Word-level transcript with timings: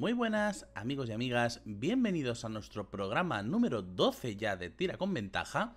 Muy 0.00 0.14
buenas 0.14 0.66
amigos 0.74 1.10
y 1.10 1.12
amigas, 1.12 1.60
bienvenidos 1.66 2.46
a 2.46 2.48
nuestro 2.48 2.88
programa 2.88 3.42
número 3.42 3.82
12 3.82 4.34
ya 4.36 4.56
de 4.56 4.70
Tira 4.70 4.96
con 4.96 5.12
Ventaja. 5.12 5.76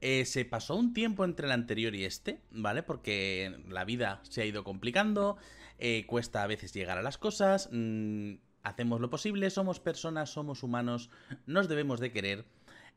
Eh, 0.00 0.24
se 0.24 0.46
pasó 0.46 0.74
un 0.74 0.94
tiempo 0.94 1.22
entre 1.22 1.44
el 1.44 1.52
anterior 1.52 1.94
y 1.94 2.06
este, 2.06 2.40
¿vale? 2.50 2.82
Porque 2.82 3.62
la 3.68 3.84
vida 3.84 4.20
se 4.22 4.40
ha 4.40 4.46
ido 4.46 4.64
complicando, 4.64 5.36
eh, 5.78 6.06
cuesta 6.06 6.42
a 6.42 6.46
veces 6.46 6.72
llegar 6.72 6.96
a 6.96 7.02
las 7.02 7.18
cosas, 7.18 7.68
mm, 7.70 8.36
hacemos 8.62 9.02
lo 9.02 9.10
posible, 9.10 9.50
somos 9.50 9.80
personas, 9.80 10.30
somos 10.30 10.62
humanos, 10.62 11.10
nos 11.44 11.68
debemos 11.68 12.00
de 12.00 12.10
querer. 12.10 12.46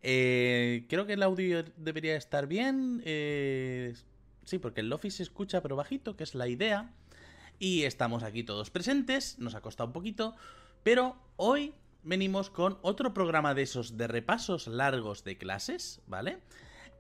Eh, 0.01 0.85
creo 0.87 1.05
que 1.05 1.13
el 1.13 1.23
audio 1.23 1.65
debería 1.75 2.15
estar 2.15 2.47
bien. 2.47 3.01
sí, 4.45 4.57
porque 4.57 4.79
el 4.79 4.89
Lofi 4.89 5.11
se 5.11 5.23
escucha 5.23 5.61
pero 5.61 5.75
bajito, 5.75 6.15
que 6.15 6.23
es 6.23 6.33
la 6.33 6.47
idea. 6.47 6.93
Y 7.59 7.83
estamos 7.83 8.23
aquí 8.23 8.43
todos 8.43 8.71
presentes, 8.71 9.37
nos 9.37 9.53
ha 9.53 9.61
costado 9.61 9.85
un 9.85 9.93
poquito, 9.93 10.35
pero 10.83 11.15
hoy 11.37 11.73
venimos 12.03 12.49
con 12.49 12.77
otro 12.81 13.13
programa 13.13 13.53
de 13.53 13.63
esos 13.63 13.97
de 13.97 14.07
repasos 14.07 14.67
largos 14.67 15.23
de 15.23 15.37
clases, 15.37 16.01
¿vale? 16.07 16.39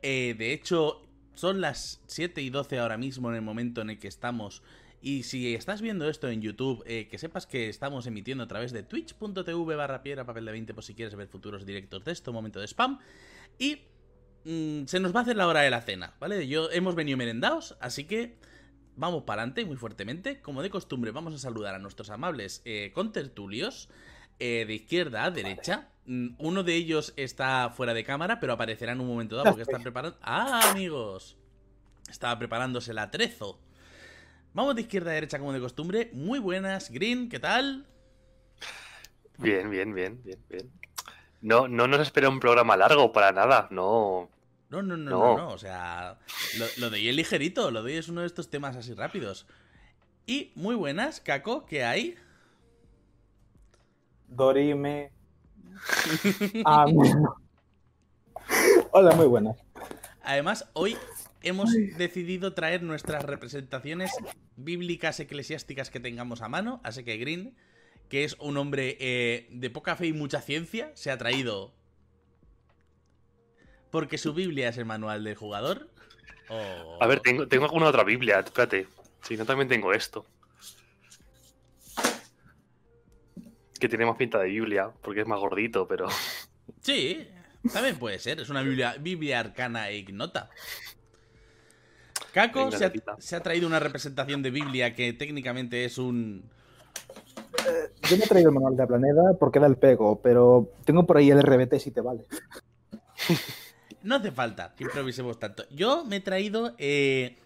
Eh, 0.01 0.35
de 0.37 0.53
hecho, 0.53 1.07
son 1.33 1.61
las 1.61 2.01
7 2.07 2.41
y 2.41 2.49
12 2.49 2.79
ahora 2.79 2.97
mismo 2.97 3.29
en 3.29 3.35
el 3.35 3.41
momento 3.41 3.81
en 3.81 3.91
el 3.91 3.99
que 3.99 4.07
estamos. 4.07 4.61
Y 5.01 5.23
si 5.23 5.55
estás 5.55 5.81
viendo 5.81 6.07
esto 6.07 6.29
en 6.29 6.41
YouTube, 6.41 6.83
eh, 6.85 7.07
que 7.09 7.17
sepas 7.17 7.47
que 7.47 7.69
estamos 7.69 8.05
emitiendo 8.05 8.43
a 8.43 8.47
través 8.47 8.71
de 8.71 8.83
twitch.tv 8.83 9.75
barra 9.75 10.03
piedra 10.03 10.25
papel 10.25 10.45
de 10.45 10.51
20 10.51 10.73
por 10.75 10.83
si 10.83 10.93
quieres 10.93 11.15
ver 11.15 11.27
futuros 11.27 11.65
directos 11.65 12.05
de 12.05 12.11
esto, 12.11 12.31
momento 12.31 12.59
de 12.59 12.67
spam. 12.67 12.99
Y 13.57 13.81
mm, 14.45 14.85
se 14.85 14.99
nos 14.99 15.15
va 15.15 15.21
a 15.21 15.23
hacer 15.23 15.35
la 15.35 15.47
hora 15.47 15.61
de 15.61 15.71
la 15.71 15.81
cena, 15.81 16.13
¿vale? 16.19 16.47
Hemos 16.71 16.93
venido 16.93 17.17
merendados, 17.17 17.77
así 17.79 18.03
que 18.03 18.37
vamos 18.95 19.23
para 19.23 19.41
adelante 19.41 19.65
muy 19.65 19.77
fuertemente. 19.77 20.41
Como 20.41 20.61
de 20.61 20.69
costumbre, 20.69 21.11
vamos 21.11 21.33
a 21.33 21.37
saludar 21.37 21.75
a 21.75 21.79
nuestros 21.79 22.09
amables 22.09 22.61
eh, 22.65 22.91
contertulios 22.93 23.89
eh, 24.39 24.65
de 24.67 24.73
izquierda 24.73 25.23
a 25.23 25.31
derecha. 25.31 25.89
Mm, 26.05 26.29
uno 26.39 26.63
de 26.63 26.75
ellos 26.75 27.13
está 27.15 27.69
fuera 27.69 27.93
de 27.93 28.03
cámara, 28.03 28.39
pero 28.39 28.53
aparecerá 28.53 28.93
en 28.93 29.01
un 29.01 29.07
momento 29.07 29.35
dado 29.35 29.49
porque 29.49 29.63
está 29.63 29.79
preparando. 29.79 30.17
¡Ah, 30.21 30.71
amigos! 30.71 31.37
Estaba 32.09 32.37
preparándose 32.37 32.93
la 32.93 33.11
trezo. 33.11 33.59
Vamos 34.53 34.75
de 34.75 34.81
izquierda 34.81 35.11
a 35.11 35.13
derecha 35.13 35.39
como 35.39 35.53
de 35.53 35.59
costumbre. 35.59 36.09
Muy 36.13 36.39
buenas, 36.39 36.89
Green, 36.89 37.29
¿qué 37.29 37.39
tal? 37.39 37.87
Bien, 39.37 39.69
bien, 39.69 39.93
bien, 39.93 40.21
bien, 40.23 40.39
bien. 40.49 40.71
No, 41.41 41.67
no 41.67 41.87
nos 41.87 42.01
espera 42.01 42.29
un 42.29 42.39
programa 42.39 42.77
largo 42.77 43.11
para 43.11 43.31
nada, 43.31 43.67
no. 43.71 44.29
No, 44.71 44.81
no, 44.81 44.95
no, 44.95 45.09
no, 45.11 45.37
no. 45.37 45.49
O 45.49 45.57
sea, 45.57 46.17
lo, 46.57 46.65
lo 46.77 46.89
de 46.89 47.09
el 47.09 47.17
ligerito, 47.17 47.71
lo 47.71 47.83
de 47.83 47.91
hoy 47.91 47.97
es 47.97 48.07
uno 48.07 48.21
de 48.21 48.27
estos 48.27 48.49
temas 48.49 48.77
así 48.77 48.93
rápidos. 48.93 49.45
Y 50.25 50.53
muy 50.55 50.75
buenas, 50.75 51.19
Caco, 51.19 51.65
¿qué 51.65 51.83
hay? 51.83 52.15
Dorime. 54.27 55.11
Ah, 56.65 56.85
Hola, 58.91 59.15
muy 59.15 59.25
buenas. 59.25 59.57
Además, 60.23 60.69
hoy 60.73 60.97
hemos 61.41 61.73
decidido 61.97 62.53
traer 62.53 62.83
nuestras 62.83 63.23
representaciones 63.23 64.11
bíblicas 64.55 65.19
eclesiásticas 65.19 65.89
que 65.89 65.99
tengamos 65.99 66.41
a 66.41 66.49
mano. 66.49 66.79
Así 66.83 67.03
que 67.03 67.17
Green, 67.17 67.55
que 68.07 68.23
es 68.23 68.37
un 68.39 68.57
hombre 68.57 68.97
eh, 68.99 69.47
de 69.51 69.69
poca 69.69 69.95
fe 69.95 70.07
y 70.07 70.13
mucha 70.13 70.41
ciencia, 70.41 70.91
se 70.93 71.11
ha 71.11 71.17
traído 71.17 71.73
porque 73.91 74.17
su 74.17 74.33
Biblia 74.33 74.69
es 74.69 74.77
el 74.77 74.85
manual 74.85 75.23
del 75.23 75.35
jugador. 75.35 75.87
A 76.99 77.07
ver, 77.07 77.19
tengo, 77.21 77.47
tengo 77.47 77.65
alguna 77.65 77.87
otra 77.87 78.03
Biblia, 78.03 78.39
espérate. 78.39 78.87
Si 79.21 79.37
no, 79.37 79.45
también 79.45 79.69
tengo 79.69 79.93
esto. 79.93 80.25
Que 83.79 83.87
tiene 83.87 84.05
más 84.05 84.17
pinta 84.17 84.39
de 84.39 84.47
Biblia, 84.47 84.91
porque 85.01 85.21
es 85.21 85.27
más 85.27 85.39
gordito, 85.39 85.87
pero. 85.87 86.07
Sí, 86.81 87.27
también 87.71 87.99
puede 87.99 88.17
ser. 88.17 88.39
Es 88.39 88.49
una 88.49 88.63
Biblia, 88.63 88.95
Biblia 88.99 89.39
arcana 89.39 89.89
e 89.89 89.97
ignota. 89.97 90.49
Caco 92.33 92.71
se, 92.71 93.35
ha, 93.35 93.43
traído 93.43 93.67
una 93.67 93.79
representación 93.79 94.41
de 94.41 94.51
Biblia 94.51 94.95
que 94.95 95.13
técnicamente 95.13 95.85
es 95.85 95.97
un. 95.97 96.49
Eh, 97.67 97.91
yo 98.09 98.17
me 98.17 98.23
he 98.23 98.27
traído 98.27 98.49
el 98.49 98.55
manual 98.55 98.75
de 98.75 98.83
la 98.83 98.87
planeta 98.87 99.21
porque 99.39 99.59
da 99.59 99.67
el 99.67 99.75
pego, 99.75 100.21
pero 100.21 100.71
tengo 100.85 101.05
por 101.05 101.17
ahí 101.17 101.29
el 101.29 101.41
RBT 101.43 101.75
si 101.79 101.91
te 101.91 102.01
vale. 102.01 102.25
No 104.03 104.15
hace 104.15 104.31
falta 104.31 104.73
que 104.75 104.83
improvisemos 104.83 105.39
tanto. 105.39 105.65
Yo 105.69 106.03
me 106.05 106.17
he 106.17 106.21
traído 106.21 106.75
eh, 106.77 107.37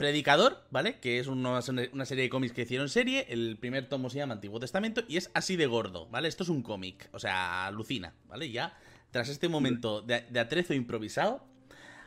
Predicador, 0.00 0.64
¿vale? 0.70 0.98
Que 0.98 1.18
es 1.18 1.26
una, 1.26 1.60
serie 1.60 2.22
de 2.22 2.30
cómics 2.30 2.54
que 2.54 2.62
hicieron 2.62 2.88
serie. 2.88 3.26
El 3.28 3.58
primer 3.58 3.86
tomo 3.86 4.08
se 4.08 4.16
llama 4.16 4.32
Antiguo 4.32 4.58
Testamento 4.58 5.02
y 5.06 5.18
es 5.18 5.30
así 5.34 5.56
de 5.56 5.66
gordo, 5.66 6.08
¿vale? 6.08 6.26
Esto 6.26 6.42
es 6.42 6.48
un 6.48 6.62
cómic, 6.62 7.10
o 7.12 7.18
sea, 7.18 7.66
alucina, 7.66 8.14
¿vale? 8.26 8.50
Ya, 8.50 8.78
tras 9.10 9.28
este 9.28 9.50
momento 9.50 10.00
de, 10.00 10.22
de 10.22 10.40
atrezo 10.40 10.72
improvisado, 10.72 11.44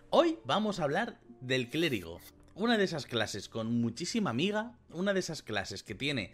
hoy 0.10 0.40
vamos 0.44 0.80
a 0.80 0.86
hablar 0.86 1.20
del 1.40 1.70
clérigo. 1.70 2.20
Una 2.56 2.80
de 2.80 2.84
esas 2.84 3.06
clases 3.06 3.48
con 3.48 3.80
muchísima 3.80 4.32
amiga, 4.32 4.76
una 4.90 5.14
de 5.14 5.20
esas 5.20 5.44
clases 5.44 5.84
que 5.84 5.94
tiene 5.94 6.34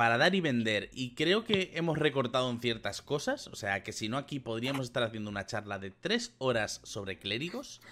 para 0.00 0.16
dar 0.16 0.34
y 0.34 0.40
vender. 0.40 0.88
Y 0.94 1.10
creo 1.14 1.44
que 1.44 1.72
hemos 1.74 1.98
recortado 1.98 2.48
en 2.48 2.58
ciertas 2.58 3.02
cosas. 3.02 3.48
O 3.48 3.54
sea, 3.54 3.82
que 3.82 3.92
si 3.92 4.08
no 4.08 4.16
aquí 4.16 4.40
podríamos 4.40 4.86
estar 4.86 5.02
haciendo 5.02 5.28
una 5.28 5.44
charla 5.44 5.78
de 5.78 5.90
tres 5.90 6.32
horas 6.38 6.80
sobre 6.84 7.18
clérigos. 7.18 7.82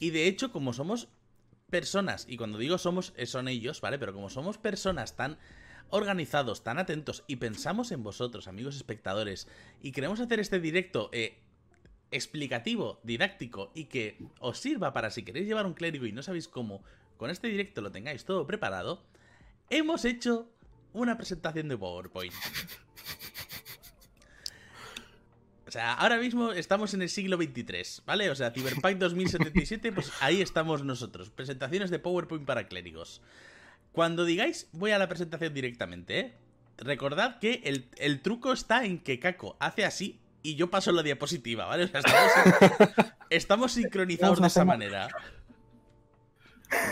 Y 0.00 0.08
de 0.08 0.26
hecho, 0.26 0.50
como 0.52 0.72
somos 0.72 1.08
personas, 1.68 2.24
y 2.30 2.38
cuando 2.38 2.56
digo 2.56 2.78
somos, 2.78 3.12
eh, 3.18 3.26
son 3.26 3.48
ellos, 3.48 3.82
¿vale? 3.82 3.98
Pero 3.98 4.14
como 4.14 4.30
somos 4.30 4.56
personas 4.56 5.16
tan 5.16 5.36
organizados, 5.90 6.64
tan 6.64 6.78
atentos 6.78 7.24
y 7.26 7.36
pensamos 7.36 7.92
en 7.92 8.02
vosotros, 8.02 8.48
amigos 8.48 8.76
espectadores, 8.76 9.46
y 9.82 9.92
queremos 9.92 10.20
hacer 10.20 10.40
este 10.40 10.60
directo 10.60 11.10
eh, 11.12 11.36
explicativo, 12.10 13.00
didáctico 13.02 13.70
y 13.74 13.84
que 13.84 14.16
os 14.40 14.58
sirva 14.58 14.94
para 14.94 15.10
si 15.10 15.24
queréis 15.24 15.46
llevar 15.46 15.66
un 15.66 15.74
clérigo 15.74 16.06
y 16.06 16.12
no 16.12 16.22
sabéis 16.22 16.48
cómo, 16.48 16.82
con 17.18 17.28
este 17.28 17.48
directo 17.48 17.82
lo 17.82 17.92
tengáis 17.92 18.24
todo 18.24 18.46
preparado, 18.46 19.04
hemos 19.68 20.06
hecho 20.06 20.48
una 20.94 21.16
presentación 21.16 21.68
de 21.68 21.76
PowerPoint. 21.76 22.32
O 25.66 25.70
sea, 25.70 25.94
ahora 25.94 26.18
mismo 26.18 26.52
estamos 26.52 26.94
en 26.94 27.02
el 27.02 27.08
siglo 27.08 27.36
23, 27.36 28.04
¿vale? 28.06 28.30
O 28.30 28.34
sea, 28.36 28.52
Cyberpunk 28.52 28.96
2077, 28.96 29.90
pues 29.90 30.12
ahí 30.20 30.40
estamos 30.40 30.84
nosotros. 30.84 31.30
Presentaciones 31.30 31.90
de 31.90 31.98
PowerPoint 31.98 32.46
para 32.46 32.68
clérigos. 32.68 33.20
Cuando 33.90 34.24
digáis, 34.24 34.68
voy 34.72 34.92
a 34.92 34.98
la 34.98 35.08
presentación 35.08 35.52
directamente, 35.52 36.20
¿eh? 36.20 36.34
Recordad 36.78 37.38
que 37.38 37.62
el, 37.96 38.20
truco 38.20 38.52
está 38.52 38.84
en 38.84 38.98
que 39.00 39.18
Kako 39.18 39.56
hace 39.58 39.84
así 39.84 40.20
y 40.42 40.54
yo 40.54 40.70
paso 40.70 40.92
la 40.92 41.02
diapositiva, 41.02 41.66
¿vale? 41.66 41.84
O 41.84 41.88
sea, 41.88 42.00
estamos, 42.00 42.32
estamos 43.30 43.72
sincronizados 43.72 44.40
de 44.40 44.46
esa 44.46 44.64
manera. 44.64 45.08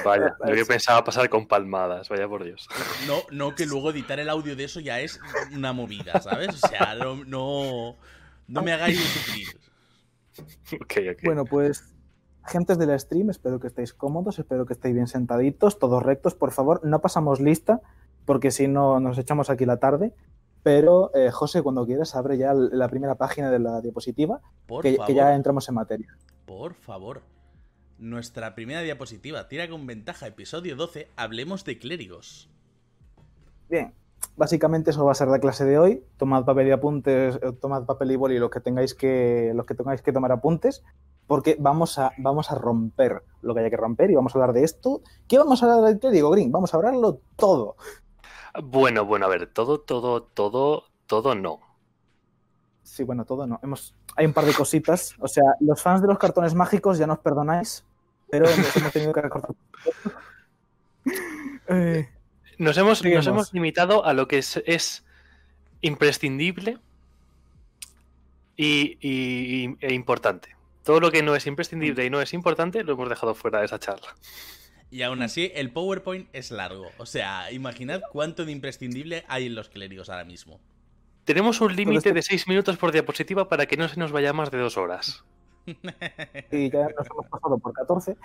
Vaya, 0.04 0.36
yo 0.56 0.66
pensaba 0.66 1.04
pasar 1.04 1.28
con 1.28 1.46
palmadas, 1.46 2.08
vaya 2.08 2.28
por 2.28 2.44
Dios. 2.44 2.68
No, 3.06 3.22
no, 3.30 3.54
que 3.54 3.66
luego 3.66 3.90
editar 3.90 4.18
el 4.18 4.28
audio 4.28 4.56
de 4.56 4.64
eso 4.64 4.80
ya 4.80 5.00
es 5.00 5.20
una 5.52 5.72
movida, 5.72 6.20
¿sabes? 6.20 6.48
O 6.62 6.68
sea, 6.68 6.94
no, 6.94 7.24
no, 8.46 8.62
me 8.62 8.72
hagáis 8.72 9.00
sufrir. 9.00 9.48
Bueno, 11.24 11.44
pues, 11.44 11.94
gentes 12.46 12.78
del 12.78 12.98
stream, 12.98 13.30
espero 13.30 13.60
que 13.60 13.66
estéis 13.66 13.92
cómodos, 13.92 14.38
espero 14.38 14.66
que 14.66 14.72
estéis 14.72 14.94
bien 14.94 15.06
sentaditos, 15.06 15.78
todos 15.78 16.02
rectos. 16.02 16.34
Por 16.34 16.52
favor, 16.52 16.80
no 16.84 17.00
pasamos 17.00 17.40
lista, 17.40 17.80
porque 18.24 18.50
si 18.50 18.68
no 18.68 19.00
nos 19.00 19.18
echamos 19.18 19.50
aquí 19.50 19.66
la 19.66 19.78
tarde. 19.78 20.14
Pero, 20.62 21.10
eh, 21.14 21.32
José, 21.32 21.60
cuando 21.60 21.84
quieras, 21.84 22.14
abre 22.14 22.38
ya 22.38 22.54
la 22.54 22.88
primera 22.88 23.16
página 23.16 23.50
de 23.50 23.58
la 23.58 23.80
diapositiva, 23.80 24.40
que, 24.80 24.96
que 25.06 25.14
ya 25.14 25.34
entramos 25.34 25.68
en 25.68 25.74
materia. 25.74 26.16
Por 26.46 26.74
favor 26.74 27.31
nuestra 28.02 28.54
primera 28.54 28.82
diapositiva. 28.82 29.48
Tira 29.48 29.68
con 29.68 29.86
ventaja, 29.86 30.26
episodio 30.26 30.76
12, 30.76 31.08
hablemos 31.16 31.64
de 31.64 31.78
clérigos. 31.78 32.50
Bien, 33.70 33.94
básicamente 34.36 34.90
eso 34.90 35.04
va 35.04 35.12
a 35.12 35.14
ser 35.14 35.28
la 35.28 35.38
clase 35.38 35.64
de 35.64 35.78
hoy. 35.78 36.02
Tomad 36.16 36.44
papel 36.44 36.68
y 36.68 36.72
apuntes, 36.72 37.36
eh, 37.36 37.52
tomad 37.60 37.84
papel 37.84 38.10
y 38.10 38.16
boli, 38.16 38.38
los 38.38 38.50
que 38.50 38.60
tengáis 38.60 38.94
que, 38.94 39.52
los 39.54 39.66
que 39.66 39.74
tengáis 39.74 40.02
que 40.02 40.12
tomar 40.12 40.32
apuntes, 40.32 40.82
porque 41.26 41.56
vamos 41.58 41.98
a, 41.98 42.12
vamos 42.18 42.50
a 42.50 42.56
romper 42.56 43.22
lo 43.40 43.54
que 43.54 43.60
haya 43.60 43.70
que 43.70 43.76
romper 43.76 44.10
y 44.10 44.16
vamos 44.16 44.34
a 44.34 44.38
hablar 44.38 44.52
de 44.52 44.64
esto. 44.64 45.00
¿Qué 45.28 45.38
vamos 45.38 45.62
a 45.62 45.66
hablar 45.66 45.88
del 45.88 46.00
clérigo, 46.00 46.30
Green? 46.30 46.50
Vamos 46.50 46.74
a 46.74 46.76
hablarlo 46.76 47.20
todo. 47.36 47.76
Bueno, 48.62 49.06
bueno, 49.06 49.26
a 49.26 49.28
ver, 49.28 49.46
todo, 49.46 49.80
todo, 49.80 50.22
todo, 50.24 50.84
todo 51.06 51.34
no. 51.34 51.60
Sí, 52.82 53.04
bueno, 53.04 53.24
todo 53.24 53.46
no. 53.46 53.58
Hemos, 53.62 53.94
hay 54.16 54.26
un 54.26 54.34
par 54.34 54.44
de 54.44 54.52
cositas. 54.52 55.14
O 55.20 55.28
sea, 55.28 55.44
los 55.60 55.80
fans 55.80 56.02
de 56.02 56.08
los 56.08 56.18
cartones 56.18 56.54
mágicos 56.54 56.98
ya 56.98 57.06
nos 57.06 57.20
perdonáis, 57.20 57.86
pero 58.32 58.48
hemos 58.48 58.92
tenido 58.92 59.12
que 59.12 59.20
recortar. 59.20 59.54
Eh, 61.68 62.08
nos, 62.58 62.76
hemos, 62.76 63.02
nos 63.04 63.26
hemos 63.26 63.54
limitado 63.54 64.04
a 64.04 64.12
lo 64.12 64.28
que 64.28 64.38
es, 64.38 65.04
imprescindible 65.80 66.78
y, 68.56 68.98
e 69.80 69.94
importante. 69.94 70.54
Todo 70.82 71.00
lo 71.00 71.10
que 71.10 71.22
no 71.22 71.34
es 71.34 71.46
imprescindible 71.46 72.04
y 72.04 72.10
no 72.10 72.20
es 72.20 72.34
importante 72.34 72.84
lo 72.84 72.92
hemos 72.92 73.08
dejado 73.08 73.34
fuera 73.34 73.60
de 73.60 73.66
esa 73.66 73.78
charla. 73.78 74.14
Y 74.90 75.02
aún 75.02 75.22
así, 75.22 75.50
el 75.54 75.70
PowerPoint 75.70 76.28
es 76.32 76.50
largo. 76.50 76.90
O 76.98 77.06
sea, 77.06 77.50
imaginad 77.52 78.02
cuánto 78.10 78.44
de 78.44 78.52
imprescindible 78.52 79.24
hay 79.28 79.46
en 79.46 79.54
los 79.54 79.70
clérigos 79.70 80.10
ahora 80.10 80.24
mismo. 80.24 80.60
Tenemos 81.24 81.60
un 81.60 81.74
límite 81.74 82.12
de 82.12 82.22
6 82.22 82.48
minutos 82.48 82.76
por 82.76 82.92
diapositiva 82.92 83.48
para 83.48 83.66
que 83.66 83.76
no 83.76 83.88
se 83.88 83.98
nos 83.98 84.12
vaya 84.12 84.32
más 84.32 84.50
de 84.50 84.58
dos 84.58 84.76
horas. 84.76 85.24
Y 85.66 86.70
ya 86.70 86.88
nos 86.88 87.06
hemos 87.10 87.26
pasado 87.30 87.58
por 87.58 87.72
14. 87.72 88.16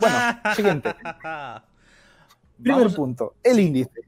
Bueno, 0.00 0.16
siguiente. 0.54 0.94
Primer 2.62 2.94
punto, 2.94 3.34
el 3.42 3.60
índice. 3.60 4.02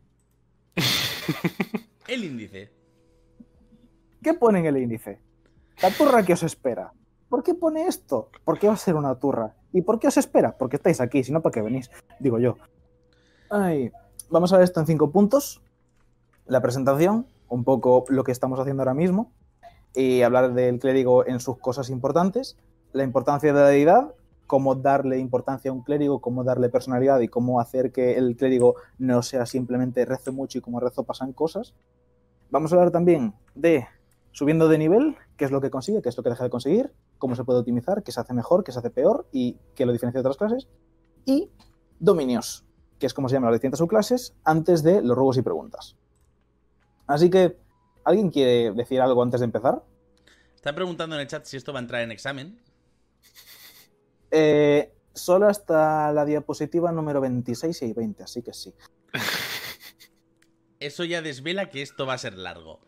el 2.08 2.24
índice. 2.24 2.72
¿Qué 4.22 4.34
pone 4.34 4.60
en 4.60 4.66
el 4.66 4.76
índice? 4.76 5.20
La 5.82 5.90
turra 5.90 6.24
que 6.24 6.32
os 6.32 6.42
espera. 6.42 6.92
¿Por 7.28 7.42
qué 7.42 7.54
pone 7.54 7.86
esto? 7.86 8.30
¿Por 8.44 8.58
qué 8.58 8.68
va 8.68 8.74
a 8.74 8.78
ser 8.78 8.94
una 8.94 9.14
turra? 9.16 9.54
¿Y 9.72 9.82
por 9.82 9.98
qué 9.98 10.08
os 10.08 10.16
espera? 10.16 10.56
Porque 10.56 10.76
estáis 10.76 11.00
aquí, 11.00 11.24
si 11.24 11.32
no, 11.32 11.42
¿para 11.42 11.52
qué 11.52 11.60
venís? 11.60 11.90
Digo 12.20 12.38
yo. 12.38 12.56
Ay, 13.50 13.90
vamos 14.30 14.52
a 14.52 14.56
ver 14.56 14.64
esto 14.64 14.80
en 14.80 14.86
cinco 14.86 15.10
puntos. 15.10 15.60
La 16.46 16.60
presentación, 16.60 17.26
un 17.48 17.64
poco 17.64 18.04
lo 18.08 18.22
que 18.22 18.32
estamos 18.32 18.60
haciendo 18.60 18.82
ahora 18.82 18.94
mismo, 18.94 19.32
y 19.94 20.22
hablar 20.22 20.54
del 20.54 20.78
clérigo 20.78 21.26
en 21.26 21.40
sus 21.40 21.58
cosas 21.58 21.90
importantes, 21.90 22.56
la 22.96 23.04
importancia 23.04 23.52
de 23.52 23.60
la 23.60 23.68
deidad, 23.68 24.14
cómo 24.46 24.74
darle 24.74 25.18
importancia 25.18 25.70
a 25.70 25.74
un 25.74 25.82
clérigo, 25.82 26.20
cómo 26.20 26.44
darle 26.44 26.68
personalidad 26.68 27.20
y 27.20 27.28
cómo 27.28 27.60
hacer 27.60 27.92
que 27.92 28.16
el 28.16 28.36
clérigo 28.36 28.76
no 28.98 29.22
sea 29.22 29.44
simplemente 29.44 30.04
rezo 30.04 30.32
mucho 30.32 30.58
y 30.58 30.60
como 30.60 30.80
rezo 30.80 31.04
pasan 31.04 31.32
cosas. 31.32 31.74
Vamos 32.50 32.72
a 32.72 32.76
hablar 32.76 32.90
también 32.90 33.34
de 33.54 33.86
subiendo 34.32 34.68
de 34.68 34.78
nivel, 34.78 35.16
qué 35.36 35.44
es 35.44 35.50
lo 35.50 35.60
que 35.60 35.70
consigue, 35.70 36.00
qué 36.00 36.08
es 36.08 36.16
lo 36.16 36.22
que 36.22 36.30
deja 36.30 36.44
de 36.44 36.50
conseguir, 36.50 36.92
cómo 37.18 37.34
se 37.34 37.44
puede 37.44 37.58
optimizar, 37.58 38.02
qué 38.02 38.12
se 38.12 38.20
hace 38.20 38.32
mejor, 38.32 38.64
qué 38.64 38.72
se 38.72 38.78
hace 38.78 38.90
peor 38.90 39.26
y 39.32 39.58
qué 39.74 39.84
lo 39.84 39.92
diferencia 39.92 40.18
de 40.18 40.28
otras 40.28 40.36
clases. 40.36 40.68
Y 41.24 41.50
dominios, 41.98 42.64
que 42.98 43.06
es 43.06 43.14
como 43.14 43.28
se 43.28 43.34
llaman 43.34 43.50
las 43.50 43.56
distintas 43.56 43.78
subclases, 43.78 44.34
antes 44.44 44.82
de 44.82 45.02
los 45.02 45.16
ruegos 45.16 45.36
y 45.38 45.42
preguntas. 45.42 45.96
Así 47.06 47.30
que, 47.30 47.58
¿alguien 48.04 48.30
quiere 48.30 48.72
decir 48.72 49.00
algo 49.00 49.22
antes 49.22 49.40
de 49.40 49.44
empezar? 49.44 49.82
Están 50.54 50.74
preguntando 50.74 51.16
en 51.16 51.22
el 51.22 51.28
chat 51.28 51.44
si 51.44 51.56
esto 51.56 51.72
va 51.72 51.78
a 51.78 51.82
entrar 51.82 52.02
en 52.02 52.10
examen. 52.10 52.58
Eh, 54.38 54.92
solo 55.14 55.48
hasta 55.48 56.12
la 56.12 56.26
diapositiva 56.26 56.92
número 56.92 57.22
26 57.22 57.80
y 57.80 57.92
20, 57.94 58.22
así 58.22 58.42
que 58.42 58.52
sí. 58.52 58.74
Eso 60.78 61.04
ya 61.04 61.22
desvela 61.22 61.70
que 61.70 61.80
esto 61.80 62.04
va 62.04 62.12
a 62.12 62.18
ser 62.18 62.36
largo. 62.36 62.80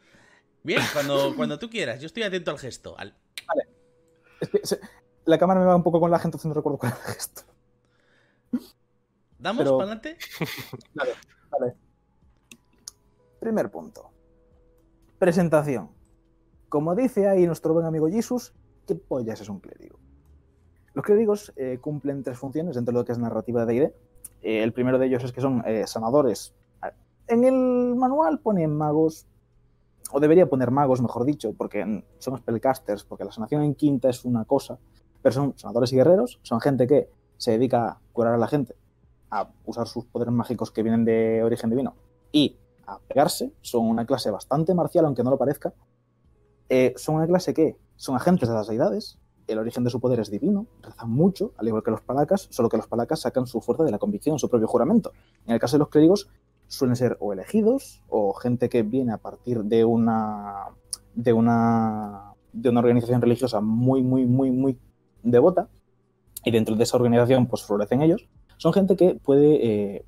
Bien, 0.62 0.82
cuando, 0.92 1.34
cuando 1.36 1.58
tú 1.58 1.70
quieras, 1.70 2.02
yo 2.02 2.06
estoy 2.06 2.24
atento 2.24 2.50
al 2.50 2.58
gesto. 2.58 2.96
Vale. 2.96 3.14
la 5.24 5.38
cámara 5.38 5.60
me 5.60 5.66
va 5.66 5.76
un 5.76 5.82
poco 5.82 6.00
con 6.00 6.10
la 6.10 6.18
gente, 6.18 6.36
entonces 6.36 6.48
no 6.48 6.54
recuerdo 6.54 6.78
cuál 6.78 6.92
es 6.92 6.98
el 6.98 7.14
gesto. 7.14 7.42
¿Damos 9.38 9.64
para 9.64 9.76
adelante? 9.76 10.18
Vale, 10.94 11.12
vale. 11.48 11.74
Primer 13.40 13.70
punto. 13.70 14.10
Presentación. 15.18 15.90
Como 16.68 16.94
dice 16.94 17.26
ahí 17.26 17.46
nuestro 17.46 17.72
buen 17.72 17.86
amigo 17.86 18.06
Jesus, 18.10 18.52
¿qué 18.86 18.96
pollas 18.96 19.40
es 19.40 19.48
un 19.48 19.60
clérigo? 19.60 19.98
Los 20.98 21.04
clérigos 21.04 21.52
eh, 21.54 21.78
cumplen 21.80 22.24
tres 22.24 22.36
funciones 22.36 22.74
dentro 22.74 22.92
de 22.92 22.98
lo 22.98 23.04
que 23.04 23.12
es 23.12 23.18
narrativa 23.18 23.64
de 23.64 23.72
D&D. 23.72 23.94
Eh, 24.42 24.64
el 24.64 24.72
primero 24.72 24.98
de 24.98 25.06
ellos 25.06 25.22
es 25.22 25.30
que 25.30 25.40
son 25.40 25.62
eh, 25.64 25.86
sanadores. 25.86 26.56
En 27.28 27.44
el 27.44 27.94
manual 27.94 28.40
ponen 28.40 28.76
magos, 28.76 29.24
o 30.10 30.18
debería 30.18 30.48
poner 30.48 30.72
magos, 30.72 31.00
mejor 31.00 31.24
dicho, 31.24 31.52
porque 31.56 32.02
son 32.18 32.36
spellcasters, 32.38 33.04
porque 33.04 33.24
la 33.24 33.30
sanación 33.30 33.62
en 33.62 33.76
quinta 33.76 34.08
es 34.08 34.24
una 34.24 34.44
cosa, 34.44 34.80
pero 35.22 35.32
son 35.32 35.56
sanadores 35.56 35.92
y 35.92 35.96
guerreros, 35.96 36.40
son 36.42 36.60
gente 36.60 36.88
que 36.88 37.08
se 37.36 37.52
dedica 37.52 37.90
a 37.90 38.00
curar 38.12 38.34
a 38.34 38.38
la 38.38 38.48
gente, 38.48 38.74
a 39.30 39.48
usar 39.66 39.86
sus 39.86 40.04
poderes 40.04 40.34
mágicos 40.34 40.72
que 40.72 40.82
vienen 40.82 41.04
de 41.04 41.44
origen 41.44 41.70
divino 41.70 41.94
y 42.32 42.56
a 42.88 42.98
pegarse, 42.98 43.52
son 43.60 43.86
una 43.86 44.04
clase 44.04 44.32
bastante 44.32 44.74
marcial, 44.74 45.04
aunque 45.04 45.22
no 45.22 45.30
lo 45.30 45.38
parezca, 45.38 45.72
son 46.96 47.14
una 47.14 47.28
clase 47.28 47.54
que 47.54 47.76
son 47.94 48.16
agentes 48.16 48.48
de 48.48 48.54
las 48.56 48.66
deidades, 48.66 49.16
el 49.48 49.58
origen 49.58 49.82
de 49.82 49.90
su 49.90 49.98
poder 49.98 50.20
es 50.20 50.30
divino, 50.30 50.66
rezan 50.82 51.10
mucho, 51.10 51.52
al 51.56 51.66
igual 51.66 51.82
que 51.82 51.90
los 51.90 52.02
palacas, 52.02 52.46
solo 52.50 52.68
que 52.68 52.76
los 52.76 52.86
palacas 52.86 53.20
sacan 53.20 53.46
su 53.46 53.60
fuerza 53.60 53.82
de 53.84 53.90
la 53.90 53.98
convicción, 53.98 54.38
su 54.38 54.48
propio 54.48 54.68
juramento. 54.68 55.12
En 55.46 55.54
el 55.54 55.60
caso 55.60 55.76
de 55.76 55.80
los 55.80 55.88
clérigos, 55.88 56.28
suelen 56.68 56.96
ser 56.96 57.16
o 57.20 57.32
elegidos 57.32 58.02
o 58.08 58.34
gente 58.34 58.68
que 58.68 58.82
viene 58.82 59.12
a 59.12 59.18
partir 59.18 59.64
de 59.64 59.84
una 59.84 60.66
de 61.14 61.32
una 61.32 62.34
de 62.52 62.68
una 62.68 62.80
organización 62.80 63.20
religiosa 63.20 63.60
muy 63.60 64.02
muy 64.02 64.26
muy 64.26 64.50
muy 64.50 64.78
devota 65.22 65.68
y 66.44 66.50
dentro 66.50 66.76
de 66.76 66.84
esa 66.84 66.96
organización 66.96 67.46
pues 67.46 67.62
florecen 67.62 68.02
ellos 68.02 68.28
son 68.58 68.72
gente 68.72 68.96
que 68.96 69.14
puede 69.14 69.66
eh, 69.66 70.04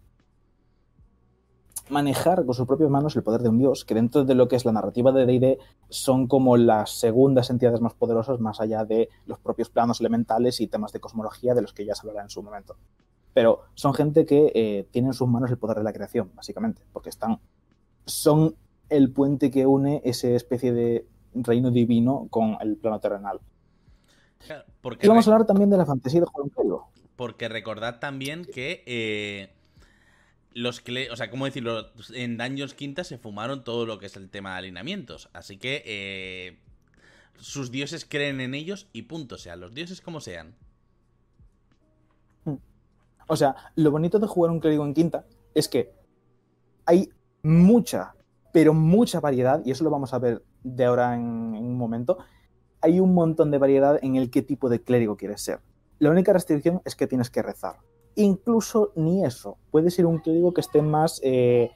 manejar 1.90 2.44
con 2.44 2.54
sus 2.54 2.66
propias 2.66 2.90
manos 2.90 3.16
el 3.16 3.22
poder 3.22 3.42
de 3.42 3.48
un 3.48 3.58
dios 3.58 3.84
que 3.84 3.94
dentro 3.94 4.24
de 4.24 4.34
lo 4.34 4.48
que 4.48 4.56
es 4.56 4.64
la 4.64 4.72
narrativa 4.72 5.12
de 5.12 5.26
D&D 5.26 5.58
son 5.88 6.26
como 6.26 6.56
las 6.56 6.90
segundas 6.90 7.50
entidades 7.50 7.80
más 7.80 7.94
poderosas 7.94 8.40
más 8.40 8.60
allá 8.60 8.84
de 8.84 9.08
los 9.26 9.38
propios 9.38 9.70
planos 9.70 10.00
elementales 10.00 10.60
y 10.60 10.66
temas 10.66 10.92
de 10.92 11.00
cosmología 11.00 11.54
de 11.54 11.62
los 11.62 11.72
que 11.72 11.84
ya 11.84 11.94
se 11.94 12.02
hablará 12.06 12.22
en 12.22 12.30
su 12.30 12.42
momento 12.42 12.76
pero 13.32 13.62
son 13.74 13.94
gente 13.94 14.24
que 14.26 14.52
eh, 14.54 14.86
tiene 14.90 15.08
en 15.08 15.14
sus 15.14 15.28
manos 15.28 15.50
el 15.50 15.58
poder 15.58 15.78
de 15.78 15.84
la 15.84 15.92
creación, 15.92 16.30
básicamente, 16.34 16.82
porque 16.92 17.10
están, 17.10 17.38
son 18.04 18.56
el 18.88 19.12
puente 19.12 19.50
que 19.50 19.66
une 19.66 20.02
esa 20.04 20.28
especie 20.28 20.72
de 20.72 21.06
reino 21.34 21.70
divino 21.70 22.26
con 22.30 22.56
el 22.60 22.76
plano 22.76 23.00
terrenal. 23.00 23.40
y 25.00 25.06
vamos 25.06 25.28
a 25.28 25.32
hablar 25.32 25.46
también 25.46 25.70
de 25.70 25.76
la 25.76 25.86
fantasía 25.86 26.20
de 26.20 26.26
Juan 26.26 26.50
Porque 27.14 27.48
recordad 27.48 28.00
también 28.00 28.44
que 28.44 28.82
eh, 28.86 29.54
los 30.52 30.82
o 31.10 31.16
sea, 31.16 31.30
¿cómo 31.30 31.44
decirlo? 31.44 31.90
En 32.12 32.36
Daños 32.36 32.74
Quinta 32.74 33.04
se 33.04 33.18
fumaron 33.18 33.64
todo 33.64 33.86
lo 33.86 33.98
que 33.98 34.06
es 34.06 34.16
el 34.16 34.30
tema 34.30 34.52
de 34.52 34.58
alineamientos. 34.58 35.28
Así 35.32 35.58
que 35.58 35.82
eh, 35.86 36.58
sus 37.36 37.70
dioses 37.70 38.04
creen 38.04 38.40
en 38.40 38.54
ellos 38.54 38.88
y 38.92 39.02
punto. 39.02 39.36
O 39.36 39.38
sea, 39.38 39.56
los 39.56 39.74
dioses 39.74 40.00
como 40.00 40.20
sean. 40.20 40.54
O 43.28 43.36
sea, 43.36 43.54
lo 43.76 43.92
bonito 43.92 44.18
de 44.18 44.26
jugar 44.26 44.50
un 44.50 44.58
clérigo 44.58 44.84
en 44.84 44.92
quinta 44.92 45.24
es 45.54 45.68
que 45.68 45.92
hay 46.84 47.10
mucha, 47.42 48.14
pero 48.52 48.74
mucha 48.74 49.20
variedad, 49.20 49.62
y 49.64 49.70
eso 49.70 49.84
lo 49.84 49.90
vamos 49.90 50.12
a 50.12 50.18
ver 50.18 50.42
de 50.64 50.84
ahora 50.84 51.14
en, 51.14 51.22
un 51.22 51.76
momento. 51.76 52.18
Hay 52.80 52.98
un 52.98 53.14
montón 53.14 53.52
de 53.52 53.58
variedad 53.58 54.00
en 54.02 54.16
el 54.16 54.30
qué 54.30 54.42
tipo 54.42 54.68
de 54.68 54.82
clérigo 54.82 55.16
quieres 55.16 55.42
ser. 55.42 55.60
La 56.00 56.10
única 56.10 56.32
restricción 56.32 56.82
es 56.84 56.96
que 56.96 57.06
tienes 57.06 57.30
que 57.30 57.42
rezar. 57.42 57.76
Incluso 58.20 58.92
ni 58.96 59.24
eso. 59.24 59.56
Puede 59.70 59.90
ser 59.90 60.06
un 60.06 60.18
clérigo 60.18 60.52
que 60.52 60.60
esté 60.60 60.82
más 60.82 61.20
eh, 61.24 61.70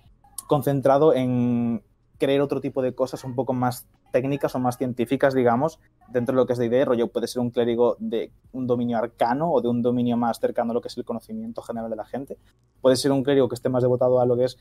concentrado 0.47 1.15
en 1.15 1.83
creer 2.19 2.41
otro 2.41 2.61
tipo 2.61 2.83
de 2.83 2.95
cosas 2.95 3.25
un 3.25 3.35
poco 3.35 3.53
más 3.53 3.87
técnicas 4.13 4.55
o 4.55 4.61
más 4.61 4.79
científicas, 4.79 5.35
digamos, 5.35 5.81
dentro 6.09 6.35
de 6.35 6.37
lo 6.37 6.47
que 6.47 6.53
es 6.53 6.59
de 6.59 6.67
idea, 6.67 6.85
rollo 6.85 7.09
puede 7.09 7.27
ser 7.27 7.41
un 7.41 7.51
clérigo 7.51 7.97
de 7.99 8.31
un 8.53 8.67
dominio 8.67 8.99
arcano 8.99 9.51
o 9.51 9.61
de 9.61 9.69
un 9.69 9.83
dominio 9.83 10.17
más 10.17 10.39
cercano 10.39 10.71
a 10.71 10.75
lo 10.75 10.81
que 10.81 10.89
es 10.89 10.97
el 10.97 11.05
conocimiento 11.05 11.63
general 11.63 11.91
de 11.91 11.97
la 11.97 12.05
gente. 12.05 12.39
Puede 12.81 12.97
ser 12.97 13.11
un 13.11 13.25
clérigo 13.25 13.49
que 13.49 13.57
esté 13.57 13.69
más 13.69 13.83
devotado 13.83 14.21
a 14.21 14.27
lo 14.27 14.37
que 14.37 14.45
es 14.45 14.59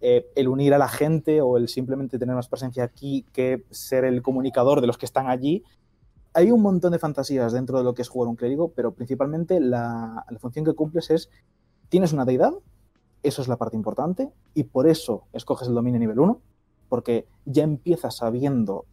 eh, 0.00 0.26
el 0.34 0.48
unir 0.48 0.74
a 0.74 0.78
la 0.78 0.88
gente 0.88 1.40
o 1.40 1.56
el 1.56 1.68
simplemente 1.68 2.18
tener 2.18 2.34
más 2.34 2.48
presencia 2.48 2.82
aquí 2.84 3.24
que 3.32 3.64
ser 3.70 4.04
el 4.04 4.22
comunicador 4.22 4.80
de 4.80 4.86
los 4.86 4.98
que 4.98 5.06
están 5.06 5.28
allí. 5.28 5.62
Hay 6.36 6.50
un 6.50 6.60
montón 6.60 6.92
de 6.92 6.98
fantasías 6.98 7.54
dentro 7.54 7.78
de 7.78 7.84
lo 7.84 7.94
que 7.94 8.02
es 8.02 8.10
jugar 8.10 8.28
un 8.28 8.36
clérigo, 8.36 8.68
pero 8.68 8.92
principalmente 8.92 9.58
la, 9.58 10.26
función 10.38 10.66
que 10.66 10.74
cumples 10.74 11.08
es, 11.08 11.30
tienes 11.88 12.12
una 12.12 12.26
deidad, 12.26 12.52
eso 13.22 13.40
es 13.40 13.48
la 13.48 13.56
parte 13.56 13.74
importante, 13.74 14.30
y 14.52 14.64
por 14.64 14.86
eso 14.86 15.22
escoges 15.32 15.66
el 15.66 15.74
dominio 15.74 15.98
nivel 15.98 16.18
1, 16.18 16.38
porque 16.90 17.26
ya 17.46 17.62
empiezas 17.62 18.16
sabiendo 18.16 18.84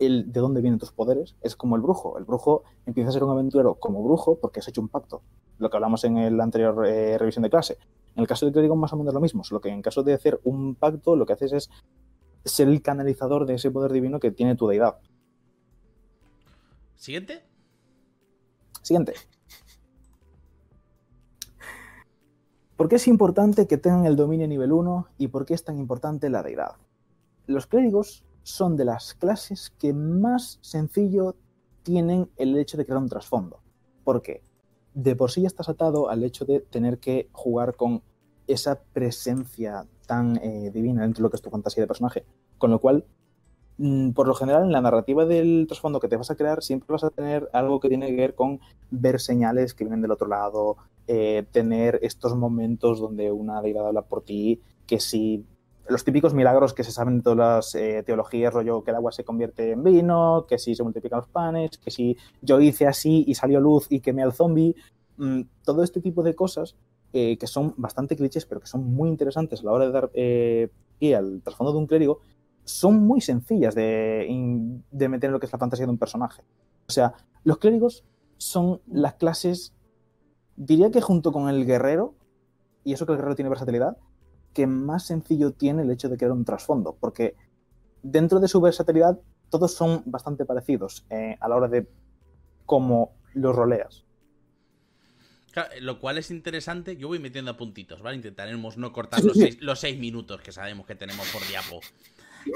el, 0.00 0.32
de 0.32 0.40
dónde 0.40 0.62
vienen 0.62 0.80
tus 0.80 0.90
poderes. 0.90 1.36
Es 1.42 1.54
como 1.54 1.76
el 1.76 1.82
brujo. 1.82 2.18
El 2.18 2.24
brujo 2.24 2.64
empieza 2.86 3.10
a 3.10 3.12
ser 3.12 3.22
un 3.22 3.30
aventurero 3.30 3.76
como 3.76 4.02
brujo 4.02 4.40
porque 4.40 4.58
has 4.58 4.66
hecho 4.66 4.80
un 4.80 4.88
pacto. 4.88 5.22
Lo 5.58 5.70
que 5.70 5.76
hablamos 5.76 6.02
en 6.02 6.36
la 6.36 6.42
anterior 6.42 6.84
eh, 6.88 7.16
revisión 7.18 7.44
de 7.44 7.50
clase. 7.50 7.78
En 8.16 8.22
el 8.22 8.26
caso 8.26 8.46
del 8.46 8.52
clérigo 8.52 8.74
más 8.74 8.92
o 8.92 8.96
menos 8.96 9.14
lo 9.14 9.20
mismo, 9.20 9.44
solo 9.44 9.60
que 9.60 9.68
en 9.68 9.80
caso 9.80 10.02
de 10.02 10.14
hacer 10.14 10.40
un 10.42 10.74
pacto 10.74 11.14
lo 11.14 11.24
que 11.24 11.34
haces 11.34 11.52
es 11.52 11.70
ser 12.44 12.66
el 12.66 12.82
canalizador 12.82 13.46
de 13.46 13.54
ese 13.54 13.70
poder 13.70 13.92
divino 13.92 14.18
que 14.18 14.32
tiene 14.32 14.56
tu 14.56 14.66
deidad. 14.66 14.96
¿Siguiente? 17.00 17.42
Siguiente. 18.82 19.14
¿Por 22.76 22.90
qué 22.90 22.96
es 22.96 23.08
importante 23.08 23.66
que 23.66 23.78
tengan 23.78 24.04
el 24.04 24.16
dominio 24.16 24.46
nivel 24.46 24.70
1 24.70 25.06
y 25.16 25.28
por 25.28 25.46
qué 25.46 25.54
es 25.54 25.64
tan 25.64 25.78
importante 25.78 26.28
la 26.28 26.42
deidad? 26.42 26.72
Los 27.46 27.66
clérigos 27.66 28.26
son 28.42 28.76
de 28.76 28.84
las 28.84 29.14
clases 29.14 29.70
que 29.78 29.94
más 29.94 30.58
sencillo 30.60 31.36
tienen 31.84 32.30
el 32.36 32.54
hecho 32.58 32.76
de 32.76 32.84
crear 32.84 33.00
un 33.00 33.08
trasfondo. 33.08 33.62
¿Por 34.04 34.20
qué? 34.20 34.42
De 34.92 35.16
por 35.16 35.30
sí 35.30 35.40
ya 35.40 35.46
estás 35.46 35.70
atado 35.70 36.10
al 36.10 36.22
hecho 36.22 36.44
de 36.44 36.60
tener 36.60 36.98
que 36.98 37.30
jugar 37.32 37.76
con 37.76 38.02
esa 38.46 38.78
presencia 38.78 39.86
tan 40.06 40.36
eh, 40.36 40.70
divina 40.70 41.00
dentro 41.00 41.22
de 41.22 41.28
lo 41.28 41.30
que 41.30 41.36
es 41.36 41.42
tu 41.42 41.48
fantasía 41.48 41.82
de 41.82 41.88
personaje. 41.88 42.26
Con 42.58 42.70
lo 42.70 42.78
cual, 42.78 43.06
por 44.14 44.28
lo 44.28 44.34
general 44.34 44.64
en 44.64 44.72
la 44.72 44.82
narrativa 44.82 45.24
del 45.24 45.64
trasfondo 45.66 46.00
que 46.00 46.08
te 46.08 46.16
vas 46.16 46.30
a 46.30 46.34
crear 46.34 46.62
siempre 46.62 46.88
vas 46.92 47.04
a 47.04 47.10
tener 47.10 47.48
algo 47.54 47.80
que 47.80 47.88
tiene 47.88 48.08
que 48.08 48.16
ver 48.16 48.34
con 48.34 48.60
ver 48.90 49.20
señales 49.20 49.72
que 49.72 49.84
vienen 49.84 50.02
del 50.02 50.10
otro 50.10 50.28
lado, 50.28 50.76
eh, 51.06 51.46
tener 51.50 51.98
estos 52.02 52.36
momentos 52.36 53.00
donde 53.00 53.32
una 53.32 53.62
deidad 53.62 53.86
habla 53.86 54.02
por 54.02 54.22
ti, 54.22 54.60
que 54.86 55.00
si 55.00 55.46
los 55.88 56.04
típicos 56.04 56.34
milagros 56.34 56.74
que 56.74 56.84
se 56.84 56.92
saben 56.92 57.18
de 57.18 57.22
todas 57.22 57.38
las 57.38 57.74
eh, 57.74 58.02
teologías, 58.04 58.52
rollo 58.52 58.84
que 58.84 58.90
el 58.90 58.96
agua 58.98 59.12
se 59.12 59.24
convierte 59.24 59.72
en 59.72 59.82
vino, 59.82 60.44
que 60.46 60.58
si 60.58 60.74
se 60.74 60.82
multiplican 60.82 61.20
los 61.20 61.28
panes, 61.28 61.78
que 61.78 61.90
si 61.90 62.18
yo 62.42 62.60
hice 62.60 62.86
así 62.86 63.24
y 63.26 63.34
salió 63.34 63.60
luz 63.60 63.86
y 63.88 64.00
quemé 64.00 64.22
al 64.22 64.34
zombie, 64.34 64.74
mm, 65.16 65.40
todo 65.64 65.82
este 65.82 66.02
tipo 66.02 66.22
de 66.22 66.34
cosas 66.34 66.76
eh, 67.14 67.38
que 67.38 67.46
son 67.46 67.72
bastante 67.78 68.14
clichés, 68.14 68.44
pero 68.44 68.60
que 68.60 68.66
son 68.66 68.84
muy 68.84 69.08
interesantes 69.08 69.60
a 69.60 69.64
la 69.64 69.72
hora 69.72 69.86
de 69.86 69.92
dar 69.92 70.10
pie 70.10 71.16
al 71.16 71.40
trasfondo 71.42 71.72
de 71.72 71.78
un 71.78 71.86
clérigo, 71.86 72.20
son 72.64 73.06
muy 73.06 73.20
sencillas 73.20 73.74
de, 73.74 74.80
de 74.90 75.08
meter 75.08 75.28
en 75.28 75.32
lo 75.32 75.40
que 75.40 75.46
es 75.46 75.52
la 75.52 75.58
fantasía 75.58 75.86
de 75.86 75.92
un 75.92 75.98
personaje. 75.98 76.42
O 76.88 76.92
sea, 76.92 77.14
los 77.44 77.58
clérigos 77.58 78.04
son 78.36 78.80
las 78.86 79.14
clases, 79.14 79.74
diría 80.56 80.90
que 80.90 81.00
junto 81.00 81.32
con 81.32 81.48
el 81.48 81.66
guerrero, 81.66 82.14
y 82.84 82.92
eso 82.92 83.06
que 83.06 83.12
el 83.12 83.18
guerrero 83.18 83.36
tiene 83.36 83.48
versatilidad, 83.48 83.96
que 84.52 84.66
más 84.66 85.04
sencillo 85.04 85.52
tiene 85.52 85.82
el 85.82 85.90
hecho 85.90 86.08
de 86.08 86.16
crear 86.16 86.32
un 86.32 86.44
trasfondo, 86.44 86.96
porque 86.98 87.36
dentro 88.02 88.40
de 88.40 88.48
su 88.48 88.60
versatilidad 88.60 89.20
todos 89.48 89.74
son 89.74 90.02
bastante 90.06 90.44
parecidos 90.44 91.04
eh, 91.10 91.36
a 91.40 91.48
la 91.48 91.56
hora 91.56 91.68
de 91.68 91.88
cómo 92.66 93.12
los 93.34 93.54
roleas. 93.54 94.04
lo 95.80 96.00
cual 96.00 96.18
es 96.18 96.30
interesante. 96.30 96.96
Yo 96.96 97.08
voy 97.08 97.18
metiendo 97.18 97.50
a 97.50 97.56
puntitos, 97.56 98.00
¿vale? 98.00 98.16
Intentaremos 98.16 98.76
no 98.76 98.92
cortar 98.94 99.22
los, 99.24 99.36
seis, 99.36 99.58
los 99.60 99.80
seis 99.80 99.98
minutos 99.98 100.40
que 100.40 100.52
sabemos 100.52 100.86
que 100.86 100.94
tenemos 100.94 101.28
por 101.32 101.46
diapo. 101.48 101.80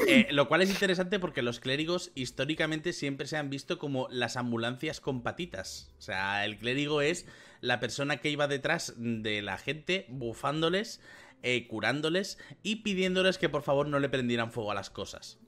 Eh, 0.08 0.28
lo 0.30 0.48
cual 0.48 0.62
es 0.62 0.70
interesante 0.70 1.18
porque 1.18 1.42
los 1.42 1.60
clérigos 1.60 2.10
históricamente 2.14 2.92
siempre 2.92 3.26
se 3.26 3.36
han 3.36 3.50
visto 3.50 3.78
como 3.78 4.08
las 4.10 4.36
ambulancias 4.36 5.00
con 5.00 5.22
patitas. 5.22 5.92
O 5.98 6.02
sea, 6.02 6.44
el 6.44 6.56
clérigo 6.56 7.02
es 7.02 7.26
la 7.60 7.80
persona 7.80 8.18
que 8.18 8.30
iba 8.30 8.48
detrás 8.48 8.94
de 8.96 9.42
la 9.42 9.58
gente 9.58 10.06
bufándoles 10.08 11.00
eh, 11.46 11.68
curándoles 11.68 12.38
y 12.62 12.76
pidiéndoles 12.76 13.36
que 13.36 13.50
por 13.50 13.60
favor 13.60 13.86
no 13.86 13.98
le 13.98 14.08
prendieran 14.08 14.50
fuego 14.50 14.70
a 14.70 14.74
las 14.74 14.88
cosas. 14.88 15.38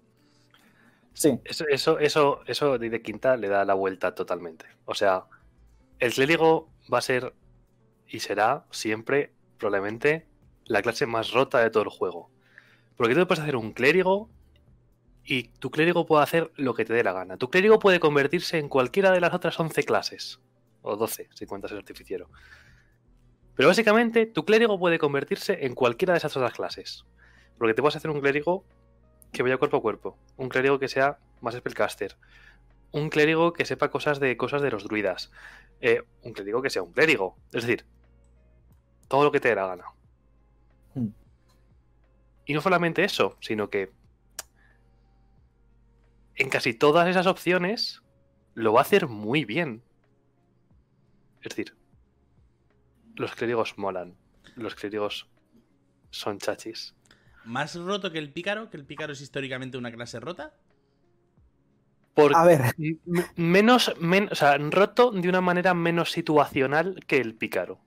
Sí. 1.14 1.40
Eso, 1.42 1.64
eso, 1.70 1.98
eso, 1.98 2.42
eso 2.46 2.76
de 2.76 3.00
Quinta 3.00 3.34
le 3.38 3.48
da 3.48 3.64
la 3.64 3.72
vuelta 3.72 4.14
totalmente. 4.14 4.66
O 4.84 4.94
sea, 4.94 5.24
el 5.98 6.12
clérigo 6.12 6.68
va 6.92 6.98
a 6.98 7.00
ser 7.00 7.32
y 8.06 8.20
será 8.20 8.66
siempre, 8.70 9.32
probablemente, 9.56 10.26
la 10.66 10.82
clase 10.82 11.06
más 11.06 11.30
rota 11.30 11.60
de 11.60 11.70
todo 11.70 11.84
el 11.84 11.88
juego. 11.88 12.30
Porque 12.96 13.14
tú 13.14 13.26
puedes 13.26 13.42
hacer 13.42 13.56
un 13.56 13.72
clérigo 13.72 14.30
y 15.24 15.44
tu 15.44 15.70
clérigo 15.70 16.06
puede 16.06 16.22
hacer 16.22 16.52
lo 16.56 16.74
que 16.74 16.84
te 16.84 16.94
dé 16.94 17.02
la 17.02 17.12
gana. 17.12 17.36
Tu 17.36 17.50
clérigo 17.50 17.78
puede 17.78 18.00
convertirse 18.00 18.58
en 18.58 18.68
cualquiera 18.68 19.10
de 19.10 19.20
las 19.20 19.34
otras 19.34 19.58
11 19.58 19.82
clases. 19.82 20.40
O 20.82 20.96
12, 20.96 21.28
si 21.34 21.46
cuentas 21.46 21.72
el 21.72 21.78
artificiero. 21.78 22.30
Pero 23.56 23.68
básicamente, 23.68 24.26
tu 24.26 24.44
clérigo 24.44 24.78
puede 24.78 24.98
convertirse 24.98 25.66
en 25.66 25.74
cualquiera 25.74 26.12
de 26.12 26.18
esas 26.18 26.36
otras 26.36 26.52
clases. 26.52 27.04
Porque 27.58 27.74
te 27.74 27.82
puedes 27.82 27.96
hacer 27.96 28.10
un 28.10 28.20
clérigo 28.20 28.64
que 29.32 29.42
vaya 29.42 29.56
cuerpo 29.56 29.78
a 29.78 29.82
cuerpo. 29.82 30.16
Un 30.36 30.48
clérigo 30.48 30.78
que 30.78 30.88
sea 30.88 31.18
más 31.40 31.54
spellcaster. 31.54 32.16
Un 32.92 33.10
clérigo 33.10 33.52
que 33.52 33.64
sepa 33.64 33.90
cosas 33.90 34.20
de 34.20 34.36
cosas 34.36 34.62
de 34.62 34.70
los 34.70 34.84
druidas. 34.84 35.32
Eh, 35.80 36.02
un 36.22 36.32
clérigo 36.32 36.62
que 36.62 36.70
sea 36.70 36.82
un 36.82 36.92
clérigo. 36.92 37.36
Es 37.52 37.66
decir, 37.66 37.84
todo 39.08 39.24
lo 39.24 39.32
que 39.32 39.40
te 39.40 39.48
dé 39.48 39.54
la 39.56 39.66
gana. 39.66 39.84
Y 42.46 42.54
no 42.54 42.60
solamente 42.60 43.04
eso, 43.04 43.36
sino 43.40 43.68
que 43.68 43.92
en 46.36 46.48
casi 46.48 46.74
todas 46.74 47.08
esas 47.08 47.26
opciones 47.26 48.02
lo 48.54 48.72
va 48.72 48.80
a 48.80 48.82
hacer 48.82 49.08
muy 49.08 49.44
bien. 49.44 49.82
Es 51.42 51.50
decir, 51.50 51.76
los 53.16 53.34
clérigos 53.34 53.76
molan. 53.76 54.16
Los 54.54 54.74
clérigos 54.74 55.28
son 56.10 56.38
chachis. 56.38 56.94
¿Más 57.44 57.76
roto 57.76 58.10
que 58.12 58.18
el 58.18 58.32
pícaro? 58.32 58.70
¿Que 58.70 58.76
el 58.76 58.86
pícaro 58.86 59.12
es 59.12 59.20
históricamente 59.20 59.76
una 59.76 59.92
clase 59.92 60.20
rota? 60.20 60.54
a 62.34 62.44
ver. 62.44 62.74
Menos, 63.36 63.88
o 63.88 64.34
sea, 64.34 64.56
roto 64.58 65.10
de 65.10 65.28
una 65.28 65.40
manera 65.40 65.74
menos 65.74 66.12
situacional 66.12 67.04
que 67.06 67.18
el 67.18 67.34
pícaro. 67.34 67.78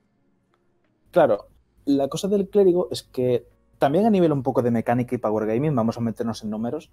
Claro, 1.10 1.48
la 1.84 2.08
cosa 2.08 2.28
del 2.28 2.48
clérigo 2.48 2.88
es 2.90 3.02
que 3.02 3.44
también 3.80 4.04
a 4.04 4.10
nivel 4.10 4.30
un 4.30 4.42
poco 4.42 4.60
de 4.60 4.70
mecánica 4.70 5.14
y 5.14 5.18
power 5.18 5.46
gaming, 5.46 5.74
vamos 5.74 5.96
a 5.96 6.00
meternos 6.02 6.44
en 6.44 6.50
números, 6.50 6.90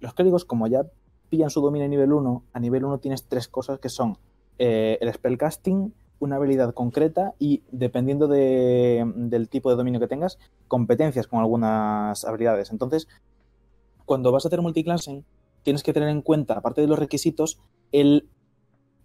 los 0.00 0.12
clérigos 0.12 0.44
como 0.44 0.66
ya 0.66 0.84
pillan 1.30 1.48
su 1.48 1.62
dominio 1.62 1.86
a 1.86 1.88
nivel 1.88 2.12
1, 2.12 2.44
a 2.52 2.60
nivel 2.60 2.84
1 2.84 2.98
tienes 2.98 3.26
tres 3.26 3.48
cosas 3.48 3.80
que 3.80 3.88
son 3.88 4.18
eh, 4.58 4.98
el 5.00 5.12
spellcasting, 5.12 5.94
una 6.18 6.36
habilidad 6.36 6.74
concreta 6.74 7.34
y 7.38 7.62
dependiendo 7.72 8.28
del 8.28 9.48
tipo 9.48 9.70
de 9.70 9.76
dominio 9.76 9.98
que 9.98 10.08
tengas, 10.08 10.38
competencias 10.68 11.26
con 11.26 11.40
algunas 11.40 12.26
habilidades. 12.26 12.70
Entonces, 12.70 13.08
cuando 14.04 14.30
vas 14.30 14.44
a 14.44 14.48
hacer 14.48 14.60
multiclassing, 14.60 15.24
tienes 15.62 15.82
que 15.82 15.94
tener 15.94 16.10
en 16.10 16.20
cuenta, 16.20 16.54
aparte 16.54 16.82
de 16.82 16.86
los 16.86 16.98
requisitos, 16.98 17.60
el 17.92 18.28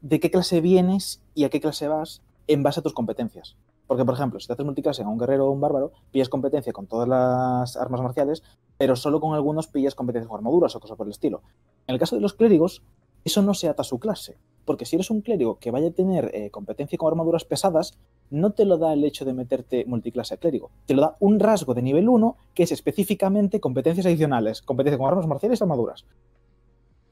de 0.01 0.19
qué 0.19 0.31
clase 0.31 0.59
vienes 0.59 1.21
y 1.33 1.45
a 1.45 1.50
qué 1.50 1.61
clase 1.61 1.88
vas 1.88 2.21
en 2.47 2.61
base 2.61 2.81
a 2.81 2.83
tus 2.83 2.93
competencias. 2.93 3.55
Porque, 3.91 4.05
por 4.05 4.13
ejemplo, 4.13 4.39
si 4.39 4.48
te 4.48 4.53
haces 4.53 4.65
multiclase 4.65 5.03
a 5.03 5.10
un 5.10 5.17
guerrero 5.17 5.48
o 5.48 5.51
un 5.51 5.60
bárbaro, 5.60 5.91
pillas 6.12 6.29
competencia 6.29 6.71
con 6.71 6.88
todas 6.88 7.10
las 7.10 7.75
armas 7.75 8.00
marciales, 8.00 8.41
pero 8.77 8.95
solo 8.95 9.19
con 9.19 9.33
algunos 9.33 9.67
pillas 9.67 9.95
competencia 9.95 10.29
con 10.29 10.38
armaduras 10.38 10.74
o 10.77 10.79
cosas 10.79 10.95
por 10.95 11.07
el 11.07 11.12
estilo. 11.12 11.41
En 11.88 11.95
el 11.95 12.00
caso 12.00 12.15
de 12.15 12.21
los 12.21 12.33
clérigos, 12.33 12.83
eso 13.25 13.41
no 13.41 13.53
se 13.53 13.67
ata 13.67 13.81
a 13.81 13.83
su 13.83 14.00
clase. 14.00 14.38
Porque 14.63 14.86
si 14.86 14.95
eres 14.95 15.12
un 15.12 15.19
clérigo 15.19 15.60
que 15.60 15.71
vaya 15.71 15.89
a 15.89 15.91
tener 15.91 16.31
eh, 16.33 16.51
competencia 16.51 16.98
con 16.98 17.10
armaduras 17.10 17.43
pesadas, 17.43 18.00
no 18.29 18.51
te 18.53 18.63
lo 18.63 18.77
da 18.77 18.93
el 18.93 19.03
hecho 19.03 19.25
de 19.25 19.33
meterte 19.33 19.83
multiclase 19.83 20.36
a 20.36 20.38
clérigo. 20.38 20.71
Te 20.86 20.93
lo 20.93 21.01
da 21.01 21.17
un 21.19 21.41
rasgo 21.41 21.74
de 21.74 21.81
nivel 21.81 22.07
1 22.07 22.38
que 22.53 22.63
es 22.63 22.71
específicamente 22.71 23.60
competencias 23.60 24.05
adicionales, 24.05 24.62
competencia 24.62 25.00
con 25.00 25.10
armas 25.10 25.27
marciales 25.27 25.60
y 25.60 25.63
armaduras. 25.65 26.05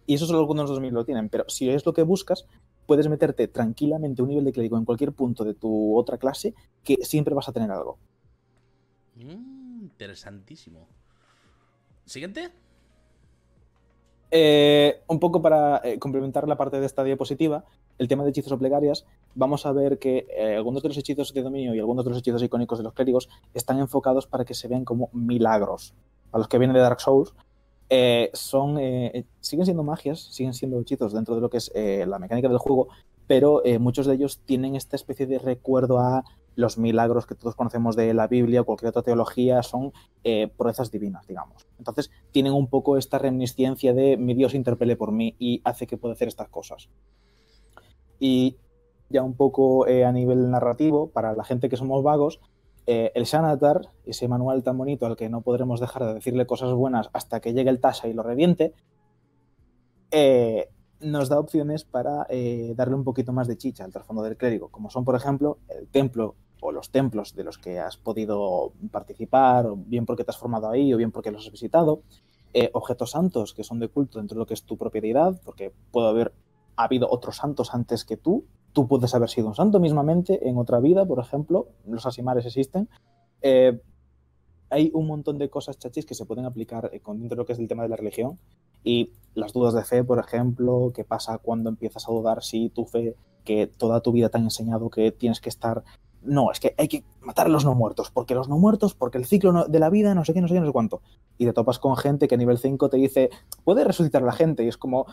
Y 0.05 0.13
eso 0.13 0.25
solo 0.25 0.39
algunos 0.39 0.69
2000 0.69 0.93
lo 0.93 1.03
tienen, 1.03 1.27
pero 1.27 1.43
si 1.49 1.69
es 1.69 1.85
lo 1.85 1.91
que 1.91 2.03
buscas, 2.03 2.47
puedes 2.89 3.07
meterte 3.07 3.47
tranquilamente 3.47 4.23
un 4.23 4.29
nivel 4.29 4.45
de 4.45 4.51
clérigo 4.51 4.75
en 4.75 4.83
cualquier 4.83 5.13
punto 5.13 5.43
de 5.43 5.53
tu 5.53 5.95
otra 5.95 6.17
clase 6.17 6.55
que 6.83 6.97
siempre 7.03 7.35
vas 7.35 7.47
a 7.47 7.51
tener 7.51 7.69
algo. 7.69 7.99
Mm, 9.15 9.83
interesantísimo. 9.83 10.87
¿Siguiente? 12.03 12.49
Eh, 14.31 15.03
un 15.07 15.19
poco 15.19 15.39
para 15.39 15.81
eh, 15.83 15.99
complementar 15.99 16.47
la 16.47 16.57
parte 16.57 16.79
de 16.79 16.87
esta 16.87 17.03
diapositiva, 17.03 17.63
el 17.99 18.07
tema 18.07 18.23
de 18.23 18.31
hechizos 18.31 18.53
o 18.53 18.57
plegarias, 18.57 19.05
vamos 19.35 19.67
a 19.67 19.71
ver 19.71 19.99
que 19.99 20.25
eh, 20.35 20.55
algunos 20.55 20.81
de 20.81 20.89
los 20.89 20.97
hechizos 20.97 21.31
de 21.31 21.43
dominio 21.43 21.75
y 21.75 21.79
algunos 21.79 22.05
de 22.05 22.09
los 22.09 22.17
hechizos 22.21 22.41
icónicos 22.41 22.79
de 22.79 22.85
los 22.85 22.93
clérigos 22.93 23.29
están 23.53 23.77
enfocados 23.77 24.25
para 24.25 24.45
que 24.45 24.55
se 24.55 24.67
vean 24.67 24.83
como 24.83 25.11
milagros. 25.13 25.93
Para 26.31 26.39
los 26.39 26.47
que 26.47 26.57
vienen 26.57 26.73
de 26.73 26.79
Dark 26.79 27.01
Souls, 27.01 27.35
son, 28.33 28.77
siguen 29.39 29.65
siendo 29.65 29.83
magias, 29.83 30.19
siguen 30.19 30.53
siendo 30.53 30.79
hechizos 30.79 31.13
dentro 31.13 31.35
de 31.35 31.41
lo 31.41 31.49
que 31.49 31.57
es 31.57 31.71
la 31.75 32.19
mecánica 32.19 32.47
del 32.47 32.57
juego, 32.57 32.89
pero 33.27 33.63
muchos 33.79 34.05
de 34.05 34.15
ellos 34.15 34.39
tienen 34.45 34.75
esta 34.75 34.95
especie 34.95 35.25
de 35.25 35.39
recuerdo 35.39 35.99
a 35.99 36.23
los 36.59 36.77
milagros 36.77 37.25
que 37.25 37.35
todos 37.35 37.55
conocemos 37.55 37.95
de 37.95 38.13
la 38.13 38.27
Biblia 38.27 38.61
o 38.61 38.65
cualquier 38.65 38.89
otra 38.89 39.01
teología 39.01 39.63
son 39.63 39.93
eh, 40.25 40.49
proezas 40.57 40.91
divinas, 40.91 41.25
digamos. 41.25 41.67
Entonces, 41.77 42.11
tienen 42.31 42.51
un 42.51 42.67
poco 42.67 42.97
esta 42.97 43.17
reminiscencia 43.17 43.93
de 43.93 44.17
mi 44.17 44.33
Dios 44.33 44.53
interpele 44.53 44.97
por 44.97 45.13
mí 45.13 45.35
y 45.39 45.61
hace 45.63 45.87
que 45.87 45.97
pueda 45.97 46.13
hacer 46.13 46.27
estas 46.27 46.49
cosas. 46.49 46.89
Y 48.19 48.57
ya 49.09 49.23
un 49.23 49.35
poco 49.35 49.87
eh, 49.87 50.03
a 50.03 50.11
nivel 50.11 50.51
narrativo, 50.51 51.09
para 51.09 51.33
la 51.33 51.45
gente 51.45 51.69
que 51.69 51.77
somos 51.77 52.03
vagos, 52.03 52.41
eh, 52.91 53.11
el 53.13 53.25
Shanatar, 53.25 53.81
ese 54.05 54.27
manual 54.27 54.63
tan 54.63 54.77
bonito 54.77 55.05
al 55.05 55.15
que 55.15 55.29
no 55.29 55.41
podremos 55.41 55.79
dejar 55.79 56.05
de 56.05 56.13
decirle 56.15 56.47
cosas 56.47 56.73
buenas 56.73 57.09
hasta 57.13 57.39
que 57.39 57.53
llegue 57.53 57.69
el 57.69 57.79
Tasha 57.79 58.07
y 58.07 58.13
lo 58.13 58.23
reviente, 58.23 58.73
nos 61.01 61.29
da 61.29 61.39
opciones 61.39 61.83
para 61.83 62.25
darle 62.75 62.95
un 62.95 63.03
poquito 63.03 63.31
más 63.31 63.47
de 63.47 63.57
chicha 63.57 63.85
al 63.85 63.91
trasfondo 63.91 64.23
del 64.23 64.37
clérigo, 64.37 64.69
como 64.69 64.89
son, 64.89 65.05
por 65.05 65.15
ejemplo, 65.15 65.59
el 65.69 65.87
templo 65.87 66.35
o 66.61 66.71
los 66.71 66.89
templos 66.89 67.35
de 67.35 67.43
los 67.43 67.57
que 67.57 67.79
has 67.79 67.97
podido 67.97 68.73
participar, 68.91 69.65
o 69.67 69.75
bien 69.75 70.05
porque 70.05 70.23
te 70.23 70.31
has 70.31 70.37
formado 70.37 70.69
ahí, 70.69 70.93
o 70.93 70.97
bien 70.97 71.11
porque 71.11 71.31
los 71.31 71.45
has 71.45 71.51
visitado, 71.51 72.01
eh, 72.53 72.69
objetos 72.73 73.11
santos 73.11 73.53
que 73.53 73.63
son 73.63 73.79
de 73.79 73.87
culto 73.87 74.17
dentro 74.19 74.35
de 74.35 74.39
lo 74.39 74.45
que 74.45 74.53
es 74.53 74.63
tu 74.63 74.77
propiedad, 74.77 75.39
porque 75.45 75.71
puede 75.91 76.09
haber 76.09 76.33
habido 76.75 77.07
otros 77.09 77.37
santos 77.37 77.73
antes 77.73 78.05
que 78.05 78.17
tú, 78.17 78.45
tú 78.73 78.87
puedes 78.87 79.13
haber 79.15 79.29
sido 79.29 79.47
un 79.47 79.55
santo 79.55 79.79
mismamente 79.79 80.47
en 80.47 80.57
otra 80.57 80.79
vida, 80.79 81.05
por 81.05 81.19
ejemplo, 81.19 81.69
los 81.85 82.05
asimares 82.05 82.45
existen. 82.45 82.89
Eh, 83.41 83.79
hay 84.69 84.91
un 84.93 85.07
montón 85.07 85.37
de 85.37 85.49
cosas 85.49 85.79
chachis 85.79 86.05
que 86.05 86.13
se 86.15 86.25
pueden 86.25 86.45
aplicar 86.45 86.89
eh, 86.93 87.01
dentro 87.05 87.29
de 87.29 87.35
lo 87.35 87.45
que 87.45 87.53
es 87.53 87.59
el 87.59 87.67
tema 87.67 87.83
de 87.83 87.89
la 87.89 87.95
religión 87.95 88.37
y 88.83 89.11
las 89.33 89.53
dudas 89.53 89.73
de 89.73 89.83
fe, 89.83 90.03
por 90.03 90.19
ejemplo, 90.19 90.91
qué 90.93 91.03
pasa 91.03 91.37
cuando 91.39 91.69
empiezas 91.69 92.07
a 92.07 92.11
dudar 92.11 92.43
si 92.43 92.69
tu 92.69 92.85
fe, 92.85 93.15
que 93.43 93.67
toda 93.67 94.01
tu 94.01 94.11
vida 94.11 94.29
te 94.29 94.37
han 94.37 94.43
enseñado 94.43 94.89
que 94.89 95.11
tienes 95.11 95.41
que 95.41 95.49
estar 95.49 95.83
no, 96.21 96.51
es 96.51 96.59
que 96.59 96.75
hay 96.77 96.87
que 96.87 97.03
matar 97.21 97.47
a 97.47 97.49
los 97.49 97.65
no 97.65 97.75
muertos, 97.75 98.11
porque 98.11 98.35
los 98.35 98.49
no 98.49 98.57
muertos, 98.57 98.93
porque 98.93 99.17
el 99.17 99.25
ciclo 99.25 99.65
de 99.65 99.79
la 99.79 99.89
vida, 99.89 100.13
no 100.15 100.25
sé 100.25 100.33
qué, 100.33 100.41
no 100.41 100.47
sé 100.47 100.53
qué, 100.53 100.59
no 100.59 100.65
sé 100.65 100.73
cuánto. 100.73 101.01
Y 101.37 101.45
te 101.45 101.53
topas 101.53 101.79
con 101.79 101.95
gente 101.95 102.27
que 102.27 102.35
a 102.35 102.37
nivel 102.37 102.57
5 102.57 102.89
te 102.89 102.97
dice, 102.97 103.29
puede 103.63 103.83
resucitar 103.83 104.23
a 104.23 104.25
la 104.25 104.33
gente, 104.33 104.63
y 104.63 104.67
es 104.67 104.77
como, 104.77 105.05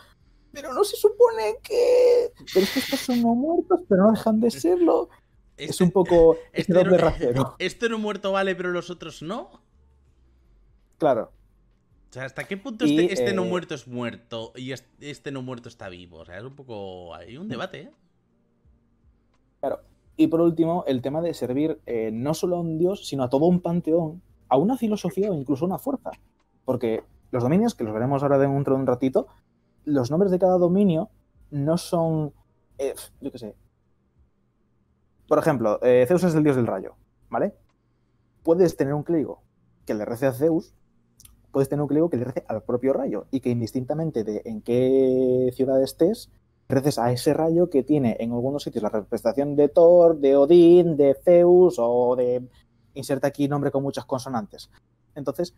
pero 0.59 0.73
no 0.73 0.83
se 0.83 0.97
supone 0.97 1.57
que... 1.61 2.33
Pero 2.51 2.65
es 2.65 2.73
que 2.73 2.79
estos 2.79 2.99
son 2.99 3.21
no 3.21 3.35
muertos, 3.35 3.81
pero 3.87 4.05
no 4.05 4.11
dejan 4.11 4.39
de 4.39 4.49
serlo. 4.49 5.07
es 5.55 5.69
este 5.69 5.83
un 5.83 5.91
poco 5.91 6.35
este 6.51 6.73
doble 6.73 6.97
no, 7.35 7.55
Este 7.59 7.89
no 7.89 7.99
muerto 7.99 8.31
vale, 8.31 8.55
pero 8.55 8.71
los 8.71 8.89
otros 8.89 9.21
no. 9.21 9.51
Claro. 10.97 11.31
O 12.09 12.13
sea, 12.13 12.25
¿hasta 12.25 12.45
qué 12.45 12.57
punto 12.57 12.85
este, 12.85 13.13
este 13.13 13.33
no 13.35 13.43
eh, 13.43 13.49
muerto 13.49 13.75
es 13.75 13.87
muerto 13.87 14.51
y 14.55 14.71
este 14.71 15.31
no 15.31 15.43
muerto 15.43 15.69
está 15.69 15.89
vivo? 15.89 16.17
O 16.17 16.25
sea, 16.25 16.39
es 16.39 16.43
un 16.43 16.55
poco... 16.55 17.13
Hay 17.13 17.37
un 17.37 17.49
debate, 17.49 17.81
¿eh? 17.81 17.91
Claro. 19.59 19.81
Y 20.15 20.25
por 20.25 20.41
último, 20.41 20.85
el 20.87 21.03
tema 21.03 21.21
de 21.21 21.35
servir 21.35 21.79
eh, 21.85 22.09
no 22.11 22.33
solo 22.33 22.55
a 22.55 22.61
un 22.61 22.79
dios, 22.79 23.07
sino 23.07 23.23
a 23.23 23.29
todo 23.29 23.45
un 23.45 23.61
panteón, 23.61 24.23
a 24.49 24.57
una 24.57 24.75
filosofía 24.75 25.29
o 25.29 25.35
incluso 25.35 25.65
a 25.65 25.67
una 25.67 25.77
fuerza. 25.77 26.09
Porque 26.65 27.03
los 27.29 27.43
dominios, 27.43 27.75
que 27.75 27.83
los 27.83 27.93
veremos 27.93 28.23
ahora 28.23 28.39
dentro 28.39 28.73
de 28.73 28.81
un 28.81 28.87
ratito, 28.87 29.27
los 29.87 30.11
nombres 30.11 30.31
de 30.31 30.39
cada 30.39 30.57
dominio 30.57 31.09
no 31.49 31.77
son, 31.77 32.33
eh, 32.77 32.93
yo 33.21 33.31
qué 33.31 33.37
sé. 33.37 33.55
Por 35.29 35.39
ejemplo, 35.39 35.79
eh, 35.81 36.05
Zeus 36.07 36.23
es 36.25 36.35
el 36.35 36.43
dios 36.43 36.57
del 36.57 36.67
rayo, 36.67 36.95
¿vale? 37.29 37.55
Puedes 38.43 38.75
tener 38.75 38.93
un 38.93 39.03
clérigo 39.03 39.43
que 39.85 39.93
le 39.93 40.03
rece 40.03 40.25
a 40.25 40.33
Zeus, 40.33 40.75
puedes 41.51 41.69
tener 41.69 41.81
un 41.81 41.87
clérigo 41.87 42.09
que 42.09 42.17
le 42.17 42.25
rece 42.25 42.43
al 42.49 42.63
propio 42.63 42.91
rayo 42.91 43.27
y 43.31 43.39
que 43.39 43.49
indistintamente 43.49 44.25
de 44.25 44.41
en 44.43 44.61
qué 44.61 45.51
ciudad 45.55 45.81
estés, 45.81 46.29
reces 46.67 46.99
a 46.99 47.13
ese 47.13 47.33
rayo 47.33 47.69
que 47.69 47.83
tiene 47.83 48.17
en 48.19 48.33
algunos 48.33 48.63
sitios 48.63 48.83
la 48.83 48.89
representación 48.89 49.55
de 49.55 49.69
Thor, 49.69 50.19
de 50.19 50.35
Odín, 50.35 50.97
de 50.97 51.15
Zeus 51.23 51.77
o 51.79 52.15
de... 52.17 52.45
Inserta 52.93 53.27
aquí 53.27 53.47
nombre 53.47 53.69
con 53.69 53.83
muchas 53.83 54.05
consonantes. 54.05 54.71
Entonces, 55.13 55.53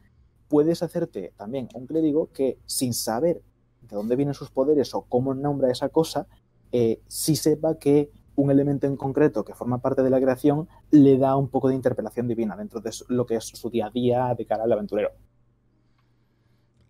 puedes 0.49 0.83
hacerte 0.83 1.33
también 1.37 1.69
un 1.73 1.87
clérigo 1.87 2.29
que 2.33 2.59
sin 2.65 2.93
saber 2.93 3.41
de 3.89 3.95
dónde 3.95 4.15
vienen 4.15 4.33
sus 4.33 4.49
poderes 4.49 4.93
o 4.93 5.01
cómo 5.01 5.33
nombra 5.33 5.71
esa 5.71 5.89
cosa, 5.89 6.27
eh, 6.71 7.01
sí 7.07 7.35
sepa 7.35 7.77
que 7.77 8.11
un 8.35 8.51
elemento 8.51 8.87
en 8.87 8.95
concreto 8.95 9.43
que 9.43 9.53
forma 9.53 9.79
parte 9.79 10.01
de 10.01 10.09
la 10.09 10.21
creación 10.21 10.69
le 10.91 11.17
da 11.17 11.35
un 11.35 11.49
poco 11.49 11.69
de 11.69 11.75
interpelación 11.75 12.27
divina 12.27 12.55
dentro 12.55 12.79
de 12.79 12.91
lo 13.09 13.25
que 13.25 13.35
es 13.35 13.45
su 13.45 13.69
día 13.69 13.87
a 13.87 13.89
día 13.89 14.33
de 14.37 14.45
cara 14.45 14.63
al 14.63 14.71
aventurero 14.71 15.11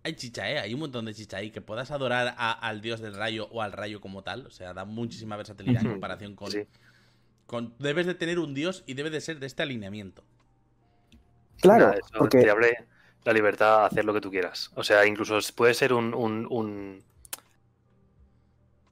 hay 0.02 0.14
chicha, 0.14 0.50
¿eh? 0.50 0.58
Hay 0.58 0.72
un 0.74 0.80
montón 0.80 1.04
de 1.04 1.14
chicha 1.14 1.38
ahí. 1.38 1.50
Que 1.50 1.60
puedas 1.60 1.90
adorar 1.90 2.34
al 2.36 2.80
dios 2.80 3.00
del 3.00 3.14
rayo 3.14 3.48
o 3.50 3.62
al 3.62 3.72
rayo 3.72 4.00
como 4.00 4.22
tal. 4.22 4.46
O 4.46 4.50
sea, 4.50 4.72
da 4.72 4.84
muchísima 4.84 5.36
versatilidad 5.36 5.84
en 5.84 5.90
comparación 5.92 6.36
con, 6.36 6.50
con... 7.46 7.74
Debes 7.78 8.06
de 8.06 8.14
tener 8.14 8.38
un 8.38 8.54
dios 8.54 8.82
y 8.86 8.94
debe 8.94 9.10
de 9.10 9.20
ser 9.20 9.38
de 9.40 9.46
este 9.46 9.62
alineamiento. 9.62 10.24
Claro, 11.60 11.92
porque... 12.16 12.40
Te 12.40 12.50
abre 12.50 12.86
la 13.24 13.32
libertad 13.32 13.82
a 13.82 13.86
hacer 13.86 14.04
lo 14.04 14.14
que 14.14 14.20
tú 14.20 14.30
quieras. 14.30 14.70
O 14.74 14.84
sea, 14.84 15.06
incluso 15.06 15.38
puede 15.54 15.74
ser 15.74 15.92
un, 15.92 16.14
un, 16.14 17.02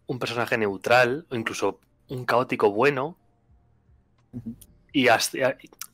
un, 0.06 0.18
personaje 0.18 0.58
neutral 0.58 1.26
o 1.30 1.36
incluso 1.36 1.80
un 2.08 2.24
caótico 2.24 2.70
bueno. 2.70 3.16
Y 4.92 5.08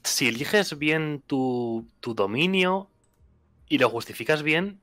si 0.03 0.29
eliges 0.29 0.79
bien 0.79 1.23
tu, 1.27 1.87
tu 2.01 2.15
dominio 2.15 2.89
y 3.69 3.79
lo 3.79 3.89
justificas 3.91 4.43
bien, 4.43 4.81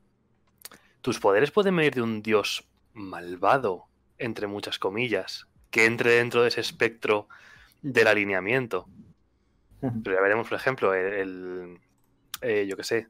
tus 1.01 1.19
poderes 1.19 1.51
pueden 1.51 1.75
venir 1.75 1.95
de 1.95 2.01
un 2.01 2.21
dios 2.21 2.63
malvado, 2.93 3.85
entre 4.17 4.47
muchas 4.47 4.77
comillas, 4.79 5.47
que 5.71 5.85
entre 5.85 6.11
dentro 6.11 6.43
de 6.43 6.49
ese 6.49 6.61
espectro 6.61 7.27
del 7.81 8.07
alineamiento. 8.07 8.87
Pero 9.79 10.15
ya 10.15 10.21
veremos, 10.21 10.47
por 10.47 10.57
ejemplo, 10.57 10.93
el, 10.93 11.79
eh, 12.41 12.67
yo 12.69 12.77
qué 12.77 12.83
sé, 12.83 13.07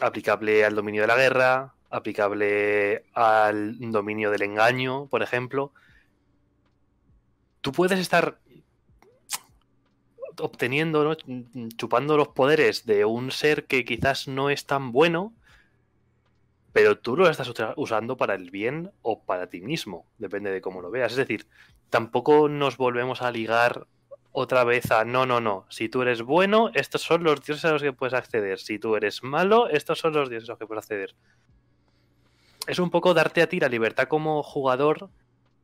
aplicable 0.00 0.64
al 0.64 0.74
dominio 0.74 1.02
de 1.02 1.08
la 1.08 1.16
guerra, 1.16 1.74
aplicable 1.90 3.04
al 3.14 3.76
dominio 3.78 4.30
del 4.30 4.42
engaño, 4.42 5.06
por 5.06 5.22
ejemplo. 5.22 5.72
Tú 7.60 7.72
puedes 7.72 7.98
estar 7.98 8.38
obteniendo, 10.40 11.16
chupando 11.76 12.16
los 12.16 12.28
poderes 12.28 12.86
de 12.86 13.04
un 13.04 13.30
ser 13.30 13.66
que 13.66 13.84
quizás 13.84 14.28
no 14.28 14.50
es 14.50 14.66
tan 14.66 14.92
bueno, 14.92 15.32
pero 16.72 16.98
tú 16.98 17.16
lo 17.16 17.30
estás 17.30 17.50
usando 17.76 18.16
para 18.16 18.34
el 18.34 18.50
bien 18.50 18.90
o 19.02 19.22
para 19.22 19.46
ti 19.48 19.60
mismo, 19.60 20.06
depende 20.18 20.50
de 20.50 20.60
cómo 20.60 20.82
lo 20.82 20.90
veas. 20.90 21.12
Es 21.12 21.18
decir, 21.18 21.46
tampoco 21.88 22.48
nos 22.48 22.76
volvemos 22.76 23.22
a 23.22 23.30
ligar 23.30 23.86
otra 24.36 24.64
vez 24.64 24.90
a 24.90 25.04
no, 25.04 25.24
no, 25.24 25.40
no. 25.40 25.64
Si 25.70 25.88
tú 25.88 26.02
eres 26.02 26.20
bueno, 26.20 26.70
estos 26.74 27.00
son 27.00 27.24
los 27.24 27.42
dioses 27.42 27.64
a 27.64 27.72
los 27.72 27.82
que 27.82 27.92
puedes 27.92 28.12
acceder. 28.12 28.58
Si 28.58 28.78
tú 28.78 28.96
eres 28.96 29.22
malo, 29.22 29.68
estos 29.70 29.98
son 29.98 30.12
los 30.12 30.28
dioses 30.28 30.50
a 30.50 30.52
los 30.52 30.58
que 30.58 30.66
puedes 30.66 30.84
acceder. 30.84 31.14
Es 32.66 32.78
un 32.78 32.90
poco 32.90 33.14
darte 33.14 33.40
a 33.40 33.48
ti 33.48 33.60
la 33.60 33.68
libertad 33.68 34.08
como 34.08 34.42
jugador 34.42 35.08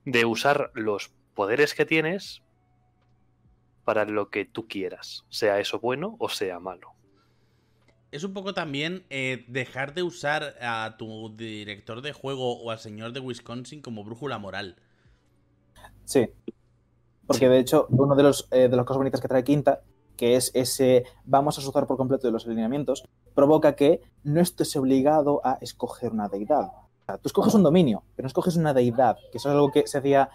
de 0.04 0.24
usar 0.24 0.70
los 0.74 1.11
poderes 1.35 1.74
que 1.74 1.85
tienes 1.85 2.42
para 3.85 4.04
lo 4.04 4.30
que 4.30 4.44
tú 4.44 4.68
quieras, 4.68 5.26
sea 5.30 5.59
eso 5.59 5.80
bueno 5.80 6.16
o 6.18 6.28
sea 6.28 6.61
malo 6.61 6.94
es 8.12 8.24
un 8.24 8.33
poco 8.33 8.54
también 8.54 9.04
eh, 9.11 9.44
dejar 9.48 9.94
de 9.94 10.02
usar 10.02 10.56
a 10.61 10.96
tu 10.98 11.35
director 11.37 12.02
de 12.02 12.12
juego 12.12 12.59
o 12.61 12.70
al 12.70 12.78
señor 12.78 13.12
de 13.12 13.20
Wisconsin 13.20 13.83
como 13.83 14.04
brújula 14.04 14.38
moral. 14.38 14.76
Sí. 16.04 16.28
Porque 17.30 17.48
de 17.48 17.60
hecho, 17.60 17.86
uno 17.90 18.16
de 18.16 18.24
los 18.24 18.48
eh, 18.50 18.68
de 18.68 18.76
las 18.76 18.84
cosas 18.84 18.98
bonitas 18.98 19.20
que 19.20 19.28
trae 19.28 19.44
Quinta, 19.44 19.82
que 20.16 20.34
es 20.34 20.50
ese 20.52 21.04
vamos 21.24 21.56
a 21.56 21.60
asociar 21.60 21.86
por 21.86 21.96
completo 21.96 22.26
de 22.26 22.32
los 22.32 22.44
alineamientos, 22.44 23.04
provoca 23.36 23.76
que 23.76 24.00
no 24.24 24.40
estés 24.40 24.74
obligado 24.74 25.40
a 25.44 25.56
escoger 25.60 26.10
una 26.10 26.26
deidad. 26.26 26.72
O 26.72 27.04
sea, 27.06 27.18
tú 27.18 27.28
escoges 27.28 27.54
un 27.54 27.62
dominio, 27.62 28.02
pero 28.16 28.24
no 28.24 28.26
escoges 28.26 28.56
una 28.56 28.74
deidad, 28.74 29.16
que 29.30 29.38
eso 29.38 29.48
es 29.48 29.54
algo 29.54 29.70
que 29.70 29.86
se 29.86 29.98
hacía, 29.98 30.28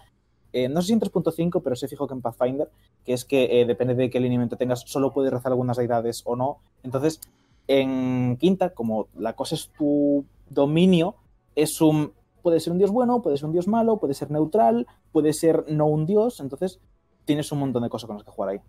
eh, 0.54 0.70
no 0.70 0.80
sé 0.80 0.86
si 0.86 0.92
en 0.94 1.00
3.5, 1.00 1.60
pero 1.62 1.76
se 1.76 1.86
fijo 1.86 2.06
que 2.06 2.14
en 2.14 2.22
Pathfinder, 2.22 2.70
que 3.04 3.12
es 3.12 3.26
que 3.26 3.66
depende 3.66 3.94
de 3.94 4.08
qué 4.08 4.16
alineamiento 4.16 4.56
tengas, 4.56 4.80
solo 4.86 5.12
puedes 5.12 5.30
rezar 5.30 5.52
algunas 5.52 5.76
deidades 5.76 6.22
o 6.24 6.34
no. 6.34 6.60
Entonces, 6.82 7.20
en 7.68 8.38
quinta, 8.38 8.70
como 8.70 9.08
la 9.14 9.34
cosa 9.34 9.54
es 9.54 9.68
tu 9.76 10.24
dominio, 10.48 11.16
es 11.56 11.82
un 11.82 12.14
puede 12.46 12.60
ser 12.60 12.72
un 12.72 12.78
dios 12.78 12.92
bueno, 12.92 13.22
puede 13.22 13.36
ser 13.36 13.46
un 13.46 13.52
dios 13.52 13.66
malo, 13.66 13.98
puede 13.98 14.14
ser 14.14 14.30
neutral, 14.30 14.86
puede 15.10 15.32
ser 15.32 15.64
no 15.66 15.86
un 15.86 16.06
dios, 16.06 16.38
entonces 16.38 16.78
tienes 17.24 17.50
un 17.50 17.58
montón 17.58 17.82
de 17.82 17.88
cosas 17.88 18.06
con 18.06 18.14
las 18.14 18.24
que 18.24 18.30
jugar 18.30 18.50
ahí. 18.50 18.60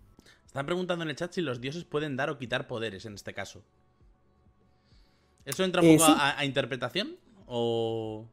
Están 0.48 0.66
preguntando 0.66 1.04
en 1.04 1.12
el 1.12 1.16
chat 1.16 1.32
si 1.32 1.42
los 1.42 1.62
dioses 1.62 1.84
pueden 1.84 2.16
dar 2.16 2.32
o 2.32 2.40
quitar 2.40 2.66
poderes 2.66 3.06
en 3.06 3.14
este 3.14 3.36
caso. 3.36 3.62
¿Eso 5.46 5.64
entra 5.64 5.84
un 5.84 5.90
eh, 5.90 5.98
poco 6.00 6.12
a, 6.18 6.44
interpretación? 6.44 7.18
¿O.? 7.46 8.26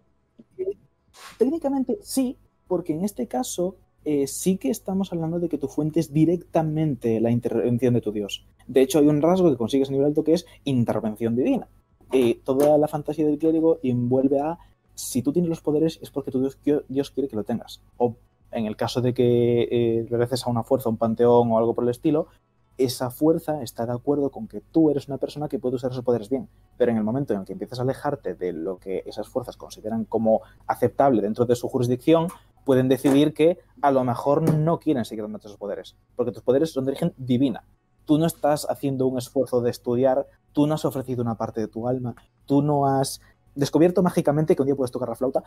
Técnicamente 1.37 1.99
sí, 2.01 2.39
porque 2.67 2.95
en 2.95 3.05
este 3.05 3.29
caso 3.29 3.77
eh, 4.07 4.27
sí 4.27 4.57
que 4.57 4.71
estamos 4.71 5.13
hablando 5.13 5.41
de 5.41 5.51
que 5.51 5.59
tu 5.59 5.69
fuente 5.69 6.01
es 6.01 6.11
directamente 6.11 7.21
la 7.21 7.31
intervención 7.31 7.93
de 7.93 8.01
tu 8.01 8.13
dios. 8.13 8.47
De 8.67 8.81
hecho, 8.81 8.99
hay 8.99 9.09
un 9.09 9.21
rasgo 9.21 9.51
que 9.51 9.59
consigues 9.59 9.91
a 9.91 9.93
nivel 9.93 10.07
alto 10.07 10.25
que 10.25 10.33
es 10.33 10.47
intervención 10.65 11.37
divina. 11.37 11.69
Y 12.13 12.37
toda 12.37 12.79
la 12.79 12.89
fantasía 12.89 13.27
del 13.27 13.37
clérigo 13.37 13.79
envuelve 13.83 14.41
a 14.41 14.59
si 14.95 15.23
tú 15.23 15.33
tienes 15.33 15.49
los 15.49 15.61
poderes 15.61 15.99
es 16.03 16.11
porque 16.11 16.31
tu 16.31 16.41
Dios, 16.89 17.11
quiere 17.11 17.29
que 17.29 17.37
lo 17.37 17.45
tengas. 17.45 17.81
O 17.97 18.17
en 18.51 18.67
el 18.67 18.77
caso 18.77 19.01
de 19.01 19.15
que 19.15 19.69
eh, 19.71 20.07
regreses 20.09 20.47
a 20.47 20.51
una 20.51 20.63
fuerza, 20.63 20.89
un 20.89 20.97
panteón 20.97 21.51
o 21.51 21.59
algo 21.59 21.75
por 21.75 21.85
el 21.85 21.91
estilo, 21.91 22.29
esa 22.77 23.11
fuerza 23.11 23.63
está 23.63 23.87
de 23.87 23.93
acuerdo 23.93 24.31
con 24.31 24.49
que 24.49 24.61
tú 24.61 24.91
eres 24.91 25.07
una 25.07 25.19
persona 25.19 25.49
que 25.49 25.59
puede 25.59 25.77
usar 25.77 25.93
esos 25.93 26.05
poderes 26.05 26.29
bien. 26.29 26.49
Pero 26.77 26.91
en 26.91 26.97
el 26.97 27.05
momento 27.05 27.33
en 27.33 27.41
el 27.41 27.47
que 27.47 27.53
empiezas 27.53 27.79
a 27.79 27.83
alejarte 27.83 28.35
de 28.35 28.53
lo 28.53 28.79
que 28.79 29.03
esas 29.07 29.29
fuerzas 29.29 29.57
consideran 29.57 30.05
como 30.05 30.43
aceptable 30.67 31.23
dentro 31.23 31.47
de 31.47 31.55
su 31.55 31.69
jurisdicción, 31.69 32.29
pueden 32.65 32.89
decidir 32.89 33.35
que 33.35 33.59
a 33.83 33.91
lo 33.91 34.03
mejor 34.05 34.55
no 34.55 34.79
quieren 34.79 35.05
seguir 35.05 35.25
dando 35.25 35.39
esos 35.39 35.57
poderes. 35.57 35.97
Porque 36.17 36.33
tus 36.33 36.43
poderes 36.43 36.73
son 36.73 36.85
de 36.85 36.93
origen 36.93 37.15
divina 37.17 37.65
tú 38.05 38.19
no 38.19 38.27
estás 38.27 38.67
haciendo 38.69 39.07
un 39.07 39.19
esfuerzo 39.19 39.61
de 39.61 39.71
estudiar, 39.71 40.27
tú 40.53 40.67
no 40.67 40.75
has 40.75 40.85
ofrecido 40.85 41.23
una 41.23 41.37
parte 41.37 41.61
de 41.61 41.69
tu 41.69 41.89
alma, 41.89 42.15
tú 42.47 42.63
no 42.63 42.87
has 42.87 43.21
descubierto 43.55 44.03
mágicamente 44.03 44.55
que 44.55 44.63
un 44.63 44.67
día 44.67 44.77
puedes 44.77 44.91
tocar 44.91 45.09
la 45.09 45.15
flauta. 45.15 45.43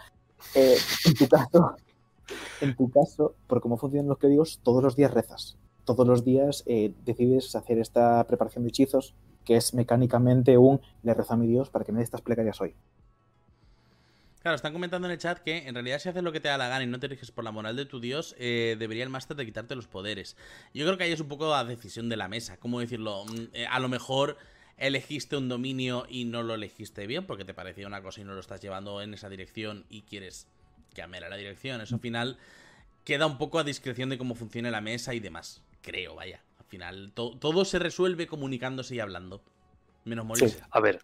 Eh, 0.55 0.77
en 1.05 1.13
tu 1.13 1.27
caso, 1.27 1.75
en 2.61 2.75
tu 2.75 2.89
caso, 2.89 3.35
por 3.47 3.61
cómo 3.61 3.77
funcionan 3.77 4.07
los 4.07 4.17
códigos, 4.17 4.59
todos 4.63 4.83
los 4.83 4.95
días 4.95 5.13
rezas. 5.13 5.57
Todos 5.85 6.05
los 6.05 6.25
días 6.25 6.63
eh, 6.65 6.93
decides 7.05 7.55
hacer 7.55 7.79
esta 7.79 8.25
preparación 8.27 8.63
de 8.63 8.69
hechizos, 8.69 9.15
que 9.45 9.55
es 9.55 9.73
mecánicamente 9.73 10.57
un 10.57 10.81
le 11.03 11.13
rezo 11.13 11.33
a 11.33 11.37
mi 11.37 11.47
Dios 11.47 11.69
para 11.69 11.85
que 11.85 11.91
me 11.91 11.99
dé 11.99 12.03
estas 12.03 12.21
plegarias 12.21 12.59
hoy. 12.59 12.75
Claro, 14.41 14.55
están 14.55 14.73
comentando 14.73 15.07
en 15.07 15.11
el 15.11 15.17
chat 15.17 15.39
que 15.39 15.67
en 15.67 15.73
realidad 15.73 15.99
si 15.99 16.09
haces 16.09 16.23
lo 16.23 16.31
que 16.31 16.39
te 16.39 16.47
da 16.47 16.57
la 16.57 16.67
gana 16.67 16.83
y 16.83 16.87
no 16.87 16.99
te 16.99 17.07
riges 17.07 17.31
por 17.31 17.43
la 17.43 17.51
moral 17.51 17.75
de 17.75 17.85
tu 17.85 17.99
dios, 17.99 18.35
eh, 18.37 18.75
debería 18.79 19.03
el 19.03 19.09
máster 19.09 19.35
de 19.35 19.45
quitarte 19.45 19.75
los 19.75 19.87
poderes. 19.87 20.37
Yo 20.73 20.85
creo 20.85 20.97
que 20.97 21.05
ahí 21.05 21.11
es 21.11 21.19
un 21.19 21.27
poco 21.27 21.49
la 21.49 21.63
decisión 21.65 22.07
de 22.07 22.17
la 22.17 22.27
mesa. 22.27 22.57
¿Cómo 22.57 22.79
decirlo? 22.79 23.25
Mm, 23.25 23.47
a 23.69 23.79
lo 23.79 23.89
mejor 23.89 24.37
elegiste 24.77 25.35
un 25.35 25.49
dominio 25.49 26.05
y 26.07 26.25
no 26.25 26.43
lo 26.43 26.53
elegiste 26.53 27.07
bien 27.07 27.25
porque 27.25 27.45
te 27.45 27.53
parecía 27.53 27.87
una 27.87 28.01
cosa 28.01 28.21
y 28.21 28.23
no 28.23 28.33
lo 28.33 28.39
estás 28.39 28.61
llevando 28.61 29.01
en 29.01 29.13
esa 29.13 29.29
dirección 29.29 29.85
y 29.89 30.03
quieres 30.03 30.47
cambiar 30.95 31.29
la 31.29 31.35
dirección. 31.35 31.81
Eso 31.81 31.95
al 31.95 32.01
final 32.01 32.37
queda 33.03 33.25
un 33.25 33.37
poco 33.37 33.59
a 33.59 33.63
discreción 33.63 34.09
de 34.09 34.17
cómo 34.17 34.35
funcione 34.35 34.71
la 34.71 34.81
mesa 34.81 35.13
y 35.13 35.19
demás. 35.19 35.63
creo, 35.81 36.15
vaya. 36.15 36.43
Al 36.59 36.65
final, 36.65 37.11
todo 37.13 37.65
se 37.65 37.79
resuelve 37.79 38.27
comunicándose 38.27 38.95
y 38.95 38.99
hablando. 38.99 39.41
Menos 40.03 40.25
morirse. 40.25 40.61
A 40.69 40.79
ver, 40.79 41.01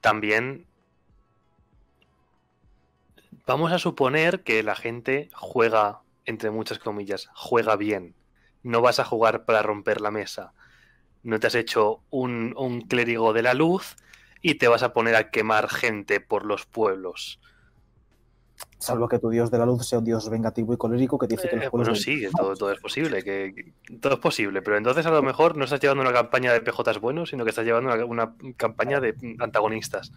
también 0.00 0.66
vamos 3.46 3.72
a 3.72 3.78
suponer 3.78 4.42
que 4.42 4.62
la 4.62 4.76
gente 4.76 5.30
juega, 5.32 6.02
entre 6.26 6.50
muchas 6.50 6.78
comillas, 6.78 7.30
juega 7.34 7.76
bien. 7.76 8.14
No 8.62 8.82
vas 8.82 9.00
a 9.00 9.04
jugar 9.04 9.46
para 9.46 9.62
romper 9.62 10.02
la 10.02 10.10
mesa. 10.10 10.52
No 11.22 11.40
te 11.40 11.46
has 11.46 11.54
hecho 11.54 12.00
un, 12.10 12.54
un 12.56 12.82
clérigo 12.82 13.32
de 13.32 13.42
la 13.42 13.54
luz 13.54 13.96
y 14.42 14.54
te 14.54 14.68
vas 14.68 14.82
a 14.82 14.92
poner 14.92 15.16
a 15.16 15.30
quemar 15.30 15.68
gente 15.68 16.20
por 16.20 16.44
los 16.44 16.66
pueblos. 16.66 17.40
Salvo 18.78 19.08
que 19.08 19.18
tu 19.18 19.28
dios 19.28 19.50
de 19.50 19.58
la 19.58 19.66
luz 19.66 19.86
sea 19.86 19.98
un 19.98 20.04
dios 20.04 20.28
vengativo 20.30 20.72
y 20.72 20.76
colérico 20.76 21.18
que 21.18 21.26
dice 21.26 21.48
que 21.48 21.56
los 21.56 21.64
eh, 21.64 21.68
Bueno, 21.70 21.94
sí, 21.94 22.26
todo, 22.36 22.70
es 22.70 22.80
posible, 22.80 23.22
que, 23.22 23.72
todo 24.00 24.14
es 24.14 24.20
posible, 24.20 24.62
pero 24.62 24.76
entonces 24.76 25.04
a 25.06 25.10
lo 25.10 25.22
mejor 25.22 25.56
no 25.56 25.64
estás 25.64 25.80
llevando 25.80 26.02
una 26.02 26.12
campaña 26.12 26.52
de 26.52 26.60
PJs 26.60 27.00
buenos, 27.00 27.30
sino 27.30 27.44
que 27.44 27.50
estás 27.50 27.64
llevando 27.64 28.06
una, 28.06 28.34
campaña 28.56 29.00
de 29.00 29.16
antagonistas. 29.40 30.12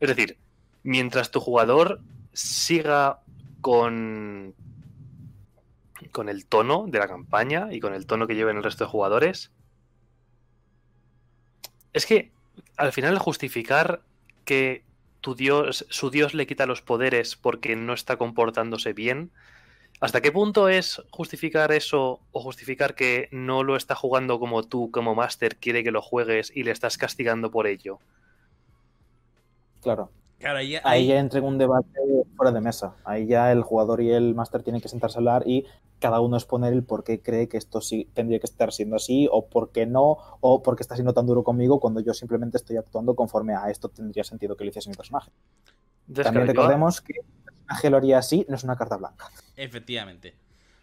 Es 0.00 0.08
decir, 0.08 0.38
mientras 0.84 1.30
tu 1.30 1.40
jugador 1.40 2.00
siga 2.32 3.20
con 3.60 4.54
con 6.12 6.28
el 6.30 6.46
tono 6.46 6.86
de 6.88 6.98
la 6.98 7.08
campaña 7.08 7.68
y 7.72 7.80
con 7.80 7.92
el 7.92 8.06
tono 8.06 8.26
que 8.26 8.34
lleven 8.34 8.56
el 8.56 8.62
resto 8.62 8.84
de 8.84 8.90
jugadores. 8.90 9.50
Es 11.96 12.04
que 12.04 12.30
al 12.76 12.92
final 12.92 13.18
justificar 13.18 14.02
que 14.44 14.84
tu 15.22 15.34
dios, 15.34 15.86
su 15.88 16.10
dios 16.10 16.34
le 16.34 16.46
quita 16.46 16.66
los 16.66 16.82
poderes 16.82 17.36
porque 17.36 17.74
no 17.74 17.94
está 17.94 18.18
comportándose 18.18 18.92
bien, 18.92 19.30
¿hasta 20.00 20.20
qué 20.20 20.30
punto 20.30 20.68
es 20.68 21.00
justificar 21.08 21.72
eso 21.72 22.20
o 22.32 22.42
justificar 22.42 22.94
que 22.96 23.30
no 23.32 23.62
lo 23.62 23.76
está 23.76 23.94
jugando 23.94 24.38
como 24.38 24.62
tú, 24.62 24.90
como 24.90 25.14
máster, 25.14 25.56
quiere 25.56 25.82
que 25.82 25.90
lo 25.90 26.02
juegues 26.02 26.52
y 26.54 26.64
le 26.64 26.70
estás 26.70 26.98
castigando 26.98 27.50
por 27.50 27.66
ello? 27.66 27.98
Claro. 29.80 30.10
Ahí, 30.50 31.06
ya 31.06 31.18
entra 31.18 31.38
en 31.38 31.44
un 31.44 31.58
debate 31.58 32.00
fuera 32.36 32.52
de 32.52 32.60
mesa. 32.60 32.94
Ahí 33.04 33.26
ya 33.26 33.52
el 33.52 33.62
jugador 33.62 34.00
y 34.00 34.10
el 34.10 34.34
máster 34.34 34.62
tienen 34.62 34.80
que 34.80 34.88
sentarse 34.88 35.18
a 35.18 35.20
hablar 35.20 35.42
y 35.46 35.66
cada 35.98 36.20
uno 36.20 36.36
exponer 36.36 36.72
el 36.72 36.84
por 36.84 37.04
qué 37.04 37.20
cree 37.20 37.48
que 37.48 37.56
esto 37.56 37.80
sí 37.80 38.08
tendría 38.14 38.38
que 38.38 38.46
estar 38.46 38.72
siendo 38.72 38.96
así, 38.96 39.28
o 39.30 39.46
por 39.46 39.72
qué 39.72 39.86
no, 39.86 40.18
o 40.40 40.62
por 40.62 40.76
qué 40.76 40.82
está 40.82 40.94
siendo 40.94 41.14
tan 41.14 41.26
duro 41.26 41.42
conmigo 41.42 41.80
cuando 41.80 42.00
yo 42.00 42.12
simplemente 42.12 42.58
estoy 42.58 42.76
actuando 42.76 43.14
conforme 43.14 43.54
a 43.54 43.70
esto 43.70 43.88
tendría 43.88 44.24
sentido 44.24 44.56
que 44.56 44.64
lo 44.64 44.70
hiciese 44.70 44.90
mi 44.90 44.96
personaje. 44.96 45.30
También 46.22 46.46
recordemos 46.46 47.00
que 47.00 47.14
el 47.18 47.44
personaje 47.44 47.90
lo 47.90 47.96
haría 47.96 48.18
así, 48.18 48.46
no 48.48 48.56
es 48.56 48.64
una 48.64 48.76
carta 48.76 48.96
blanca. 48.96 49.30
Efectivamente. 49.56 50.34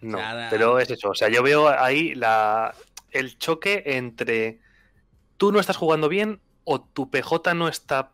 No, 0.01 0.17
pero 0.49 0.79
es 0.79 0.89
eso. 0.89 1.11
O 1.11 1.15
sea, 1.15 1.29
yo 1.29 1.41
veo 1.43 1.69
ahí 1.69 2.13
la, 2.13 2.73
el 3.11 3.37
choque 3.37 3.83
entre 3.85 4.59
tú 5.37 5.51
no 5.51 5.59
estás 5.59 5.77
jugando 5.77 6.09
bien 6.09 6.41
o 6.65 6.81
tu 6.81 7.09
PJ 7.09 7.53
no 7.53 7.67
está 7.67 8.11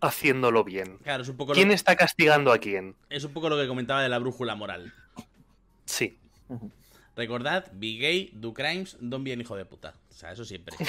haciéndolo 0.00 0.64
bien. 0.64 0.98
Claro, 0.98 1.22
es 1.22 1.28
un 1.28 1.36
poco 1.36 1.52
¿Quién 1.52 1.70
está 1.70 1.96
castigando 1.96 2.52
a 2.52 2.58
quién? 2.58 2.96
Es 3.10 3.24
un 3.24 3.32
poco 3.32 3.48
lo 3.48 3.56
que 3.56 3.66
comentaba 3.66 4.02
de 4.02 4.08
la 4.08 4.18
brújula 4.18 4.54
moral. 4.54 4.92
Sí. 5.84 6.18
Recordad, 7.16 7.70
be 7.72 7.98
gay, 7.98 8.30
do 8.34 8.54
crimes, 8.54 8.96
don 9.00 9.24
bien 9.24 9.40
hijo 9.40 9.56
de 9.56 9.64
puta. 9.64 9.94
O 10.10 10.14
sea, 10.14 10.32
eso 10.32 10.44
siempre. 10.44 10.76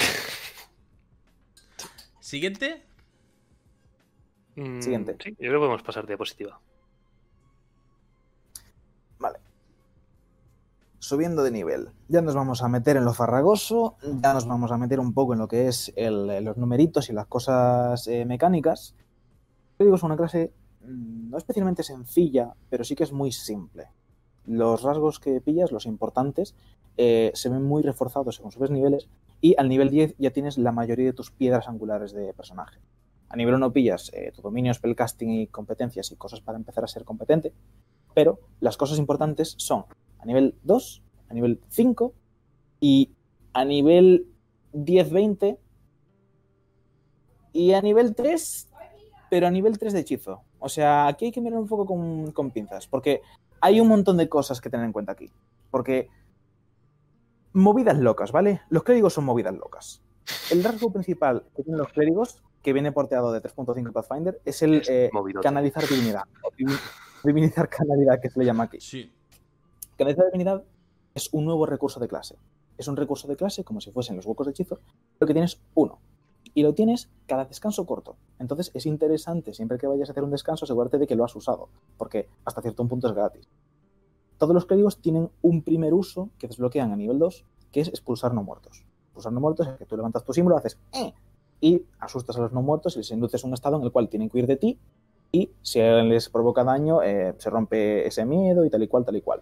¿Siguiente? 2.19 2.83
Mm, 4.55 4.81
Siguiente. 4.81 5.15
Sí, 5.23 5.31
yo 5.31 5.37
creo 5.37 5.53
que 5.53 5.57
podemos 5.57 5.83
pasar 5.83 6.05
diapositiva. 6.05 6.59
Subiendo 10.99 11.43
de 11.43 11.51
nivel. 11.51 11.89
Ya 12.07 12.21
nos 12.21 12.35
vamos 12.35 12.61
a 12.61 12.67
meter 12.67 12.97
en 12.97 13.05
lo 13.05 13.13
farragoso, 13.13 13.97
ya 14.21 14.33
nos 14.33 14.45
vamos 14.45 14.71
a 14.71 14.77
meter 14.77 14.99
un 14.99 15.13
poco 15.13 15.33
en 15.33 15.39
lo 15.39 15.47
que 15.47 15.67
es 15.67 15.93
los 15.97 16.57
numeritos 16.57 17.09
y 17.09 17.13
las 17.13 17.27
cosas 17.27 18.07
eh, 18.07 18.25
mecánicas. 18.25 18.95
Yo 19.79 19.85
digo, 19.85 19.95
es 19.95 20.03
una 20.03 20.17
clase 20.17 20.53
mm, 20.81 21.29
no 21.29 21.37
especialmente 21.37 21.83
sencilla, 21.83 22.53
pero 22.69 22.83
sí 22.83 22.95
que 22.95 23.03
es 23.03 23.13
muy 23.13 23.31
simple 23.31 23.87
los 24.49 24.81
rasgos 24.81 25.19
que 25.19 25.41
pillas, 25.41 25.71
los 25.71 25.85
importantes, 25.85 26.55
eh, 26.97 27.31
se 27.35 27.49
ven 27.49 27.63
muy 27.63 27.83
reforzados 27.83 28.35
según 28.35 28.51
subes 28.51 28.71
niveles 28.71 29.07
y 29.41 29.55
al 29.57 29.69
nivel 29.69 29.91
10 29.91 30.15
ya 30.17 30.31
tienes 30.31 30.57
la 30.57 30.71
mayoría 30.71 31.05
de 31.05 31.13
tus 31.13 31.29
piedras 31.29 31.67
angulares 31.67 32.13
de 32.13 32.33
personaje. 32.33 32.79
A 33.29 33.37
nivel 33.37 33.53
1 33.53 33.71
pillas 33.71 34.11
eh, 34.13 34.31
tu 34.35 34.41
dominio, 34.41 34.73
spellcasting 34.73 35.29
y 35.29 35.47
competencias 35.47 36.11
y 36.11 36.15
cosas 36.15 36.41
para 36.41 36.57
empezar 36.57 36.83
a 36.83 36.87
ser 36.87 37.05
competente, 37.05 37.53
pero 38.15 38.39
las 38.59 38.75
cosas 38.75 38.97
importantes 38.97 39.53
son 39.59 39.85
a 40.19 40.25
nivel 40.25 40.55
2, 40.63 41.03
a 41.29 41.33
nivel 41.33 41.59
5 41.69 42.13
y 42.79 43.11
a 43.53 43.65
nivel 43.65 44.27
10-20 44.73 45.57
y 47.53 47.73
a 47.73 47.81
nivel 47.81 48.15
3, 48.15 48.69
pero 49.29 49.47
a 49.47 49.51
nivel 49.51 49.77
3 49.77 49.93
de 49.93 49.99
hechizo. 49.99 50.43
O 50.59 50.69
sea, 50.69 51.07
aquí 51.07 51.25
hay 51.25 51.31
que 51.31 51.41
mirar 51.41 51.59
un 51.59 51.67
poco 51.67 51.85
con, 51.85 52.31
con 52.31 52.51
pinzas, 52.51 52.87
porque 52.87 53.21
hay 53.61 53.79
un 53.79 53.87
montón 53.87 54.17
de 54.17 54.29
cosas 54.29 54.61
que 54.61 54.69
tener 54.69 54.85
en 54.85 54.93
cuenta 54.93 55.13
aquí. 55.13 55.31
Porque 55.71 56.09
movidas 57.53 57.97
locas, 57.97 58.31
¿vale? 58.31 58.61
Los 58.69 58.83
clérigos 58.83 59.13
son 59.13 59.25
movidas 59.25 59.53
locas. 59.53 60.01
El 60.51 60.63
rasgo 60.63 60.91
principal 60.91 61.45
que 61.55 61.63
tienen 61.63 61.79
los 61.79 61.89
clérigos, 61.89 62.43
que 62.61 62.73
viene 62.73 62.91
porteado 62.91 63.31
de 63.31 63.41
3.5 63.41 63.91
Pathfinder, 63.91 64.41
es 64.45 64.61
el 64.61 64.83
eh, 64.87 65.09
canalizar 65.41 65.87
divinidad. 65.87 66.23
divinizar 67.23 67.69
canalidad, 67.69 68.19
que 68.21 68.29
se 68.29 68.39
le 68.39 68.45
llama 68.45 68.65
aquí. 68.65 68.79
Sí. 68.79 69.11
Canalizar 69.99 70.27
divinidad 70.27 70.63
es 71.13 71.27
un 71.33 71.43
nuevo 71.43 71.65
recurso 71.65 71.99
de 71.99 72.07
clase. 72.07 72.37
Es 72.77 72.87
un 72.87 72.95
recurso 72.95 73.27
de 73.27 73.35
clase 73.35 73.65
como 73.65 73.81
si 73.81 73.91
fuesen 73.91 74.15
los 74.15 74.25
huecos 74.25 74.47
de 74.47 74.51
hechizo, 74.51 74.79
pero 75.17 75.27
que 75.27 75.33
tienes 75.33 75.59
uno 75.75 75.99
y 76.53 76.63
lo 76.63 76.73
tienes 76.73 77.09
cada 77.25 77.43
descanso 77.43 77.85
corto. 77.85 78.15
Entonces 78.39 78.71
es 78.73 78.85
interesante, 78.85 79.53
siempre 79.53 79.77
que 79.77 79.87
vayas 79.87 80.07
a 80.07 80.13
hacer 80.13 80.23
un 80.23 80.31
descanso, 80.31 80.63
asegurarte 80.63 80.99
de 80.99 81.05
que 81.05 81.17
lo 81.17 81.25
has 81.25 81.35
usado, 81.35 81.67
porque 81.97 82.29
hasta 82.45 82.61
cierto 82.61 82.87
punto 82.87 83.09
es 83.09 83.13
gratis. 83.13 83.49
Todos 84.37 84.53
los 84.53 84.65
clérigos 84.65 85.01
tienen 85.01 85.31
un 85.41 85.63
primer 85.63 85.93
uso 85.93 86.29
que 86.39 86.47
desbloquean 86.47 86.93
a 86.93 86.95
nivel 86.95 87.19
2, 87.19 87.43
que 87.73 87.81
es 87.81 87.89
expulsar 87.89 88.33
no 88.33 88.41
muertos. 88.41 88.85
Expulsar 89.07 89.33
no 89.33 89.41
muertos 89.41 89.67
es 89.67 89.75
que 89.79 89.85
tú 89.85 89.97
levantas 89.97 90.23
tu 90.23 90.31
símbolo, 90.31 90.55
haces 90.55 90.79
¡eh! 90.93 91.13
y 91.59 91.83
asustas 91.99 92.37
a 92.37 92.39
los 92.39 92.53
no 92.53 92.61
muertos 92.61 92.95
y 92.95 92.99
les 92.99 93.11
induces 93.11 93.43
un 93.43 93.53
estado 93.53 93.75
en 93.75 93.83
el 93.83 93.91
cual 93.91 94.07
tienen 94.07 94.29
que 94.29 94.37
huir 94.37 94.47
de 94.47 94.55
ti 94.55 94.79
y 95.33 95.51
si 95.61 95.81
les 95.81 96.29
provoca 96.29 96.63
daño 96.63 97.03
eh, 97.03 97.35
se 97.37 97.49
rompe 97.49 98.07
ese 98.07 98.23
miedo 98.23 98.63
y 98.63 98.69
tal 98.69 98.81
y 98.81 98.87
cual, 98.87 99.03
tal 99.03 99.17
y 99.17 99.21
cual. 99.21 99.41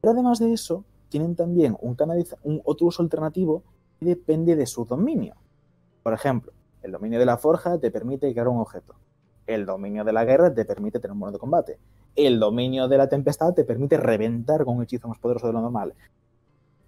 Pero 0.00 0.12
además 0.12 0.38
de 0.38 0.52
eso, 0.52 0.84
tienen 1.08 1.34
también 1.34 1.76
un, 1.80 1.96
un 2.42 2.62
otro 2.64 2.86
uso 2.86 3.02
alternativo 3.02 3.62
que 3.98 4.06
depende 4.06 4.56
de 4.56 4.66
su 4.66 4.84
dominio. 4.84 5.34
Por 6.02 6.12
ejemplo, 6.12 6.52
el 6.82 6.92
dominio 6.92 7.18
de 7.18 7.26
la 7.26 7.36
forja 7.36 7.78
te 7.78 7.90
permite 7.90 8.30
crear 8.32 8.48
un 8.48 8.60
objeto. 8.60 8.94
El 9.46 9.66
dominio 9.66 10.04
de 10.04 10.12
la 10.12 10.24
guerra 10.24 10.52
te 10.52 10.64
permite 10.64 10.98
tener 10.98 11.12
un 11.12 11.18
mono 11.18 11.32
de 11.32 11.38
combate. 11.38 11.78
El 12.14 12.40
dominio 12.40 12.88
de 12.88 12.98
la 12.98 13.08
tempestad 13.08 13.54
te 13.54 13.64
permite 13.64 13.96
reventar 13.96 14.64
con 14.64 14.76
un 14.76 14.82
hechizo 14.82 15.08
más 15.08 15.18
poderoso 15.18 15.46
de 15.46 15.52
lo 15.52 15.60
normal. 15.60 15.94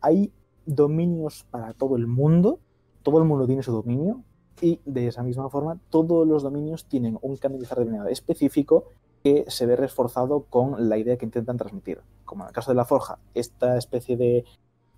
Hay 0.00 0.32
dominios 0.66 1.46
para 1.50 1.72
todo 1.72 1.96
el 1.96 2.06
mundo. 2.06 2.58
Todo 3.02 3.18
el 3.18 3.24
mundo 3.24 3.46
tiene 3.46 3.62
su 3.62 3.72
dominio. 3.72 4.22
Y 4.60 4.80
de 4.84 5.06
esa 5.06 5.22
misma 5.22 5.48
forma, 5.48 5.78
todos 5.88 6.26
los 6.26 6.42
dominios 6.42 6.84
tienen 6.86 7.18
un 7.22 7.36
canalizar 7.36 7.78
de 7.78 7.84
divinidad 7.84 8.10
específico 8.10 8.84
que 9.28 9.50
se 9.50 9.66
ve 9.66 9.76
reforzado 9.76 10.44
con 10.44 10.88
la 10.88 10.98
idea 10.98 11.16
que 11.16 11.26
intentan 11.26 11.56
transmitir. 11.56 12.00
Como 12.24 12.44
en 12.44 12.48
el 12.48 12.54
caso 12.54 12.70
de 12.70 12.76
la 12.76 12.84
forja, 12.84 13.18
esta 13.34 13.76
especie 13.76 14.16
de 14.16 14.44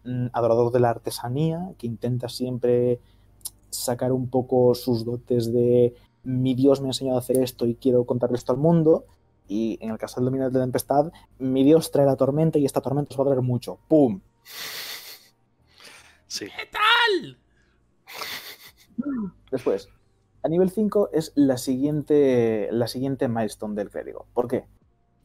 mm, 0.04 0.26
adorador 0.32 0.72
de 0.72 0.80
la 0.80 0.90
artesanía 0.90 1.72
que 1.78 1.86
intenta 1.86 2.28
siempre 2.28 3.00
sacar 3.70 4.12
un 4.12 4.28
poco 4.28 4.74
sus 4.74 5.04
dotes 5.04 5.52
de 5.52 5.94
mi 6.22 6.54
Dios 6.54 6.80
me 6.80 6.88
ha 6.88 6.90
enseñado 6.90 7.16
a 7.16 7.20
hacer 7.20 7.38
esto 7.38 7.66
y 7.66 7.76
quiero 7.76 8.04
contarle 8.04 8.36
esto 8.36 8.52
al 8.52 8.58
mundo. 8.58 9.06
Y 9.48 9.78
en 9.80 9.90
el 9.90 9.98
caso 9.98 10.20
del 10.20 10.26
dominio 10.26 10.48
de 10.48 10.58
la 10.58 10.64
tempestad, 10.64 11.12
mi 11.38 11.64
Dios 11.64 11.90
trae 11.90 12.06
la 12.06 12.16
tormenta 12.16 12.58
y 12.58 12.66
esta 12.66 12.80
tormenta 12.80 13.12
os 13.12 13.18
va 13.18 13.24
a 13.24 13.26
traer 13.26 13.42
mucho. 13.42 13.78
¡Pum! 13.88 14.20
Sí. 16.26 16.46
¿Qué 16.46 16.68
tal? 16.70 17.38
Después, 19.50 19.88
a 20.42 20.48
nivel 20.48 20.70
5 20.70 21.10
es 21.12 21.32
la 21.34 21.58
siguiente, 21.58 22.68
la 22.72 22.86
siguiente 22.86 23.28
milestone 23.28 23.74
del 23.74 23.90
clérigo. 23.90 24.26
¿Por 24.32 24.48
qué? 24.48 24.66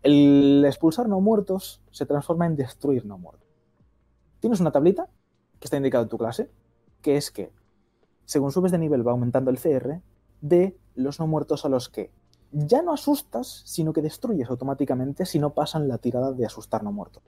El 0.04 0.64
expulsar 0.66 1.08
no 1.08 1.22
muertos 1.22 1.82
se 1.92 2.06
transforma 2.06 2.46
en 2.46 2.56
destruir 2.56 3.06
no 3.06 3.18
muertos. 3.18 3.48
Tienes 4.40 4.60
una 4.60 4.72
tablita 4.72 5.08
que 5.60 5.66
está 5.66 5.78
indicada 5.78 6.04
en 6.04 6.10
tu 6.10 6.18
clase, 6.18 6.50
que 7.02 7.18
es 7.18 7.32
que 7.32 7.52
según 8.26 8.52
subes 8.52 8.72
de 8.72 8.78
nivel 8.78 9.08
va 9.08 9.12
aumentando 9.12 9.52
el 9.52 9.60
CR 9.60 10.02
de 10.42 10.78
los 10.96 11.20
no 11.20 11.28
muertos 11.28 11.66
a 11.66 11.70
los 11.70 11.90
que 11.90 12.12
ya 12.52 12.82
no 12.82 12.94
asustas, 12.94 13.64
sino 13.66 13.94
que 13.94 14.02
destruyes 14.02 14.50
automáticamente 14.50 15.26
si 15.26 15.40
no 15.40 15.54
pasan 15.54 15.88
la 15.88 15.98
tirada 15.98 16.32
de 16.32 16.46
asustar 16.46 16.84
no 16.84 16.92
muerto. 16.92 17.22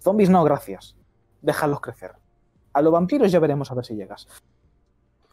Zombies 0.00 0.30
no, 0.30 0.44
gracias. 0.44 0.96
Déjalos 1.42 1.80
crecer. 1.80 2.12
A 2.72 2.82
los 2.82 2.92
vampiros 2.92 3.32
ya 3.32 3.40
veremos 3.40 3.70
a 3.70 3.74
ver 3.74 3.84
si 3.84 3.94
llegas. 3.94 4.28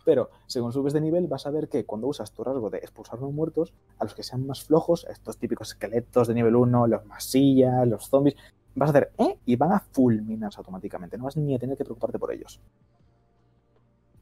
Pero 0.05 0.29
según 0.45 0.71
subes 0.71 0.93
de 0.93 1.01
nivel 1.01 1.27
vas 1.27 1.45
a 1.47 1.51
ver 1.51 1.67
que 1.67 1.85
cuando 1.85 2.07
usas 2.07 2.31
tu 2.31 2.43
rasgo 2.43 2.69
de 2.69 2.77
expulsar 2.77 3.19
no 3.19 3.31
muertos, 3.31 3.73
a 3.99 4.05
los 4.05 4.13
que 4.13 4.23
sean 4.23 4.45
más 4.47 4.63
flojos, 4.63 5.05
estos 5.09 5.37
típicos 5.37 5.69
esqueletos 5.69 6.27
de 6.27 6.35
nivel 6.35 6.55
1, 6.55 6.87
los 6.87 7.05
masillas, 7.05 7.87
los 7.87 8.07
zombies, 8.07 8.35
vas 8.75 8.89
a 8.89 8.91
hacer 8.91 9.11
¿eh? 9.17 9.39
y 9.45 9.55
van 9.55 9.73
a 9.73 9.79
fulminarse 9.79 10.59
automáticamente. 10.59 11.17
No 11.17 11.25
vas 11.25 11.35
ni 11.35 11.55
a 11.55 11.59
tener 11.59 11.75
que 11.75 11.83
preocuparte 11.83 12.19
por 12.19 12.31
ellos. 12.31 12.61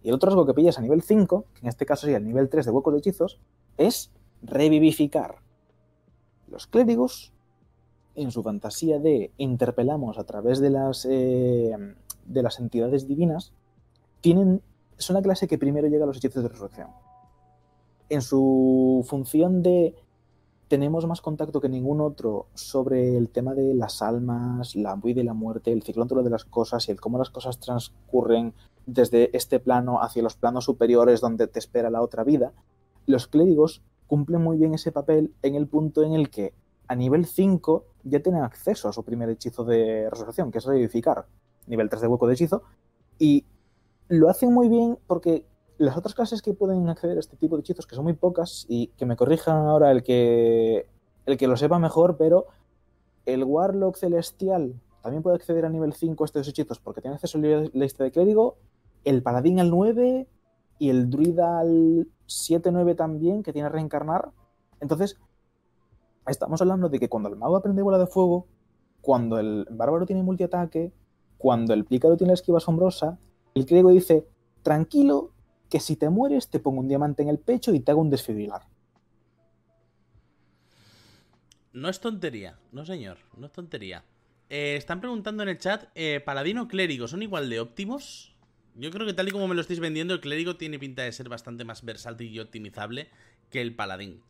Y 0.01 0.09
el 0.09 0.15
otro 0.15 0.29
rasgo 0.29 0.45
que 0.45 0.53
pillas 0.53 0.77
a 0.77 0.81
nivel 0.81 1.01
5, 1.01 1.45
que 1.53 1.61
en 1.61 1.67
este 1.67 1.85
caso 1.85 2.01
sería 2.01 2.17
el 2.17 2.25
nivel 2.25 2.49
3 2.49 2.65
de 2.65 2.71
huecos 2.71 2.93
de 2.93 2.99
hechizos, 2.99 3.39
es 3.77 4.11
revivificar. 4.41 5.37
Los 6.47 6.67
clérigos, 6.67 7.33
en 8.15 8.31
su 8.31 8.43
fantasía 8.43 8.99
de 8.99 9.31
interpelamos 9.37 10.17
a 10.17 10.23
través 10.23 10.59
de 10.59 10.69
las, 10.69 11.05
eh, 11.09 11.75
de 12.25 12.43
las 12.43 12.59
entidades 12.59 13.07
divinas, 13.07 13.53
tienen, 14.21 14.61
son 14.97 15.15
la 15.15 15.21
clase 15.21 15.47
que 15.47 15.57
primero 15.57 15.87
llega 15.87 16.03
a 16.03 16.07
los 16.07 16.17
hechizos 16.17 16.43
de 16.43 16.49
resurrección. 16.49 16.87
En 18.09 18.21
su 18.21 19.05
función 19.07 19.63
de 19.63 19.95
tenemos 20.67 21.05
más 21.05 21.21
contacto 21.21 21.61
que 21.61 21.69
ningún 21.69 22.01
otro 22.01 22.47
sobre 22.55 23.15
el 23.15 23.29
tema 23.29 23.53
de 23.53 23.75
las 23.75 24.01
almas, 24.01 24.75
la 24.75 24.95
vida 24.95 25.21
y 25.21 25.23
la 25.23 25.35
muerte, 25.35 25.71
el 25.71 25.83
ciclo 25.83 26.05
de 26.05 26.29
las 26.29 26.45
cosas 26.45 26.87
y 26.87 26.91
el 26.91 26.99
cómo 26.99 27.19
las 27.19 27.29
cosas 27.29 27.59
transcurren 27.59 28.53
desde 28.85 29.35
este 29.37 29.59
plano 29.59 30.01
hacia 30.01 30.23
los 30.23 30.35
planos 30.35 30.65
superiores 30.65 31.21
donde 31.21 31.47
te 31.47 31.59
espera 31.59 31.89
la 31.89 32.01
otra 32.01 32.23
vida, 32.23 32.53
los 33.05 33.27
clérigos 33.27 33.83
cumplen 34.07 34.41
muy 34.41 34.57
bien 34.57 34.73
ese 34.73 34.91
papel 34.91 35.33
en 35.43 35.55
el 35.55 35.67
punto 35.67 36.03
en 36.03 36.13
el 36.13 36.29
que 36.29 36.53
a 36.87 36.95
nivel 36.95 37.25
5 37.25 37.85
ya 38.03 38.21
tienen 38.21 38.41
acceso 38.41 38.89
a 38.89 38.93
su 38.93 39.03
primer 39.03 39.29
hechizo 39.29 39.63
de 39.63 40.09
resurrección, 40.09 40.51
que 40.51 40.57
es 40.57 40.65
revivificar, 40.65 41.25
nivel 41.67 41.89
3 41.89 42.01
de 42.01 42.07
hueco 42.07 42.27
de 42.27 42.33
hechizo, 42.33 42.63
y 43.19 43.45
lo 44.13 44.29
hacen 44.29 44.53
muy 44.53 44.69
bien 44.69 44.99
porque 45.07 45.47
las 45.79 45.97
otras 45.97 46.13
clases 46.13 46.43
que 46.43 46.53
pueden 46.53 46.87
acceder 46.87 47.17
a 47.17 47.19
este 47.19 47.35
tipo 47.35 47.55
de 47.55 47.61
hechizos, 47.61 47.87
que 47.87 47.95
son 47.95 48.03
muy 48.03 48.13
pocas, 48.13 48.65
y 48.69 48.87
que 48.89 49.07
me 49.07 49.15
corrijan 49.15 49.65
ahora 49.65 49.91
el 49.91 50.03
que, 50.03 50.85
el 51.25 51.37
que 51.37 51.47
lo 51.47 51.57
sepa 51.57 51.79
mejor, 51.79 52.15
pero 52.15 52.45
el 53.25 53.43
Warlock 53.43 53.97
Celestial 53.97 54.79
también 55.01 55.23
puede 55.23 55.35
acceder 55.35 55.65
a 55.65 55.69
nivel 55.69 55.93
5 55.93 56.23
a 56.23 56.25
estos 56.25 56.47
hechizos 56.47 56.79
porque 56.79 57.01
tiene 57.01 57.15
acceso 57.15 57.39
a 57.39 57.41
la 57.41 57.69
lista 57.73 58.03
de 58.03 58.11
clérigo, 58.11 58.57
el 59.03 59.23
Paladín 59.23 59.59
al 59.59 59.71
9 59.71 60.27
y 60.77 60.89
el 60.89 61.09
Druida 61.09 61.59
al 61.59 62.07
7-9 62.27 62.95
también, 62.95 63.41
que 63.41 63.51
tiene 63.51 63.67
reencarnar. 63.67 64.29
Entonces, 64.79 65.17
estamos 66.27 66.61
hablando 66.61 66.87
de 66.87 66.99
que 66.99 67.09
cuando 67.09 67.29
el 67.29 67.35
mago 67.35 67.55
aprende 67.55 67.81
bola 67.81 67.97
de 67.97 68.07
fuego, 68.07 68.45
cuando 69.01 69.39
el 69.39 69.65
bárbaro 69.71 70.05
tiene 70.05 70.21
multiataque, 70.21 70.93
cuando 71.39 71.73
el 71.73 71.83
pícaro 71.83 72.15
tiene 72.15 72.31
la 72.31 72.35
esquiva 72.35 72.59
asombrosa, 72.59 73.17
el 73.55 73.65
clérigo 73.65 73.91
dice, 73.91 74.25
tranquilo, 74.61 75.31
que 75.69 75.79
si 75.79 75.95
te 75.95 76.09
mueres 76.09 76.49
te 76.49 76.59
pongo 76.59 76.79
un 76.81 76.87
diamante 76.87 77.23
en 77.23 77.29
el 77.29 77.39
pecho 77.39 77.73
y 77.73 77.79
te 77.79 77.91
hago 77.91 78.01
un 78.01 78.09
desfibrilar. 78.09 78.61
No 81.71 81.89
es 81.89 81.99
tontería, 81.99 82.59
no 82.71 82.85
señor, 82.85 83.17
no 83.35 83.47
es 83.47 83.51
tontería. 83.51 84.03
Eh, 84.49 84.75
están 84.75 85.01
preguntando 85.01 85.41
en 85.41 85.49
el 85.49 85.57
chat, 85.57 85.85
eh, 85.95 86.21
¿Paladino 86.23 86.67
clérigo 86.67 87.07
son 87.07 87.23
igual 87.23 87.49
de 87.49 87.59
óptimos? 87.59 88.35
Yo 88.75 88.91
creo 88.91 89.07
que 89.07 89.13
tal 89.13 89.27
y 89.27 89.31
como 89.31 89.47
me 89.47 89.55
lo 89.55 89.61
estáis 89.61 89.79
vendiendo, 89.79 90.13
el 90.13 90.19
clérigo 90.19 90.55
tiene 90.55 90.77
pinta 90.77 91.03
de 91.03 91.11
ser 91.11 91.29
bastante 91.29 91.63
más 91.63 91.83
versátil 91.83 92.31
y 92.31 92.39
optimizable 92.39 93.09
que 93.49 93.61
el 93.61 93.75
paladín. 93.75 94.21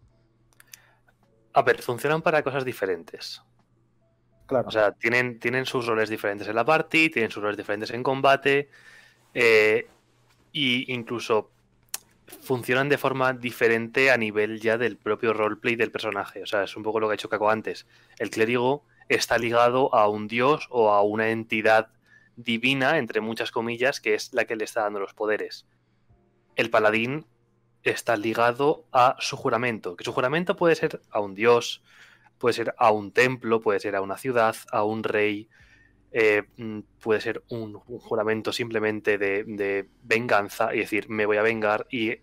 A 1.53 1.61
ver, 1.61 1.81
funcionan 1.81 2.21
para 2.21 2.43
cosas 2.43 2.65
diferentes. 2.65 3.41
Claro. 4.47 4.67
O 4.67 4.71
sea, 4.71 4.91
tienen, 4.91 5.39
tienen 5.39 5.65
sus 5.65 5.85
roles 5.85 6.09
diferentes 6.09 6.47
en 6.47 6.55
la 6.55 6.65
party, 6.65 7.09
tienen 7.09 7.31
sus 7.31 7.41
roles 7.43 7.57
diferentes 7.57 7.91
en 7.91 8.03
combate. 8.03 8.69
Eh, 9.33 9.87
y 10.51 10.91
incluso 10.93 11.49
funcionan 12.41 12.89
de 12.89 12.97
forma 12.97 13.33
diferente 13.33 14.11
a 14.11 14.17
nivel 14.17 14.59
ya 14.59 14.77
del 14.77 14.97
propio 14.97 15.33
roleplay 15.33 15.75
del 15.75 15.91
personaje. 15.91 16.43
O 16.43 16.45
sea, 16.45 16.63
es 16.63 16.75
un 16.75 16.83
poco 16.83 16.99
lo 16.99 17.07
que 17.07 17.13
ha 17.13 17.15
hecho 17.15 17.29
Caco 17.29 17.49
antes. 17.49 17.87
El 18.17 18.29
clérigo 18.29 18.83
está 19.09 19.37
ligado 19.37 19.93
a 19.93 20.07
un 20.07 20.27
dios 20.27 20.67
o 20.69 20.91
a 20.91 21.01
una 21.01 21.29
entidad 21.29 21.89
divina, 22.35 22.97
entre 22.97 23.21
muchas 23.21 23.51
comillas, 23.51 23.99
que 23.99 24.15
es 24.15 24.33
la 24.33 24.45
que 24.45 24.55
le 24.55 24.63
está 24.63 24.81
dando 24.81 24.99
los 24.99 25.13
poderes. 25.13 25.65
El 26.55 26.69
paladín 26.69 27.25
está 27.83 28.15
ligado 28.15 28.85
a 28.91 29.17
su 29.19 29.35
juramento, 29.35 29.95
que 29.95 30.03
su 30.03 30.13
juramento 30.13 30.55
puede 30.55 30.75
ser 30.75 31.01
a 31.11 31.19
un 31.19 31.35
dios, 31.35 31.83
puede 32.37 32.53
ser 32.53 32.75
a 32.77 32.91
un 32.91 33.11
templo, 33.11 33.61
puede 33.61 33.79
ser 33.79 33.95
a 33.95 34.01
una 34.01 34.17
ciudad, 34.17 34.55
a 34.71 34.83
un 34.83 35.03
rey, 35.03 35.49
eh, 36.15 36.43
mm, 36.57 36.79
puede 37.01 37.21
ser 37.21 37.43
un, 37.49 37.73
juramento 37.73 38.53
simplemente 38.53 39.17
de, 39.17 39.89
venganza 40.03 40.73
y 40.73 40.79
decir, 40.79 41.09
me 41.09 41.25
voy 41.25 41.37
a 41.37 41.41
vengar 41.41 41.87
y 41.89 42.19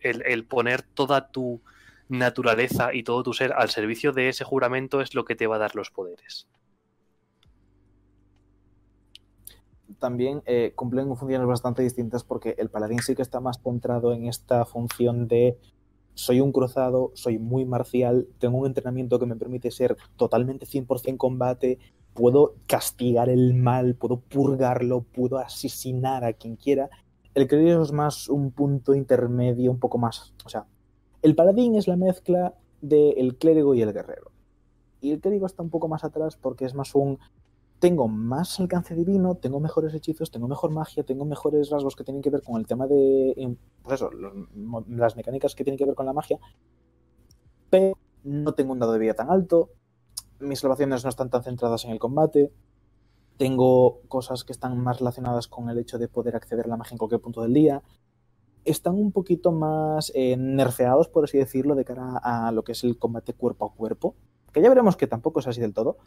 el, 0.00 0.46
poner 0.46 0.80
toda 0.82 1.30
tu 1.30 1.60
naturaleza 2.08 2.94
y 2.94 3.02
todo 3.02 3.22
tu 3.22 3.34
ser 3.34 3.52
al 3.52 3.68
servicio 3.68 4.12
de 4.12 4.30
ese 4.30 4.44
juramento 4.44 5.02
es 5.02 5.14
lo 5.14 5.26
que 5.26 5.36
te 5.36 5.46
va 5.46 5.56
a 5.56 5.58
dar 5.58 5.74
los 5.76 5.90
poderes. 5.90 6.48
También 9.98 10.42
eh, 10.46 10.72
cumplen 10.74 11.14
funciones 11.14 11.46
bastante 11.46 11.82
distintas 11.82 12.24
porque 12.24 12.54
el 12.56 12.70
paladín 12.70 13.00
sí 13.00 13.14
que 13.14 13.22
está 13.22 13.40
más 13.40 13.60
centrado 13.62 14.14
en 14.14 14.26
esta 14.26 14.64
función 14.64 15.28
de 15.28 15.58
soy 16.14 16.40
un 16.40 16.52
cruzado, 16.52 17.10
soy 17.14 17.38
muy 17.38 17.66
marcial, 17.66 18.26
tengo 18.38 18.58
un 18.58 18.66
entrenamiento 18.66 19.18
que 19.18 19.26
me 19.26 19.36
permite 19.36 19.70
ser 19.70 19.96
totalmente 20.16 20.64
100% 20.64 21.18
combate 21.18 21.78
puedo 22.14 22.54
castigar 22.66 23.28
el 23.28 23.54
mal, 23.54 23.96
puedo 23.96 24.20
purgarlo, 24.20 25.02
puedo 25.02 25.38
asesinar 25.38 26.24
a 26.24 26.32
quien 26.32 26.56
quiera. 26.56 26.88
El 27.34 27.48
clérigo 27.48 27.82
es 27.82 27.92
más 27.92 28.28
un 28.28 28.52
punto 28.52 28.94
intermedio, 28.94 29.70
un 29.70 29.80
poco 29.80 29.98
más. 29.98 30.32
O 30.44 30.48
sea, 30.48 30.66
el 31.22 31.34
paladín 31.34 31.74
es 31.74 31.88
la 31.88 31.96
mezcla 31.96 32.54
del 32.80 33.36
clérigo 33.36 33.74
y 33.74 33.82
el 33.82 33.92
guerrero. 33.92 34.30
Y 35.00 35.10
el 35.10 35.20
clérigo 35.20 35.46
está 35.46 35.62
un 35.62 35.70
poco 35.70 35.88
más 35.88 36.04
atrás 36.04 36.36
porque 36.36 36.64
es 36.64 36.74
más 36.74 36.94
un. 36.94 37.18
Tengo 37.80 38.08
más 38.08 38.60
alcance 38.60 38.94
divino, 38.94 39.34
tengo 39.34 39.60
mejores 39.60 39.92
hechizos, 39.92 40.30
tengo 40.30 40.48
mejor 40.48 40.70
magia, 40.70 41.02
tengo 41.02 41.26
mejores 41.26 41.68
rasgos 41.68 41.96
que 41.96 42.04
tienen 42.04 42.22
que 42.22 42.30
ver 42.30 42.42
con 42.42 42.58
el 42.58 42.66
tema 42.66 42.86
de. 42.86 43.56
Pues 43.82 44.00
eso, 44.00 44.10
las 44.88 45.16
mecánicas 45.16 45.54
que 45.54 45.64
tienen 45.64 45.76
que 45.76 45.84
ver 45.84 45.94
con 45.94 46.06
la 46.06 46.12
magia. 46.12 46.38
Pero 47.68 47.98
no 48.22 48.54
tengo 48.54 48.72
un 48.72 48.78
dado 48.78 48.92
de 48.92 49.00
vida 49.00 49.14
tan 49.14 49.30
alto, 49.30 49.70
mis 50.40 50.60
salvaciones 50.60 51.04
no 51.04 51.10
están 51.10 51.30
tan 51.30 51.42
centradas 51.42 51.84
en 51.84 51.90
el 51.90 51.98
combate. 51.98 52.52
Tengo 53.36 54.00
cosas 54.08 54.44
que 54.44 54.52
están 54.52 54.78
más 54.78 55.00
relacionadas 55.00 55.48
con 55.48 55.68
el 55.68 55.78
hecho 55.78 55.98
de 55.98 56.08
poder 56.08 56.36
acceder 56.36 56.66
a 56.66 56.68
la 56.68 56.76
magia 56.76 56.94
en 56.94 56.98
cualquier 56.98 57.20
punto 57.20 57.42
del 57.42 57.52
día. 57.52 57.82
Están 58.64 58.94
un 58.94 59.12
poquito 59.12 59.52
más 59.52 60.12
eh, 60.14 60.36
nerfeados, 60.36 61.08
por 61.08 61.24
así 61.24 61.38
decirlo, 61.38 61.74
de 61.74 61.84
cara 61.84 62.16
a 62.18 62.52
lo 62.52 62.62
que 62.62 62.72
es 62.72 62.84
el 62.84 62.98
combate 62.98 63.34
cuerpo 63.34 63.66
a 63.66 63.72
cuerpo. 63.72 64.14
Que 64.52 64.62
ya 64.62 64.68
veremos 64.68 64.96
que 64.96 65.06
tampoco 65.06 65.40
es 65.40 65.48
así 65.48 65.60
del 65.60 65.74
todo. 65.74 65.98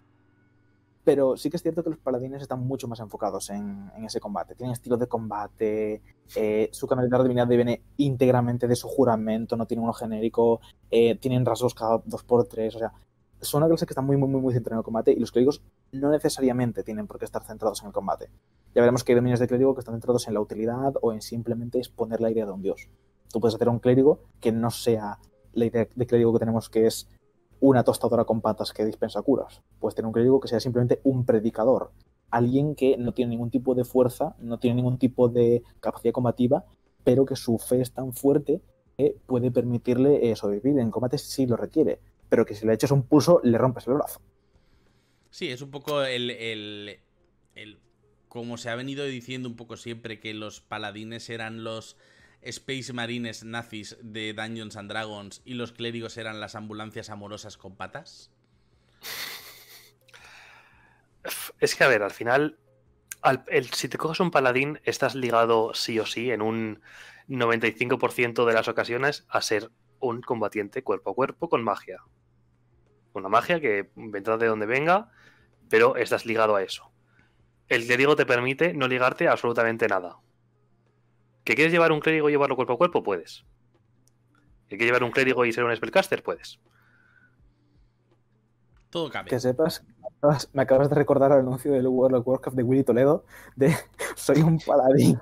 Pero 1.04 1.38
sí 1.38 1.50
que 1.50 1.58
es 1.58 1.64
cierto 1.64 1.84
que 1.84 1.90
los 1.90 2.00
paladines 2.00 2.42
están 2.42 2.66
mucho 2.66 2.88
más 2.88 3.00
enfocados 3.00 3.50
en, 3.50 3.92
ese 4.04 4.20
combate. 4.20 4.56
Tienen 4.56 4.74
estilo 4.74 4.98
de 4.98 5.08
combate, 5.08 6.02
eh, 6.36 6.70
su 6.74 6.88
canalidad 6.88 7.24
divinidad 7.24 7.48
viene 7.48 7.82
íntegramente 7.98 8.68
de 8.68 8.76
su 8.76 8.90
juramento, 8.90 9.56
no 9.56 9.68
tiene 9.68 9.84
uno 9.84 9.94
genérico, 9.94 10.60
eh, 10.92 11.16
tienen 11.16 11.46
rasgos 11.46 11.74
cada 11.74 12.02
dos 12.06 12.24
por 12.24 12.46
tres, 12.48 12.76
o 12.76 12.80
sea, 12.80 12.94
son 13.42 13.62
una 13.62 13.70
clase 13.70 13.86
que 13.86 13.92
está 13.92 14.02
muy, 14.02 14.18
muy, 14.18 14.30
muy, 14.30 14.42
muy 14.42 14.54
centrada 14.54 14.76
en 14.76 14.80
el 14.80 14.84
combate 14.84 15.12
y 15.12 15.20
los 15.20 15.32
clérigos 15.32 15.62
no 15.92 16.10
necesariamente 16.12 16.84
tienen 16.84 17.08
por 17.08 17.20
qué 17.20 17.26
estar 17.26 17.44
centrados 17.44 17.82
en 17.82 17.88
el 17.88 17.94
combate. 17.94 18.30
Ya 18.74 18.82
veremos 18.82 19.04
que 19.04 19.12
hay 19.12 19.16
dominios 19.16 19.40
de 19.40 19.48
clérigo 19.48 19.74
que 19.74 19.80
están 19.80 19.96
centrados 19.96 20.28
en 20.28 20.34
la 20.34 20.42
utilidad 20.42 20.94
o 21.02 21.14
en 21.14 21.22
simplemente 21.22 21.78
exponer 21.78 22.22
la 22.22 22.32
idea 22.32 22.46
de 22.46 22.52
un 22.52 22.62
dios. 22.62 22.90
Tú 23.32 23.40
puedes 23.40 23.56
hacer 23.56 23.70
un 23.70 23.80
clérigo 23.80 24.22
que 24.40 24.52
no 24.52 24.72
sea 24.72 25.20
la 25.54 25.66
idea 25.66 25.88
de 25.94 26.08
clérigo 26.08 26.34
que 26.34 26.40
tenemos 26.40 26.70
que 26.70 26.88
es 26.88 27.10
una 27.60 27.84
tostadora 27.84 28.26
con 28.26 28.42
patas 28.42 28.74
que 28.74 28.86
dispensa 28.86 29.22
curas. 29.22 29.62
Puedes 29.80 29.96
tener 29.96 30.08
un 30.08 30.14
clérigo 30.14 30.40
que 30.40 30.48
sea 30.48 30.60
simplemente 30.60 31.02
un 31.04 31.26
predicador. 31.26 31.92
Alguien 32.30 32.76
que 32.76 32.98
no 32.98 33.14
tiene 33.14 33.32
ningún 33.32 33.50
tipo 33.50 33.74
de 33.74 33.84
fuerza, 33.84 34.36
no 34.40 34.60
tiene 34.60 34.76
ningún 34.76 34.98
tipo 34.98 35.30
de 35.30 35.64
capacidad 35.80 36.14
combativa, 36.14 36.66
pero 37.04 37.26
que 37.26 37.36
su 37.36 37.58
fe 37.58 37.82
es 37.82 37.94
tan 37.94 38.14
fuerte 38.14 38.62
que 38.98 39.16
puede 39.26 39.50
permitirle 39.50 40.30
eh, 40.30 40.36
sobrevivir 40.36 40.80
en 40.80 40.92
combate 40.92 41.18
si 41.18 41.46
lo 41.46 41.56
requiere 41.56 42.00
pero 42.30 42.46
que 42.46 42.56
si 42.56 42.66
le 42.66 42.74
echas 42.74 42.92
un 42.92 43.04
pulso 43.04 43.40
le 43.44 43.58
rompes 43.58 43.88
el 43.88 43.96
brazo. 43.96 44.22
Sí, 45.30 45.50
es 45.50 45.62
un 45.62 45.72
poco 45.72 46.04
el, 46.04 46.32
el, 46.32 47.00
el, 47.56 47.80
Como 48.28 48.58
se 48.58 48.70
ha 48.70 48.76
venido 48.76 49.06
diciendo 49.06 49.50
un 49.50 49.56
poco 49.56 49.78
siempre 49.78 50.20
que 50.20 50.34
los 50.34 50.62
paladines 50.62 51.30
eran 51.30 51.64
los 51.64 51.98
Space 52.42 52.94
Marines 52.94 53.44
nazis 53.44 53.98
de 54.02 54.34
Dungeons 54.34 54.78
and 54.78 54.90
Dragons 54.90 55.42
y 55.44 55.56
los 55.56 55.72
clérigos 55.72 56.18
eran 56.18 56.40
las 56.40 56.56
ambulancias 56.56 57.10
amorosas 57.10 57.58
con 57.58 57.76
patas. 57.76 58.32
Es 61.60 61.76
que, 61.76 61.84
a 61.84 61.90
ver, 61.90 62.04
al 62.04 62.12
final, 62.12 62.58
si 63.74 63.90
te 63.90 63.98
coges 63.98 64.22
un 64.22 64.32
paladín, 64.32 64.80
estás 64.86 65.14
ligado 65.14 65.74
sí 65.74 66.00
o 66.00 66.06
sí 66.06 66.32
en 66.32 66.42
un 66.42 66.82
95% 67.28 68.46
de 68.46 68.54
las 68.54 68.68
ocasiones 68.68 69.26
a 69.28 69.42
ser 69.42 69.72
un 70.00 70.22
combatiente 70.22 70.84
cuerpo 70.84 71.12
a 71.12 71.16
cuerpo 71.16 71.50
con 71.50 71.64
magia 71.64 72.02
una 73.18 73.30
magia 73.30 73.60
que 73.60 73.90
vendrá 73.96 74.38
de 74.38 74.48
donde 74.48 74.66
venga, 74.66 75.10
pero 75.70 75.96
estás 75.96 76.26
ligado 76.26 76.56
a 76.56 76.64
eso. 76.64 76.92
El 77.68 77.86
clérigo 77.86 78.16
te 78.16 78.26
permite 78.26 78.74
no 78.74 78.88
ligarte 78.88 79.28
a 79.28 79.32
absolutamente 79.32 79.88
nada. 79.88 80.18
¿Que 81.44 81.56
quieres 81.56 81.74
llevar 81.74 81.92
un 81.92 82.00
clérigo 82.00 82.30
y 82.30 82.34
llevarlo 82.34 82.56
cuerpo 82.56 82.74
a 82.74 82.78
cuerpo? 82.78 83.04
Puedes. 83.04 83.46
¿Que 84.70 84.78
quieres 84.78 84.88
llevar 84.88 85.04
un 85.04 85.12
clérigo 85.12 85.46
y 85.46 85.52
ser 85.52 85.64
un 85.64 85.76
spellcaster? 85.76 86.24
Puedes. 86.24 86.60
todo 88.90 89.10
cabe. 89.10 89.30
Que 89.30 89.40
sepas, 89.40 89.86
me 90.54 90.62
acabas 90.62 90.90
de 90.90 90.96
recordar 90.96 91.32
el 91.32 91.40
anuncio 91.40 91.72
del 91.72 91.88
World 91.88 92.18
of 92.18 92.28
Warcraft 92.28 92.58
de 92.58 92.64
Willy 92.64 92.84
Toledo 92.84 93.26
de 93.56 93.76
Soy 94.16 94.42
un 94.42 94.60
paladín, 94.60 95.20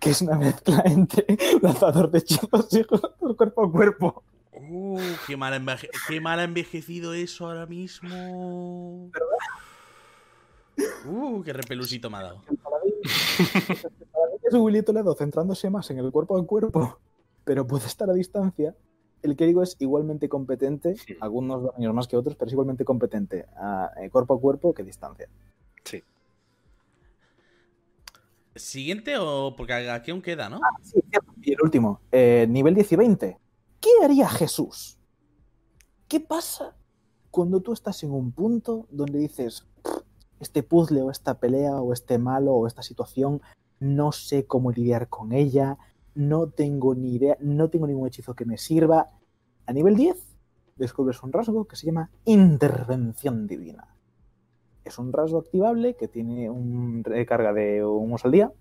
que 0.00 0.10
es 0.10 0.22
una 0.22 0.36
mezcla 0.36 0.82
entre 0.86 1.26
lanzador 1.62 2.10
de 2.10 2.18
hechizos 2.18 2.68
y 2.72 2.84
cuerpo 3.34 3.64
a 3.64 3.70
cuerpo. 3.72 4.22
Uh, 4.52 5.00
qué 5.26 5.36
mal, 5.36 5.64
qué 6.08 6.20
mal 6.20 6.40
ha 6.40 6.44
envejecido 6.44 7.14
eso 7.14 7.46
ahora 7.46 7.66
mismo. 7.66 9.10
Uh, 11.06 11.42
qué 11.42 11.52
repelusito 11.52 12.10
me 12.10 12.18
ha 12.18 12.22
dado. 12.22 12.42
El 12.50 12.56
paladín, 12.58 12.94
es 14.42 14.54
Willy 14.54 14.82
Toledo 14.82 15.14
centrándose 15.14 15.70
más 15.70 15.90
en 15.90 15.98
el 15.98 16.10
cuerpo 16.10 16.38
a 16.38 16.46
cuerpo, 16.46 16.98
pero 17.44 17.66
puede 17.66 17.86
estar 17.86 18.10
a 18.10 18.12
distancia 18.12 18.74
el 19.22 19.36
digo 19.36 19.62
es 19.62 19.76
igualmente 19.78 20.28
competente, 20.28 20.96
algunos 21.20 21.74
años 21.76 21.94
más 21.94 22.08
que 22.08 22.16
otros, 22.16 22.36
pero 22.36 22.46
es 22.46 22.52
igualmente 22.52 22.84
competente 22.84 23.46
a, 23.56 23.90
eh, 24.00 24.10
cuerpo 24.10 24.34
a 24.34 24.40
cuerpo 24.40 24.74
que 24.74 24.84
distancia. 24.84 25.28
Sí. 25.84 26.02
¿Siguiente 28.58 29.16
o 29.18 29.54
porque 29.56 29.72
aquí 29.72 30.10
aún 30.10 30.22
queda, 30.22 30.48
no? 30.48 30.56
Ah, 30.56 30.76
sí, 30.82 31.00
y 31.42 31.52
el 31.52 31.58
último, 31.62 32.00
eh, 32.12 32.46
nivel 32.48 32.74
10 32.74 32.92
y 32.92 32.96
20. 32.96 33.38
¿Qué 33.80 33.90
haría 34.02 34.28
Jesús? 34.28 34.98
¿Qué 36.08 36.20
pasa 36.20 36.76
cuando 37.30 37.60
tú 37.60 37.72
estás 37.72 38.02
en 38.02 38.12
un 38.12 38.32
punto 38.32 38.86
donde 38.90 39.18
dices, 39.18 39.66
este 40.40 40.62
puzzle 40.62 41.02
o 41.02 41.10
esta 41.10 41.38
pelea 41.38 41.80
o 41.80 41.92
este 41.92 42.18
malo 42.18 42.52
o 42.54 42.66
esta 42.66 42.82
situación, 42.82 43.42
no 43.80 44.12
sé 44.12 44.46
cómo 44.46 44.72
lidiar 44.72 45.08
con 45.08 45.32
ella, 45.32 45.78
no 46.14 46.48
tengo 46.48 46.94
ni 46.94 47.14
idea, 47.14 47.36
no 47.40 47.68
tengo 47.68 47.86
ningún 47.86 48.08
hechizo 48.08 48.34
que 48.34 48.44
me 48.44 48.58
sirva. 48.58 49.10
A 49.66 49.72
nivel 49.72 49.96
10 49.96 50.16
descubres 50.76 51.22
un 51.22 51.32
rasgo 51.32 51.66
que 51.66 51.76
se 51.76 51.86
llama 51.86 52.10
intervención 52.24 53.46
divina. 53.46 53.86
Es 54.88 54.98
un 54.98 55.12
rasgo 55.12 55.38
activable 55.38 55.96
que 55.96 56.08
tiene 56.08 56.48
una 56.48 57.02
recarga 57.04 57.52
de 57.52 57.84
humos 57.84 58.24
al 58.24 58.32
día. 58.32 58.52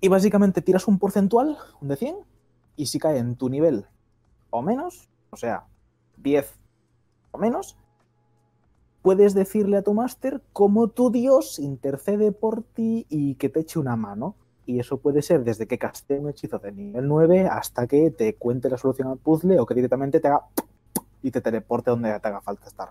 Y 0.00 0.08
básicamente 0.08 0.62
tiras 0.62 0.88
un 0.88 0.98
porcentual, 0.98 1.58
un 1.82 1.88
de 1.88 1.96
100, 1.96 2.16
y 2.76 2.86
si 2.86 2.98
cae 2.98 3.18
en 3.18 3.36
tu 3.36 3.50
nivel 3.50 3.84
o 4.48 4.62
menos, 4.62 5.10
o 5.28 5.36
sea, 5.36 5.66
10 6.16 6.50
o 7.32 7.38
menos, 7.38 7.76
puedes 9.02 9.34
decirle 9.34 9.76
a 9.76 9.82
tu 9.82 9.92
máster 9.92 10.40
cómo 10.54 10.88
tu 10.88 11.10
dios 11.10 11.58
intercede 11.58 12.32
por 12.32 12.62
ti 12.62 13.04
y 13.10 13.34
que 13.34 13.50
te 13.50 13.60
eche 13.60 13.78
una 13.78 13.96
mano. 13.96 14.34
Y 14.64 14.80
eso 14.80 14.96
puede 14.96 15.20
ser 15.20 15.44
desde 15.44 15.66
que 15.66 15.76
caste 15.76 16.18
un 16.18 16.30
hechizo 16.30 16.58
de 16.58 16.72
nivel 16.72 17.06
9 17.06 17.48
hasta 17.48 17.86
que 17.86 18.10
te 18.10 18.34
cuente 18.36 18.70
la 18.70 18.78
solución 18.78 19.08
al 19.08 19.18
puzzle 19.18 19.60
o 19.60 19.66
que 19.66 19.74
directamente 19.74 20.20
te 20.20 20.28
haga 20.28 20.46
y 21.22 21.30
te 21.30 21.42
teleporte 21.42 21.90
donde 21.90 22.18
te 22.18 22.28
haga 22.28 22.40
falta 22.40 22.66
estar. 22.66 22.88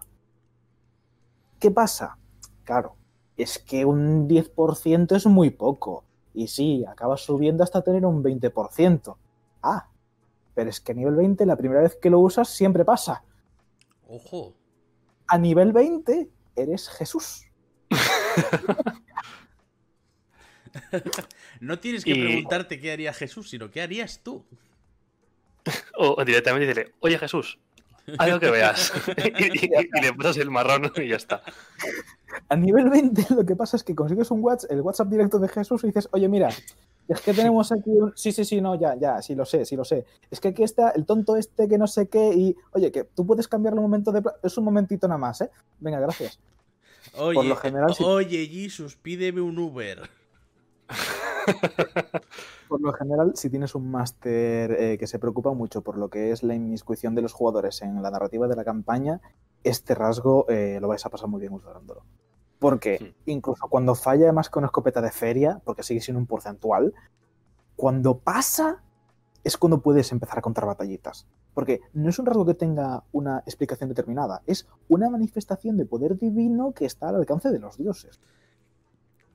¿Qué 1.61 1.69
pasa? 1.69 2.17
Claro, 2.63 2.97
es 3.37 3.59
que 3.59 3.85
un 3.85 4.27
10% 4.27 5.15
es 5.15 5.27
muy 5.27 5.51
poco. 5.51 6.03
Y 6.33 6.47
sí, 6.47 6.83
acabas 6.89 7.21
subiendo 7.21 7.63
hasta 7.63 7.83
tener 7.83 8.03
un 8.03 8.23
20%. 8.23 9.15
Ah, 9.61 9.87
pero 10.55 10.71
es 10.71 10.81
que 10.81 10.93
a 10.93 10.95
nivel 10.95 11.15
20 11.15 11.45
la 11.45 11.55
primera 11.55 11.81
vez 11.81 11.95
que 12.01 12.09
lo 12.09 12.19
usas 12.19 12.49
siempre 12.49 12.83
pasa. 12.83 13.23
Ojo. 14.07 14.55
A 15.27 15.37
nivel 15.37 15.71
20 15.71 16.31
eres 16.55 16.89
Jesús. 16.89 17.45
no 21.59 21.77
tienes 21.77 22.03
que 22.03 22.15
preguntarte 22.15 22.79
qué 22.79 22.91
haría 22.91 23.13
Jesús, 23.13 23.51
sino 23.51 23.69
qué 23.69 23.83
harías 23.83 24.21
tú. 24.23 24.43
O 25.95 26.25
directamente 26.25 26.65
decirle, 26.65 26.95
oye 27.01 27.19
Jesús, 27.19 27.59
algo 28.17 28.39
que 28.39 28.51
veas. 28.51 28.91
y, 29.17 30.01
le 30.01 30.13
pones 30.13 30.37
el 30.37 30.49
marrón 30.49 30.91
y 30.95 31.07
ya 31.07 31.15
está. 31.15 31.41
A 32.49 32.55
nivel 32.55 32.89
20 32.89 33.35
lo 33.35 33.45
que 33.45 33.55
pasa 33.55 33.77
es 33.77 33.83
que 33.83 33.95
consigues 33.95 34.31
un 34.31 34.43
WhatsApp, 34.43 34.71
el 34.71 34.81
WhatsApp 34.81 35.07
directo 35.09 35.39
de 35.39 35.47
Jesús 35.47 35.83
y 35.83 35.87
dices, 35.87 36.07
oye 36.11 36.27
mira, 36.27 36.49
es 37.07 37.21
que 37.21 37.33
tenemos 37.33 37.71
aquí 37.71 37.89
un... 37.89 38.13
Sí, 38.15 38.31
sí, 38.31 38.45
sí, 38.45 38.61
no, 38.61 38.79
ya, 38.79 38.95
ya, 38.95 39.21
sí 39.21 39.35
lo 39.35 39.45
sé, 39.45 39.65
sí 39.65 39.75
lo 39.75 39.83
sé. 39.83 40.05
Es 40.29 40.39
que 40.39 40.49
aquí 40.49 40.63
está 40.63 40.91
el 40.91 41.05
tonto 41.05 41.35
este 41.35 41.67
que 41.67 41.77
no 41.77 41.87
sé 41.87 42.07
qué 42.07 42.31
y... 42.33 42.55
Oye, 42.71 42.91
que 42.91 43.03
tú 43.03 43.25
puedes 43.25 43.47
cambiarle 43.47 43.79
un 43.79 43.85
momento 43.85 44.11
de... 44.11 44.23
Es 44.43 44.57
un 44.57 44.63
momentito 44.63 45.07
nada 45.07 45.17
más, 45.17 45.41
¿eh? 45.41 45.49
Venga, 45.79 45.99
gracias. 45.99 46.39
Oye, 47.15 47.35
Por 47.35 47.45
lo 47.45 47.55
general, 47.57 47.93
oye, 47.99 48.47
Jesus, 48.47 48.95
pídeme 48.95 49.41
un 49.41 49.57
Uber. 49.57 50.09
por 52.71 52.79
lo 52.79 52.93
general, 52.93 53.33
si 53.35 53.49
tienes 53.49 53.75
un 53.75 53.91
máster 53.91 54.71
eh, 54.71 54.97
que 54.97 55.05
se 55.05 55.19
preocupa 55.19 55.51
mucho 55.51 55.81
por 55.81 55.97
lo 55.97 56.09
que 56.09 56.31
es 56.31 56.41
la 56.41 56.55
inmiscuición 56.55 57.15
de 57.15 57.21
los 57.21 57.33
jugadores 57.33 57.81
en 57.81 58.01
la 58.01 58.09
narrativa 58.09 58.47
de 58.47 58.55
la 58.55 58.63
campaña, 58.63 59.19
este 59.65 59.93
rasgo 59.93 60.45
eh, 60.47 60.77
lo 60.79 60.87
vais 60.87 61.05
a 61.05 61.09
pasar 61.09 61.27
muy 61.27 61.41
bien 61.41 61.51
usándolo. 61.51 62.05
Porque 62.59 63.13
incluso 63.25 63.67
cuando 63.67 63.93
falla 63.93 64.23
además 64.23 64.49
con 64.49 64.63
escopeta 64.63 65.01
de 65.01 65.11
feria, 65.11 65.59
porque 65.65 65.83
sigue 65.83 65.99
siendo 65.99 66.21
un 66.21 66.27
porcentual, 66.27 66.93
cuando 67.75 68.19
pasa 68.19 68.81
es 69.43 69.57
cuando 69.57 69.81
puedes 69.81 70.09
empezar 70.13 70.39
a 70.39 70.41
contar 70.41 70.65
batallitas. 70.65 71.27
Porque 71.53 71.81
no 71.91 72.09
es 72.09 72.19
un 72.19 72.25
rasgo 72.25 72.45
que 72.45 72.53
tenga 72.53 73.03
una 73.11 73.39
explicación 73.39 73.89
determinada, 73.89 74.43
es 74.47 74.65
una 74.87 75.09
manifestación 75.09 75.75
de 75.75 75.85
poder 75.85 76.17
divino 76.17 76.71
que 76.71 76.85
está 76.85 77.09
al 77.09 77.15
alcance 77.15 77.49
de 77.49 77.59
los 77.59 77.77
dioses. 77.77 78.21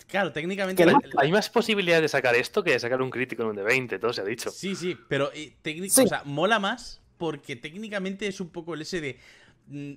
Claro, 0.09 0.33
técnicamente. 0.33 0.85
Hay 1.19 1.33
más 1.33 1.51
posibilidades 1.51 2.03
de 2.03 2.09
sacar 2.09 2.35
esto 2.37 2.63
que 2.63 2.73
de 2.73 2.81
sacar 2.81 3.03
un 3.03 3.11
crítico 3.11 3.43
en 3.43 3.49
un 3.51 3.57
de 3.57 3.63
20, 3.63 3.99
todo 3.99 4.13
se 4.13 4.21
ha 4.21 4.25
dicho. 4.25 4.51
Sí, 4.51 4.77
sí, 4.77 4.97
pero 5.09 5.31
eh, 5.35 5.57
o 5.65 6.07
sea, 6.07 6.23
mola 6.25 6.59
más 6.59 7.01
porque 7.19 7.57
técnicamente 7.57 8.27
es 8.27 8.41
un 8.41 8.51
poco 8.51 8.75
el 8.75 8.83
ese 8.83 9.01
de. 9.01 9.19
Mm, 9.67 9.95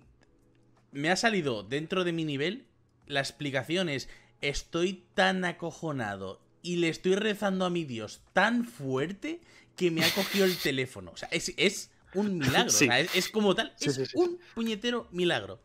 me 0.91 1.11
ha 1.11 1.15
salido 1.15 1.63
dentro 1.63 2.03
de 2.03 2.13
mi 2.13 2.25
nivel. 2.25 2.65
La 3.05 3.19
explicación 3.19 3.87
es: 3.87 4.09
estoy 4.41 5.05
tan 5.13 5.45
acojonado 5.45 6.41
y 6.63 6.77
le 6.77 6.89
estoy 6.89 7.15
rezando 7.15 7.65
a 7.65 7.69
mi 7.69 7.85
Dios 7.85 8.21
tan 8.33 8.65
fuerte 8.65 9.41
que 9.75 9.91
me 9.91 10.03
ha 10.03 10.13
cogido 10.13 10.45
el 10.45 10.57
teléfono. 10.57 11.11
O 11.11 11.17
sea, 11.17 11.29
es, 11.31 11.91
un 12.15 12.39
milagro. 12.39 12.65
O 12.67 12.71
sea, 12.71 12.99
es, 12.99 13.29
como 13.29 13.53
tal, 13.53 13.75
es 13.79 14.15
un 14.15 14.39
puñetero 14.55 15.07
milagro 15.11 15.61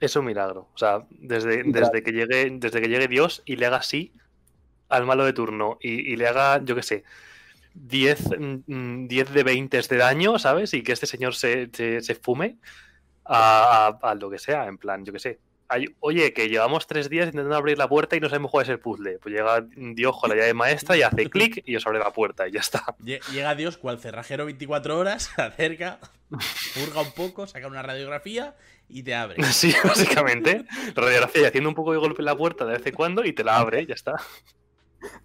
es 0.00 0.16
un 0.16 0.24
milagro. 0.24 0.68
O 0.74 0.78
sea, 0.78 1.04
desde, 1.10 1.62
desde, 1.64 2.02
que, 2.02 2.12
llegue, 2.12 2.48
desde 2.52 2.80
que 2.80 2.88
llegue 2.88 3.08
Dios 3.08 3.42
y 3.44 3.56
le 3.56 3.66
haga 3.66 3.78
así 3.78 4.12
al 4.88 5.04
malo 5.06 5.24
de 5.24 5.32
turno 5.32 5.78
y, 5.80 6.16
le 6.16 6.26
haga, 6.26 6.62
yo 6.64 6.74
qué 6.74 6.82
sé, 6.82 7.04
10, 7.74 8.24
10 8.28 8.64
mm, 8.66 9.06
de 9.06 9.42
20 9.42 9.82
de 9.82 9.96
daño, 9.96 10.38
¿sabes? 10.38 10.72
Y 10.74 10.82
que 10.82 10.92
este 10.92 11.06
señor 11.06 11.34
se, 11.34 11.68
se, 11.72 12.14
fume 12.14 12.56
a, 13.24 14.16
lo 14.18 14.30
que 14.30 14.38
sea, 14.38 14.66
en 14.66 14.78
plan, 14.78 15.04
yo 15.04 15.12
qué 15.12 15.18
sé. 15.18 15.38
oye, 16.00 16.32
que 16.32 16.48
llevamos 16.48 16.86
tres 16.86 17.10
días 17.10 17.26
intentando 17.26 17.56
abrir 17.56 17.76
la 17.76 17.88
puerta 17.88 18.16
y 18.16 18.20
no 18.20 18.28
sabemos 18.28 18.50
cuál 18.50 18.64
es 18.64 18.70
el 18.70 18.78
puzzle. 18.78 19.18
Pues 19.18 19.34
llega 19.34 19.66
Dios 19.76 20.18
con 20.18 20.30
la 20.30 20.36
llave 20.36 20.54
maestra 20.54 20.96
y 20.96 21.02
hace 21.02 21.28
clic 21.28 21.62
y 21.66 21.76
os 21.76 21.86
abre 21.86 21.98
la 21.98 22.12
puerta 22.12 22.48
y 22.48 22.52
ya 22.52 22.60
está. 22.60 22.96
Llega 23.04 23.54
Dios 23.54 23.76
cual 23.76 24.00
cerrajero 24.00 24.46
24 24.46 24.98
horas, 24.98 25.30
se 25.36 25.42
acerca, 25.42 25.98
purga 26.74 27.02
un 27.02 27.12
poco, 27.12 27.46
saca 27.46 27.66
una 27.66 27.82
radiografía 27.82 28.54
y 28.88 29.02
te 29.02 29.14
abre. 29.14 29.36
Sí, 29.52 29.72
básicamente. 29.84 30.64
Radiografía 30.94 31.42
y 31.42 31.44
haciendo 31.44 31.68
un 31.68 31.74
poco 31.74 31.92
de 31.92 31.98
golpe 31.98 32.22
en 32.22 32.26
la 32.26 32.36
puerta 32.36 32.64
de 32.64 32.72
vez 32.72 32.86
en 32.86 32.94
cuando 32.94 33.24
y 33.24 33.32
te 33.32 33.44
la 33.44 33.58
abre, 33.58 33.86
ya 33.86 33.94
está. 33.94 34.16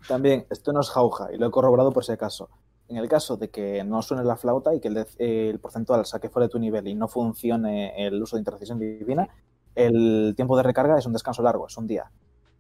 También, 0.08 0.45
esto 0.49 0.71
no 0.73 0.82
es 0.82 0.89
jauja 0.89 1.30
y 1.34 1.38
lo 1.38 1.47
he 1.47 1.52
corroborado 1.52 1.91
por 1.91 2.04
ese 2.04 2.17
caso. 2.17 2.49
En 2.89 2.97
el 2.97 3.08
caso 3.08 3.38
de 3.38 3.49
que 3.49 3.84
no 3.84 4.02
suene 4.02 4.23
la 4.23 4.36
flauta 4.36 4.76
y 4.76 4.80
que 4.80 4.89
el, 5.17 5.60
porcentual 5.60 6.06
saque 6.06 6.30
fuera 6.30 6.47
de 6.47 6.52
tu 6.52 6.60
nivel 6.60 6.88
y 6.88 6.95
no 6.95 7.08
funcione 7.08 7.93
el 8.06 8.21
uso 8.21 8.36
de 8.36 8.41
intercesión 8.41 8.78
divina, 8.78 9.28
el 9.73 10.34
tiempo 10.36 10.56
de 10.58 10.63
recarga 10.63 10.97
es 10.99 11.06
un 11.06 11.13
descanso 11.13 11.41
largo, 11.41 11.67
es 11.67 11.78
un 11.78 11.88
día. 11.88 12.12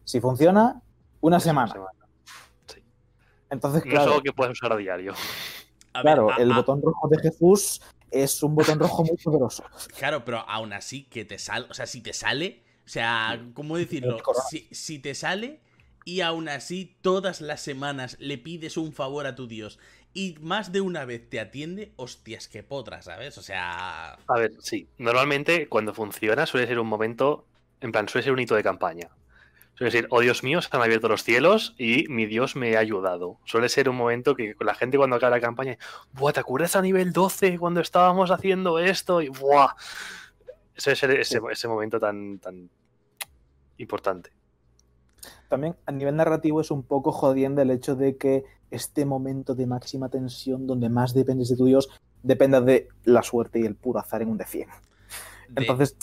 Si 0.03 0.19
funciona, 0.19 0.81
una 1.21 1.39
semana. 1.39 1.75
Sí. 2.67 2.83
Entonces, 3.49 3.83
claro. 3.83 4.01
es 4.01 4.07
algo 4.07 4.21
que 4.21 4.33
puedes 4.33 4.53
usar 4.53 4.73
a 4.73 4.77
diario. 4.77 5.13
claro, 6.01 6.35
el 6.37 6.51
botón 6.53 6.81
rojo 6.81 7.07
de 7.09 7.19
Jesús 7.19 7.81
es 8.13 8.41
un 8.43 8.55
botón 8.55 8.79
rojo 8.79 9.03
muy 9.03 9.17
poderoso. 9.17 9.63
Claro, 9.97 10.23
pero 10.23 10.39
aún 10.47 10.73
así 10.73 11.03
que 11.03 11.25
te 11.25 11.37
sale, 11.39 11.67
o 11.69 11.73
sea, 11.73 11.87
si 11.87 12.01
te 12.01 12.13
sale, 12.13 12.63
o 12.85 12.89
sea, 12.89 13.43
¿cómo 13.53 13.77
decirlo? 13.77 14.17
Si, 14.71 14.99
te 14.99 15.15
sale 15.15 15.59
y 16.05 16.21
aún 16.21 16.49
así 16.49 16.97
todas 17.01 17.41
las 17.41 17.61
semanas 17.61 18.17
le 18.19 18.37
pides 18.37 18.77
un 18.77 18.93
favor 18.93 19.25
a 19.25 19.35
tu 19.35 19.47
Dios 19.47 19.79
y 20.13 20.35
más 20.41 20.71
de 20.71 20.81
una 20.81 21.05
vez 21.05 21.27
te 21.29 21.39
atiende, 21.39 21.93
hostias, 21.95 22.47
que 22.47 22.61
potra, 22.61 23.01
¿sabes? 23.01 23.37
O 23.37 23.41
sea... 23.41 24.13
A 24.27 24.37
ver, 24.37 24.51
sí, 24.59 24.87
normalmente 24.97 25.67
cuando 25.67 25.93
funciona 25.93 26.45
suele 26.45 26.67
ser 26.67 26.79
un 26.79 26.87
momento, 26.87 27.47
en 27.81 27.91
plan, 27.91 28.07
suele 28.07 28.23
ser 28.23 28.33
un 28.33 28.39
hito 28.39 28.55
de 28.55 28.63
campaña. 28.63 29.09
Suele 29.75 29.91
decir, 29.91 30.07
oh 30.11 30.21
Dios 30.21 30.43
mío, 30.43 30.61
se 30.61 30.69
han 30.71 30.83
abierto 30.83 31.07
los 31.07 31.23
cielos 31.23 31.73
y 31.79 32.05
mi 32.07 32.27
Dios 32.27 32.55
me 32.55 32.75
ha 32.75 32.79
ayudado. 32.79 33.39
Suele 33.45 33.69
ser 33.69 33.89
un 33.89 33.95
momento 33.95 34.35
que 34.35 34.55
la 34.59 34.75
gente 34.75 34.97
cuando 34.97 35.15
acaba 35.15 35.35
la 35.35 35.41
campaña, 35.41 35.77
¡buah! 36.13 36.31
¿Te 36.31 36.39
acuerdas 36.41 36.75
a 36.75 36.81
nivel 36.81 37.11
12 37.11 37.57
cuando 37.57 37.81
estábamos 37.81 38.29
haciendo 38.29 38.77
esto? 38.77 39.21
Y 39.21 39.29
¡buah! 39.29 39.69
Ese 40.75 40.91
es 40.91 41.03
ese, 41.03 41.67
momento 41.67 41.99
tan, 41.99 42.37
tan 42.39 42.69
importante. 43.77 44.31
También 45.49 45.75
a 45.85 45.91
nivel 45.91 46.15
narrativo 46.15 46.61
es 46.61 46.71
un 46.71 46.83
poco 46.83 47.11
jodiendo 47.11 47.61
el 47.61 47.71
hecho 47.71 47.95
de 47.95 48.17
que 48.17 48.43
este 48.71 49.05
momento 49.05 49.55
de 49.55 49.67
máxima 49.67 50.09
tensión, 50.09 50.67
donde 50.67 50.89
más 50.89 51.13
dependes 51.13 51.49
de 51.49 51.57
tu 51.57 51.65
Dios, 51.65 51.89
dependa 52.23 52.61
de 52.61 52.89
la 53.03 53.21
suerte 53.21 53.59
y 53.59 53.65
el 53.65 53.75
puro 53.75 53.99
azar 53.99 54.21
en 54.21 54.29
un 54.29 54.37
de 54.37 54.45
100. 54.45 54.69
Entonces, 55.55 55.95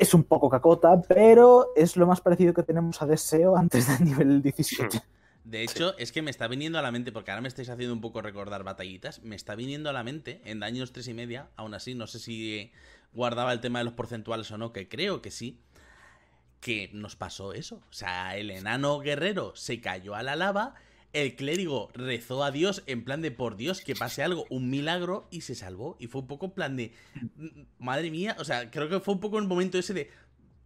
Es 0.00 0.14
un 0.14 0.24
poco 0.24 0.48
cacota, 0.48 1.02
pero 1.02 1.72
es 1.76 1.98
lo 1.98 2.06
más 2.06 2.22
parecido 2.22 2.54
que 2.54 2.62
tenemos 2.62 3.02
a 3.02 3.06
Deseo 3.06 3.54
antes 3.54 3.86
del 3.86 4.08
nivel 4.08 4.40
17. 4.40 5.02
De 5.44 5.62
hecho, 5.62 5.94
es 5.98 6.10
que 6.10 6.22
me 6.22 6.30
está 6.30 6.48
viniendo 6.48 6.78
a 6.78 6.82
la 6.82 6.90
mente, 6.90 7.12
porque 7.12 7.30
ahora 7.30 7.42
me 7.42 7.48
estáis 7.48 7.68
haciendo 7.68 7.92
un 7.92 8.00
poco 8.00 8.22
recordar 8.22 8.64
batallitas, 8.64 9.22
me 9.22 9.36
está 9.36 9.54
viniendo 9.54 9.90
a 9.90 9.92
la 9.92 10.02
mente 10.02 10.40
en 10.46 10.58
daños 10.58 10.92
3 10.92 11.08
y 11.08 11.14
media, 11.14 11.50
aún 11.56 11.74
así, 11.74 11.94
no 11.94 12.06
sé 12.06 12.18
si 12.18 12.72
guardaba 13.12 13.52
el 13.52 13.60
tema 13.60 13.80
de 13.80 13.84
los 13.84 13.92
porcentuales 13.92 14.50
o 14.52 14.56
no, 14.56 14.72
que 14.72 14.88
creo 14.88 15.20
que 15.20 15.30
sí, 15.30 15.60
que 16.60 16.88
nos 16.94 17.14
pasó 17.14 17.52
eso. 17.52 17.82
O 17.90 17.92
sea, 17.92 18.38
el 18.38 18.50
enano 18.50 19.00
guerrero 19.00 19.54
se 19.54 19.82
cayó 19.82 20.14
a 20.14 20.22
la 20.22 20.34
lava, 20.34 20.76
el 21.12 21.34
clérigo 21.34 21.90
rezó 21.94 22.44
a 22.44 22.50
Dios 22.50 22.82
en 22.86 23.04
plan 23.04 23.22
de 23.22 23.30
por 23.30 23.56
Dios 23.56 23.80
que 23.80 23.94
pase 23.94 24.22
algo, 24.22 24.46
un 24.50 24.70
milagro, 24.70 25.26
y 25.30 25.40
se 25.40 25.54
salvó. 25.54 25.96
Y 25.98 26.06
fue 26.06 26.20
un 26.20 26.26
poco 26.28 26.46
en 26.46 26.52
plan 26.52 26.76
de, 26.76 26.92
madre 27.78 28.10
mía, 28.10 28.36
o 28.38 28.44
sea, 28.44 28.70
creo 28.70 28.88
que 28.88 29.00
fue 29.00 29.14
un 29.14 29.20
poco 29.20 29.38
el 29.38 29.46
momento 29.46 29.78
ese 29.78 29.94
de, 29.94 30.10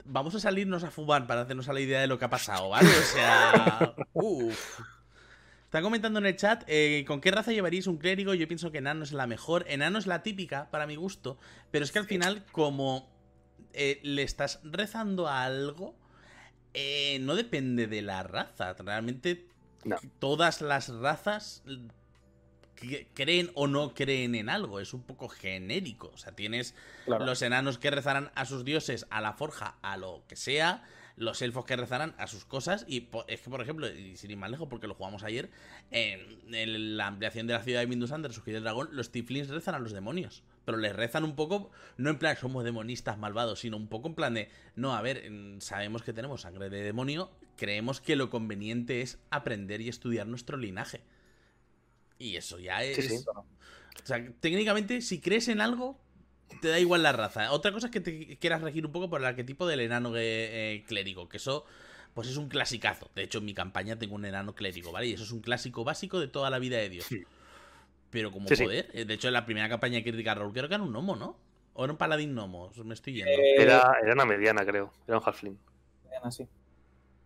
vamos 0.05 0.35
a 0.35 0.41
salirnos 0.41 0.85
a 0.85 0.91
fumar 0.91 1.27
para 1.27 1.43
hacernos 1.43 1.69
a 1.69 1.73
la 1.73 1.81
idea 1.81 2.01
de 2.01 2.07
lo 2.07 2.19
que 2.19 2.27
ha 2.27 2.31
pasado, 2.31 2.69
¿vale? 2.69 2.89
O 2.89 3.03
sea, 3.03 3.95
uff. 4.13 4.81
Están 5.65 5.83
comentando 5.83 6.21
en 6.21 6.27
el 6.27 6.37
chat, 6.37 6.63
eh, 6.69 7.05
¿con 7.05 7.21
qué 7.21 7.33
raza 7.33 7.51
llevaríais 7.51 7.89
un 7.89 7.97
clérigo? 7.97 8.33
Yo 8.35 8.47
pienso 8.47 8.71
que 8.71 8.79
enano 8.79 9.03
es 9.03 9.13
la 9.13 9.27
mejor. 9.27 9.65
Enano 9.67 9.99
es 9.99 10.07
la 10.07 10.23
típica, 10.23 10.71
para 10.71 10.87
mi 10.87 10.95
gusto. 10.95 11.37
Pero 11.73 11.85
es 11.85 11.91
que 11.91 11.99
al 11.99 12.05
final, 12.05 12.45
como 12.53 13.11
eh, 13.73 13.99
le 14.05 14.23
estás 14.23 14.61
rezando 14.63 15.27
a 15.27 15.43
algo, 15.43 15.97
eh, 16.75 17.19
no 17.23 17.35
depende 17.35 17.89
de 17.89 18.03
la 18.03 18.23
raza. 18.23 18.75
Realmente 18.75 19.49
todas 20.19 20.61
las 20.61 20.89
razas 20.89 21.63
creen 23.15 23.51
o 23.55 23.67
no 23.67 23.95
creen 23.95 24.35
en 24.35 24.49
algo, 24.49 24.81
es 24.81 24.95
un 24.95 25.03
poco 25.03 25.29
genérico. 25.29 26.11
O 26.15 26.19
sea, 26.19 26.33
tienes 26.33 26.75
los 27.07 27.43
enanos 27.43 27.79
que 27.79 27.91
rezarán 27.91 28.31
a 28.35 28.45
sus 28.45 28.65
dioses, 28.65 29.07
a 29.11 29.21
la 29.21 29.35
forja, 29.35 29.77
a 29.83 29.97
lo 29.97 30.23
que 30.29 30.37
sea, 30.37 30.85
los 31.17 31.43
elfos 31.43 31.65
que 31.65 31.77
rezarán 31.77 32.15
a 32.19 32.27
sus 32.27 32.45
cosas. 32.45 32.85
Y 32.89 33.09
es 33.29 33.41
que, 33.41 33.51
por 33.51 33.61
ejemplo, 33.61 33.89
y 33.89 34.17
sin 34.17 34.31
ir 34.31 34.37
más 34.37 34.51
lejos, 34.51 34.69
porque 34.69 34.87
lo 34.87 34.95
jugamos 34.95 35.23
ayer, 35.23 35.51
en, 35.91 36.97
la 36.97 37.07
ampliación 37.07 37.47
de 37.47 37.55
la 37.55 37.63
ciudad 37.63 37.81
de 37.81 37.87
Mindusan, 37.87 38.23
de 38.23 38.29
del 38.29 38.63
dragón, 38.63 38.89
los 38.93 39.11
tiflins 39.11 39.49
rezan 39.49 39.75
a 39.75 39.79
los 39.79 39.93
demonios. 39.93 40.43
Pero 40.65 40.79
les 40.79 40.95
rezan 40.95 41.25
un 41.25 41.37
poco, 41.37 41.71
no 41.97 42.11
en 42.11 42.19
plan 42.19 42.37
somos 42.37 42.65
demonistas 42.65 43.19
malvados, 43.19 43.61
sino 43.61 43.77
un 43.77 43.89
poco 43.89 44.09
en 44.09 44.15
plan 44.15 44.35
de, 44.35 44.49
no, 44.77 44.95
a 44.95 45.03
ver, 45.03 45.31
sabemos 45.59 46.03
que 46.03 46.13
tenemos 46.13 46.43
sangre 46.43 46.71
de 46.71 46.83
demonio, 46.83 47.31
creemos 47.57 48.01
que 48.01 48.17
lo 48.17 48.31
conveniente 48.31 49.01
es 49.01 49.19
aprender 49.31 49.81
y 49.81 49.89
estudiar 49.89 50.27
nuestro 50.27 50.57
linaje. 50.57 51.01
Y 52.19 52.37
eso 52.37 52.59
ya 52.59 52.83
es. 52.85 53.27
O 53.27 54.07
sea, 54.07 54.25
técnicamente, 54.41 55.01
si 55.01 55.21
crees 55.21 55.49
en 55.49 55.61
algo, 55.61 55.99
te 56.61 56.69
da 56.69 56.79
igual 56.79 57.03
la 57.03 57.13
raza. 57.13 57.53
Otra 57.53 57.73
cosa 57.73 57.87
es 57.87 57.93
que 57.93 58.01
te 58.01 58.37
quieras 58.39 58.63
regir 58.63 58.87
un 58.87 58.93
poco 58.93 59.09
por 59.09 59.21
el 59.21 59.27
arquetipo 59.27 59.67
del 59.67 59.81
enano 59.81 60.13
eh, 60.17 60.85
clérigo, 60.87 61.29
que 61.29 61.39
eso, 61.39 61.65
pues 62.13 62.29
es 62.29 62.37
un 62.37 62.49
clasicazo. 62.49 63.11
De 63.15 63.23
hecho, 63.23 63.39
en 63.39 63.45
mi 63.45 63.55
campaña 63.55 63.99
tengo 63.99 64.15
un 64.15 64.25
enano 64.25 64.55
clérigo, 64.55 64.93
¿vale? 64.93 65.07
Y 65.09 65.13
eso 65.15 65.25
es 65.25 65.33
un 65.33 65.41
clásico 65.41 65.85
básico 65.85 66.21
de 66.21 66.29
toda 66.29 66.51
la 66.51 66.59
vida 66.59 66.77
de 66.79 66.89
Dios. 66.89 67.09
Pero 68.11 68.31
como 68.31 68.47
poder, 68.49 68.91
eh, 68.93 69.05
de 69.05 69.15
hecho, 69.15 69.29
en 69.29 69.35
la 69.35 69.45
primera 69.45 69.69
campaña 69.69 69.97
de 69.97 70.05
Critical 70.05 70.39
Role 70.39 70.53
creo 70.53 70.69
que 70.69 70.75
era 70.75 70.85
un 70.85 70.93
gnomo, 70.93 71.17
¿no? 71.17 71.37
O 71.73 71.83
era 71.83 71.93
un 71.93 71.99
paladín 71.99 72.35
gnomo, 72.35 72.71
me 72.85 72.95
estoy 72.95 73.15
yendo. 73.15 73.33
Era, 73.33 73.97
era 74.01 74.13
una 74.13 74.25
mediana, 74.25 74.65
creo. 74.65 74.93
Era 75.09 75.19
un 75.19 75.25
halfling. 75.25 75.59
Mediana, 76.05 76.31
sí. 76.31 76.47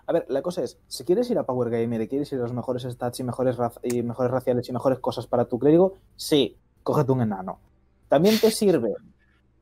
A 0.09 0.13
ver, 0.15 0.25
la 0.31 0.41
cosa 0.41 0.63
es, 0.63 0.81
si 0.87 1.05
quieres 1.05 1.31
ir 1.31 1.39
a 1.39 1.45
Power 1.45 1.69
Gamer 1.69 2.01
y 2.01 2.09
quieres 2.09 2.33
ir 2.33 2.39
a 2.39 2.43
los 2.43 2.55
mejores 2.55 2.83
stats 2.85 3.21
y 3.21 3.25
mejores, 3.25 3.59
y 3.83 4.03
mejores 4.03 4.33
raciales 4.33 4.67
y 4.67 4.73
mejores 4.73 5.01
cosas 5.01 5.27
para 5.27 5.45
tu 5.45 5.59
clérigo, 5.59 5.99
sí, 6.17 6.57
cógete 6.83 7.13
un 7.13 7.21
enano. 7.21 7.61
También 8.09 8.41
te 8.41 8.51
sirve 8.51 8.95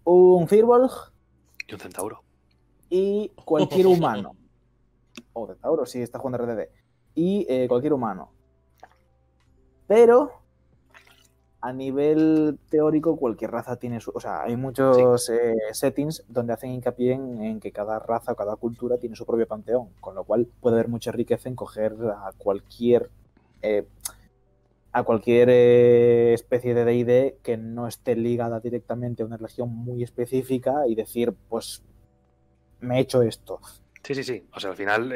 un 0.05 0.47
Firbolg. 0.47 0.93
Y 1.67 1.75
un 1.75 1.81
centauro. 1.81 2.23
Y 2.89 3.33
cualquier 3.45 3.89
humano. 3.89 4.37
O 5.33 5.49
centauro, 5.49 5.85
si 5.85 6.01
está 6.01 6.21
jugando 6.21 6.39
RDD. 6.47 6.69
Y 7.17 7.45
eh, 7.49 7.67
cualquier 7.67 7.95
humano. 7.95 8.31
Pero 9.89 10.31
a 11.67 11.73
nivel 11.73 12.61
teórico, 12.71 13.17
cualquier 13.17 13.51
raza 13.51 13.75
tiene 13.75 14.01
su. 14.01 14.13
O 14.15 14.21
sea, 14.21 14.43
hay 14.43 14.57
muchos 14.57 15.29
eh, 15.31 15.57
settings 15.73 16.23
donde 16.29 16.53
hacen 16.53 16.71
hincapié 16.71 17.15
en, 17.15 17.59
que 17.59 17.73
cada 17.73 17.99
raza 17.99 18.33
o 18.33 18.37
cada 18.37 18.55
cultura 18.55 18.99
tiene 18.99 19.17
su 19.17 19.27
propio 19.27 19.49
panteón, 19.49 19.89
con 20.01 20.15
lo 20.15 20.23
cual 20.23 20.47
puede 20.61 20.77
haber 20.77 20.87
mucha 20.87 21.11
riqueza 21.11 21.49
en 21.49 21.57
coger 21.57 21.97
a 22.09 22.31
cualquier. 22.39 23.11
Eh, 23.63 23.85
a 24.93 25.03
cualquier 25.03 25.49
eh, 25.51 26.33
especie 26.33 26.73
de 26.73 26.85
DD 26.85 27.43
que 27.43 27.59
no 27.59 27.87
esté 27.87 28.17
ligada 28.17 28.61
directamente 28.61 29.23
a 29.23 29.27
una 29.27 29.37
religión 29.37 29.69
muy 29.69 30.03
específica 30.03 30.87
y 30.89 30.95
decir, 30.95 31.35
pues, 31.51 31.83
me 32.81 32.97
he 32.97 33.01
hecho 33.01 33.21
esto. 33.21 33.61
Sí, 34.05 34.15
sí, 34.15 34.25
sí. 34.25 34.47
O 34.55 34.61
sea, 34.61 34.71
al 34.71 34.77
final, 34.77 35.13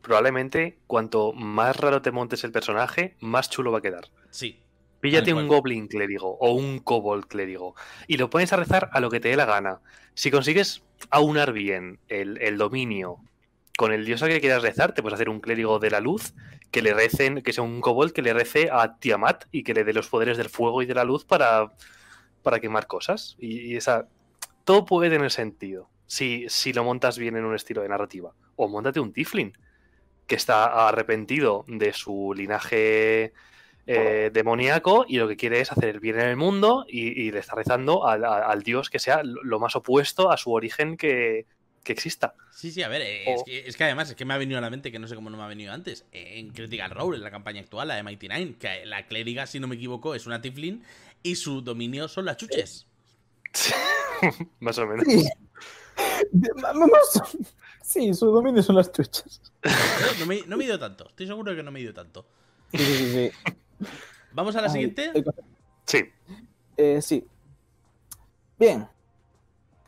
probablemente 0.00 0.78
cuanto 0.86 1.34
más 1.34 1.76
raro 1.76 2.00
te 2.00 2.10
montes 2.10 2.44
el 2.44 2.52
personaje, 2.52 3.16
más 3.20 3.50
chulo 3.50 3.70
va 3.70 3.78
a 3.78 3.82
quedar. 3.82 4.04
Sí, 4.30 4.61
Píllate 5.02 5.34
un 5.34 5.48
Goblin 5.48 5.88
clérigo 5.88 6.38
o 6.38 6.52
un 6.52 6.78
Kobold 6.78 7.26
clérigo 7.26 7.74
y 8.06 8.18
lo 8.18 8.30
pones 8.30 8.52
a 8.52 8.56
rezar 8.56 8.88
a 8.92 9.00
lo 9.00 9.10
que 9.10 9.18
te 9.18 9.30
dé 9.30 9.36
la 9.36 9.46
gana. 9.46 9.80
Si 10.14 10.30
consigues 10.30 10.84
aunar 11.10 11.52
bien 11.52 11.98
el, 12.06 12.56
dominio 12.56 13.16
con 13.76 13.90
el 13.90 14.04
dios 14.04 14.22
al 14.22 14.28
que 14.28 14.40
quieras 14.40 14.62
rezar, 14.62 14.94
te 14.94 15.02
puedes 15.02 15.14
hacer 15.14 15.28
un 15.28 15.40
clérigo 15.40 15.80
de 15.80 15.90
la 15.90 15.98
luz 15.98 16.34
que 16.70 16.82
le 16.82 16.94
recen, 16.94 17.42
que 17.42 17.52
sea 17.52 17.64
un 17.64 17.80
Kobold 17.80 18.12
que 18.12 18.22
le 18.22 18.32
rece 18.32 18.68
a 18.70 18.96
Tiamat 19.00 19.46
y 19.50 19.64
que 19.64 19.74
le 19.74 19.82
dé 19.82 19.92
los 19.92 20.08
poderes 20.08 20.36
del 20.36 20.48
fuego 20.48 20.82
y 20.82 20.86
de 20.86 20.94
la 20.94 21.02
luz 21.02 21.24
para, 21.24 21.72
para 22.44 22.60
quemar 22.60 22.86
cosas. 22.86 23.34
Y, 23.40 23.74
esa. 23.74 24.06
Todo 24.62 24.84
puede 24.84 25.10
tener 25.10 25.32
sentido 25.32 25.90
si, 26.06 26.46
si 26.48 26.72
lo 26.72 26.84
montas 26.84 27.18
bien 27.18 27.36
en 27.36 27.44
un 27.44 27.56
estilo 27.56 27.82
de 27.82 27.88
narrativa. 27.88 28.34
O 28.54 28.68
montate 28.68 29.00
un 29.00 29.12
Tiflin 29.12 29.52
que 30.28 30.36
está 30.36 30.86
arrepentido 30.86 31.64
de 31.66 31.92
su 31.92 32.34
linaje 32.36 33.32
eh, 33.84 34.30
demoníaco 34.32 35.04
y 35.08 35.16
lo 35.16 35.26
que 35.26 35.36
quiere 35.36 35.60
es 35.60 35.72
hacer 35.72 35.88
el 35.88 36.00
bien 36.00 36.20
en 36.20 36.28
el 36.28 36.36
mundo 36.36 36.84
y, 36.88 37.32
le 37.32 37.38
está 37.40 37.56
rezando 37.56 38.06
al, 38.06 38.62
dios 38.62 38.90
que 38.90 39.00
sea 39.00 39.22
lo 39.24 39.58
más 39.58 39.74
opuesto 39.74 40.30
a 40.30 40.36
su 40.36 40.52
origen 40.52 40.96
que, 40.96 41.46
exista. 41.84 42.34
Sí, 42.52 42.70
sí, 42.70 42.84
a 42.84 42.88
ver, 42.88 43.02
eh, 43.02 43.34
es, 43.46 43.76
que, 43.76 43.84
además 43.84 44.08
es 44.10 44.14
que 44.14 44.24
me 44.24 44.34
ha 44.34 44.38
venido 44.38 44.58
a 44.58 44.60
la 44.60 44.70
mente 44.70 44.92
que 44.92 45.00
no 45.00 45.08
sé 45.08 45.16
cómo 45.16 45.30
no 45.30 45.36
me 45.36 45.42
ha 45.42 45.48
venido 45.48 45.72
antes. 45.72 46.04
En 46.12 46.50
Critical 46.50 46.90
Role, 46.92 47.16
en 47.16 47.24
la 47.24 47.32
campaña 47.32 47.60
actual, 47.60 47.88
la 47.88 47.96
de 47.96 48.04
Mighty 48.04 48.28
Nine, 48.28 48.54
que 48.54 48.86
la 48.86 49.06
clériga, 49.06 49.48
si 49.48 49.58
no 49.58 49.66
me 49.66 49.74
equivoco, 49.74 50.14
es 50.14 50.26
una 50.26 50.40
Tiflin 50.40 50.84
y 51.24 51.34
su 51.34 51.60
dominio 51.60 52.06
son 52.06 52.26
las 52.26 52.36
chuches. 52.36 52.86
más 54.60 54.78
o 54.78 54.86
menos. 54.86 55.06
Sí. 57.82 58.14
su 58.14 58.26
dominio 58.26 58.62
son 58.62 58.76
las 58.76 58.92
chuches. 58.92 59.42
No 60.20 60.26
me, 60.26 60.42
no 60.46 60.56
me 60.56 60.64
he 60.64 60.66
ido 60.68 60.78
tanto, 60.78 61.08
estoy 61.08 61.26
seguro 61.26 61.50
de 61.50 61.56
que 61.56 61.62
no 61.64 61.72
me 61.72 61.80
he 61.80 61.82
ido 61.82 61.92
tanto. 61.92 62.26
Sí, 62.72 62.78
sí, 62.78 63.12
sí. 63.12 63.52
¿Vamos 64.32 64.56
a 64.56 64.62
la 64.62 64.68
siguiente? 64.68 65.12
Sí. 65.84 66.04
Eh, 66.76 67.02
sí. 67.02 67.26
Bien. 68.58 68.88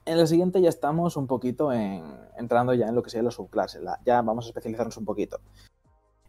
En 0.05 0.19
la 0.19 0.27
siguiente 0.27 0.61
ya 0.61 0.69
estamos 0.69 1.17
un 1.17 1.27
poquito 1.27 1.73
en, 1.73 2.05
entrando 2.37 2.75
ya 2.75 2.89
en 2.89 2.95
lo 2.95 3.03
que 3.03 3.11
sería 3.11 3.25
las 3.25 3.35
subclases. 3.35 3.83
ya 4.05 4.21
vamos 4.21 4.45
a 4.45 4.49
especializarnos 4.49 4.97
un 4.97 5.05
poquito. 5.05 5.41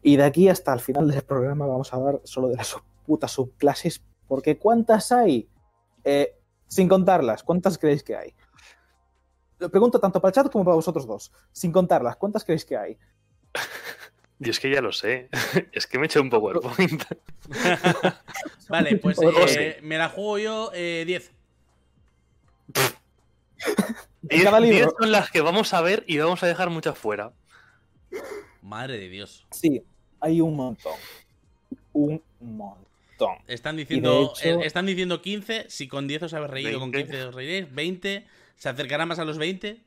Y 0.02 0.16
de 0.16 0.24
aquí 0.24 0.48
hasta 0.48 0.72
el 0.72 0.80
final 0.80 1.10
del 1.10 1.22
programa 1.22 1.66
vamos 1.66 1.92
a 1.92 1.96
hablar 1.96 2.20
solo 2.24 2.48
de 2.48 2.56
las 2.56 2.76
putas 3.04 3.32
subclases. 3.32 4.02
Porque 4.28 4.58
¿cuántas 4.58 5.12
hay? 5.12 5.48
Eh, 6.04 6.38
sin 6.68 6.88
contarlas, 6.88 7.42
¿cuántas 7.42 7.78
creéis 7.78 8.02
que 8.02 8.16
hay? 8.16 8.34
Lo 9.58 9.70
pregunto 9.70 9.98
tanto 9.98 10.20
para 10.20 10.30
el 10.30 10.34
chat 10.34 10.52
como 10.52 10.64
para 10.64 10.74
vosotros 10.74 11.06
dos. 11.06 11.32
Sin 11.52 11.72
contarlas, 11.72 12.16
¿cuántas 12.16 12.44
creéis 12.44 12.64
que 12.64 12.76
hay? 12.76 12.98
Y 14.38 14.50
es 14.50 14.60
que 14.60 14.70
ya 14.70 14.80
lo 14.80 14.92
sé. 14.92 15.28
Es 15.72 15.86
que 15.86 15.98
me 15.98 16.04
he 16.04 16.06
hecho 16.06 16.20
un 16.20 16.30
PowerPoint. 16.30 17.04
vale, 18.68 18.96
pues 18.96 19.18
eh, 19.22 19.78
me 19.82 19.96
la 19.96 20.08
juego 20.08 20.38
yo 20.38 20.70
10. 20.70 20.76
Eh, 20.76 21.04
10 24.28 24.88
son 24.98 25.10
las 25.12 25.30
que 25.30 25.40
vamos 25.40 25.72
a 25.72 25.80
ver 25.80 26.04
y 26.06 26.18
vamos 26.18 26.42
a 26.42 26.46
dejar 26.46 26.68
muchas 26.70 26.98
fuera. 26.98 27.32
Madre 28.62 28.98
de 28.98 29.08
Dios. 29.08 29.46
Sí, 29.52 29.82
hay 30.20 30.40
un 30.40 30.56
montón. 30.56 30.94
Un 31.92 32.22
montón. 32.40 32.86
Están 33.46 33.76
diciendo, 33.76 34.34
eh, 34.42 34.58
están 34.62 34.84
diciendo 34.84 35.22
15. 35.22 35.66
Si 35.68 35.88
con 35.88 36.06
10 36.06 36.24
os 36.24 36.34
habéis 36.34 36.50
reído, 36.50 36.80
con 36.80 36.92
15 36.92 37.24
os 37.24 37.34
reiréis. 37.34 37.72
20. 37.74 38.26
¿Se 38.56 38.68
acercará 38.68 39.06
más 39.06 39.18
a 39.18 39.24
los 39.24 39.38
20? 39.38 39.80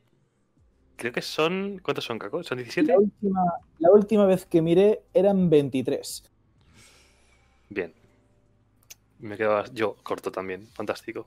Creo 1.00 1.14
que 1.14 1.22
son. 1.22 1.80
¿Cuántos 1.82 2.04
son, 2.04 2.18
Caco? 2.18 2.42
¿Son 2.42 2.58
17? 2.58 2.92
La 3.78 3.90
última, 3.90 4.26
vez 4.26 4.44
que 4.44 4.60
miré 4.60 5.00
eran 5.14 5.48
23. 5.48 6.30
Bien. 7.70 7.94
Me 9.18 9.38
quedaba 9.38 9.64
yo 9.72 9.96
corto 10.02 10.30
también. 10.30 10.66
Fantástico. 10.74 11.26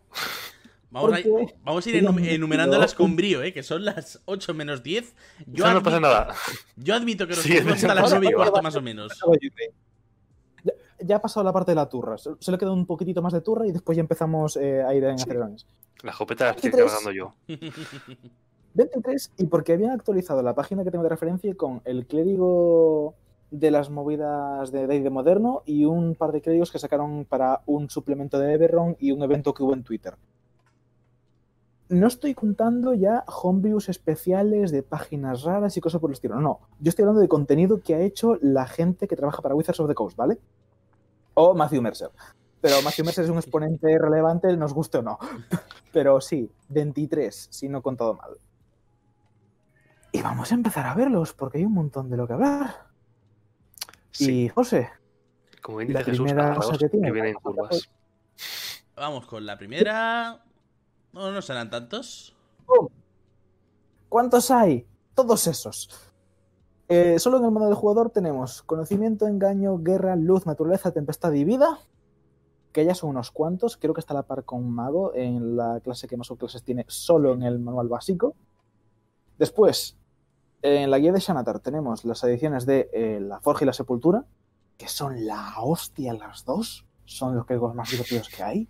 Vamos, 0.92 1.14
a, 1.14 1.90
ir 1.90 1.96
enumerándolas 1.96 2.94
con 2.94 3.16
brío, 3.16 3.42
¿eh? 3.42 3.52
que 3.52 3.64
son 3.64 3.84
las 3.84 4.22
8 4.26 4.54
menos 4.54 4.84
10. 4.84 5.16
Yo 5.48 5.74
no, 5.74 5.82
pasa 5.82 6.00
nada. 6.00 6.36
Yo 6.76 6.94
admito 6.94 7.26
que 7.26 7.34
nos 7.34 7.42
sí, 7.42 7.58
hasta 7.58 7.96
las 7.96 8.12
9 8.12 8.28
y 8.30 8.34
cuarto 8.34 8.62
más 8.62 8.76
o 8.76 8.82
menos. 8.84 9.12
Ya, 11.00 11.16
ha 11.16 11.22
pasado 11.22 11.44
la 11.44 11.52
parte 11.52 11.72
de 11.72 11.76
la 11.76 11.90
turra. 11.90 12.16
Se 12.20 12.52
le 12.52 12.60
queda 12.60 12.72
un 12.72 12.86
poquitito 12.86 13.24
más 13.24 13.34
de 13.34 13.42
turra 13.42 13.66
y 13.66 13.72
después 13.72 13.96
ya 13.96 14.02
empezamos 14.02 14.56
eh, 14.56 14.84
a 14.84 14.94
ir 14.94 15.04
en 15.04 15.16
acelerones. 15.16 15.66
La 16.04 16.14
jopeta 16.14 16.46
la 16.46 16.52
estoy 16.52 16.70
trabajando 16.70 17.12
yo. 17.12 17.34
23 18.74 19.34
y 19.38 19.46
porque 19.48 19.74
habían 19.74 19.92
actualizado 19.92 20.42
la 20.42 20.56
página 20.56 20.84
que 20.84 20.92
tengo 20.92 21.04
de 21.04 21.10
referencia 21.10 21.54
con 21.56 21.82
el 21.86 22.06
clérigo 22.06 23.16
de 23.52 23.70
las 23.70 23.90
movidas 23.92 24.72
de 24.72 24.88
de 24.88 25.10
moderno 25.10 25.62
y 25.66 25.86
un 25.86 26.16
par 26.16 26.32
de 26.32 26.42
clérigos 26.42 26.72
que 26.72 26.80
sacaron 26.80 27.26
para 27.26 27.62
un 27.68 27.90
suplemento 27.90 28.40
de 28.40 28.54
Everron 28.54 28.98
y 29.00 29.12
un 29.12 29.22
evento 29.22 29.54
que 29.54 29.64
hubo 29.64 29.74
en 29.74 29.84
Twitter. 29.84 30.16
No 31.90 32.08
estoy 32.08 32.34
contando 32.34 32.96
ya 32.96 33.24
homebrews 33.28 33.90
especiales 33.90 34.72
de 34.72 34.82
páginas 34.82 35.44
raras 35.44 35.78
y 35.78 35.82
cosas 35.82 36.02
por 36.02 36.10
el 36.10 36.14
estilo. 36.14 36.40
No, 36.40 36.62
yo 36.80 36.90
estoy 36.90 37.04
hablando 37.04 37.22
de 37.22 37.28
contenido 37.28 37.82
que 37.82 37.94
ha 37.94 38.00
hecho 38.00 38.40
la 38.42 38.66
gente 38.66 39.08
que 39.08 39.16
trabaja 39.16 39.44
para 39.44 39.54
Wizards 39.54 39.82
of 39.82 39.88
the 39.88 39.94
Coast, 39.94 40.18
¿vale? 40.18 40.40
O 41.36 41.54
Matthew 41.54 41.84
Mercer. 41.84 42.10
Pero 42.62 42.82
Matthew 42.82 43.06
Mercer 43.06 43.26
es 43.26 43.30
un 43.30 43.38
exponente 43.38 44.00
relevante, 44.00 44.56
nos 44.58 44.74
guste 44.74 45.00
o 45.00 45.02
no. 45.04 45.20
Pero 45.94 46.20
sí, 46.22 46.50
23, 46.70 47.50
si 47.52 47.70
no 47.70 47.80
he 47.80 47.82
contado 47.84 48.16
mal. 48.16 48.32
Y 50.14 50.22
vamos 50.22 50.52
a 50.52 50.56
empezar 50.56 50.86
a 50.86 50.94
verlos, 50.94 51.34
porque 51.34 51.58
hay 51.58 51.66
un 51.66 51.74
montón 51.74 52.08
de 52.08 52.18
lo 52.18 52.28
que 52.28 52.34
hablar. 52.34 52.86
Y 54.20 54.48
José, 54.48 54.92
como 55.60 55.82
la 55.82 56.04
primera 56.04 56.54
cosa 56.54 56.78
que 56.78 56.88
tiene. 56.88 57.12
vienen 57.12 57.34
curvas. 57.34 57.90
Vamos 58.96 59.26
con 59.26 59.44
la 59.44 59.58
primera. 59.58 60.44
No, 61.14 61.32
no 61.32 61.42
serán 61.42 61.72
tantos. 61.72 62.36
¿Cuántos 64.08 64.52
hay? 64.52 64.86
Todos 65.16 65.48
esos. 65.48 65.90
Eh, 66.90 67.18
solo 67.18 67.40
en 67.40 67.46
el 67.46 67.52
modo 67.52 67.70
de 67.70 67.76
jugador 67.76 68.12
tenemos 68.12 68.62
conocimiento, 68.62 69.26
engaño, 69.26 69.80
guerra, 69.80 70.16
luz, 70.16 70.46
naturaleza, 70.46 70.92
tempestad 70.92 71.34
y 71.34 71.44
vida. 71.44 71.80
Que 72.72 72.86
ya 72.86 72.94
son 72.94 73.10
unos 73.10 73.32
cuantos. 73.32 73.78
Creo 73.78 73.96
que 73.96 74.00
está 74.00 74.14
a 74.14 74.18
la 74.18 74.28
par 74.28 74.44
con 74.44 74.70
mago 74.70 75.12
en 75.16 75.58
la 75.58 75.80
clase 75.80 76.08
que 76.08 76.18
más 76.18 76.30
o 76.30 76.36
clases 76.36 76.62
tiene 76.62 76.86
solo 76.88 77.34
en 77.34 77.42
el 77.42 77.58
manual 77.58 77.88
básico. 77.88 78.36
Después, 79.40 79.98
en 80.64 80.90
la 80.90 80.98
guía 80.98 81.12
de 81.12 81.20
Shanatar 81.20 81.60
tenemos 81.60 82.06
las 82.06 82.24
ediciones 82.24 82.66
de 82.66 82.90
eh, 82.94 83.20
La 83.20 83.42
Forja 83.42 83.66
y 83.66 83.68
la 83.68 83.74
Sepultura, 83.74 84.26
que 84.78 84.88
son 84.88 85.26
la 85.26 85.56
hostia 85.62 86.14
las 86.14 86.46
dos. 86.46 86.86
Son 87.06 87.36
los 87.36 87.46
juegos 87.46 87.76
más 87.76 87.92
divertidos 87.92 88.30
que 88.30 88.42
hay. 88.42 88.68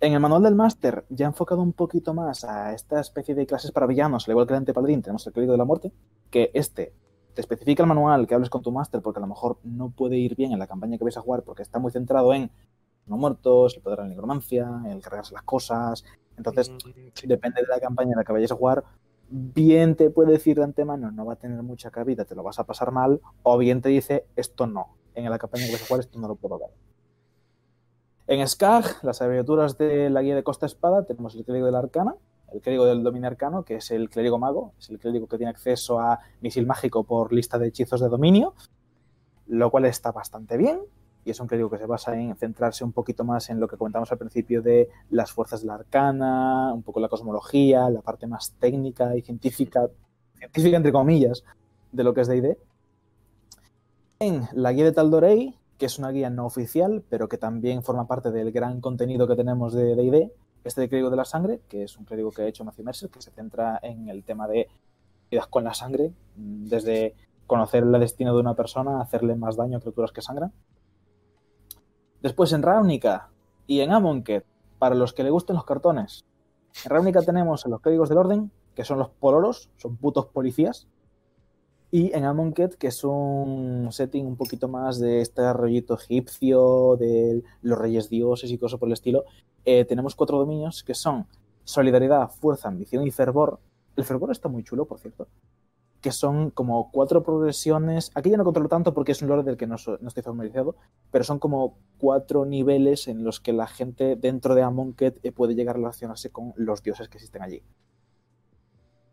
En 0.00 0.12
el 0.12 0.20
manual 0.20 0.42
del 0.42 0.56
máster, 0.56 1.06
ya 1.08 1.26
enfocado 1.26 1.62
un 1.62 1.72
poquito 1.72 2.12
más 2.12 2.44
a 2.44 2.74
esta 2.74 3.00
especie 3.00 3.36
de 3.36 3.46
clases 3.46 3.70
para 3.70 3.86
villanos, 3.86 4.26
al 4.26 4.32
igual 4.32 4.46
que 4.46 4.52
el 4.52 4.58
antepaladín, 4.58 5.00
tenemos 5.00 5.26
el 5.26 5.32
Código 5.32 5.52
de 5.52 5.58
la 5.58 5.64
Muerte, 5.64 5.92
que 6.30 6.50
este 6.52 6.92
te 7.34 7.40
especifica 7.40 7.82
el 7.82 7.88
manual 7.88 8.26
que 8.26 8.34
hables 8.34 8.50
con 8.50 8.62
tu 8.62 8.70
máster, 8.70 9.00
porque 9.00 9.18
a 9.18 9.22
lo 9.22 9.26
mejor 9.28 9.58
no 9.62 9.90
puede 9.90 10.16
ir 10.16 10.36
bien 10.36 10.52
en 10.52 10.58
la 10.58 10.66
campaña 10.66 10.98
que 10.98 11.04
vais 11.04 11.16
a 11.16 11.20
jugar, 11.20 11.42
porque 11.42 11.62
está 11.62 11.78
muy 11.78 11.90
centrado 11.92 12.34
en 12.34 12.50
no 13.06 13.16
muertos, 13.16 13.76
el 13.76 13.82
poder 13.82 13.98
de 13.98 14.04
la 14.04 14.08
negromancia, 14.10 14.82
el 14.88 15.00
cargarse 15.00 15.34
las 15.34 15.42
cosas. 15.42 16.04
Entonces, 16.36 16.70
mm, 16.70 17.26
depende 17.28 17.62
de 17.62 17.68
la 17.68 17.80
campaña 17.80 18.12
en 18.12 18.18
la 18.18 18.24
que 18.24 18.32
vayáis 18.32 18.52
a 18.52 18.56
jugar, 18.56 18.84
bien 19.36 19.96
te 19.96 20.10
puede 20.10 20.30
decir 20.30 20.56
de 20.56 20.62
antemano 20.62 21.10
no 21.10 21.26
va 21.26 21.32
a 21.32 21.36
tener 21.36 21.60
mucha 21.64 21.90
cabida, 21.90 22.24
te 22.24 22.36
lo 22.36 22.44
vas 22.44 22.60
a 22.60 22.64
pasar 22.64 22.92
mal, 22.92 23.20
o 23.42 23.58
bien 23.58 23.82
te 23.82 23.88
dice 23.88 24.26
esto 24.36 24.68
no, 24.68 24.94
en 25.16 25.28
la 25.28 25.38
campaña 25.38 25.66
que 25.66 25.72
vas 25.72 25.90
a 25.90 25.96
esto 25.96 26.20
no 26.20 26.28
lo 26.28 26.36
puedo 26.36 26.60
ver. 26.60 26.70
En 28.28 28.46
SCAG, 28.46 29.02
las 29.02 29.20
abreviaturas 29.20 29.76
de 29.76 30.08
la 30.08 30.22
guía 30.22 30.36
de 30.36 30.44
Costa 30.44 30.66
Espada, 30.66 31.04
tenemos 31.04 31.34
el 31.34 31.44
clérigo 31.44 31.66
de 31.66 31.72
la 31.72 31.80
arcana, 31.80 32.14
el 32.52 32.60
clérigo 32.60 32.84
del 32.84 33.02
dominio 33.02 33.26
arcano, 33.26 33.64
que 33.64 33.74
es 33.76 33.90
el 33.90 34.08
clérigo 34.08 34.38
mago, 34.38 34.72
es 34.78 34.88
el 34.90 35.00
clérigo 35.00 35.26
que 35.26 35.36
tiene 35.36 35.50
acceso 35.50 35.98
a 35.98 36.20
misil 36.40 36.64
mágico 36.64 37.02
por 37.02 37.32
lista 37.32 37.58
de 37.58 37.66
hechizos 37.66 38.00
de 38.00 38.08
dominio, 38.08 38.54
lo 39.48 39.68
cual 39.72 39.86
está 39.86 40.12
bastante 40.12 40.56
bien 40.56 40.78
y 41.24 41.30
es 41.30 41.40
un 41.40 41.46
clérigo 41.46 41.70
que 41.70 41.78
se 41.78 41.86
basa 41.86 42.18
en 42.18 42.34
centrarse 42.36 42.84
un 42.84 42.92
poquito 42.92 43.24
más 43.24 43.48
en 43.50 43.60
lo 43.60 43.68
que 43.68 43.76
comentamos 43.76 44.10
al 44.12 44.18
principio 44.18 44.62
de 44.62 44.88
las 45.10 45.32
fuerzas 45.32 45.62
de 45.62 45.68
la 45.68 45.74
arcana, 45.74 46.72
un 46.74 46.82
poco 46.82 47.00
la 47.00 47.08
cosmología, 47.08 47.88
la 47.90 48.02
parte 48.02 48.26
más 48.26 48.54
técnica 48.58 49.16
y 49.16 49.22
científica, 49.22 49.88
científica 50.38 50.76
entre 50.76 50.92
comillas, 50.92 51.44
de 51.92 52.04
lo 52.04 52.12
que 52.12 52.20
es 52.22 52.28
D&D. 52.28 52.58
En 54.20 54.42
la 54.52 54.72
guía 54.72 54.84
de 54.84 54.92
Tal'Dorei, 54.92 55.58
que 55.78 55.86
es 55.86 55.98
una 55.98 56.10
guía 56.10 56.30
no 56.30 56.46
oficial, 56.46 57.02
pero 57.08 57.28
que 57.28 57.38
también 57.38 57.82
forma 57.82 58.06
parte 58.06 58.30
del 58.30 58.52
gran 58.52 58.80
contenido 58.80 59.26
que 59.26 59.36
tenemos 59.36 59.72
de 59.72 59.94
D&D, 59.94 60.32
este 60.64 60.80
de 60.82 60.88
Clérigo 60.88 61.10
de 61.10 61.16
la 61.16 61.24
Sangre, 61.24 61.60
que 61.68 61.82
es 61.84 61.98
un 61.98 62.04
clérigo 62.04 62.30
que 62.30 62.42
ha 62.42 62.46
hecho 62.46 62.64
Matthew 62.64 62.84
Mercer, 62.84 63.10
que 63.10 63.20
se 63.20 63.30
centra 63.30 63.78
en 63.82 64.08
el 64.08 64.24
tema 64.24 64.48
de 64.48 64.68
con 65.50 65.64
la 65.64 65.74
sangre, 65.74 66.12
desde 66.36 67.14
conocer 67.46 67.82
el 67.82 67.92
destino 67.98 68.34
de 68.34 68.40
una 68.40 68.54
persona, 68.54 69.00
hacerle 69.00 69.34
más 69.34 69.56
daño 69.56 69.78
a 69.78 69.80
criaturas 69.80 70.12
que 70.12 70.22
sangran. 70.22 70.52
Después 72.24 72.54
en 72.54 72.62
Ravnica 72.62 73.28
y 73.66 73.80
en 73.80 73.92
Amonkhet, 73.92 74.46
para 74.78 74.94
los 74.94 75.12
que 75.12 75.22
le 75.22 75.28
gusten 75.28 75.56
los 75.56 75.66
cartones. 75.66 76.24
En 76.82 76.90
Ravnica 76.90 77.20
tenemos 77.20 77.66
los 77.66 77.82
códigos 77.82 78.08
del 78.08 78.16
orden, 78.16 78.50
que 78.74 78.82
son 78.82 78.98
los 78.98 79.10
poloros, 79.10 79.68
son 79.76 79.98
putos 79.98 80.24
policías. 80.24 80.86
Y 81.90 82.16
en 82.16 82.24
Amonkhet, 82.24 82.76
que 82.76 82.86
es 82.86 83.04
un 83.04 83.88
setting 83.90 84.24
un 84.24 84.36
poquito 84.36 84.68
más 84.68 84.98
de 84.98 85.20
este 85.20 85.52
rollito 85.52 85.92
egipcio, 85.96 86.96
de 86.96 87.42
los 87.60 87.78
reyes 87.78 88.08
dioses 88.08 88.50
y 88.50 88.56
cosas 88.56 88.80
por 88.80 88.88
el 88.88 88.94
estilo, 88.94 89.24
eh, 89.66 89.84
tenemos 89.84 90.14
cuatro 90.14 90.38
dominios 90.38 90.82
que 90.82 90.94
son 90.94 91.26
solidaridad, 91.62 92.30
fuerza, 92.30 92.68
ambición 92.68 93.06
y 93.06 93.10
fervor. 93.10 93.58
El 93.96 94.04
fervor 94.04 94.30
está 94.30 94.48
muy 94.48 94.64
chulo, 94.64 94.86
por 94.86 94.98
cierto 94.98 95.28
que 96.04 96.12
son 96.12 96.50
como 96.50 96.90
cuatro 96.90 97.22
progresiones. 97.22 98.10
Aquí 98.14 98.28
ya 98.28 98.36
no 98.36 98.44
controlo 98.44 98.68
tanto 98.68 98.92
porque 98.92 99.12
es 99.12 99.22
un 99.22 99.28
lore 99.28 99.42
del 99.42 99.56
que 99.56 99.66
no, 99.66 99.76
estoy 99.76 100.22
familiarizado, 100.22 100.76
pero 101.10 101.24
son 101.24 101.38
como 101.38 101.78
cuatro 101.96 102.44
niveles 102.44 103.08
en 103.08 103.24
los 103.24 103.40
que 103.40 103.54
la 103.54 103.66
gente 103.66 104.14
dentro 104.14 104.54
de 104.54 104.60
Amonkhet 104.60 105.18
eh, 105.24 105.32
puede 105.32 105.54
llegar 105.54 105.76
a 105.76 105.78
relacionarse 105.78 106.30
con 106.30 106.52
los 106.56 106.82
dioses 106.82 107.08
que 107.08 107.16
existen 107.16 107.40
allí. 107.40 107.62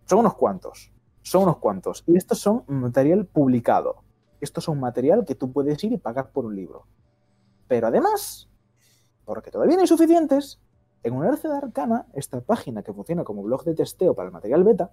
Son 0.03 0.19
unos 0.19 0.33
cuantos, 0.33 0.91
son 1.21 1.43
unos 1.43 1.59
cuantos. 1.59 2.03
Y 2.07 2.17
estos 2.17 2.39
son 2.39 2.65
material 2.67 3.25
publicado. 3.25 4.03
Estos 4.41 4.65
son 4.65 4.77
material 4.77 5.23
que 5.23 5.35
tú 5.35 5.53
puedes 5.53 5.81
ir 5.85 5.93
y 5.93 5.97
pagar 5.97 6.33
por 6.33 6.43
un 6.43 6.57
libro. 6.57 6.87
Pero 7.69 7.87
además, 7.87 8.49
porque 9.23 9.49
todavía 9.49 9.77
no 9.77 9.83
hay 9.83 9.87
suficientes, 9.87 10.59
en 11.03 11.13
una 11.13 11.31
de 11.31 11.55
Arcana, 11.55 12.07
esta 12.15 12.41
página 12.41 12.83
que 12.83 12.91
funciona 12.91 13.23
como 13.23 13.43
blog 13.43 13.63
de 13.63 13.75
testeo 13.75 14.13
para 14.13 14.27
el 14.27 14.33
material 14.33 14.65
beta, 14.65 14.91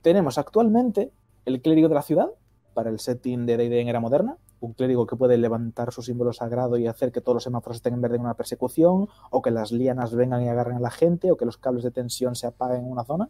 tenemos 0.00 0.38
actualmente 0.38 1.12
el 1.44 1.60
clérigo 1.60 1.88
de 1.88 1.94
la 1.94 2.02
ciudad, 2.02 2.30
para 2.74 2.90
el 2.90 2.98
setting 2.98 3.46
de 3.46 3.56
D&D 3.56 3.80
en 3.80 3.88
era 3.88 4.00
moderna, 4.00 4.36
un 4.60 4.72
clérigo 4.72 5.06
que 5.06 5.16
puede 5.16 5.36
levantar 5.36 5.92
su 5.92 6.02
símbolo 6.02 6.32
sagrado 6.32 6.76
y 6.76 6.86
hacer 6.86 7.12
que 7.12 7.20
todos 7.20 7.36
los 7.36 7.42
semáforos 7.44 7.76
estén 7.76 7.94
en 7.94 8.00
verde 8.00 8.16
en 8.16 8.22
una 8.22 8.34
persecución, 8.34 9.08
o 9.30 9.42
que 9.42 9.50
las 9.50 9.72
lianas 9.72 10.14
vengan 10.14 10.42
y 10.42 10.48
agarren 10.48 10.76
a 10.76 10.80
la 10.80 10.90
gente, 10.90 11.30
o 11.30 11.36
que 11.36 11.44
los 11.44 11.58
cables 11.58 11.84
de 11.84 11.90
tensión 11.90 12.34
se 12.34 12.46
apaguen 12.46 12.84
en 12.84 12.90
una 12.90 13.04
zona. 13.04 13.28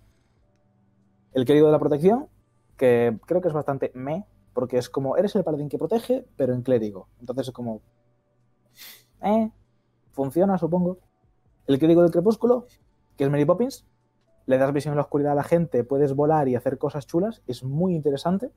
El 1.33 1.45
clérigo 1.45 1.67
de 1.67 1.73
la 1.73 1.79
protección, 1.79 2.29
que 2.77 3.19
creo 3.27 3.41
que 3.41 3.49
es 3.49 3.55
bastante 3.55 3.91
me, 3.95 4.25
porque 4.53 4.79
es 4.79 4.89
como, 4.89 5.17
eres 5.17 5.35
el 5.35 5.45
paladín 5.45 5.69
que 5.69 5.79
protege, 5.79 6.25
pero 6.37 6.55
en 6.55 6.63
clérigo. 6.63 7.09
Entonces 7.21 7.49
es 7.49 7.55
como, 7.55 7.83
eh, 9.23 9.51
funciona, 10.13 10.57
supongo. 10.59 10.99
El 11.67 11.79
clérigo 11.79 12.03
del 12.03 12.13
crepúsculo, 12.13 12.67
que 13.17 13.25
es 13.25 13.31
Mary 13.31 13.45
Poppins, 13.45 13.85
le 14.47 14.59
das 14.59 14.73
visión 14.73 14.93
en 14.93 14.97
la 14.97 15.03
oscuridad 15.03 15.33
a 15.33 15.37
la 15.37 15.45
gente, 15.45 15.85
puedes 15.85 16.15
volar 16.15 16.49
y 16.49 16.55
hacer 16.55 16.79
cosas 16.79 17.07
chulas, 17.07 17.43
es 17.47 17.65
muy 17.65 17.95
interesante. 17.95 18.51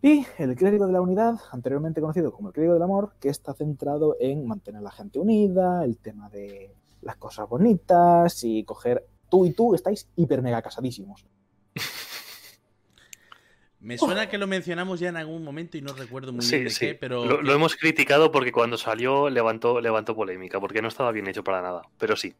Y 0.00 0.24
el 0.38 0.54
clérigo 0.54 0.86
de 0.86 0.92
la 0.92 1.00
unidad, 1.00 1.40
anteriormente 1.50 2.00
conocido 2.00 2.32
como 2.32 2.48
el 2.48 2.54
clérigo 2.54 2.74
del 2.74 2.82
amor, 2.82 3.14
que 3.20 3.28
está 3.28 3.54
centrado 3.54 4.16
en 4.20 4.46
mantener 4.46 4.80
a 4.80 4.84
la 4.84 4.92
gente 4.92 5.18
unida, 5.18 5.84
el 5.84 5.98
tema 5.98 6.28
de 6.30 6.72
las 7.02 7.16
cosas 7.16 7.48
bonitas 7.48 8.44
y 8.44 8.64
coger... 8.64 9.06
Tú 9.30 9.44
y 9.44 9.52
tú 9.52 9.74
estáis 9.74 10.08
hiper 10.16 10.40
mega 10.40 10.62
casadísimos. 10.62 11.26
Me 13.80 13.98
suena 13.98 14.28
que 14.28 14.38
lo 14.38 14.46
mencionamos 14.46 15.00
ya 15.00 15.10
en 15.10 15.16
algún 15.16 15.44
momento 15.44 15.76
y 15.76 15.82
no 15.82 15.92
recuerdo 15.92 16.32
muy 16.32 16.44
bien 16.44 16.64
de 16.64 16.94
pero... 16.94 17.24
Lo, 17.24 17.52
hemos 17.52 17.76
criticado 17.76 18.32
porque 18.32 18.52
cuando 18.52 18.78
salió 18.78 19.28
levantó, 19.28 19.80
levantó 19.80 20.16
polémica, 20.16 20.60
porque 20.60 20.82
no 20.82 20.88
estaba 20.88 21.12
bien 21.12 21.28
hecho 21.28 21.44
para 21.44 21.62
nada, 21.62 21.82
pero 21.98 22.16
sí 22.16 22.34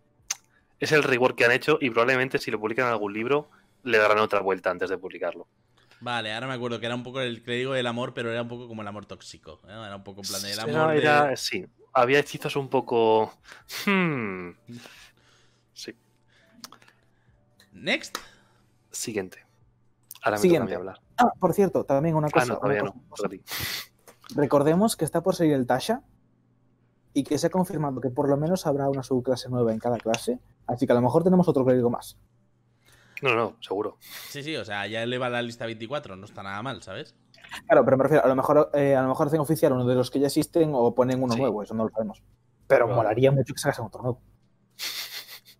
es 0.80 0.92
el 0.92 1.02
reward 1.02 1.34
que 1.34 1.44
han 1.44 1.52
hecho 1.52 1.78
y 1.80 1.90
probablemente 1.90 2.38
si 2.38 2.50
lo 2.50 2.60
publican 2.60 2.86
en 2.86 2.92
algún 2.92 3.12
libro 3.12 3.50
le 3.82 3.98
darán 3.98 4.18
otra 4.18 4.40
vuelta 4.40 4.70
antes 4.70 4.90
de 4.90 4.98
publicarlo. 4.98 5.46
Vale, 6.00 6.32
ahora 6.32 6.46
me 6.46 6.54
acuerdo 6.54 6.78
que 6.78 6.86
era 6.86 6.94
un 6.94 7.02
poco 7.02 7.20
el 7.20 7.42
que 7.42 7.52
digo 7.52 7.74
el 7.74 7.86
amor, 7.86 8.14
pero 8.14 8.30
era 8.30 8.42
un 8.42 8.48
poco 8.48 8.68
como 8.68 8.82
el 8.82 8.88
amor 8.88 9.06
tóxico. 9.06 9.60
Era 9.64 9.96
un 9.96 10.04
poco 10.04 10.20
en 10.22 10.28
plan 10.28 10.44
el 10.44 10.60
amor. 10.60 10.96
Era, 10.96 11.36
Sí, 11.36 11.66
había 11.92 12.20
hechizos 12.20 12.54
un 12.56 12.68
poco. 12.68 13.32
Hmm. 13.84 14.50
Sí. 15.72 15.96
Next. 17.72 18.18
Siguiente. 18.90 19.44
Ahora 20.22 20.36
me 20.36 20.42
Siguiente. 20.42 20.66
toca 20.66 20.74
a 20.74 20.78
hablar. 20.78 21.00
Ah, 21.16 21.32
por 21.38 21.52
cierto, 21.52 21.84
también 21.84 22.14
una 22.14 22.28
ah, 22.28 22.30
cosa. 22.30 22.44
Ah, 22.44 22.54
no, 22.54 22.58
todavía 22.60 22.82
no. 22.82 22.94
Recordemos 24.36 24.96
que 24.96 25.04
está 25.04 25.22
por 25.22 25.34
salir 25.34 25.54
el 25.54 25.66
Tasha 25.66 26.02
y 27.12 27.24
que 27.24 27.38
se 27.38 27.48
ha 27.48 27.50
confirmado 27.50 28.00
que 28.00 28.10
por 28.10 28.28
lo 28.28 28.36
menos 28.36 28.66
habrá 28.66 28.88
una 28.88 29.02
subclase 29.02 29.48
nueva 29.48 29.72
en 29.72 29.78
cada 29.78 29.98
clase 29.98 30.38
Así 30.68 30.86
que 30.86 30.92
a 30.92 30.96
lo 30.96 31.02
mejor 31.02 31.24
tenemos 31.24 31.48
otro 31.48 31.64
clérigo 31.64 31.90
más. 31.90 32.16
No, 33.22 33.34
no, 33.34 33.56
seguro. 33.60 33.96
Sí, 34.28 34.42
sí, 34.42 34.54
o 34.56 34.64
sea, 34.64 34.86
ya 34.86 35.02
eleva 35.02 35.28
la 35.28 35.42
lista 35.42 35.66
24, 35.66 36.14
no 36.14 36.24
está 36.24 36.42
nada 36.42 36.62
mal, 36.62 36.82
¿sabes? 36.82 37.16
Claro, 37.66 37.84
pero 37.84 37.96
me 37.96 38.04
refiero, 38.04 38.24
a 38.24 38.28
lo 38.28 38.36
mejor, 38.36 38.70
eh, 38.74 38.94
a 38.94 39.02
lo 39.02 39.08
mejor 39.08 39.26
hacen 39.26 39.40
oficial 39.40 39.72
uno 39.72 39.86
de 39.86 39.94
los 39.94 40.10
que 40.10 40.20
ya 40.20 40.26
existen 40.26 40.70
o 40.74 40.94
ponen 40.94 41.22
uno 41.22 41.34
nuevo, 41.34 41.62
eso 41.62 41.74
no 41.74 41.84
lo 41.84 41.90
sabemos. 41.90 42.22
Pero 42.66 42.86
molaría 42.86 43.32
mucho 43.32 43.54
que 43.54 43.60
sacasen 43.60 43.86
otro 43.86 44.02
nuevo. 44.02 44.22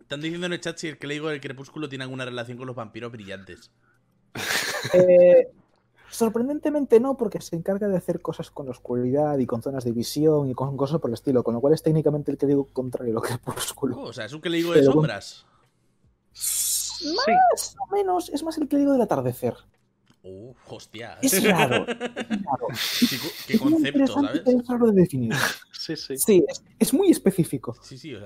Están 0.01 0.21
diciendo 0.21 0.47
en 0.47 0.53
el 0.53 0.61
chat 0.61 0.77
si 0.77 0.89
el 0.89 0.99
que 0.99 1.07
le 1.07 1.15
digo 1.15 1.29
del 1.29 1.41
crepúsculo 1.41 1.89
tiene 1.89 2.05
alguna 2.05 2.25
relación 2.25 2.59
con 2.59 2.67
los 2.67 2.77
vampiros 2.77 3.11
brillantes. 3.11 3.71
Eh, 4.95 5.49
sorprendentemente 6.11 7.01
no, 7.01 7.17
porque 7.17 7.41
se 7.41 7.57
encarga 7.57 7.89
de 7.89 7.97
hacer 7.97 8.21
cosas 8.21 8.51
con 8.51 8.67
la 8.67 8.73
oscuridad 8.73 9.39
y 9.39 9.47
con 9.47 9.63
zonas 9.63 9.85
de 9.85 9.93
visión 9.93 10.51
y 10.51 10.55
con 10.55 10.77
cosas 10.77 11.01
por 11.01 11.11
el 11.11 11.15
estilo, 11.15 11.43
con 11.43 11.55
lo 11.55 11.61
cual 11.61 11.75
es 11.75 11.83
técnicamente 11.83 12.31
el 12.31 12.39
que 12.39 12.47
digo 12.47 12.67
contrario 12.73 13.13
a 13.13 13.15
lo 13.15 13.23
crepúsculo. 13.23 13.97
Oh, 13.99 14.09
o 14.09 14.13
sea, 14.13 14.25
es 14.25 14.33
un 14.33 14.41
que 14.41 14.51
le 14.51 14.59
digo 14.59 14.73
de 14.73 14.85
sombras. 14.85 15.47
Más 16.35 17.77
o 17.79 17.95
menos, 17.95 18.29
es 18.31 18.43
más 18.43 18.59
el 18.59 18.69
que 18.69 18.77
le 18.77 18.81
digo 18.81 18.93
del 18.93 19.03
atardecer. 19.03 19.55
Uh, 20.23 20.53
hostia. 20.67 21.19
Es 21.23 21.43
raro. 21.45 21.87
Qué, 23.47 23.59
concepto, 23.59 24.07
¿sabes? 24.07 24.43
Es 24.45 24.67
raro 24.67 24.87
de 24.89 25.03
definir. 25.03 25.35
Sí, 25.79 25.95
sí. 25.97 26.19
Sí, 26.19 26.45
es, 26.79 26.93
muy 26.93 27.09
específico. 27.09 27.75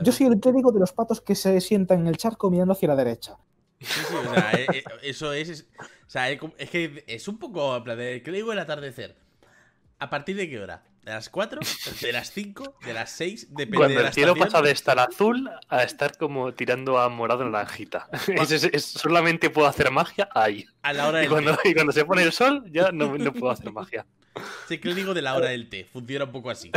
Yo 0.03 0.11
soy 0.11 0.26
el 0.26 0.41
clérigo 0.41 0.72
de 0.72 0.80
los 0.80 0.93
patos 0.93 1.20
que 1.20 1.37
se 1.37 1.61
sientan 1.61 2.01
en 2.01 2.07
el 2.09 2.16
charco 2.16 2.51
mirando 2.51 2.72
hacia 2.72 2.89
la 2.89 2.97
derecha. 2.97 3.37
Sí, 3.78 4.01
sí, 4.09 4.14
o 4.14 4.35
sea, 4.35 4.53
eh, 4.55 4.66
eh, 4.72 4.85
eso 5.03 5.33
es, 5.33 5.68
O 5.78 6.02
sea, 6.13 6.31
es 6.31 6.71
que 6.71 7.05
es 7.07 7.27
un 7.27 7.39
poco. 7.39 7.83
¿Qué 7.85 8.23
le 8.27 8.33
digo 8.33 8.53
el 8.53 8.59
atardecer? 8.59 9.17
¿A 9.99 10.11
partir 10.11 10.37
de 10.37 10.49
qué 10.49 10.61
hora? 10.61 10.83
¿De 11.03 11.11
las 11.11 11.31
4? 11.31 11.61
¿De 12.01 12.13
las 12.13 12.31
5? 12.33 12.77
¿De 12.85 12.93
las 12.93 13.11
6? 13.13 13.49
Depende 13.51 13.77
Cuando 13.77 13.97
de 13.97 14.03
la 14.03 14.09
el 14.09 14.15
cielo 14.15 14.37
pasa 14.37 14.61
de 14.61 14.71
estar 14.71 14.99
azul 14.99 15.51
a 15.69 15.83
estar 15.83 16.17
como 16.17 16.53
tirando 16.53 16.99
a 16.99 17.09
morado 17.09 17.45
naranjita. 17.45 18.09
Es, 18.39 18.85
solamente 18.85 19.49
puedo 19.49 19.67
hacer 19.67 19.91
magia 19.91 20.29
ahí. 20.35 20.67
A 20.83 20.93
la 20.93 21.09
hora 21.09 21.19
del 21.19 21.29
y, 21.29 21.31
cuando, 21.31 21.59
y 21.65 21.73
cuando 21.73 21.93
se 21.93 22.05
pone 22.05 22.23
el 22.23 22.33
sol, 22.33 22.63
ya 22.71 22.93
no, 22.93 23.17
no 23.17 23.33
puedo 23.33 23.51
hacer 23.51 23.73
magia. 23.73 24.05
Sí, 24.69 24.79
que 24.79 24.89
le 24.89 24.95
digo 24.95 25.15
de 25.15 25.23
la 25.23 25.35
hora 25.35 25.49
del 25.49 25.69
té. 25.71 25.85
Funciona 25.91 26.27
un 26.27 26.33
poco 26.33 26.51
así. 26.51 26.71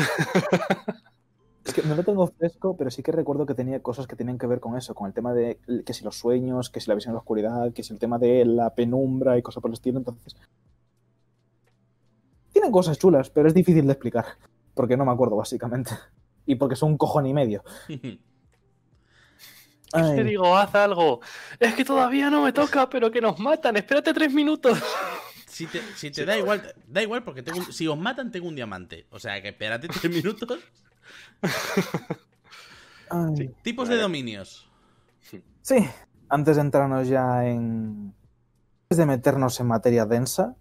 Es 1.66 1.74
que 1.74 1.82
no 1.82 1.96
lo 1.96 2.04
tengo 2.04 2.28
fresco, 2.28 2.78
pero 2.78 2.92
sí 2.92 3.02
que 3.02 3.12
recuerdo 3.12 3.48
que 3.48 3.56
tenía 3.56 3.82
cosas 3.82 4.06
que 4.06 4.16
tenían 4.16 4.38
que 4.38 4.46
ver 4.46 4.60
con 4.60 4.78
eso, 4.78 4.94
con 4.94 5.08
el 5.08 5.14
tema 5.14 5.34
de 5.34 5.60
que 5.84 5.94
si 5.94 6.04
los 6.04 6.16
sueños, 6.16 6.70
que 6.70 6.80
si 6.80 6.88
la 6.88 6.96
visión 6.96 7.12
en 7.12 7.16
la 7.16 7.22
oscuridad, 7.22 7.74
que 7.74 7.82
si 7.82 7.92
el 7.92 8.00
tema 8.00 8.20
de 8.20 8.46
la 8.46 8.76
penumbra 8.76 9.36
y 9.38 9.42
cosas 9.42 9.62
por 9.62 9.72
el 9.72 9.74
estilo. 9.74 9.98
Entonces, 9.98 10.36
tienen 12.54 12.72
cosas 12.72 13.00
chulas, 13.00 13.32
pero 13.32 13.48
es 13.48 13.54
difícil 13.56 13.86
de 13.88 13.94
explicar. 13.94 14.26
Porque 14.76 14.96
no 14.96 15.06
me 15.06 15.12
acuerdo, 15.12 15.38
básicamente. 15.38 15.92
Y 16.46 16.56
porque 16.56 16.76
son 16.76 16.92
un 16.92 16.98
cojón 16.98 17.26
y 17.26 17.34
medio. 17.34 17.64
Te 19.92 20.24
digo, 20.24 20.56
haz 20.58 20.76
algo. 20.76 21.22
Es 21.60 21.74
que 21.74 21.86
todavía 21.86 22.30
no 22.30 22.44
me 22.44 22.52
toca, 22.52 22.90
pero 22.90 23.10
que 23.10 23.22
nos 23.22 23.40
matan. 23.40 23.78
Espérate 23.78 24.14
tres 24.14 24.34
minutos. 24.34 24.78
Si 25.56 25.68
te, 26.12 26.26
da 26.26 26.38
igual, 26.38 26.76
da 26.86 27.02
igual 27.02 27.24
porque 27.24 27.42
si 27.72 27.88
os 27.88 27.98
matan 27.98 28.30
tengo 28.30 28.46
un 28.46 28.56
diamante. 28.56 29.06
O 29.10 29.20
sea 29.20 29.42
que 29.42 29.48
espérate 29.48 29.88
tres 29.88 30.12
minutos. 30.12 30.60
Tipos 33.64 33.90
de 33.90 33.98
dominios. 33.98 34.70
Sí, 35.62 35.78
antes 36.30 36.56
de 36.56 36.62
entrarnos 36.62 37.08
ya 37.08 37.48
en... 37.48 38.14
Antes 38.84 38.98
de 38.98 39.06
meternos 39.08 39.60
en 39.60 39.66
materia 39.66 40.06
densa, 40.06 40.56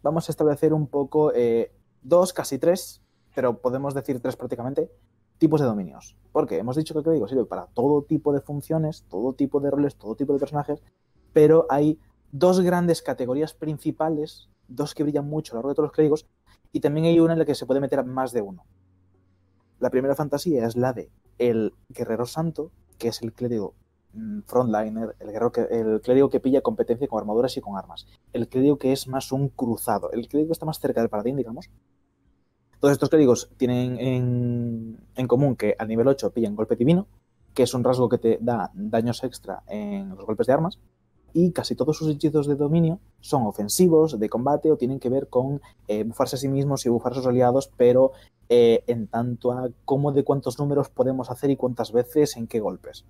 vamos 0.00 0.28
a 0.28 0.32
establecer 0.32 0.72
un 0.72 0.86
poco 0.86 1.32
eh, 1.34 1.72
dos, 2.02 2.32
casi 2.32 2.58
tres, 2.58 3.02
pero 3.34 3.60
podemos 3.60 3.94
decir 3.94 4.20
tres 4.20 4.36
prácticamente, 4.36 4.90
tipos 5.38 5.60
de 5.60 5.66
dominios. 5.66 6.16
Porque 6.30 6.58
hemos 6.58 6.76
dicho 6.76 6.94
que 6.94 6.98
el 6.98 7.04
código 7.04 7.26
sirve 7.26 7.46
para 7.46 7.66
todo 7.66 8.02
tipo 8.02 8.32
de 8.32 8.40
funciones, 8.40 9.06
todo 9.08 9.32
tipo 9.32 9.58
de 9.58 9.72
roles, 9.72 9.96
todo 9.96 10.14
tipo 10.14 10.32
de 10.32 10.38
personajes, 10.38 10.84
pero 11.32 11.66
hay 11.68 11.98
dos 12.30 12.60
grandes 12.60 13.02
categorías 13.02 13.54
principales, 13.54 14.48
dos 14.68 14.94
que 14.94 15.02
brillan 15.02 15.28
mucho 15.28 15.52
a 15.52 15.54
lo 15.54 15.58
largo 15.60 15.70
de 15.70 15.74
todos 15.74 15.86
los 15.88 15.94
clérigos, 15.94 16.28
y 16.72 16.78
también 16.78 17.06
hay 17.06 17.18
una 17.18 17.32
en 17.32 17.40
la 17.40 17.44
que 17.44 17.56
se 17.56 17.66
puede 17.66 17.80
meter 17.80 18.04
más 18.04 18.30
de 18.30 18.42
uno. 18.42 18.64
La 19.80 19.90
primera 19.90 20.14
fantasía 20.14 20.66
es 20.66 20.76
la 20.76 20.92
de 20.92 21.10
el 21.38 21.74
guerrero 21.88 22.26
santo, 22.26 22.70
que 22.98 23.08
es 23.08 23.22
el 23.22 23.32
clérigo 23.32 23.74
Mm, 24.12 24.40
frontliner, 24.46 25.14
el, 25.20 25.30
guerrero 25.30 25.52
el 25.70 26.00
clérigo 26.00 26.30
que 26.30 26.40
pilla 26.40 26.62
competencia 26.62 27.06
con 27.06 27.20
armaduras 27.20 27.56
y 27.56 27.60
con 27.60 27.76
armas. 27.76 28.06
El 28.32 28.48
clérigo 28.48 28.76
que 28.78 28.92
es 28.92 29.06
más 29.06 29.30
un 29.32 29.48
cruzado. 29.48 30.10
El 30.10 30.26
clérigo 30.28 30.48
que 30.48 30.52
está 30.52 30.66
más 30.66 30.80
cerca 30.80 31.00
del 31.00 31.10
paladín, 31.10 31.36
digamos. 31.36 31.70
Todos 32.80 32.92
estos 32.92 33.10
clérigos 33.10 33.50
tienen 33.56 33.98
en, 35.14 35.26
común 35.26 35.54
que 35.54 35.76
al 35.78 35.86
nivel 35.88 36.08
8 36.08 36.32
pillan 36.32 36.56
golpe 36.56 36.76
divino, 36.76 37.06
que 37.54 37.64
es 37.64 37.74
un 37.74 37.84
rasgo 37.84 38.08
que 38.08 38.18
te 38.18 38.38
da 38.40 38.70
daños 38.74 39.22
extra 39.22 39.62
en 39.68 40.10
los 40.16 40.24
golpes 40.24 40.46
de 40.46 40.54
armas. 40.54 40.78
Y 41.32 41.52
casi 41.52 41.74
todos 41.74 41.96
sus 41.96 42.10
hechizos 42.10 42.46
de 42.46 42.56
dominio 42.56 43.00
son 43.20 43.46
ofensivos, 43.46 44.18
de 44.18 44.28
combate 44.28 44.70
o 44.70 44.76
tienen 44.76 44.98
que 44.98 45.08
ver 45.08 45.28
con 45.28 45.60
eh, 45.88 46.04
bufarse 46.04 46.36
a 46.36 46.38
sí 46.38 46.48
mismos 46.48 46.84
y 46.86 46.88
bufar 46.88 47.12
a 47.12 47.16
sus 47.16 47.26
aliados, 47.26 47.70
pero 47.76 48.12
eh, 48.48 48.82
en 48.86 49.06
tanto 49.06 49.52
a 49.52 49.68
cómo 49.84 50.12
de 50.12 50.24
cuántos 50.24 50.58
números 50.58 50.88
podemos 50.88 51.30
hacer 51.30 51.50
y 51.50 51.56
cuántas 51.56 51.92
veces 51.92 52.36
en 52.36 52.46
qué 52.46 52.60
golpes. 52.60 53.04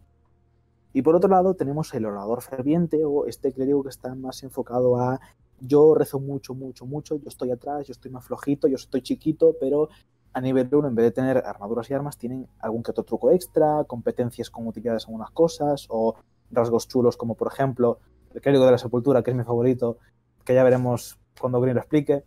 Y 0.93 1.03
por 1.03 1.15
otro 1.15 1.31
lado 1.31 1.55
tenemos 1.55 1.95
el 1.95 2.05
orador 2.05 2.43
ferviente 2.43 3.05
o 3.05 3.27
este 3.27 3.53
clérigo 3.53 3.83
que 3.83 3.91
está 3.91 4.15
más 4.15 4.43
enfocado 4.43 4.97
a 4.97 5.21
yo 5.61 5.95
rezo 5.95 6.19
mucho, 6.19 6.55
mucho, 6.55 6.87
mucho, 6.87 7.17
yo 7.17 7.29
estoy 7.29 7.51
atrás, 7.51 7.87
yo 7.87 7.93
estoy 7.93 8.11
más 8.11 8.25
flojito, 8.25 8.67
yo 8.67 8.77
estoy 8.77 9.03
chiquito, 9.03 9.55
pero 9.61 9.89
a 10.33 10.41
nivel 10.41 10.69
1, 10.73 10.89
en 10.89 10.95
vez 10.95 11.05
de 11.07 11.11
tener 11.11 11.39
armaduras 11.39 11.91
y 11.91 11.95
armas, 11.95 12.17
tienen 12.17 12.47
algún 12.61 12.83
que 12.83 12.93
otro 12.93 13.05
truco 13.05 13.31
extra, 13.31 13.85
competencias 13.85 14.51
con 14.51 14.67
utilidades 14.67 15.05
en 15.05 15.09
algunas 15.09 15.31
cosas, 15.33 15.87
o 15.89 16.15
rasgos 16.51 16.89
chulos 16.89 17.17
como 17.17 17.35
por 17.35 17.49
ejemplo 17.53 17.99
el 18.35 18.41
clérigo 18.41 18.65
de 18.65 18.73
la 18.73 18.79
sepultura, 18.79 19.23
que 19.23 19.31
es 19.31 19.37
mi 19.37 19.45
favorito, 19.45 19.99
que 20.45 20.55
ya 20.55 20.63
veremos 20.63 21.19
cuando 21.41 21.61
Green 21.61 21.75
lo 21.75 21.81
explique, 21.81 22.25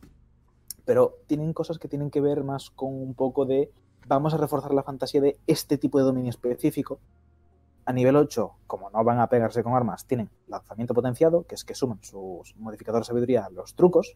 pero 0.85 1.19
tienen 1.27 1.53
cosas 1.53 1.79
que 1.79 1.87
tienen 1.87 2.11
que 2.11 2.21
ver 2.21 2.43
más 2.43 2.69
con 2.69 2.93
un 2.93 3.13
poco 3.13 3.45
de 3.45 3.71
vamos 4.07 4.33
a 4.33 4.37
reforzar 4.37 4.73
la 4.73 4.83
fantasía 4.83 5.21
de 5.21 5.37
este 5.47 5.77
tipo 5.77 5.97
de 5.97 6.03
dominio 6.03 6.29
específico 6.29 6.99
a 7.85 7.93
nivel 7.93 8.15
8, 8.15 8.51
como 8.67 8.89
no 8.89 9.03
van 9.03 9.19
a 9.19 9.27
pegarse 9.27 9.63
con 9.63 9.73
armas, 9.73 10.05
tienen 10.05 10.29
lanzamiento 10.47 10.93
potenciado, 10.93 11.43
que 11.43 11.55
es 11.55 11.63
que 11.63 11.75
suman 11.75 11.99
sus 12.01 12.55
modificadores 12.57 13.07
de 13.07 13.11
sabiduría 13.11 13.49
los 13.51 13.75
trucos, 13.75 14.15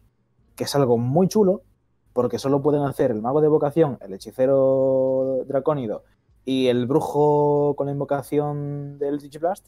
que 0.56 0.64
es 0.64 0.74
algo 0.74 0.96
muy 0.98 1.28
chulo, 1.28 1.62
porque 2.12 2.38
solo 2.38 2.62
pueden 2.62 2.82
hacer 2.82 3.10
el 3.10 3.22
mago 3.22 3.40
de 3.40 3.46
evocación, 3.46 3.98
el 4.00 4.14
hechicero 4.14 5.44
dracónido 5.46 6.04
y 6.44 6.68
el 6.68 6.86
brujo 6.86 7.74
con 7.76 7.86
la 7.86 7.92
invocación 7.92 8.98
del 8.98 9.18
Digiblast. 9.18 9.66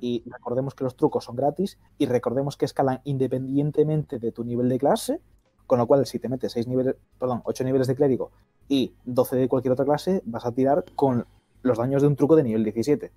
Y 0.00 0.22
recordemos 0.26 0.74
que 0.74 0.84
los 0.84 0.96
trucos 0.96 1.24
son 1.24 1.36
gratis 1.36 1.78
y 1.98 2.06
recordemos 2.06 2.56
que 2.56 2.64
escalan 2.64 3.00
independientemente 3.04 4.18
de 4.18 4.32
tu 4.32 4.44
nivel 4.44 4.68
de 4.68 4.78
clase, 4.78 5.20
con 5.66 5.78
lo 5.78 5.86
cual 5.86 6.06
si 6.06 6.18
te 6.18 6.28
metes 6.28 6.52
6 6.52 6.68
niveles, 6.68 6.96
perdón, 7.18 7.42
8 7.44 7.64
niveles 7.64 7.86
de 7.86 7.96
clérigo 7.96 8.30
y 8.68 8.94
12 9.04 9.36
de 9.36 9.48
cualquier 9.48 9.72
otra 9.72 9.84
clase, 9.84 10.22
vas 10.24 10.46
a 10.46 10.52
tirar 10.52 10.84
con 10.94 11.26
los 11.62 11.78
daños 11.78 12.02
de 12.02 12.08
un 12.08 12.16
truco 12.16 12.36
de 12.36 12.44
nivel 12.44 12.64
17. 12.64 13.12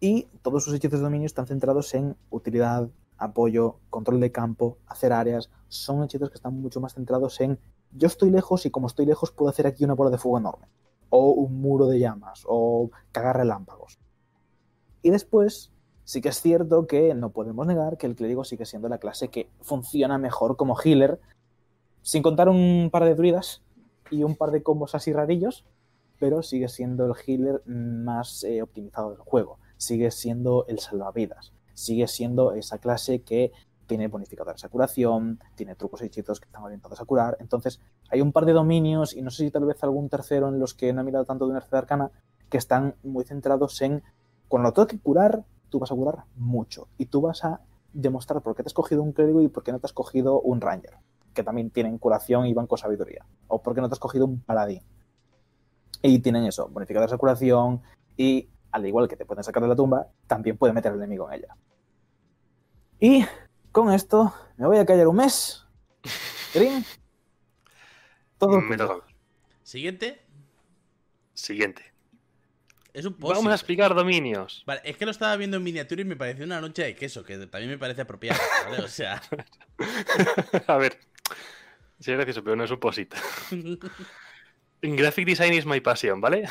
Y 0.00 0.28
todos 0.42 0.64
sus 0.64 0.74
hechizos 0.74 0.98
de 0.98 1.04
dominio 1.04 1.26
están 1.26 1.46
centrados 1.46 1.94
en 1.94 2.16
utilidad, 2.30 2.88
apoyo, 3.18 3.76
control 3.88 4.20
de 4.20 4.32
campo, 4.32 4.78
hacer 4.86 5.12
áreas. 5.12 5.50
Son 5.68 6.02
hechizos 6.02 6.30
que 6.30 6.34
están 6.34 6.60
mucho 6.60 6.80
más 6.80 6.94
centrados 6.94 7.40
en 7.40 7.58
yo 7.92 8.06
estoy 8.06 8.30
lejos 8.30 8.64
y 8.66 8.70
como 8.70 8.86
estoy 8.86 9.06
lejos 9.06 9.32
puedo 9.32 9.50
hacer 9.50 9.66
aquí 9.66 9.84
una 9.84 9.94
bola 9.94 10.10
de 10.10 10.18
fuego 10.18 10.38
enorme. 10.38 10.66
O 11.14 11.32
un 11.32 11.60
muro 11.60 11.86
de 11.86 11.98
llamas. 11.98 12.44
O 12.46 12.90
cagar 13.12 13.36
relámpagos. 13.36 13.98
Y 15.02 15.10
después, 15.10 15.70
sí 16.04 16.22
que 16.22 16.30
es 16.30 16.40
cierto 16.40 16.86
que 16.86 17.14
no 17.14 17.30
podemos 17.30 17.66
negar 17.66 17.98
que 17.98 18.06
el 18.06 18.16
clérigo 18.16 18.44
sigue 18.44 18.64
siendo 18.64 18.88
la 18.88 18.96
clase 18.96 19.28
que 19.28 19.50
funciona 19.60 20.16
mejor 20.16 20.56
como 20.56 20.78
healer. 20.82 21.20
Sin 22.00 22.22
contar 22.22 22.48
un 22.48 22.88
par 22.90 23.04
de 23.04 23.14
druidas 23.14 23.62
y 24.10 24.22
un 24.22 24.36
par 24.36 24.50
de 24.52 24.62
combos 24.62 24.94
así 24.94 25.12
rarillos, 25.12 25.66
pero 26.18 26.42
sigue 26.42 26.68
siendo 26.68 27.04
el 27.04 27.12
healer 27.26 27.62
más 27.66 28.42
eh, 28.44 28.62
optimizado 28.62 29.10
del 29.10 29.20
juego. 29.20 29.58
Sigue 29.76 30.10
siendo 30.10 30.64
el 30.68 30.78
salvavidas. 30.78 31.52
Sigue 31.74 32.06
siendo 32.08 32.54
esa 32.54 32.78
clase 32.78 33.22
que 33.22 33.52
tiene 33.92 34.08
bonificadores 34.08 34.62
de 34.62 34.70
curación, 34.70 35.38
tiene 35.54 35.74
trucos 35.74 36.00
hechizos 36.00 36.40
que 36.40 36.46
están 36.46 36.62
orientados 36.62 36.98
a 36.98 37.04
curar. 37.04 37.36
Entonces, 37.40 37.78
hay 38.08 38.22
un 38.22 38.32
par 38.32 38.46
de 38.46 38.54
dominios, 38.54 39.14
y 39.14 39.20
no 39.20 39.30
sé 39.30 39.44
si 39.44 39.50
tal 39.50 39.66
vez 39.66 39.84
algún 39.84 40.08
tercero 40.08 40.48
en 40.48 40.58
los 40.58 40.72
que 40.72 40.94
no 40.94 41.02
he 41.02 41.04
mirado 41.04 41.26
tanto 41.26 41.44
de 41.44 41.50
una 41.50 41.62
arcana, 41.70 42.10
que 42.48 42.56
están 42.56 42.94
muy 43.02 43.24
centrados 43.24 43.82
en 43.82 44.02
cuando 44.48 44.72
lo 44.74 44.86
que 44.86 44.98
curar, 44.98 45.44
tú 45.68 45.78
vas 45.78 45.92
a 45.92 45.94
curar 45.94 46.24
mucho. 46.36 46.88
Y 46.96 47.04
tú 47.04 47.20
vas 47.20 47.44
a 47.44 47.60
demostrar 47.92 48.40
por 48.40 48.56
qué 48.56 48.62
te 48.62 48.68
has 48.68 48.72
cogido 48.72 49.02
un 49.02 49.12
clérigo 49.12 49.42
y 49.42 49.48
por 49.48 49.62
qué 49.62 49.72
no 49.72 49.78
te 49.78 49.86
has 49.86 49.92
cogido 49.92 50.40
un 50.40 50.62
ranger 50.62 50.94
que 51.34 51.42
también 51.42 51.68
tienen 51.68 51.98
curación 51.98 52.46
y 52.46 52.54
banco 52.54 52.78
sabiduría. 52.78 53.26
O 53.48 53.60
porque 53.60 53.82
no 53.82 53.90
te 53.90 53.92
has 53.92 53.98
cogido 53.98 54.24
un 54.24 54.40
paladín. 54.40 54.80
Y 56.02 56.18
tienen 56.20 56.44
eso, 56.44 56.66
bonificadores 56.68 57.10
de 57.10 57.18
curación 57.18 57.82
y, 58.16 58.48
al 58.70 58.86
igual 58.86 59.06
que 59.06 59.16
te 59.16 59.26
pueden 59.26 59.44
sacar 59.44 59.62
de 59.62 59.68
la 59.68 59.76
tumba, 59.76 60.08
también 60.26 60.56
pueden 60.56 60.74
meter 60.74 60.92
al 60.92 60.98
enemigo 60.98 61.30
en 61.30 61.38
ella. 61.40 61.56
Y 62.98 63.24
con 63.72 63.92
esto 63.92 64.34
me 64.56 64.66
voy 64.66 64.78
a 64.78 64.86
callar 64.86 65.08
un 65.08 65.16
mes. 65.16 65.64
Green. 66.54 66.84
Todo. 68.38 68.60
Me 68.60 68.76
toca. 68.76 69.06
Siguiente. 69.62 70.20
Siguiente. 71.34 71.92
Es 72.92 73.06
un 73.06 73.16
Vamos 73.18 73.46
a 73.46 73.54
explicar 73.54 73.94
dominios. 73.94 74.62
Vale, 74.66 74.82
es 74.84 74.96
que 74.98 75.06
lo 75.06 75.10
estaba 75.10 75.34
viendo 75.36 75.56
en 75.56 75.62
miniatura 75.62 76.02
y 76.02 76.04
me 76.04 76.14
pareció 76.14 76.44
una 76.44 76.60
noche 76.60 76.82
de 76.82 76.94
queso, 76.94 77.24
que 77.24 77.38
también 77.46 77.70
me 77.70 77.78
parece 77.78 78.02
apropiado, 78.02 78.38
¿vale? 78.66 78.82
O 78.82 78.88
sea. 78.88 79.22
a 80.66 80.76
ver, 80.76 80.98
Sí, 82.02 82.10
es 82.10 82.16
gracioso, 82.16 82.42
pero 82.42 82.56
no 82.56 82.64
es 82.64 82.70
un 82.72 82.80
posito. 82.80 83.16
Graphic 84.82 85.24
design 85.24 85.54
is 85.54 85.64
my 85.64 85.78
passion, 85.80 86.20
¿vale? 86.20 86.48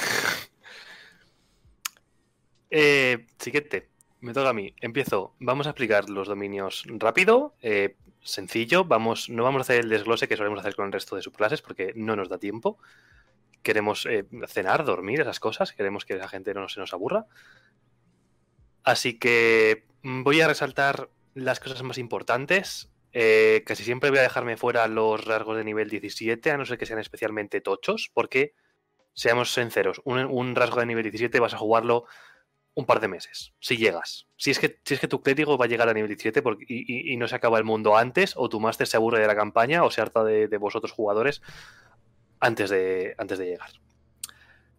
Eh, 2.69 3.27
siguiente, 3.37 3.89
me 4.21 4.33
toca 4.33 4.49
a 4.49 4.53
mí. 4.53 4.73
Empiezo. 4.79 5.35
Vamos 5.39 5.67
a 5.67 5.71
explicar 5.71 6.09
los 6.09 6.27
dominios 6.27 6.83
rápido, 6.87 7.55
eh, 7.61 7.97
sencillo. 8.23 8.85
Vamos, 8.85 9.29
no 9.29 9.43
vamos 9.43 9.59
a 9.59 9.63
hacer 9.63 9.81
el 9.81 9.89
desglose 9.89 10.27
que 10.27 10.37
solemos 10.37 10.59
hacer 10.59 10.75
con 10.75 10.85
el 10.85 10.91
resto 10.91 11.15
de 11.15 11.21
subclases 11.21 11.61
porque 11.61 11.93
no 11.95 12.15
nos 12.15 12.29
da 12.29 12.37
tiempo. 12.37 12.77
Queremos 13.63 14.05
eh, 14.05 14.25
cenar, 14.47 14.85
dormir, 14.85 15.21
esas 15.21 15.39
cosas. 15.39 15.73
Queremos 15.73 16.05
que 16.05 16.15
la 16.15 16.27
gente 16.27 16.53
no 16.53 16.69
se 16.69 16.79
nos 16.79 16.93
aburra. 16.93 17.25
Así 18.83 19.19
que 19.19 19.85
mm, 20.03 20.23
voy 20.23 20.41
a 20.41 20.47
resaltar 20.47 21.09
las 21.33 21.59
cosas 21.59 21.83
más 21.83 21.97
importantes. 21.97 22.91
Eh, 23.13 23.63
casi 23.65 23.83
siempre 23.83 24.09
voy 24.09 24.19
a 24.19 24.23
dejarme 24.23 24.55
fuera 24.55 24.87
los 24.87 25.25
rasgos 25.25 25.57
de 25.57 25.63
nivel 25.63 25.89
17, 25.89 26.51
a 26.51 26.57
no 26.57 26.65
ser 26.65 26.77
que 26.77 26.85
sean 26.85 26.99
especialmente 26.99 27.59
tochos, 27.59 28.09
porque, 28.13 28.53
seamos 29.13 29.53
sinceros, 29.53 30.01
un, 30.05 30.55
rasgo 30.55 30.79
de 30.79 30.85
nivel 30.85 31.03
17 31.03 31.39
vas 31.39 31.53
a 31.53 31.57
jugarlo 31.57 32.05
un 32.73 32.85
par 32.85 32.99
de 32.99 33.07
meses, 33.07 33.53
si 33.59 33.77
llegas. 33.77 34.27
Si 34.37 34.51
es 34.51 34.59
que, 34.59 34.79
si 34.85 34.93
es 34.93 34.99
que 34.99 35.07
tu 35.07 35.21
clérigo 35.21 35.57
va 35.57 35.65
a 35.65 35.67
llegar 35.67 35.89
a 35.89 35.93
nivel 35.93 36.09
17 36.09 36.41
y, 36.67 37.17
no 37.17 37.27
se 37.27 37.35
acaba 37.35 37.57
el 37.57 37.63
mundo 37.63 37.97
antes, 37.97 38.33
o 38.37 38.49
tu 38.49 38.59
máster 38.59 38.87
se 38.87 38.97
aburre 38.97 39.19
de 39.19 39.27
la 39.27 39.35
campaña, 39.35 39.83
o 39.83 39.91
se 39.91 40.01
harta 40.01 40.23
de, 40.23 40.57
vosotros 40.57 40.91
jugadores 40.91 41.41
antes 42.39 42.69
de, 42.69 43.15
antes 43.17 43.37
de 43.37 43.45
llegar. 43.45 43.71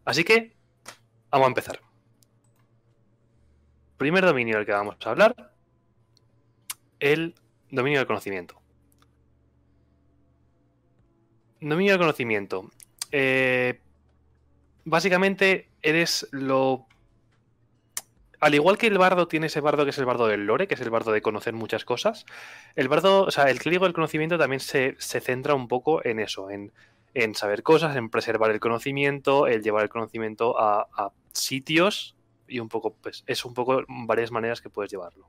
Así 0.05 0.24
que, 0.24 0.57
vamos 1.30 1.47
a 1.47 1.49
empezar. 1.49 1.80
Primer 3.99 4.24
dominio 4.24 4.57
del 4.57 4.66
que 4.66 4.72
vamos 4.72 4.97
a 5.05 5.11
hablar, 5.11 5.53
el 6.99 7.34
dominio 7.70 7.99
del 8.01 8.07
conocimiento. 8.07 8.61
Dominio 11.61 11.93
del 11.93 12.01
conocimiento. 12.01 12.70
Eh, 13.12 13.80
básicamente 14.84 15.68
eres 15.82 16.26
lo... 16.32 16.86
Al 18.43 18.57
igual 18.57 18.76
que 18.76 18.88
el 18.88 18.99
bardo 18.99 19.28
tiene 19.28 19.47
ese 19.47 19.61
bardo 19.61 19.84
que 19.84 19.90
es 19.90 19.99
el 19.99 20.05
bardo 20.05 20.26
del 20.26 20.47
lore, 20.47 20.66
que 20.66 20.74
es 20.74 20.80
el 20.80 20.90
bardo 20.90 21.12
de 21.12 21.22
conocer 21.22 21.55
muchas 21.55 21.84
cosas, 21.84 22.26
el 22.74 22.88
bardo, 22.88 23.22
o 23.22 23.30
sea, 23.30 23.45
el 23.45 23.61
clérigo 23.61 23.84
del 23.84 23.95
conocimiento 23.95 24.36
también 24.36 24.59
se, 24.59 24.97
centra 24.99 25.55
un 25.55 25.68
poco 25.68 26.05
en 26.05 26.18
eso, 26.18 26.49
en, 26.51 26.72
saber 27.36 27.62
cosas, 27.62 27.95
en 27.95 28.11
preservar 28.11 28.51
el 28.51 28.59
conocimiento, 28.59 29.47
el 29.47 29.62
llevar 29.62 29.84
el 29.84 29.90
conocimiento 29.90 30.59
a, 30.59 30.88
a 30.93 31.12
sitios 31.32 32.16
y 32.49 32.59
un 32.59 32.68
poco, 32.68 32.97
pues, 33.01 33.22
es 33.28 33.45
un 33.45 33.55
poco 33.55 33.84
varias 33.86 34.32
maneras 34.32 34.61
que 34.61 34.70
puedes 34.70 34.90
llevarlo. 34.90 35.28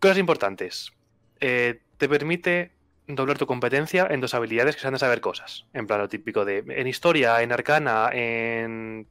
Cosas 0.00 0.18
importantes. 0.18 0.92
Eh, 1.38 1.80
te 1.96 2.08
permite 2.08 2.72
doblar 3.06 3.38
tu 3.38 3.46
competencia 3.46 4.08
en 4.10 4.20
dos 4.20 4.34
habilidades 4.34 4.74
que 4.74 4.82
sean 4.82 4.94
de 4.94 4.98
saber 4.98 5.20
cosas. 5.20 5.66
En 5.74 5.86
plan, 5.86 6.00
lo 6.00 6.08
típico 6.08 6.44
de. 6.44 6.64
En 6.66 6.88
historia, 6.88 7.40
en 7.40 7.52
arcana, 7.52 8.10
en. 8.12 9.06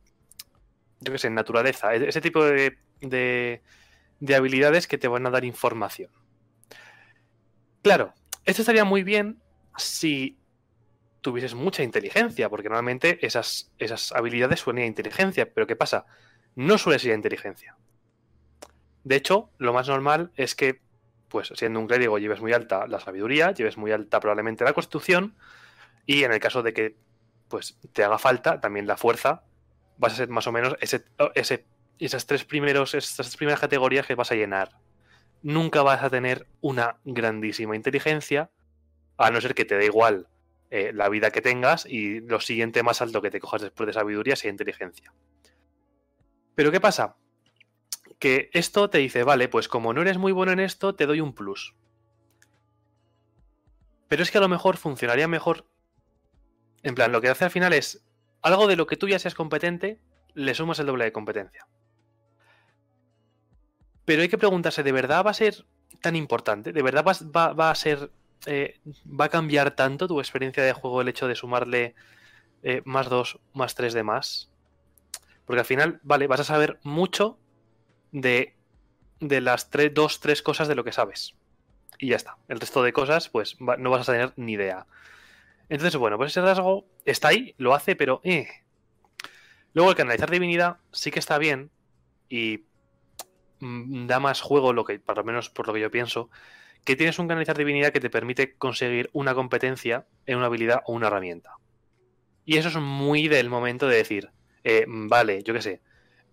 Yo 1.01 1.11
qué 1.11 1.17
sé, 1.17 1.29
naturaleza. 1.29 1.93
E-, 1.93 2.07
ese 2.07 2.21
tipo 2.21 2.43
de, 2.43 2.77
de, 3.01 3.61
de 4.19 4.35
habilidades 4.35 4.87
que 4.87 4.97
te 4.97 5.07
van 5.07 5.25
a 5.25 5.29
dar 5.29 5.43
información. 5.43 6.11
Claro, 7.81 8.13
esto 8.45 8.61
estaría 8.61 8.85
muy 8.85 9.03
bien 9.03 9.41
si 9.77 10.37
tuvieses 11.21 11.55
mucha 11.55 11.83
inteligencia, 11.83 12.49
porque 12.49 12.69
normalmente 12.69 13.25
esas, 13.25 13.71
esas 13.77 14.11
habilidades 14.11 14.59
suelen 14.59 14.83
a 14.83 14.87
inteligencia, 14.87 15.51
pero 15.51 15.67
¿qué 15.67 15.75
pasa? 15.75 16.05
No 16.55 16.77
suele 16.77 16.99
ser 16.99 17.13
inteligencia. 17.13 17.77
De 19.03 19.15
hecho, 19.15 19.49
lo 19.57 19.73
más 19.73 19.87
normal 19.87 20.31
es 20.35 20.55
que, 20.55 20.81
pues 21.27 21.51
siendo 21.55 21.79
un 21.79 21.87
clérigo, 21.87 22.17
lleves 22.19 22.41
muy 22.41 22.53
alta 22.53 22.87
la 22.87 22.99
sabiduría, 22.99 23.51
lleves 23.51 23.77
muy 23.77 23.91
alta 23.91 24.19
probablemente 24.19 24.63
la 24.63 24.73
constitución, 24.73 25.35
y 26.05 26.23
en 26.23 26.33
el 26.33 26.39
caso 26.39 26.63
de 26.63 26.73
que 26.73 26.97
pues 27.47 27.77
te 27.93 28.03
haga 28.03 28.17
falta 28.17 28.59
también 28.61 28.87
la 28.87 28.97
fuerza, 28.97 29.43
vas 30.01 30.13
a 30.13 30.17
ser 30.17 30.29
más 30.29 30.47
o 30.47 30.51
menos 30.51 30.75
ese, 30.81 31.05
ese, 31.35 31.65
esas 31.99 32.25
tres 32.25 32.43
primeros, 32.43 32.93
esas 32.93 33.37
primeras 33.37 33.59
categorías 33.59 34.05
que 34.05 34.15
vas 34.15 34.31
a 34.31 34.35
llenar. 34.35 34.71
Nunca 35.43 35.83
vas 35.83 36.03
a 36.03 36.09
tener 36.09 36.47
una 36.59 36.97
grandísima 37.05 37.75
inteligencia, 37.75 38.49
a 39.17 39.31
no 39.31 39.39
ser 39.39 39.55
que 39.55 39.65
te 39.65 39.77
dé 39.77 39.85
igual 39.85 40.27
eh, 40.71 40.91
la 40.93 41.07
vida 41.07 41.31
que 41.31 41.41
tengas 41.41 41.85
y 41.85 42.19
lo 42.19 42.41
siguiente 42.41 42.83
más 42.83 43.01
alto 43.01 43.21
que 43.21 43.31
te 43.31 43.39
cojas 43.39 43.61
después 43.61 43.87
de 43.87 43.93
sabiduría 43.93 44.35
sea 44.35 44.51
inteligencia. 44.51 45.13
Pero 46.55 46.71
¿qué 46.71 46.81
pasa? 46.81 47.15
que 48.21 48.51
esto 48.53 48.87
te 48.91 48.99
dice, 48.99 49.23
vale, 49.23 49.49
pues 49.49 49.67
como 49.67 49.93
no 49.93 50.01
eres 50.01 50.19
muy 50.19 50.31
bueno 50.31 50.51
en 50.51 50.59
esto, 50.59 50.93
te 50.93 51.07
doy 51.07 51.21
un 51.21 51.33
plus. 51.33 51.73
Pero 54.07 54.21
es 54.21 54.29
que 54.29 54.37
a 54.37 54.41
lo 54.41 54.47
mejor 54.47 54.77
funcionaría 54.77 55.27
mejor. 55.27 55.65
En 56.83 56.93
plan, 56.93 57.11
lo 57.11 57.19
que 57.19 57.29
hace 57.29 57.45
al 57.45 57.51
final 57.51 57.73
es 57.73 58.05
algo 58.41 58.67
de 58.67 58.75
lo 58.75 58.87
que 58.87 58.97
tú 58.97 59.07
ya 59.07 59.19
seas 59.19 59.35
competente, 59.35 59.99
le 60.33 60.53
sumas 60.55 60.79
el 60.79 60.85
doble 60.85 61.05
de 61.05 61.11
competencia. 61.11 61.67
Pero 64.05 64.21
hay 64.21 64.29
que 64.29 64.37
preguntarse, 64.37 64.83
¿de 64.83 64.91
verdad 64.91 65.25
va 65.25 65.31
a 65.31 65.35
ser 65.35 65.65
tan 66.01 66.15
importante? 66.15 66.73
¿De 66.73 66.81
verdad 66.81 67.05
va, 67.05 67.69
a 67.69 67.75
ser. 67.75 68.11
Eh, 68.45 68.79
va 69.07 69.25
a 69.25 69.29
cambiar 69.29 69.71
tanto 69.71 70.07
tu 70.07 70.19
experiencia 70.19 70.63
de 70.63 70.73
juego 70.73 71.01
el 71.01 71.07
hecho 71.07 71.27
de 71.27 71.35
sumarle 71.35 71.95
eh, 72.63 72.81
más 72.85 73.09
2, 73.09 73.39
más 73.53 73.75
3 73.75 73.93
de 73.93 74.03
más? 74.03 74.51
Porque 75.45 75.59
al 75.59 75.65
final, 75.65 75.99
vale, 76.03 76.27
vas 76.27 76.39
a 76.39 76.45
saber 76.45 76.79
mucho 76.83 77.37
de, 78.11 78.55
de 79.19 79.41
las 79.41 79.69
tres, 79.69 79.93
dos, 79.93 80.19
tres 80.19 80.41
cosas 80.41 80.67
de 80.67 80.75
lo 80.75 80.83
que 80.83 80.91
sabes. 80.91 81.35
Y 81.99 82.09
ya 82.09 82.15
está. 82.15 82.37
El 82.47 82.59
resto 82.59 82.81
de 82.83 82.93
cosas, 82.93 83.29
pues 83.29 83.57
no 83.59 83.89
vas 83.89 84.07
a 84.07 84.11
tener 84.11 84.33
ni 84.35 84.53
idea. 84.53 84.87
Entonces, 85.72 85.97
bueno, 85.97 86.17
pues 86.17 86.32
ese 86.32 86.41
rasgo 86.41 86.86
está 87.05 87.30
ahí, 87.30 87.55
lo 87.57 87.74
hace, 87.74 87.95
pero... 87.95 88.19
Eh. 88.26 88.45
Luego 89.74 89.89
el 89.89 89.95
canalizar 89.95 90.30
divinidad 90.30 90.80
sí 90.91 91.11
que 91.11 91.19
está 91.19 91.38
bien 91.38 91.72
y 92.28 92.65
mm, 93.61 94.05
da 94.05 94.19
más 94.19 94.41
juego, 94.41 94.74
lo 94.74 94.84
que, 94.84 94.99
por 94.99 95.15
lo 95.15 95.24
menos 95.24 95.49
por 95.49 95.67
lo 95.67 95.74
que 95.74 95.80
yo 95.80 95.89
pienso, 95.89 96.30
que 96.84 96.97
tienes 96.97 97.19
un 97.19 97.30
canalizar 97.30 97.57
divinidad 97.57 97.93
que 97.93 98.01
te 98.01 98.09
permite 98.09 98.53
conseguir 98.57 99.09
una 99.13 99.34
competencia 99.34 100.05
en 100.26 100.39
una 100.39 100.47
habilidad 100.47 100.82
o 100.88 100.91
una 100.91 101.07
herramienta. 101.07 101.51
Y 102.43 102.57
eso 102.57 102.67
es 102.67 102.76
muy 102.76 103.30
del 103.30 103.49
momento 103.49 103.88
de 103.88 103.95
decir, 103.95 104.30
eh, 104.65 104.84
vale, 104.89 105.41
yo 105.41 105.53
qué 105.53 105.61
sé, 105.61 105.82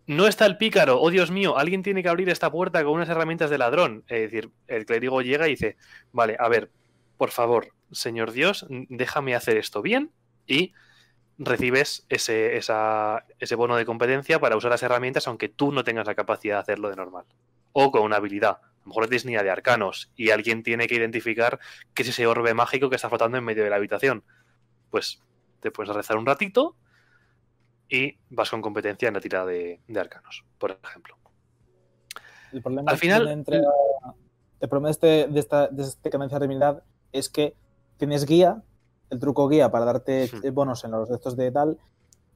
no 0.09 0.26
está 0.26 0.47
el 0.47 0.57
pícaro, 0.57 1.01
oh 1.01 1.11
Dios 1.11 1.30
mío, 1.30 1.57
alguien 1.59 1.84
tiene 1.84 2.03
que 2.03 2.09
abrir 2.09 2.28
esta 2.28 2.51
puerta 2.51 2.82
con 2.82 2.95
unas 2.95 3.09
herramientas 3.09 3.51
de 3.51 3.59
ladrón. 3.59 4.03
Es 4.09 4.22
decir, 4.22 4.51
el 4.66 4.84
clérigo 4.84 5.22
llega 5.22 5.47
y 5.47 5.53
dice, 5.53 5.76
vale, 6.11 6.36
a 6.41 6.49
ver, 6.49 6.72
por 7.18 7.30
favor, 7.30 7.74
Señor 7.90 8.30
Dios, 8.30 8.66
déjame 8.70 9.34
hacer 9.34 9.56
esto 9.56 9.82
bien 9.82 10.12
y 10.46 10.72
recibes 11.36 12.06
ese, 12.08 12.56
ese 12.56 13.54
bono 13.54 13.76
de 13.76 13.84
competencia 13.84 14.40
para 14.40 14.56
usar 14.56 14.70
las 14.70 14.82
herramientas 14.82 15.28
aunque 15.28 15.48
tú 15.48 15.72
no 15.72 15.84
tengas 15.84 16.06
la 16.06 16.14
capacidad 16.14 16.56
de 16.56 16.60
hacerlo 16.60 16.88
de 16.90 16.96
normal. 16.96 17.26
O 17.72 17.90
con 17.90 18.02
una 18.02 18.16
habilidad. 18.16 18.60
A 18.62 18.80
lo 18.84 18.88
mejor 18.88 19.04
es 19.04 19.10
Disney 19.10 19.34
de 19.34 19.50
arcanos 19.50 20.10
y 20.16 20.30
alguien 20.30 20.62
tiene 20.62 20.86
que 20.86 20.94
identificar 20.94 21.58
qué 21.92 22.02
es 22.02 22.08
ese 22.08 22.26
orbe 22.26 22.54
mágico 22.54 22.88
que 22.88 22.96
está 22.96 23.08
flotando 23.08 23.36
en 23.36 23.44
medio 23.44 23.64
de 23.64 23.70
la 23.70 23.76
habitación. 23.76 24.24
Pues 24.90 25.20
te 25.60 25.70
puedes 25.70 25.94
rezar 25.94 26.16
un 26.16 26.24
ratito 26.24 26.76
y 27.88 28.16
vas 28.30 28.50
con 28.50 28.62
competencia 28.62 29.08
en 29.08 29.14
la 29.14 29.20
tirada 29.20 29.46
de, 29.46 29.80
arcanos, 29.96 30.44
por 30.56 30.78
ejemplo. 30.82 31.16
El 32.52 32.62
problema 32.62 32.90
Al 32.90 32.96
final, 32.96 33.28
entre, 33.28 33.60
el 34.60 34.68
problema 34.68 34.88
de 34.88 34.92
este, 34.92 35.26
de 35.28 35.40
esta, 35.40 35.68
de 35.68 35.82
este 35.82 36.10
de 36.10 36.36
habilidad 36.36 36.82
es 37.12 37.28
que 37.28 37.54
tienes 37.96 38.26
guía, 38.26 38.62
el 39.11 39.18
truco 39.18 39.48
guía 39.48 39.70
para 39.70 39.84
darte 39.84 40.30
bonos 40.52 40.84
en 40.84 40.92
los 40.92 41.09
de 41.09 41.44
de 41.44 41.52
tal, 41.52 41.78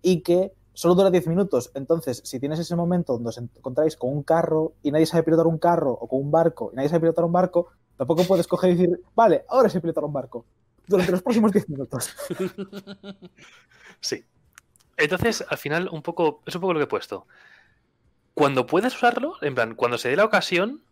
y 0.03 0.21
que 0.21 0.53
solo 0.75 0.95
dura 0.95 1.11
10 1.11 1.27
minutos. 1.29 1.71
Entonces, 1.75 2.23
si 2.25 2.41
tienes 2.41 2.59
ese 2.59 2.77
momento 2.77 3.15
donde 3.15 3.31
os 3.31 3.39
encontráis 3.39 3.97
con 3.97 4.11
un 4.11 4.23
carro 4.23 4.75
y 4.83 4.91
nadie 4.91 5.07
sabe 5.07 5.23
pilotar 5.23 5.47
un 5.47 5.59
carro, 5.59 5.93
o 5.93 6.09
con 6.09 6.21
un 6.21 6.31
barco 6.31 6.71
y 6.73 6.77
nadie 6.77 6.89
sabe 6.89 7.01
pilotar 7.01 7.25
un 7.25 7.33
barco, 7.33 7.69
tampoco 7.97 8.25
puedes 8.25 8.47
coger 8.47 8.71
y 8.71 8.75
decir, 8.75 9.01
vale, 9.15 9.45
ahora 9.49 9.69
sé 9.69 9.81
pilotar 9.81 10.05
un 10.05 10.13
barco. 10.13 10.45
Durante 10.87 11.13
los 11.13 11.23
próximos 11.23 11.53
10 11.53 11.69
minutos. 11.69 12.11
Sí. 14.01 14.25
Entonces, 14.97 15.45
al 15.49 15.59
final, 15.59 15.89
un 15.93 16.03
poco, 16.03 16.43
es 16.45 16.57
un 16.57 16.61
poco 16.61 16.73
lo 16.73 16.81
que 16.81 16.85
he 16.85 16.89
puesto. 16.89 17.29
Cuando 18.35 18.67
puedas 18.67 18.97
usarlo, 18.97 19.35
en 19.43 19.55
plan, 19.55 19.75
cuando 19.77 19.97
se 19.97 20.09
dé 20.09 20.17
la 20.17 20.25
ocasión, 20.25 20.83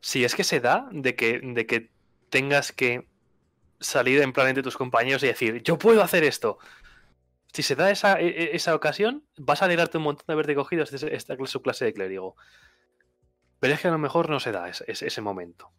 si 0.00 0.24
es 0.24 0.34
que 0.34 0.44
se 0.44 0.60
da 0.60 0.86
de 0.92 1.16
que, 1.16 1.40
de 1.42 1.66
que 1.66 1.90
tengas 2.28 2.70
que 2.72 3.08
salir 3.80 4.20
en 4.22 4.32
plan 4.32 4.48
entre 4.48 4.62
tus 4.62 4.76
compañeros 4.76 5.22
y 5.22 5.26
decir, 5.26 5.62
yo 5.62 5.78
puedo 5.78 6.02
hacer 6.02 6.24
esto. 6.24 6.58
Si 7.52 7.62
se 7.62 7.74
da 7.74 7.90
esa, 7.90 8.20
e, 8.20 8.28
e, 8.28 8.56
esa 8.56 8.74
ocasión, 8.74 9.24
vas 9.36 9.62
a 9.62 9.64
alegrarte 9.64 9.98
un 9.98 10.04
montón 10.04 10.24
de 10.26 10.32
haberte 10.34 10.54
cogido 10.54 10.84
esta, 10.84 11.06
esta 11.08 11.36
clase 11.36 11.84
de 11.84 11.92
clérigo. 11.92 12.36
Pero 13.58 13.74
es 13.74 13.80
que 13.80 13.88
a 13.88 13.92
lo 13.92 13.98
mejor 13.98 14.30
no 14.30 14.40
se 14.40 14.52
da 14.52 14.68
ese, 14.68 14.84
ese 14.88 15.20
momento. 15.20 15.72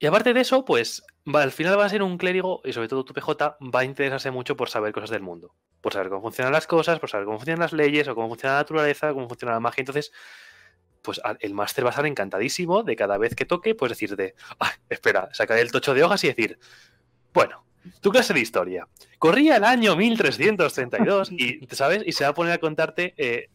Y 0.00 0.06
aparte 0.06 0.32
de 0.32 0.40
eso, 0.40 0.64
pues 0.64 1.02
al 1.32 1.52
final 1.52 1.78
va 1.78 1.84
a 1.84 1.88
ser 1.88 2.02
un 2.02 2.18
clérigo, 2.18 2.60
y 2.64 2.72
sobre 2.72 2.88
todo 2.88 3.04
tu 3.04 3.14
PJ, 3.14 3.58
va 3.74 3.80
a 3.80 3.84
interesarse 3.84 4.30
mucho 4.30 4.56
por 4.56 4.68
saber 4.68 4.92
cosas 4.92 5.10
del 5.10 5.22
mundo 5.22 5.54
por 5.80 5.92
saber 5.92 6.08
cómo 6.08 6.22
funcionan 6.22 6.52
las 6.52 6.66
cosas, 6.66 6.98
por 6.98 7.08
saber 7.08 7.26
cómo 7.26 7.38
funcionan 7.38 7.60
las 7.60 7.72
leyes 7.72 8.08
o 8.08 8.14
cómo 8.14 8.28
funciona 8.28 8.54
la 8.54 8.60
naturaleza, 8.60 9.12
cómo 9.12 9.28
funciona 9.28 9.54
la 9.54 9.60
magia. 9.60 9.82
Entonces, 9.82 10.12
pues 11.08 11.22
el 11.40 11.54
máster 11.54 11.86
va 11.86 11.88
a 11.88 11.92
estar 11.92 12.04
encantadísimo 12.04 12.82
de 12.82 12.94
cada 12.94 13.16
vez 13.16 13.34
que 13.34 13.46
toque, 13.46 13.74
pues 13.74 13.88
decirte, 13.88 14.34
ah, 14.60 14.70
espera, 14.90 15.30
sacar 15.32 15.56
el 15.56 15.72
tocho 15.72 15.94
de 15.94 16.04
hojas 16.04 16.22
y 16.24 16.26
decir, 16.26 16.58
bueno, 17.32 17.64
tu 18.02 18.10
clase 18.10 18.34
de 18.34 18.40
historia. 18.40 18.86
Corría 19.18 19.56
el 19.56 19.64
año 19.64 19.96
1332 19.96 21.32
y, 21.32 21.66
¿sabes? 21.70 22.02
Y 22.04 22.12
se 22.12 22.24
va 22.24 22.30
a 22.30 22.34
poner 22.34 22.52
a 22.52 22.58
contarte 22.58 23.14
eh, 23.16 23.48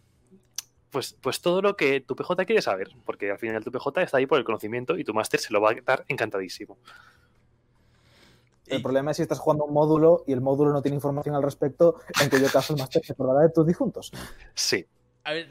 pues, 0.89 1.15
pues 1.21 1.41
todo 1.41 1.61
lo 1.61 1.75
que 1.75 2.01
tu 2.01 2.15
PJ 2.15 2.43
quiere 2.47 2.63
saber, 2.63 2.89
porque 3.05 3.29
al 3.29 3.37
final 3.37 3.63
tu 3.63 3.71
PJ 3.71 4.01
está 4.01 4.17
ahí 4.17 4.25
por 4.25 4.39
el 4.39 4.45
conocimiento 4.45 4.97
y 4.97 5.03
tu 5.03 5.13
máster 5.13 5.39
se 5.39 5.53
lo 5.53 5.61
va 5.61 5.73
a 5.73 5.75
dar 5.85 6.05
encantadísimo. 6.07 6.79
El 8.65 8.81
problema 8.81 9.11
es 9.11 9.17
si 9.17 9.21
estás 9.21 9.37
jugando 9.37 9.65
un 9.65 9.75
módulo 9.75 10.23
y 10.25 10.33
el 10.33 10.41
módulo 10.41 10.73
no 10.73 10.81
tiene 10.81 10.95
información 10.95 11.35
al 11.35 11.43
respecto, 11.43 11.97
en 12.19 12.31
cuyo 12.31 12.47
caso 12.51 12.73
el 12.73 12.79
máster 12.79 13.05
se 13.05 13.13
acordará 13.13 13.41
de 13.41 13.49
tus 13.49 13.67
difuntos. 13.67 14.11
Sí. 14.55 14.87
A 15.23 15.33
ver, 15.33 15.47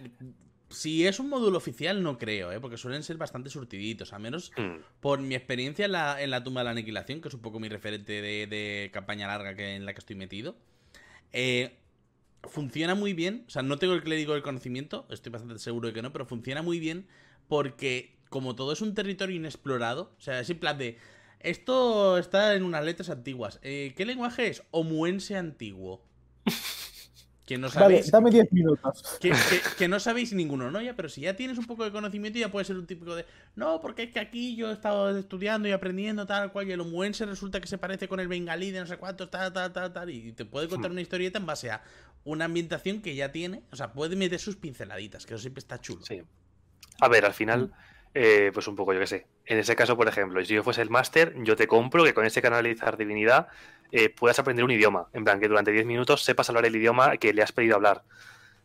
si 0.73 1.07
es 1.07 1.21
un 1.21 1.29
módulo 1.29 1.59
oficial, 1.59 2.03
no 2.03 2.19
creo, 2.19 2.51
¿eh? 2.53 2.61
porque 2.61 2.77
suelen 2.77 3.03
ser 3.03 3.17
bastante 3.17 3.51
surtiditos, 3.51 4.13
a 4.13 4.19
menos 4.19 4.53
mm. 4.57 5.01
por 5.01 5.21
mi 5.21 5.35
experiencia 5.35 5.85
en 5.85 5.93
la, 5.93 6.23
en 6.23 6.31
la, 6.31 6.43
tumba 6.43 6.63
de 6.63 6.65
la 6.67 6.71
aniquilación, 6.73 7.21
que 7.21 7.29
es 7.29 7.35
un 7.35 7.41
poco 7.41 7.61
mi 7.61 7.69
referente 7.69 8.21
de, 8.23 8.91
campaña 8.93 9.27
larga 9.27 9.55
que, 9.55 9.77
en 9.77 9.87
la 9.87 9.93
que 9.95 10.01
estoy 10.01 10.17
metido. 10.17 10.57
Eh, 11.33 11.79
funciona 12.45 12.95
muy 12.95 13.13
bien, 13.13 13.45
o 13.47 13.51
sea, 13.51 13.63
no 13.63 13.79
tengo 13.79 13.95
el 13.95 14.03
clérigo 14.03 14.33
del 14.35 14.43
conocimiento, 14.43 15.07
estoy 15.11 15.31
bastante 15.31 15.59
seguro 15.59 15.89
de 15.89 15.95
que 15.95 16.03
no, 16.03 16.13
pero 16.13 16.27
funciona 16.27 16.63
muy 16.63 16.79
bien 16.79 17.07
porque 17.49 18.17
como 18.29 18.57
todo 18.57 18.73
es 18.73 18.81
un 18.81 18.95
territorio 18.95 19.37
inexplorado, 19.37 20.15
o 20.19 20.21
sea, 20.21 20.41
es 20.41 20.51
en 20.51 20.59
plan 20.59 20.79
de... 20.79 20.99
Esto 21.41 22.19
está 22.19 22.55
en 22.55 22.63
unas 22.63 22.85
letras 22.85 23.11
antiguas. 23.11 23.59
Eh, 23.63 23.95
¿Qué 23.97 24.07
lenguaje 24.07 24.47
es? 24.47 24.63
Omuense 24.71 25.37
antiguo. 25.37 26.05
Que 27.53 27.59
no 27.59 27.69
sabéis. 27.69 28.11
dame 28.11 28.31
10 28.31 28.51
minutos. 28.51 29.19
Que, 29.21 29.87
no 29.87 30.01
sabéis 30.01 30.33
ninguno, 30.33 30.71
¿no? 30.71 30.81
Ya, 30.81 30.97
pero 30.97 31.11
si 31.11 31.21
ya 31.21 31.37
tienes 31.37 31.59
un 31.59 31.67
poco 31.67 31.85
de 31.85 31.93
conocimiento, 31.93 32.39
ya 32.39 32.51
puede 32.51 32.65
ser 32.65 32.79
un 32.79 32.87
típico 32.87 33.15
de. 33.15 33.27
No, 33.57 33.79
porque 33.83 34.05
es 34.05 34.11
que 34.11 34.21
aquí 34.21 34.57
yo 34.57 34.71
he 34.71 34.73
estado 34.73 35.15
estudiando 35.19 35.69
y 35.69 35.73
aprendiendo 35.73 36.27
tal 36.27 36.51
cual, 36.51 36.67
y 36.67 36.73
el 36.73 36.81
omuense 36.81 37.27
resulta 37.27 37.61
que 37.61 37.67
se 37.67 37.77
parece 37.77 38.09
con 38.09 38.21
el 38.21 38.29
bengalí 38.29 38.71
de 38.71 38.81
no 38.81 38.87
sé 38.87 38.97
cuántos, 38.97 39.31
tal, 39.31 39.53
tal, 39.53 39.71
tal, 39.71 39.93
tal. 39.93 40.09
Y 40.09 40.33
te 40.33 40.47
puede 40.47 40.67
contar 40.67 40.91
hmm. 40.91 40.95
una 40.95 41.03
historieta 41.03 41.39
en 41.41 41.45
base 41.45 41.71
a 41.71 41.83
una 42.25 42.47
ambientación 42.47 43.03
que 43.03 43.15
ya 43.15 43.33
tiene. 43.33 43.65
O 43.71 43.77
sea, 43.77 43.93
puede 43.93 44.17
meter 44.17 44.39
sus 44.39 44.57
pinceladitas, 44.57 45.27
que 45.27 45.35
eso 45.35 45.43
siempre 45.43 45.59
está 45.59 45.79
chulo. 45.79 46.03
Sí. 46.07 46.23
A 47.01 47.09
ver, 47.09 47.27
al 47.27 47.35
final. 47.35 47.71
Eh, 48.15 48.51
pues 48.53 48.69
un 48.69 48.77
poco, 48.77 48.93
yo 48.93 49.01
qué 49.01 49.07
sé. 49.07 49.27
En 49.47 49.59
ese 49.59 49.75
caso, 49.75 49.97
por 49.97 50.07
ejemplo, 50.07 50.45
si 50.45 50.55
yo 50.55 50.63
fuese 50.63 50.83
el 50.83 50.91
máster, 50.91 51.35
yo 51.39 51.57
te 51.57 51.67
compro 51.67 52.05
que 52.05 52.13
con 52.13 52.27
ese 52.27 52.43
canalizar 52.43 52.97
divinidad 52.99 53.49
eh, 53.91 54.11
puedas 54.11 54.39
aprender 54.39 54.65
un 54.65 54.71
idioma. 54.71 55.09
En 55.13 55.25
plan, 55.25 55.41
que 55.41 55.49
durante 55.49 55.73
10 55.73 55.87
minutos 55.87 56.23
sepas 56.23 56.49
hablar 56.51 56.67
el 56.67 56.77
idioma 56.77 57.17
que 57.17 57.33
le 57.33 57.43
has 57.43 57.53
pedido 57.53 57.77
hablar. 57.77 58.05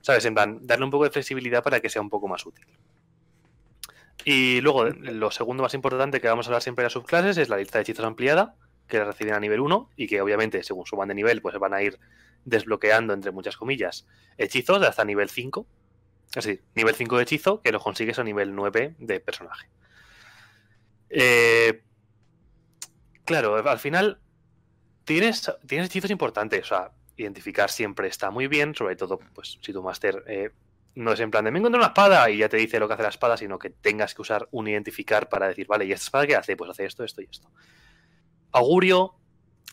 ¿Sabes? 0.02 0.26
En 0.26 0.34
plan, 0.34 0.60
darle 0.62 0.86
un 0.86 0.92
poco 0.92 1.06
de 1.06 1.12
flexibilidad 1.12 1.64
para 1.64 1.80
que 1.80 1.90
sea 1.90 2.02
un 2.02 2.10
poco 2.10 2.28
más 2.28 2.46
útil. 2.46 2.66
Y 4.26 4.60
luego, 4.62 4.86
lo 4.86 5.32
segundo 5.32 5.64
más 5.64 5.74
importante 5.74 6.20
que 6.20 6.28
vamos 6.28 6.48
a 6.48 6.50
hablar 6.50 6.62
siempre 6.62 6.84
de 6.84 6.88
las 6.88 6.94
subclases 6.94 7.38
es 7.38 7.48
la 7.48 7.58
lista 7.58 7.78
de 7.78 7.84
hechizos 7.84 8.06
ampliada, 8.06 8.56
que 8.88 8.98
la 8.98 9.06
reciben 9.06 9.34
a 9.34 9.40
nivel 9.40 9.62
1 9.62 9.92
y 9.96 10.08
que 10.08 10.22
obviamente, 10.22 10.64
según 10.64 10.86
suban 10.86 11.08
de 11.08 11.16
nivel, 11.16 11.42
pues 11.42 11.58
van 11.58 11.74
a 11.74 11.82
ir 11.82 11.98
desbloqueando, 12.44 13.14
entre 13.14 13.32
muchas 13.32 13.56
comillas, 13.56 14.06
hechizos 14.38 14.82
hasta 14.82 15.06
nivel 15.06 15.30
5. 15.30 15.66
Es 16.30 16.46
decir, 16.46 16.64
nivel 16.76 16.96
5 16.96 17.18
de 17.18 17.24
hechizo 17.24 17.62
que 17.62 17.72
lo 17.72 17.80
consigues 17.80 18.20
a 18.20 18.24
nivel 18.24 18.56
9 18.56 18.96
de 19.00 19.20
personaje. 19.20 19.70
Eh, 21.10 21.84
claro, 23.26 23.56
al 23.56 23.80
final 23.80 24.20
tienes, 25.06 25.52
tienes 25.66 25.88
hechizos 25.88 26.12
importantes, 26.12 26.66
o 26.66 26.76
sea, 26.76 26.92
identificar 27.16 27.70
siempre 27.70 28.08
está 28.08 28.30
muy 28.30 28.48
bien, 28.48 28.76
sobre 28.76 28.96
todo, 28.96 29.20
pues, 29.34 29.58
si 29.62 29.74
tu 29.74 29.82
máster 29.82 30.24
eh, 30.28 30.52
no 30.96 31.14
es 31.14 31.20
en 31.20 31.32
plan 31.32 31.46
de 31.46 31.52
me 31.52 31.60
encuentro 31.60 31.80
una 31.80 31.90
espada 31.90 32.30
y 32.30 32.38
ya 32.38 32.50
te 32.50 32.58
dice 32.58 32.80
lo 32.80 32.88
que 32.88 32.96
hace 32.96 33.04
la 33.04 33.10
espada, 33.10 33.38
sino 33.38 33.60
que 33.60 33.70
tengas 33.70 34.16
que 34.16 34.22
usar 34.22 34.48
un 34.52 34.68
identificar 34.68 35.30
para 35.30 35.48
decir, 35.48 35.68
vale, 35.68 35.86
¿y 35.86 35.92
esta 35.92 36.06
espada 36.06 36.28
qué 36.28 36.36
hace? 36.36 36.56
Pues 36.58 36.72
hace 36.72 36.86
esto, 36.86 37.04
esto 37.04 37.22
y 37.22 37.28
esto. 37.30 37.52
Augurio 38.52 39.16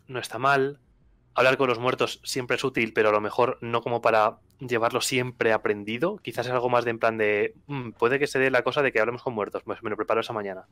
no 0.07 0.19
está 0.19 0.39
mal. 0.39 0.81
Hablar 1.35 1.57
con 1.57 1.69
los 1.69 1.79
muertos 1.79 2.21
siempre 2.25 2.57
es 2.57 2.65
útil, 2.65 2.93
pero 2.93 3.09
a 3.09 3.13
lo 3.13 3.21
mejor 3.21 3.59
no 3.63 3.81
como 3.81 4.03
para 4.03 4.39
llevarlo 4.59 5.01
siempre 5.01 5.53
aprendido. 5.53 6.17
Quizás 6.19 6.47
es 6.47 6.53
algo 6.53 6.69
más 6.69 6.85
de 6.85 6.91
en 6.91 6.99
plan 6.99 7.19
de, 7.19 7.55
mm, 7.67 7.91
puede 7.93 8.19
que 8.19 8.27
se 8.27 8.39
dé 8.39 8.51
la 8.51 8.63
cosa 8.63 8.83
de 8.83 8.93
que 8.93 9.01
hablemos 9.01 9.23
con 9.23 9.35
muertos, 9.35 9.63
pues 9.65 9.83
me 9.83 9.91
lo 9.91 9.97
preparo 9.97 10.21
esa 10.21 10.33
mañana. 10.33 10.67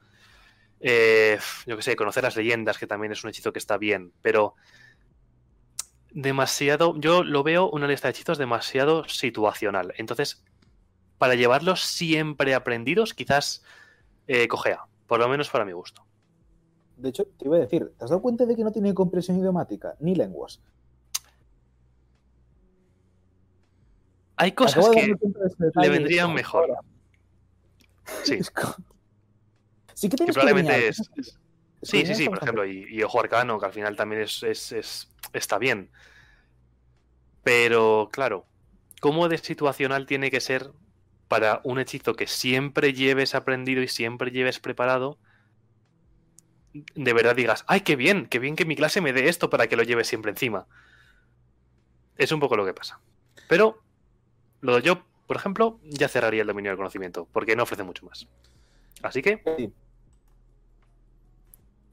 Eh, 0.80 1.39
yo 1.66 1.76
qué 1.76 1.83
sé, 1.83 1.97
conocer 1.97 2.24
las 2.24 2.37
leyendas, 2.37 2.78
que 2.78 2.87
también 2.87 3.12
es 3.12 3.22
un 3.22 3.30
hechizo 3.30 3.53
que 3.53 3.59
está 3.59 3.78
bien, 3.78 4.12
pero 4.20 4.55
demasiado, 6.11 6.95
yo 6.99 7.22
lo 7.22 7.43
veo 7.43 7.70
una 7.70 7.87
lista 7.87 8.09
de 8.09 8.12
hechizos 8.12 8.39
demasiado 8.39 9.09
situacional. 9.09 9.95
Entonces, 9.97 10.45
para 11.18 11.35
llevarlos 11.35 11.83
siempre 11.83 12.55
aprendidos, 12.55 13.14
quizás 13.14 13.62
eh, 14.26 14.49
cojea, 14.49 14.87
por 15.07 15.20
lo 15.20 15.28
menos 15.28 15.51
para 15.51 15.64
mi 15.64 15.72
gusto. 15.72 16.05
De 16.97 17.09
hecho, 17.09 17.26
te 17.39 17.47
iba 17.47 17.57
a 17.57 17.61
decir, 17.61 17.93
¿te 17.97 18.05
has 18.05 18.11
dado 18.11 18.22
cuenta 18.22 18.45
de 18.45 18.57
que 18.57 18.64
no 18.64 18.72
tiene 18.72 18.93
compresión 18.95 19.39
idiomática 19.39 19.95
ni 20.01 20.14
lenguas? 20.14 20.61
Hay 24.43 24.51
cosas 24.53 24.88
que 24.88 25.14
le 25.76 25.88
vendrían 25.88 26.34
mejor. 26.34 26.76
Sí. 28.24 28.40
Sí 29.95 30.09
que 30.09 30.16
tienes 30.16 30.34
probablemente 30.34 30.88
es, 30.88 31.12
Sí, 31.82 32.05
sí, 32.05 32.16
sí, 32.16 32.28
por 32.28 32.38
ejemplo, 32.38 32.66
y, 32.66 33.01
Ojo 33.05 33.20
Arcano, 33.20 33.61
que 33.61 33.66
al 33.66 33.72
final 33.72 33.95
también 33.95 34.22
es, 34.22 35.07
está 35.32 35.59
bien. 35.59 35.93
Pero, 37.45 38.09
claro, 38.12 38.47
¿cómo 39.01 39.28
de 39.28 39.38
situacional 39.38 40.07
tiene 40.07 40.32
que 40.32 40.40
ser 40.40 40.72
para 41.28 41.61
un 41.62 41.78
hechizo 41.78 42.14
que 42.14 42.26
siempre 42.26 42.95
lleves 42.95 43.36
aprendido 43.36 43.80
y 43.80 43.86
siempre 43.86 44.32
lleves 44.32 44.59
preparado? 44.59 45.18
De 46.72 47.12
verdad 47.12 47.36
digas, 47.36 47.64
¡ay, 47.68 47.82
qué 47.82 47.95
bien! 47.95 48.26
¡Qué 48.26 48.40
bien 48.40 48.57
que 48.57 48.64
mi 48.64 48.74
clase 48.74 49.01
me 49.01 49.12
dé 49.12 49.28
esto 49.28 49.51
para 49.51 49.68
que 49.68 49.76
lo 49.76 49.84
lleve 49.84 50.03
siempre 50.03 50.32
encima! 50.32 50.66
Es 52.16 52.32
un 52.32 52.40
poco 52.40 52.57
lo 52.57 52.66
que 52.66 52.74
pasa. 52.74 53.01
Pero, 53.49 53.82
lo 54.63 54.77
de 54.77 54.83
yo, 54.83 55.05
por 55.27 55.37
ejemplo, 55.37 55.79
ya 55.83 56.09
cerraría 56.09 56.41
el 56.41 56.47
dominio 56.47 56.71
del 56.71 56.79
conocimiento, 56.79 57.29
porque 57.33 57.55
no 57.55 57.65
ofrece 57.65 57.83
mucho 57.83 58.07
más. 58.07 58.27
Así 59.03 59.21
que, 59.21 59.43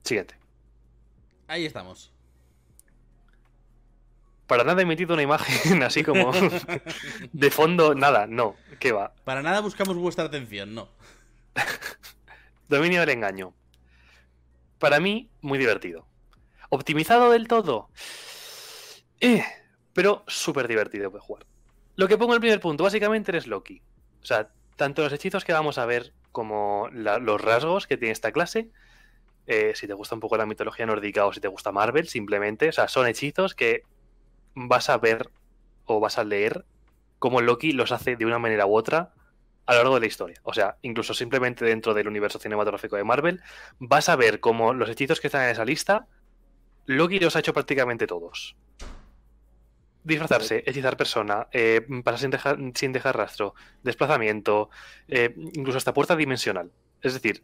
Siguiente. 0.03 0.35
Ahí 1.47 1.65
estamos. 1.65 2.11
Para 4.47 4.63
nada 4.63 4.81
he 4.81 4.85
metido 4.85 5.13
una 5.13 5.21
imagen 5.21 5.83
así 5.83 6.03
como 6.03 6.31
de 7.33 7.51
fondo, 7.51 7.93
nada, 7.93 8.25
no, 8.25 8.55
¿qué 8.79 8.91
va? 8.91 9.13
Para 9.23 9.43
nada 9.43 9.59
buscamos 9.59 9.97
vuestra 9.97 10.25
atención, 10.25 10.73
no. 10.73 10.89
Dominio 12.69 13.01
del 13.01 13.09
engaño. 13.09 13.53
Para 14.79 14.99
mí, 14.99 15.29
muy 15.41 15.59
divertido. 15.59 16.07
¿Optimizado 16.69 17.31
del 17.31 17.47
todo? 17.47 17.89
Eh, 19.19 19.43
pero 19.93 20.23
súper 20.27 20.67
divertido 20.67 21.09
de 21.09 21.19
jugar. 21.19 21.45
Lo 21.99 22.07
que 22.07 22.17
pongo 22.17 22.31
en 22.31 22.35
el 22.35 22.39
primer 22.39 22.61
punto, 22.61 22.85
básicamente, 22.85 23.35
es 23.35 23.45
Loki. 23.45 23.81
O 24.23 24.25
sea, 24.25 24.47
tanto 24.77 25.01
los 25.01 25.11
hechizos 25.11 25.43
que 25.43 25.51
vamos 25.51 25.77
a 25.77 25.85
ver 25.85 26.13
como 26.31 26.87
los 26.93 27.41
rasgos 27.41 27.87
que 27.87 27.97
tiene 27.97 28.13
esta 28.13 28.31
clase, 28.31 28.69
eh, 29.47 29.73
si 29.75 29.85
te 29.85 29.91
gusta 29.91 30.15
un 30.15 30.21
poco 30.21 30.37
la 30.37 30.45
mitología 30.45 30.85
nórdica 30.85 31.25
o 31.25 31.33
si 31.33 31.41
te 31.41 31.49
gusta 31.49 31.73
Marvel, 31.73 32.07
simplemente, 32.07 32.69
o 32.69 32.71
sea, 32.71 32.87
son 32.87 33.05
hechizos 33.05 33.53
que 33.53 33.83
vas 34.55 34.89
a 34.89 34.97
ver 34.97 35.29
o 35.83 35.99
vas 35.99 36.17
a 36.17 36.23
leer 36.23 36.63
cómo 37.17 37.41
Loki 37.41 37.73
los 37.73 37.91
hace 37.91 38.15
de 38.15 38.25
una 38.25 38.39
manera 38.39 38.65
u 38.65 38.77
otra 38.77 39.11
a 39.65 39.73
lo 39.73 39.79
largo 39.79 39.95
de 39.95 39.99
la 39.99 40.07
historia. 40.07 40.39
O 40.43 40.53
sea, 40.53 40.77
incluso 40.81 41.13
simplemente 41.13 41.65
dentro 41.65 41.93
del 41.93 42.07
universo 42.07 42.39
cinematográfico 42.39 42.95
de 42.95 43.03
Marvel, 43.03 43.41
vas 43.77 44.07
a 44.07 44.15
ver 44.15 44.39
cómo 44.39 44.73
los 44.73 44.87
hechizos 44.87 45.19
que 45.19 45.27
están 45.27 45.43
en 45.43 45.49
esa 45.49 45.65
lista, 45.65 46.07
Loki 46.85 47.19
los 47.19 47.35
ha 47.35 47.39
hecho 47.39 47.51
prácticamente 47.51 48.07
todos. 48.07 48.55
Disfrazarse, 50.09 50.63
hechizar 50.65 50.97
persona, 50.97 51.47
eh, 51.51 51.85
pasar 52.03 52.19
sin 52.19 52.31
dejar, 52.31 52.57
sin 52.73 52.91
dejar 52.91 53.15
rastro, 53.15 53.53
desplazamiento, 53.83 54.71
eh, 55.07 55.35
incluso 55.53 55.77
hasta 55.77 55.93
puerta 55.93 56.15
dimensional. 56.15 56.71
Es 57.03 57.13
decir, 57.13 57.43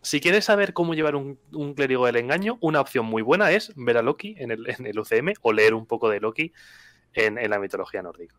si 0.00 0.20
quieres 0.20 0.46
saber 0.46 0.72
cómo 0.72 0.94
llevar 0.94 1.14
un, 1.14 1.38
clérigo 1.76 2.06
del 2.06 2.16
engaño, 2.16 2.58
una 2.60 2.80
opción 2.80 3.06
muy 3.06 3.22
buena 3.22 3.52
es 3.52 3.72
ver 3.76 3.98
a 3.98 4.02
Loki 4.02 4.34
en 4.36 4.50
el, 4.50 4.66
UCM 4.98 5.34
o 5.42 5.52
leer 5.52 5.74
un 5.74 5.86
poco 5.86 6.10
de 6.10 6.18
Loki 6.18 6.52
en, 7.12 7.36
la 7.48 7.60
mitología 7.60 8.02
nórdica. 8.02 8.34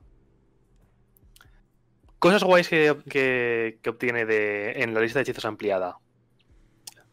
Cosas 2.20 2.43
guays 2.43 2.68
que, 2.68 3.80
obtiene 3.88 4.84
en 4.84 4.93
la 4.93 4.99
lista 4.99 5.20
de 5.20 5.24
hechizos 5.24 5.45
ampliada. 5.45 5.99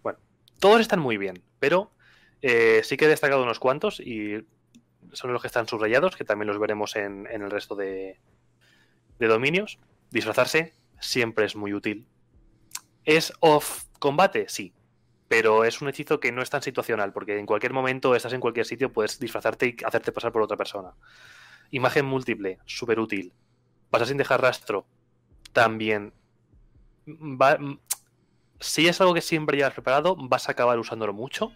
Bueno, 0.02 0.18
todos 0.58 0.80
están 0.80 0.98
muy 0.98 1.16
bien, 1.16 1.44
pero 1.60 1.92
eh, 2.42 2.80
sí 2.82 2.96
que 2.96 3.04
he 3.04 3.08
destacado 3.08 3.44
unos 3.44 3.60
cuantos 3.60 4.00
y 4.00 4.44
son 5.12 5.32
los 5.32 5.42
que 5.42 5.48
están 5.48 5.68
subrayados, 5.68 6.16
que 6.16 6.24
también 6.24 6.48
los 6.48 6.58
veremos 6.58 6.96
en, 6.96 7.26
en 7.30 7.42
el 7.42 7.50
resto 7.50 7.74
de, 7.74 8.20
de 9.18 9.26
dominios. 9.26 9.78
Disfrazarse 10.10 10.74
siempre 11.00 11.44
es 11.44 11.56
muy 11.56 11.72
útil. 11.72 12.06
Es 13.04 13.32
off 13.40 13.84
Combate, 13.98 14.48
sí. 14.48 14.72
Pero 15.28 15.64
es 15.64 15.80
un 15.80 15.88
hechizo 15.88 16.18
que 16.18 16.32
no 16.32 16.42
es 16.42 16.50
tan 16.50 16.62
situacional, 16.62 17.12
porque 17.12 17.38
en 17.38 17.46
cualquier 17.46 17.72
momento 17.72 18.16
estás 18.16 18.32
en 18.32 18.40
cualquier 18.40 18.66
sitio, 18.66 18.92
puedes 18.92 19.20
disfrazarte 19.20 19.66
y 19.66 19.76
hacerte 19.84 20.10
pasar 20.10 20.32
por 20.32 20.42
otra 20.42 20.56
persona. 20.56 20.94
Imagen 21.70 22.04
múltiple, 22.04 22.58
súper 22.66 22.98
útil. 22.98 23.32
Pasar 23.90 24.08
sin 24.08 24.16
dejar 24.16 24.42
rastro, 24.42 24.86
también. 25.52 26.12
si 28.58 28.88
es 28.88 29.00
algo 29.00 29.14
que 29.14 29.20
siempre 29.20 29.56
llevas 29.56 29.74
preparado, 29.74 30.16
vas 30.16 30.48
a 30.48 30.52
acabar 30.52 30.78
usándolo 30.78 31.12
mucho. 31.12 31.52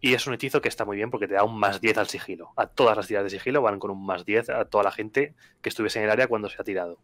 Y 0.00 0.14
es 0.14 0.26
un 0.26 0.34
hechizo 0.34 0.60
que 0.60 0.68
está 0.68 0.84
muy 0.84 0.96
bien 0.96 1.10
porque 1.10 1.26
te 1.26 1.34
da 1.34 1.44
un 1.44 1.58
más 1.58 1.80
10 1.80 1.98
al 1.98 2.08
sigilo. 2.08 2.52
A 2.56 2.66
todas 2.66 2.96
las 2.96 3.06
tiras 3.06 3.24
de 3.24 3.30
sigilo 3.30 3.62
van 3.62 3.78
con 3.78 3.90
un 3.90 4.04
más 4.04 4.24
10 4.24 4.50
a 4.50 4.64
toda 4.64 4.84
la 4.84 4.92
gente 4.92 5.34
que 5.60 5.68
estuviese 5.68 5.98
en 5.98 6.04
el 6.04 6.10
área 6.10 6.28
cuando 6.28 6.48
se 6.48 6.60
ha 6.60 6.64
tirado. 6.64 6.98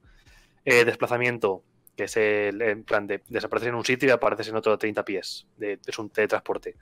Eh, 0.64 0.84
desplazamiento, 0.84 1.62
que 1.96 2.04
es 2.04 2.16
el, 2.16 2.84
plan 2.84 3.06
de 3.06 3.22
desaparecer 3.28 3.70
en 3.70 3.74
un 3.74 3.84
sitio 3.84 4.08
y 4.08 4.12
apareces 4.12 4.48
en 4.48 4.56
otro 4.56 4.78
30 4.78 5.04
pies. 5.04 5.46
es 5.58 5.98
un 5.98 6.10
teletransporte. 6.10 6.76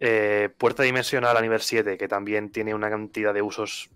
Eh, 0.00 0.50
puerta 0.58 0.82
dimensional 0.82 1.36
a 1.36 1.40
nivel 1.40 1.60
7, 1.60 1.96
que 1.96 2.08
también 2.08 2.50
tiene 2.50 2.74
una 2.74 2.90
cantidad 2.90 3.32
de 3.32 3.42
usos 3.42 3.90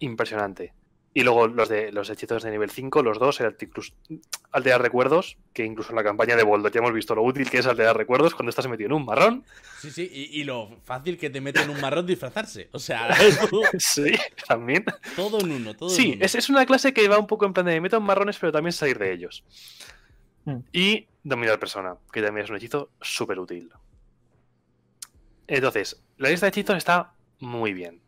impresionante. 0.00 0.74
Y 1.16 1.22
luego 1.22 1.46
los 1.46 1.68
de 1.68 1.92
los 1.92 2.10
hechizos 2.10 2.42
de 2.42 2.50
nivel 2.50 2.70
5, 2.70 3.00
los 3.04 3.20
dos, 3.20 3.40
el 3.40 3.54
alterar 4.50 4.82
recuerdos, 4.82 5.38
que 5.52 5.64
incluso 5.64 5.90
en 5.90 5.96
la 5.96 6.02
campaña 6.02 6.34
de 6.34 6.42
Boldo 6.42 6.68
ya 6.68 6.80
hemos 6.80 6.92
visto 6.92 7.14
lo 7.14 7.22
útil 7.22 7.48
que 7.48 7.58
es 7.58 7.66
alterar 7.66 7.96
recuerdos 7.96 8.34
cuando 8.34 8.50
estás 8.50 8.66
metido 8.66 8.88
en 8.88 8.94
un 8.94 9.04
marrón. 9.04 9.44
Sí, 9.78 9.92
sí, 9.92 10.10
y, 10.12 10.42
lo 10.42 10.76
fácil 10.82 11.16
que 11.16 11.30
te 11.30 11.40
mete 11.40 11.62
en 11.62 11.70
un 11.70 11.80
marrón 11.80 12.04
disfrazarse. 12.04 12.68
O 12.72 12.80
sea, 12.80 13.14
sí, 13.78 14.12
también. 14.48 14.84
Todo 15.14 15.38
en 15.38 15.52
uno, 15.52 15.76
todo 15.76 15.88
sí, 15.88 16.02
en 16.02 16.16
uno. 16.16 16.24
Es, 16.24 16.34
es 16.34 16.48
una 16.48 16.66
clase 16.66 16.92
que 16.92 17.06
va 17.06 17.16
un 17.16 17.28
poco 17.28 17.46
en 17.46 17.52
plan 17.52 17.66
de 17.66 17.80
meto 17.80 17.96
en 17.96 18.02
marrones, 18.02 18.36
pero 18.40 18.50
también 18.50 18.72
salir 18.72 18.98
de 18.98 19.12
ellos. 19.12 19.44
Hmm. 20.46 20.58
Y 20.72 21.06
dominar 21.22 21.60
persona, 21.60 21.96
que 22.12 22.22
también 22.22 22.44
es 22.44 22.50
un 22.50 22.56
hechizo 22.56 22.90
súper 23.00 23.38
útil. 23.38 23.70
Entonces, 25.46 26.02
la 26.16 26.30
lista 26.30 26.46
de 26.46 26.50
hechizos 26.50 26.76
está 26.76 27.12
muy 27.38 27.72
bien 27.72 28.03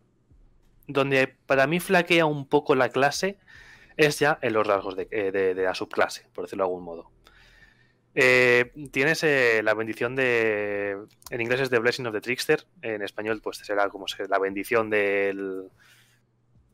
donde 0.87 1.29
para 1.47 1.67
mí 1.67 1.81
flaquea 1.81 2.27
un 2.27 2.47
poco 2.47 2.75
la 2.75 2.89
clase 2.91 3.39
es 3.97 4.19
ya 4.19 4.39
en 4.43 4.53
los 4.53 4.67
rasgos 4.67 4.97
de, 4.97 5.09
eh, 5.11 5.55
la 5.57 5.75
subclase, 5.75 6.27
por 6.33 6.45
decirlo 6.45 6.65
de 6.65 6.69
algún 6.69 6.85
modo. 6.85 7.11
Eh, 8.19 8.73
tienes 8.93 9.23
eh, 9.25 9.61
la 9.63 9.75
bendición 9.75 10.17
de. 10.17 10.97
En 11.31 11.41
inglés 11.41 11.61
es 11.61 11.71
The 11.71 11.79
Blessing 11.79 12.07
of 12.07 12.15
the 12.15 12.23
Trickster. 12.23 12.65
En 12.81 13.03
español, 13.03 13.41
pues 13.43 13.59
será 13.59 13.91
como 13.91 14.07
la 14.29 14.39
bendición 14.39 14.89
del. 14.89 15.69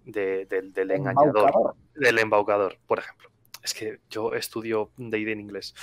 del, 0.04 0.90
engañador. 0.90 1.74
Del 1.94 2.18
embaucador, 2.18 2.78
por 2.86 3.00
ejemplo. 3.00 3.28
Es 3.62 3.74
que 3.74 3.98
yo 4.08 4.34
estudio 4.34 4.92
DD 4.96 5.32
en 5.32 5.40
inglés. 5.40 5.74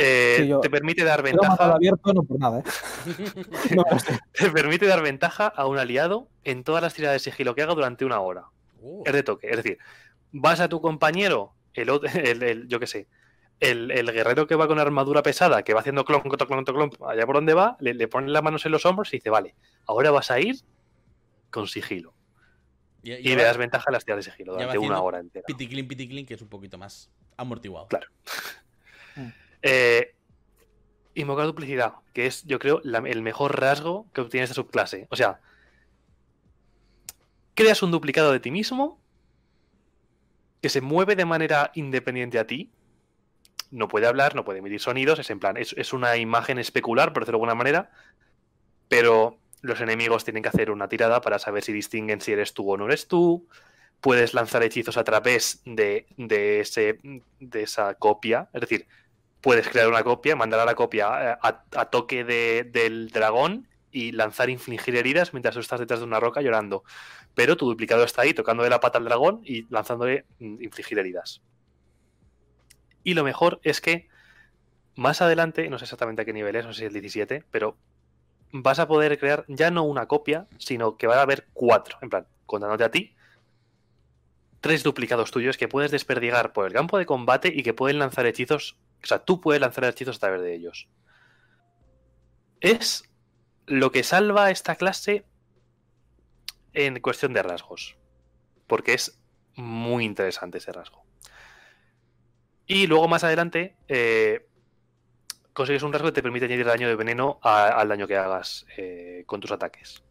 Eh, 0.00 0.56
te 0.62 0.70
permite 0.70 1.02
dar 1.02 1.22
ventaja. 1.22 1.74
Abierto, 1.74 2.14
no 2.14 2.22
por 2.22 2.38
nada, 2.38 2.60
¿eh? 2.60 2.62
te 4.32 4.50
permite 4.50 4.86
dar 4.86 5.02
ventaja 5.02 5.48
a 5.48 5.66
un 5.66 5.76
aliado 5.76 6.28
en 6.44 6.62
todas 6.62 6.82
las 6.82 6.94
tiradas 6.94 7.14
de 7.14 7.30
sigilo 7.30 7.56
que 7.56 7.62
haga 7.62 7.74
durante 7.74 8.04
una 8.04 8.20
hora. 8.20 8.44
Uh. 8.80 9.02
Es 9.04 9.12
de 9.12 9.24
toque. 9.24 9.48
Es 9.50 9.56
decir, 9.56 9.78
vas 10.30 10.60
a 10.60 10.68
tu 10.68 10.80
compañero, 10.80 11.52
el, 11.74 11.90
el, 12.14 12.68
yo 12.68 12.78
qué 12.78 12.86
sé, 12.86 13.08
el, 13.58 13.88
guerrero 14.12 14.46
que 14.46 14.54
va 14.54 14.68
con 14.68 14.78
armadura 14.78 15.24
pesada, 15.24 15.64
que 15.64 15.74
va 15.74 15.80
haciendo 15.80 16.04
clon, 16.04 16.22
clon, 16.22 16.46
clon, 16.46 16.64
clon, 16.64 16.90
allá 17.08 17.26
por 17.26 17.34
donde 17.34 17.54
va, 17.54 17.76
le, 17.80 17.92
le 17.92 18.06
ponen 18.06 18.32
las 18.32 18.44
manos 18.44 18.64
en 18.66 18.72
los 18.72 18.86
hombros 18.86 19.12
y 19.12 19.16
dice, 19.16 19.30
vale, 19.30 19.56
ahora 19.84 20.12
vas 20.12 20.30
a 20.30 20.38
ir 20.38 20.56
con 21.50 21.66
sigilo. 21.66 22.14
Y, 23.02 23.34
le 23.34 23.42
das 23.42 23.56
ventaja 23.56 23.86
a 23.88 23.92
las 23.92 24.04
tiradas 24.04 24.24
de 24.24 24.30
sigilo 24.30 24.52
durante 24.52 24.78
una 24.78 25.00
hora 25.00 25.18
entera. 25.18 25.44
Piticlin, 25.46 25.88
piticlin, 25.88 26.26
que 26.26 26.34
es 26.34 26.42
un 26.42 26.48
poquito 26.48 26.78
más 26.78 27.10
amortiguado. 27.36 27.88
Claro. 27.88 28.06
Mm. 29.16 29.47
Eh, 29.62 30.14
invocar 31.14 31.46
duplicidad, 31.46 31.94
que 32.12 32.26
es, 32.26 32.44
yo 32.44 32.58
creo, 32.58 32.80
el 32.82 33.22
mejor 33.22 33.60
rasgo 33.60 34.06
que 34.12 34.20
obtiene 34.20 34.44
esta 34.44 34.54
subclase. 34.54 35.06
O 35.10 35.16
sea, 35.16 35.40
creas 37.54 37.82
un 37.82 37.90
duplicado 37.90 38.30
de 38.30 38.40
ti 38.40 38.50
mismo 38.50 39.00
que 40.62 40.68
se 40.68 40.80
mueve 40.80 41.16
de 41.16 41.24
manera 41.24 41.72
independiente 41.74 42.38
a 42.38 42.46
ti. 42.46 42.70
No 43.70 43.88
puede 43.88 44.06
hablar, 44.06 44.34
no 44.34 44.44
puede 44.44 44.60
emitir 44.60 44.80
sonidos, 44.80 45.18
es 45.18 45.30
en 45.30 45.40
plan, 45.40 45.56
es, 45.56 45.92
una 45.92 46.16
imagen 46.16 46.58
especular, 46.58 47.12
por 47.12 47.22
decirlo 47.22 47.38
de 47.38 47.42
alguna 47.42 47.54
manera, 47.54 47.90
pero 48.88 49.38
los 49.60 49.80
enemigos 49.80 50.24
tienen 50.24 50.42
que 50.42 50.48
hacer 50.48 50.70
una 50.70 50.88
tirada 50.88 51.20
para 51.20 51.38
saber 51.38 51.64
si 51.64 51.72
distinguen 51.72 52.20
si 52.20 52.32
eres 52.32 52.54
tú 52.54 52.72
o 52.72 52.76
no 52.76 52.86
eres 52.86 53.08
tú. 53.08 53.46
Puedes 54.00 54.32
lanzar 54.34 54.62
hechizos 54.62 54.96
a 54.96 55.02
través 55.02 55.60
de, 55.64 56.06
de, 56.16 56.60
ese, 56.60 57.00
de 57.40 57.62
esa 57.62 57.94
copia. 57.94 58.48
Es 58.52 58.60
decir, 58.60 58.86
puedes 59.40 59.68
crear 59.68 59.88
una 59.88 60.02
copia, 60.02 60.36
mandar 60.36 60.60
a 60.60 60.64
la 60.64 60.74
copia 60.74 61.32
eh, 61.32 61.36
a, 61.42 61.84
toque 61.86 62.24
del 62.24 63.10
dragón 63.10 63.68
y 63.90 64.12
lanzar 64.12 64.50
infligir 64.50 64.96
heridas 64.96 65.32
mientras 65.32 65.54
tú 65.54 65.60
estás 65.60 65.80
detrás 65.80 66.00
de 66.00 66.06
una 66.06 66.20
roca 66.20 66.42
llorando. 66.42 66.84
Pero 67.34 67.56
tu 67.56 67.66
duplicado 67.66 68.04
está 68.04 68.22
ahí 68.22 68.34
tocando 68.34 68.62
de 68.62 68.70
la 68.70 68.80
pata 68.80 68.98
al 68.98 69.04
dragón 69.04 69.40
y 69.44 69.66
lanzándole 69.70 70.26
mm, 70.38 70.62
infligir 70.62 70.98
heridas. 70.98 71.42
Y 73.04 73.14
lo 73.14 73.24
mejor 73.24 73.60
es 73.62 73.80
que 73.80 74.08
más 74.94 75.22
adelante, 75.22 75.70
no 75.70 75.78
sé 75.78 75.84
exactamente 75.84 76.22
a 76.22 76.24
qué 76.24 76.32
nivel 76.32 76.56
es, 76.56 76.66
no 76.66 76.72
sé 76.72 76.80
si 76.80 76.84
es 76.86 76.94
el 76.94 77.00
17, 77.00 77.44
pero 77.50 77.76
vas 78.50 78.78
a 78.78 78.88
poder 78.88 79.18
crear 79.18 79.44
ya 79.48 79.70
no 79.70 79.84
una 79.84 80.06
copia, 80.06 80.48
sino 80.58 80.96
que 80.96 81.06
va 81.06 81.18
a 81.18 81.22
haber 81.22 81.46
cuatro. 81.52 81.98
En 82.02 82.10
plan, 82.10 82.26
contándote 82.46 82.84
a 82.84 82.90
ti, 82.90 83.14
tres 84.60 84.82
duplicados 84.82 85.30
tuyos 85.30 85.56
que 85.56 85.68
puedes 85.68 85.90
desperdigar 85.90 86.52
por 86.52 86.66
el 86.66 86.72
campo 86.72 86.98
de 86.98 87.06
combate 87.06 87.52
y 87.54 87.62
que 87.62 87.74
pueden 87.74 87.98
lanzar 87.98 88.26
hechizos 88.26 88.76
o 89.02 89.06
sea, 89.06 89.20
tú 89.20 89.40
puedes 89.40 89.60
lanzar 89.60 89.84
hechizos 89.84 90.16
a 90.16 90.20
través 90.20 90.42
de 90.42 90.54
ellos. 90.54 90.88
Es 92.60 93.04
lo 93.66 93.92
que 93.92 94.02
salva 94.02 94.50
esta 94.50 94.76
clase 94.76 95.24
en 96.72 97.00
cuestión 97.00 97.32
de 97.32 97.42
rasgos. 97.42 97.96
Porque 98.66 98.94
es 98.94 99.20
muy 99.54 100.04
interesante 100.04 100.58
ese 100.58 100.72
rasgo. 100.72 101.04
Y 102.66 102.86
luego 102.86 103.08
más 103.08 103.24
adelante 103.24 103.76
eh, 103.88 104.46
consigues 105.52 105.82
un 105.82 105.92
rasgo 105.92 106.08
que 106.08 106.12
te 106.12 106.22
permite 106.22 106.46
añadir 106.46 106.66
daño 106.66 106.88
de 106.88 106.96
veneno 106.96 107.38
al 107.42 107.88
daño 107.88 108.06
que 108.06 108.16
hagas 108.16 108.66
eh, 108.76 109.22
con 109.26 109.40
tus 109.40 109.50
ataques. 109.52 110.02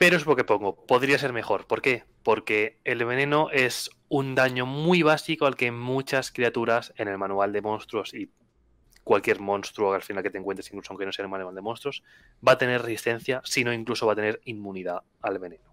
Pero 0.00 0.16
es 0.16 0.24
lo 0.24 0.34
que 0.34 0.44
pongo, 0.44 0.86
podría 0.86 1.18
ser 1.18 1.34
mejor. 1.34 1.66
¿Por 1.66 1.82
qué? 1.82 2.04
Porque 2.22 2.80
el 2.84 3.04
veneno 3.04 3.50
es 3.52 3.90
un 4.08 4.34
daño 4.34 4.64
muy 4.64 5.02
básico 5.02 5.44
al 5.44 5.56
que 5.56 5.72
muchas 5.72 6.32
criaturas 6.32 6.94
en 6.96 7.08
el 7.08 7.18
manual 7.18 7.52
de 7.52 7.60
monstruos 7.60 8.14
y 8.14 8.32
cualquier 9.04 9.40
monstruo 9.40 9.92
al 9.92 10.00
final 10.00 10.22
que 10.22 10.30
te 10.30 10.38
encuentres, 10.38 10.68
incluso 10.68 10.94
aunque 10.94 11.04
no 11.04 11.12
sea 11.12 11.26
el 11.26 11.30
manual 11.30 11.54
de 11.54 11.60
monstruos, 11.60 12.02
va 12.46 12.52
a 12.52 12.58
tener 12.58 12.80
resistencia, 12.80 13.42
sino 13.44 13.74
incluso 13.74 14.06
va 14.06 14.14
a 14.14 14.16
tener 14.16 14.40
inmunidad 14.46 15.02
al 15.20 15.38
veneno. 15.38 15.70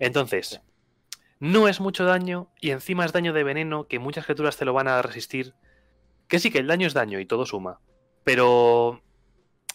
Entonces, 0.00 0.60
no 1.38 1.68
es 1.68 1.78
mucho 1.78 2.04
daño 2.04 2.50
y 2.60 2.70
encima 2.70 3.04
es 3.04 3.12
daño 3.12 3.32
de 3.32 3.44
veneno 3.44 3.86
que 3.86 4.00
muchas 4.00 4.24
criaturas 4.24 4.56
te 4.56 4.64
lo 4.64 4.72
van 4.72 4.88
a 4.88 5.02
resistir. 5.02 5.54
Que 6.26 6.40
sí 6.40 6.50
que 6.50 6.58
el 6.58 6.66
daño 6.66 6.88
es 6.88 6.94
daño 6.94 7.20
y 7.20 7.26
todo 7.26 7.46
suma, 7.46 7.78
pero 8.24 9.04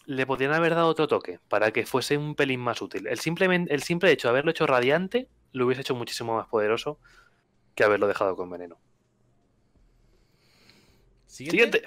le 0.06 0.26
podrían 0.26 0.54
haber 0.54 0.76
dado 0.76 0.88
otro 0.88 1.08
toque 1.08 1.40
para 1.50 1.72
que 1.72 1.86
fuese 1.86 2.18
un 2.18 2.36
pelín 2.36 2.60
más 2.60 2.82
útil. 2.82 3.08
El, 3.08 3.20
simplemente, 3.20 3.74
el 3.74 3.84
simple 3.84 4.12
hecho 4.12 4.28
de 4.28 4.32
haberlo 4.32 4.52
hecho 4.52 4.68
radiante 4.68 5.28
lo 5.52 5.66
hubiese 5.66 5.82
hecho 5.82 5.96
muchísimo 5.96 6.36
más 6.36 6.48
poderoso 6.48 7.00
que 7.76 7.84
haberlo 7.84 8.08
dejado 8.08 8.36
con 8.36 8.50
veneno. 8.50 8.78
Siguiente. 11.28 11.82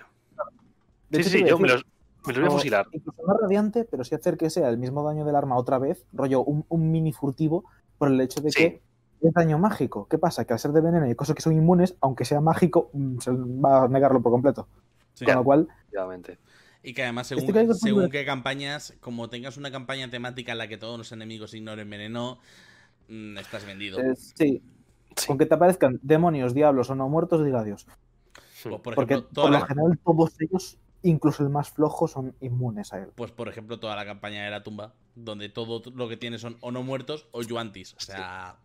Sí, 1.10 1.24
sí, 1.24 1.30
sí, 1.30 1.44
yo 1.44 1.58
me 1.58 1.68
los, 1.68 1.84
voy 2.22 2.44
a 2.44 2.50
fusilar. 2.50 2.86
Incluso 2.92 3.22
no 3.26 3.34
radiante, 3.34 3.84
pero 3.84 4.04
sí 4.04 4.14
hacer 4.14 4.36
que 4.36 4.50
sea 4.50 4.68
el 4.68 4.76
mismo 4.76 5.02
daño 5.02 5.24
del 5.24 5.36
arma 5.36 5.56
otra 5.56 5.78
vez, 5.78 6.04
rollo 6.12 6.42
un, 6.42 6.90
mini 6.90 7.12
furtivo, 7.12 7.64
por 7.96 8.08
el 8.08 8.20
hecho 8.20 8.40
de 8.40 8.50
que 8.50 8.82
es 9.22 9.32
daño 9.32 9.58
mágico. 9.58 10.06
¿Qué 10.08 10.18
pasa? 10.18 10.44
Que 10.44 10.52
al 10.52 10.58
ser 10.58 10.72
de 10.72 10.80
veneno 10.80 11.08
y 11.08 11.14
cosas 11.14 11.34
que 11.34 11.42
son 11.42 11.54
inmunes, 11.54 11.96
aunque 12.00 12.24
sea 12.24 12.40
mágico, 12.40 12.90
mm, 12.92 13.18
se 13.20 13.30
va 13.32 13.84
a 13.84 13.88
negarlo 13.88 14.20
por 14.20 14.32
completo. 14.32 14.68
Con 15.24 15.34
lo 15.34 15.44
cual. 15.44 15.68
Y 16.82 16.94
que 16.94 17.02
además, 17.02 17.26
según, 17.26 17.74
según 17.74 18.10
qué 18.10 18.24
campañas, 18.24 18.94
como 19.00 19.28
tengas 19.28 19.56
una 19.56 19.70
campaña 19.70 20.08
temática 20.10 20.52
en 20.52 20.58
la 20.58 20.68
que 20.68 20.78
todos 20.78 20.96
los 20.96 21.10
enemigos 21.12 21.52
ignoren 21.54 21.90
veneno, 21.90 22.38
mm, 23.08 23.36
estás 23.38 23.66
vendido. 23.66 23.98
sí, 24.14 24.62
con 25.26 25.38
que 25.38 25.46
te 25.46 25.54
aparezcan 25.54 25.98
demonios, 26.02 26.54
diablos 26.54 26.90
o 26.90 26.94
no 26.94 27.08
muertos, 27.08 27.44
diga 27.44 27.60
adiós. 27.60 27.86
Pues, 28.62 28.80
por 28.80 28.94
Porque 28.94 29.18
por 29.18 29.50
lo 29.50 29.60
general 29.62 29.98
todos 30.04 30.34
ellos, 30.40 30.78
incluso 31.02 31.42
el 31.42 31.48
más 31.48 31.70
flojo, 31.70 32.08
son 32.08 32.34
inmunes 32.40 32.92
a 32.92 32.98
él. 32.98 33.10
Pues 33.14 33.30
por 33.30 33.48
ejemplo 33.48 33.78
toda 33.78 33.96
la 33.96 34.04
campaña 34.04 34.44
de 34.44 34.50
la 34.50 34.62
tumba, 34.62 34.94
donde 35.14 35.48
todo 35.48 35.82
lo 35.94 36.08
que 36.08 36.16
tiene 36.16 36.38
son 36.38 36.56
o 36.60 36.70
no 36.70 36.82
muertos 36.82 37.28
o 37.32 37.42
yuantis. 37.42 37.94
O 37.94 38.00
sea... 38.00 38.56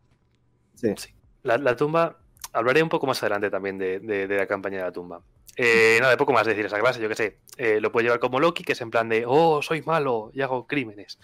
Sí. 0.76 0.94
sí. 0.98 1.10
La, 1.44 1.76
tumba, 1.76 2.18
hablaré 2.54 2.82
un 2.82 2.90
poco 2.90 3.06
más 3.06 3.22
adelante 3.22 3.50
también 3.50 3.78
de, 3.78 4.28
la 4.28 4.48
campaña 4.48 4.78
de 4.78 4.84
la 4.84 4.92
tumba. 4.92 5.22
Eh, 5.56 5.98
nada, 6.00 6.12
de 6.12 6.18
poco 6.18 6.34
más 6.34 6.48
decir 6.48 6.66
esa 6.66 6.80
clase, 6.80 7.02
yo 7.02 7.10
que 7.10 7.16
sé. 7.16 7.38
Eh, 7.58 7.80
lo 7.80 7.92
puede 7.92 8.06
llevar 8.06 8.20
como 8.20 8.40
Loki, 8.40 8.64
que 8.64 8.74
es 8.74 8.82
en 8.82 8.90
plan 8.92 9.10
de, 9.10 9.26
oh, 9.28 9.62
soy 9.62 9.82
malo 9.82 10.32
y 10.34 10.42
hago 10.42 10.68
crímenes. 10.68 11.20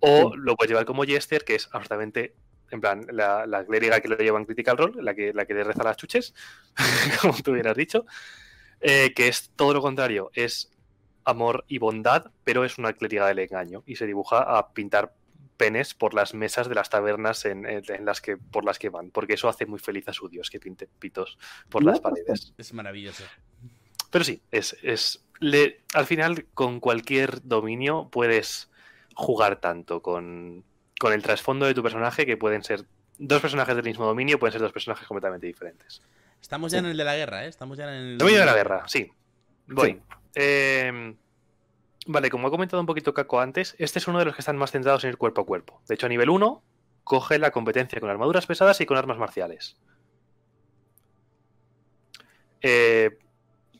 O 0.00 0.34
lo 0.34 0.56
puede 0.56 0.68
llevar 0.68 0.86
como 0.86 1.04
Jester, 1.04 1.44
que 1.44 1.54
es 1.54 1.68
absolutamente 1.72 2.34
en 2.70 2.80
plan, 2.80 3.06
la, 3.10 3.46
la 3.46 3.64
clériga 3.64 4.00
que 4.00 4.08
lo 4.08 4.16
lleva 4.16 4.38
en 4.38 4.44
Critical 4.44 4.76
Role, 4.76 5.02
la 5.02 5.14
que, 5.14 5.32
la 5.32 5.44
que 5.44 5.54
le 5.54 5.64
reza 5.64 5.82
las 5.82 5.96
chuches, 5.96 6.34
como 7.20 7.34
tú 7.42 7.52
hubieras 7.52 7.76
dicho, 7.76 8.06
eh, 8.80 9.12
que 9.14 9.28
es 9.28 9.50
todo 9.56 9.74
lo 9.74 9.82
contrario, 9.82 10.30
es 10.34 10.70
amor 11.24 11.64
y 11.68 11.78
bondad, 11.78 12.30
pero 12.44 12.64
es 12.64 12.78
una 12.78 12.92
clériga 12.92 13.26
del 13.26 13.40
engaño 13.40 13.82
y 13.86 13.96
se 13.96 14.06
dibuja 14.06 14.38
a 14.38 14.72
pintar 14.72 15.12
penes 15.60 15.92
por 15.92 16.14
las 16.14 16.32
mesas 16.32 16.70
de 16.70 16.74
las 16.74 16.88
tabernas 16.88 17.44
en, 17.44 17.66
las 18.06 18.22
que, 18.22 18.38
por 18.38 18.64
las 18.64 18.78
que 18.78 18.88
van, 18.88 19.10
porque 19.10 19.34
eso 19.34 19.46
hace 19.46 19.66
muy 19.66 19.78
feliz 19.78 20.08
a 20.08 20.14
su 20.14 20.26
dios 20.26 20.48
que 20.48 20.58
pinte 20.58 20.88
pitos 20.98 21.36
por 21.68 21.84
las 21.84 22.00
paredes. 22.00 22.54
Es 22.56 22.72
maravilloso. 22.72 23.24
Pero 24.10 24.24
sí, 24.24 24.40
es, 24.50 24.74
es 24.82 25.22
le, 25.38 25.82
al 25.92 26.06
final 26.06 26.46
con 26.54 26.80
cualquier 26.80 27.46
dominio 27.46 28.08
puedes 28.10 28.70
jugar 29.14 29.60
tanto 29.60 30.00
con, 30.00 30.64
con 30.98 31.12
el 31.12 31.22
trasfondo 31.22 31.66
de 31.66 31.74
tu 31.74 31.82
personaje, 31.82 32.24
que 32.24 32.38
pueden 32.38 32.64
ser 32.64 32.86
dos 33.18 33.42
personajes 33.42 33.76
del 33.76 33.84
mismo 33.84 34.06
dominio, 34.06 34.38
pueden 34.38 34.52
ser 34.52 34.62
dos 34.62 34.72
personajes 34.72 35.06
completamente 35.06 35.46
diferentes. 35.46 36.00
Estamos 36.40 36.72
ya 36.72 36.78
en 36.78 36.86
el 36.86 36.96
de 36.96 37.04
la 37.04 37.16
guerra, 37.16 37.44
¿eh? 37.44 37.48
Estamos 37.48 37.76
ya 37.76 37.84
en 37.84 37.90
el. 37.90 38.16
Voy 38.16 38.32
de 38.32 38.46
la 38.46 38.54
guerra, 38.54 38.84
sí. 38.86 39.12
Voy. 39.66 40.00
Em, 40.34 41.14
vale, 42.06 42.30
como 42.30 42.48
he 42.48 42.50
comentado 42.50 42.80
un 42.80 42.86
poquito 42.86 43.14
Caco 43.14 43.40
antes, 43.40 43.74
este 43.78 43.98
es 43.98 44.08
uno 44.08 44.18
de 44.18 44.24
los 44.24 44.34
que 44.34 44.40
están 44.40 44.56
más 44.56 44.72
centrados 44.72 45.04
en 45.04 45.10
el 45.10 45.18
cuerpo 45.18 45.42
a 45.42 45.46
cuerpo. 45.46 45.80
De 45.88 45.94
hecho, 45.94 46.06
a 46.06 46.08
nivel 46.08 46.30
1, 46.30 46.62
coge 47.04 47.38
la 47.38 47.50
competencia 47.50 48.00
con 48.00 48.10
armaduras 48.10 48.46
pesadas 48.46 48.80
y 48.80 48.86
con 48.86 48.96
armas 48.96 49.18
marciales. 49.18 49.76
Eh, 52.62 53.18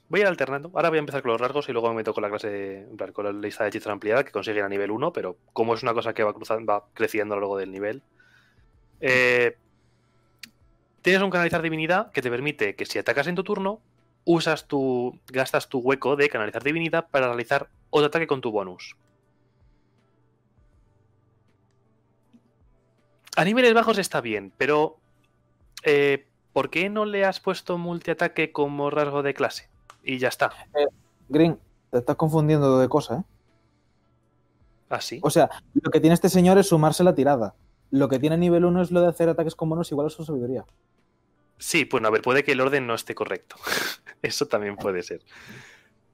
voy 0.09 0.21
a 0.21 0.23
ir 0.23 0.27
alternando. 0.27 0.71
Ahora 0.75 0.89
voy 0.89 0.99
a 0.99 1.01
empezar 1.01 1.23
con 1.23 1.33
los 1.33 1.41
rasgos 1.41 1.69
y 1.69 1.73
luego 1.73 1.89
me 1.89 1.97
meto 1.97 2.13
con 2.13 2.23
la 2.23 2.29
clase, 2.29 2.87
con 3.13 3.25
la 3.25 3.33
lista 3.33 3.65
de 3.65 3.69
hechizos 3.69 3.93
ampliada 3.93 4.25
que 4.25 4.33
consiguen 4.33 4.65
a 4.65 4.69
nivel 4.69 4.91
1, 4.91 5.13
pero 5.13 5.37
como 5.53 5.75
es 5.75 5.83
una 5.83 5.95
cosa 5.95 6.13
que 6.13 6.25
va 6.25 6.35
creciendo 6.95 7.35
a 7.35 7.37
lo 7.37 7.43
largo 7.43 7.57
del 7.57 7.71
nivel. 7.71 8.03
Eh, 9.01 9.57
tienes 11.03 11.23
un 11.23 11.31
canalizar 11.31 11.63
divinidad 11.63 12.11
que 12.13 12.23
te 12.23 12.31
permite 12.31 12.75
que 12.75 12.85
si 12.85 12.99
atacas 12.99 13.27
en 13.29 13.35
tu 13.35 13.45
turno, 13.45 13.81
usas 14.25 14.67
tu. 14.67 15.19
gastas 15.29 15.69
tu 15.69 15.79
hueco 15.79 16.17
de 16.17 16.29
canalizar 16.29 16.63
divinidad 16.63 17.09
para 17.11 17.29
realizar 17.29 17.69
otro 17.91 18.07
ataque 18.07 18.27
con 18.27 18.41
tu 18.41 18.51
bonus. 18.51 18.97
A 23.37 23.45
niveles 23.45 23.75
bajos 23.75 23.99
está 23.99 24.21
bien, 24.21 24.53
pero. 24.57 24.99
Eh, 25.85 26.27
¿Por 26.53 26.69
qué 26.69 26.91
no 26.91 27.05
le 27.05 27.25
has 27.25 27.39
puesto 27.39 27.79
multiataque 27.79 28.51
como 28.51 28.91
rasgo 28.91 29.23
de 29.23 29.35
clase? 29.35 29.71
Y 30.03 30.19
ya 30.19 30.29
está. 30.29 30.51
Eh, 30.75 30.89
Green, 31.29 31.59
te 31.91 31.99
estás 31.99 32.17
confundiendo 32.17 32.79
de 32.81 32.89
cosa, 32.89 33.19
¿eh? 33.19 33.23
¿Ah, 34.89 35.01
sí? 35.01 35.21
O 35.23 35.31
sea, 35.31 35.49
lo 35.75 35.91
que 35.93 36.01
tiene 36.01 36.15
este 36.15 36.29
señor 36.29 36.59
es 36.59 36.67
sumarse 36.67 37.05
la 37.05 37.15
tirada. 37.15 37.55
Lo 37.93 38.09
que 38.09 38.19
tiene 38.19 38.37
nivel 38.37 38.65
1 38.65 38.83
es 38.83 38.91
lo 38.91 39.01
de 39.01 39.09
hacer 39.09 39.29
ataques 39.29 39.55
con 39.55 39.69
bonus 39.69 39.91
igual 39.93 40.09
a 40.09 40.11
su 40.11 40.25
sabiduría. 40.25 40.65
Sí, 41.59 41.87
bueno, 41.91 42.09
a 42.09 42.11
ver, 42.11 42.23
puede 42.23 42.43
que 42.43 42.53
el 42.53 42.61
orden 42.61 42.87
no 42.87 42.95
esté 42.95 43.15
correcto. 43.15 43.57
Eso 44.23 44.47
también 44.47 44.77
puede 44.77 45.03
ser. 45.03 45.23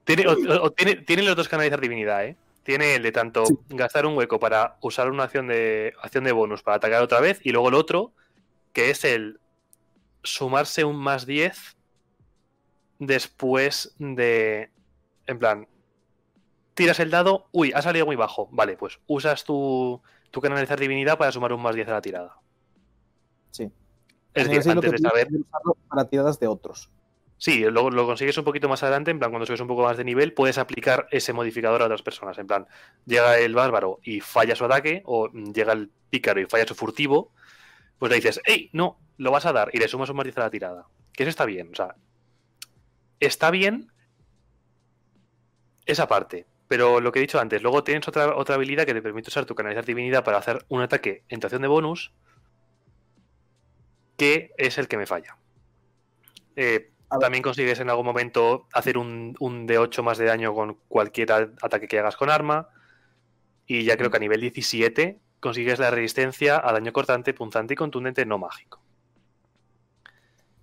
Tiene, 0.06 0.24
o, 0.28 0.70
tiene, 0.70 1.22
los 1.24 1.34
dos 1.34 1.48
canalizar 1.48 1.80
divinidad, 1.80 2.24
¿eh? 2.24 2.36
Tiene 2.62 2.94
el 2.94 3.02
de 3.02 3.10
tanto 3.10 3.42
gastar 3.68 4.06
un 4.06 4.16
hueco 4.16 4.38
para 4.38 4.76
usar 4.80 5.10
una 5.10 5.24
acción 5.24 5.48
de, 5.48 5.94
acción 6.00 6.22
de 6.22 6.30
bonus 6.30 6.62
para 6.62 6.76
atacar 6.76 7.02
otra 7.02 7.20
vez 7.20 7.40
y 7.42 7.50
luego 7.50 7.68
el 7.68 7.74
otro, 7.74 8.12
que 8.72 8.90
es 8.90 9.04
el 9.04 9.40
sumarse 10.22 10.84
un 10.84 10.96
más 10.96 11.26
10 11.26 11.76
después 13.00 13.94
de... 13.98 14.70
En 15.26 15.40
plan, 15.40 15.66
tiras 16.74 17.00
el 17.00 17.10
dado, 17.10 17.48
uy, 17.50 17.72
ha 17.74 17.82
salido 17.82 18.06
muy 18.06 18.14
bajo. 18.14 18.48
Vale, 18.52 18.76
pues 18.76 19.00
usas 19.08 19.42
tu, 19.42 20.00
tu 20.30 20.40
canalizar 20.40 20.78
divinidad 20.78 21.18
para 21.18 21.32
sumar 21.32 21.52
un 21.52 21.62
más 21.62 21.74
10 21.74 21.88
a 21.88 21.92
la 21.92 22.00
tirada. 22.00 22.36
Sí. 23.50 23.72
Es 24.34 24.48
decir, 24.48 24.70
antes 24.70 24.92
de 24.92 24.98
saber. 24.98 25.28
Para 25.88 26.04
tiradas 26.08 26.38
de 26.38 26.46
otros. 26.46 26.90
Sí, 27.38 27.60
lo, 27.60 27.90
lo 27.90 28.06
consigues 28.06 28.38
un 28.38 28.44
poquito 28.44 28.68
más 28.68 28.82
adelante, 28.82 29.10
en 29.10 29.18
plan, 29.18 29.30
cuando 29.30 29.46
subes 29.46 29.60
un 29.60 29.68
poco 29.68 29.82
más 29.82 29.96
de 29.96 30.04
nivel, 30.04 30.32
puedes 30.32 30.56
aplicar 30.56 31.06
ese 31.10 31.32
modificador 31.32 31.82
a 31.82 31.84
otras 31.84 32.02
personas. 32.02 32.38
En 32.38 32.46
plan, 32.46 32.66
llega 33.04 33.38
el 33.38 33.54
bárbaro 33.54 34.00
y 34.02 34.20
falla 34.20 34.56
su 34.56 34.64
ataque, 34.64 35.02
o 35.04 35.28
llega 35.30 35.74
el 35.74 35.90
pícaro 36.08 36.40
y 36.40 36.46
falla 36.46 36.66
su 36.66 36.74
furtivo, 36.74 37.32
pues 37.98 38.10
le 38.10 38.16
dices, 38.16 38.40
¡Ey! 38.44 38.70
No, 38.72 38.98
lo 39.18 39.30
vas 39.30 39.46
a 39.46 39.52
dar, 39.52 39.70
y 39.72 39.78
le 39.78 39.88
sumas 39.88 40.08
un 40.08 40.16
más 40.16 40.26
a 40.36 40.40
la 40.40 40.50
tirada. 40.50 40.86
Que 41.12 41.24
eso 41.24 41.30
está 41.30 41.44
bien, 41.44 41.70
o 41.72 41.74
sea. 41.74 41.94
Está 43.20 43.50
bien 43.50 43.90
esa 45.86 46.06
parte. 46.08 46.46
Pero 46.68 47.00
lo 47.00 47.12
que 47.12 47.20
he 47.20 47.22
dicho 47.22 47.38
antes, 47.38 47.62
luego 47.62 47.84
tienes 47.84 48.06
otra, 48.08 48.34
otra 48.36 48.56
habilidad 48.56 48.86
que 48.86 48.94
te 48.94 49.02
permite 49.02 49.28
usar 49.28 49.44
tu 49.44 49.54
canalizar 49.54 49.84
divinidad 49.84 50.24
para 50.24 50.38
hacer 50.38 50.64
un 50.68 50.82
ataque 50.82 51.22
en 51.28 51.38
tu 51.38 51.46
acción 51.46 51.62
de 51.62 51.68
bonus 51.68 52.12
que 54.16 54.52
es 54.56 54.78
el 54.78 54.88
que 54.88 54.96
me 54.96 55.06
falla. 55.06 55.36
Eh, 56.56 56.90
también 57.20 57.42
consigues 57.42 57.80
en 57.80 57.90
algún 57.90 58.06
momento 58.06 58.66
hacer 58.72 58.98
un, 58.98 59.36
un 59.38 59.66
D8 59.66 60.02
más 60.02 60.18
de 60.18 60.26
daño 60.26 60.54
con 60.54 60.78
cualquier 60.88 61.32
ataque 61.32 61.88
que 61.88 61.98
hagas 61.98 62.16
con 62.16 62.30
arma. 62.30 62.68
Y 63.66 63.84
ya 63.84 63.96
creo 63.96 64.10
que 64.10 64.16
a 64.16 64.20
nivel 64.20 64.40
17 64.40 65.20
consigues 65.40 65.78
la 65.78 65.90
resistencia 65.90 66.60
a 66.62 66.72
daño 66.72 66.92
cortante, 66.92 67.34
punzante 67.34 67.74
y 67.74 67.76
contundente 67.76 68.26
no 68.26 68.38
mágico. 68.38 68.80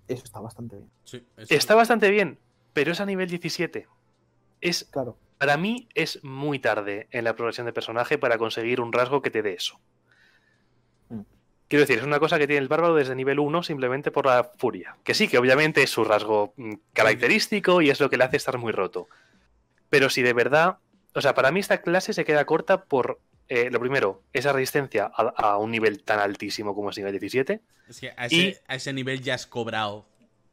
Eso 0.08 0.24
está 0.26 0.39
bastante 0.39 0.78
bien. 0.78 0.91
Está 1.50 1.76
bastante 1.76 2.12
bien, 2.12 2.39
pero 2.74 2.91
es 2.91 3.00
a 3.00 3.06
nivel 3.06 3.30
17. 3.30 3.88
Es, 4.62 4.86
claro. 4.86 5.18
Para 5.38 5.58
mí 5.58 5.88
es 5.94 6.24
muy 6.24 6.60
tarde 6.60 7.08
en 7.12 7.24
la 7.24 7.36
progresión 7.36 7.66
de 7.66 7.74
personaje 7.74 8.18
para 8.18 8.38
conseguir 8.38 8.80
un 8.82 8.94
rasgo 8.94 9.22
que 9.22 9.32
te 9.32 9.41
dé 9.41 9.54
eso. 9.54 9.80
Quiero 11.74 11.88
decir, 11.88 11.97
es 11.97 12.05
una 12.05 12.19
cosa 12.19 12.38
que 12.38 12.45
tiene 12.45 12.61
el 12.61 12.67
bárbaro 12.67 12.93
desde 12.93 13.15
nivel 13.15 13.39
1 13.39 13.63
simplemente 13.63 14.11
por 14.11 14.28
la 14.28 14.43
furia. 14.43 14.95
Que 15.03 15.15
sí, 15.15 15.28
que 15.28 15.39
obviamente 15.39 15.82
es 15.82 15.89
su 15.89 16.03
rasgo 16.03 16.53
mm, 16.55 16.74
característico 16.93 17.82
y 17.82 17.89
es 17.89 17.99
lo 17.99 18.11
que 18.11 18.17
le 18.17 18.26
hace 18.26 18.38
estar 18.38 18.59
muy 18.59 18.71
roto. 18.71 19.07
Pero 19.89 20.11
si 20.11 20.21
de 20.21 20.34
verdad. 20.34 20.78
O 21.15 21.21
sea, 21.21 21.34
para 21.34 21.51
mí 21.51 21.59
esta 21.59 21.82
clase 21.82 22.13
se 22.13 22.26
queda 22.26 22.45
corta 22.45 22.84
por. 22.84 23.19
Eh, 23.47 23.71
lo 23.71 23.80
primero, 23.80 24.21
esa 24.34 24.53
resistencia 24.53 25.05
a, 25.05 25.57
un 25.57 25.71
nivel 25.71 26.03
tan 26.03 26.19
altísimo 26.19 26.76
como 26.76 26.91
es 26.91 26.97
nivel 26.97 27.13
17. 27.13 27.59
Es 27.89 27.99
que 27.99 28.13
a 28.15 28.28
ese, 28.76 28.93
nivel 28.93 29.24
ya 29.24 29.34
has 29.34 29.47
cobrado 29.47 30.05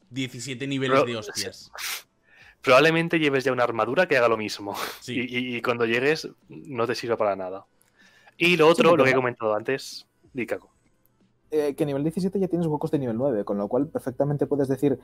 17 0.09 0.65
niveles 0.65 1.05
de 1.05 1.17
hostias. 1.17 1.71
Probablemente 2.63 3.19
lleves 3.19 3.43
ya 3.43 3.51
una 3.51 3.63
armadura 3.63 4.07
que 4.07 4.17
haga 4.17 4.27
lo 4.27 4.37
mismo. 4.37 4.75
Y, 5.05 5.61
cuando 5.61 5.85
llegues, 5.85 6.27
no 6.49 6.87
te 6.87 6.95
sirva 6.95 7.15
para 7.15 7.35
nada. 7.35 7.67
Y 8.39 8.57
lo 8.57 8.67
otro, 8.67 8.97
lo 8.97 9.03
que 9.03 9.11
he 9.11 9.13
comentado 9.13 9.53
antes, 9.53 10.07
Dikaku. 10.33 10.70
Eh, 11.53 11.75
que 11.75 11.85
nivel 11.85 12.01
17 12.01 12.39
ya 12.39 12.47
tienes 12.47 12.65
huecos 12.67 12.91
de 12.91 12.99
nivel 12.99 13.17
9, 13.17 13.43
con 13.43 13.57
lo 13.57 13.67
cual 13.67 13.89
perfectamente 13.89 14.47
puedes 14.47 14.69
decir, 14.69 14.97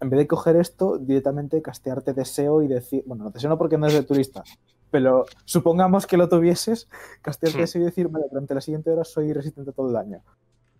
en 0.00 0.10
vez 0.10 0.18
de 0.18 0.26
coger 0.26 0.56
esto, 0.56 0.98
directamente 0.98 1.62
castearte 1.62 2.12
deseo 2.12 2.60
y 2.60 2.66
decir, 2.66 3.04
bueno, 3.06 3.22
no 3.22 3.30
deseo 3.30 3.48
no 3.48 3.56
porque 3.56 3.78
no 3.78 3.86
es 3.86 3.92
de 3.92 4.02
tu 4.02 4.12
lista, 4.12 4.42
pero 4.90 5.26
supongamos 5.44 6.08
que 6.08 6.16
lo 6.16 6.28
tuvieses, 6.28 6.88
castearte 7.22 7.58
hmm. 7.58 7.60
deseo 7.60 7.82
y 7.82 7.84
decir, 7.84 8.08
vale, 8.08 8.26
durante 8.28 8.52
la 8.52 8.60
siguiente 8.60 8.90
hora 8.90 9.04
soy 9.04 9.32
resistente 9.32 9.70
a 9.70 9.74
todo 9.74 9.86
el 9.86 9.92
daño, 9.92 10.24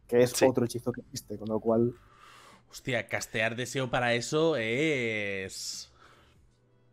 que 0.09 0.25
es 0.25 0.43
otro 0.43 0.65
hechizo 0.65 0.91
que 0.91 1.03
existe, 1.03 1.39
con 1.39 1.49
lo 1.49 1.61
cual... 1.61 1.95
Hostia, 2.69 3.07
castear 3.07 3.55
deseo 3.55 3.91
para 3.91 4.15
eso 4.15 4.57
es... 4.57 5.93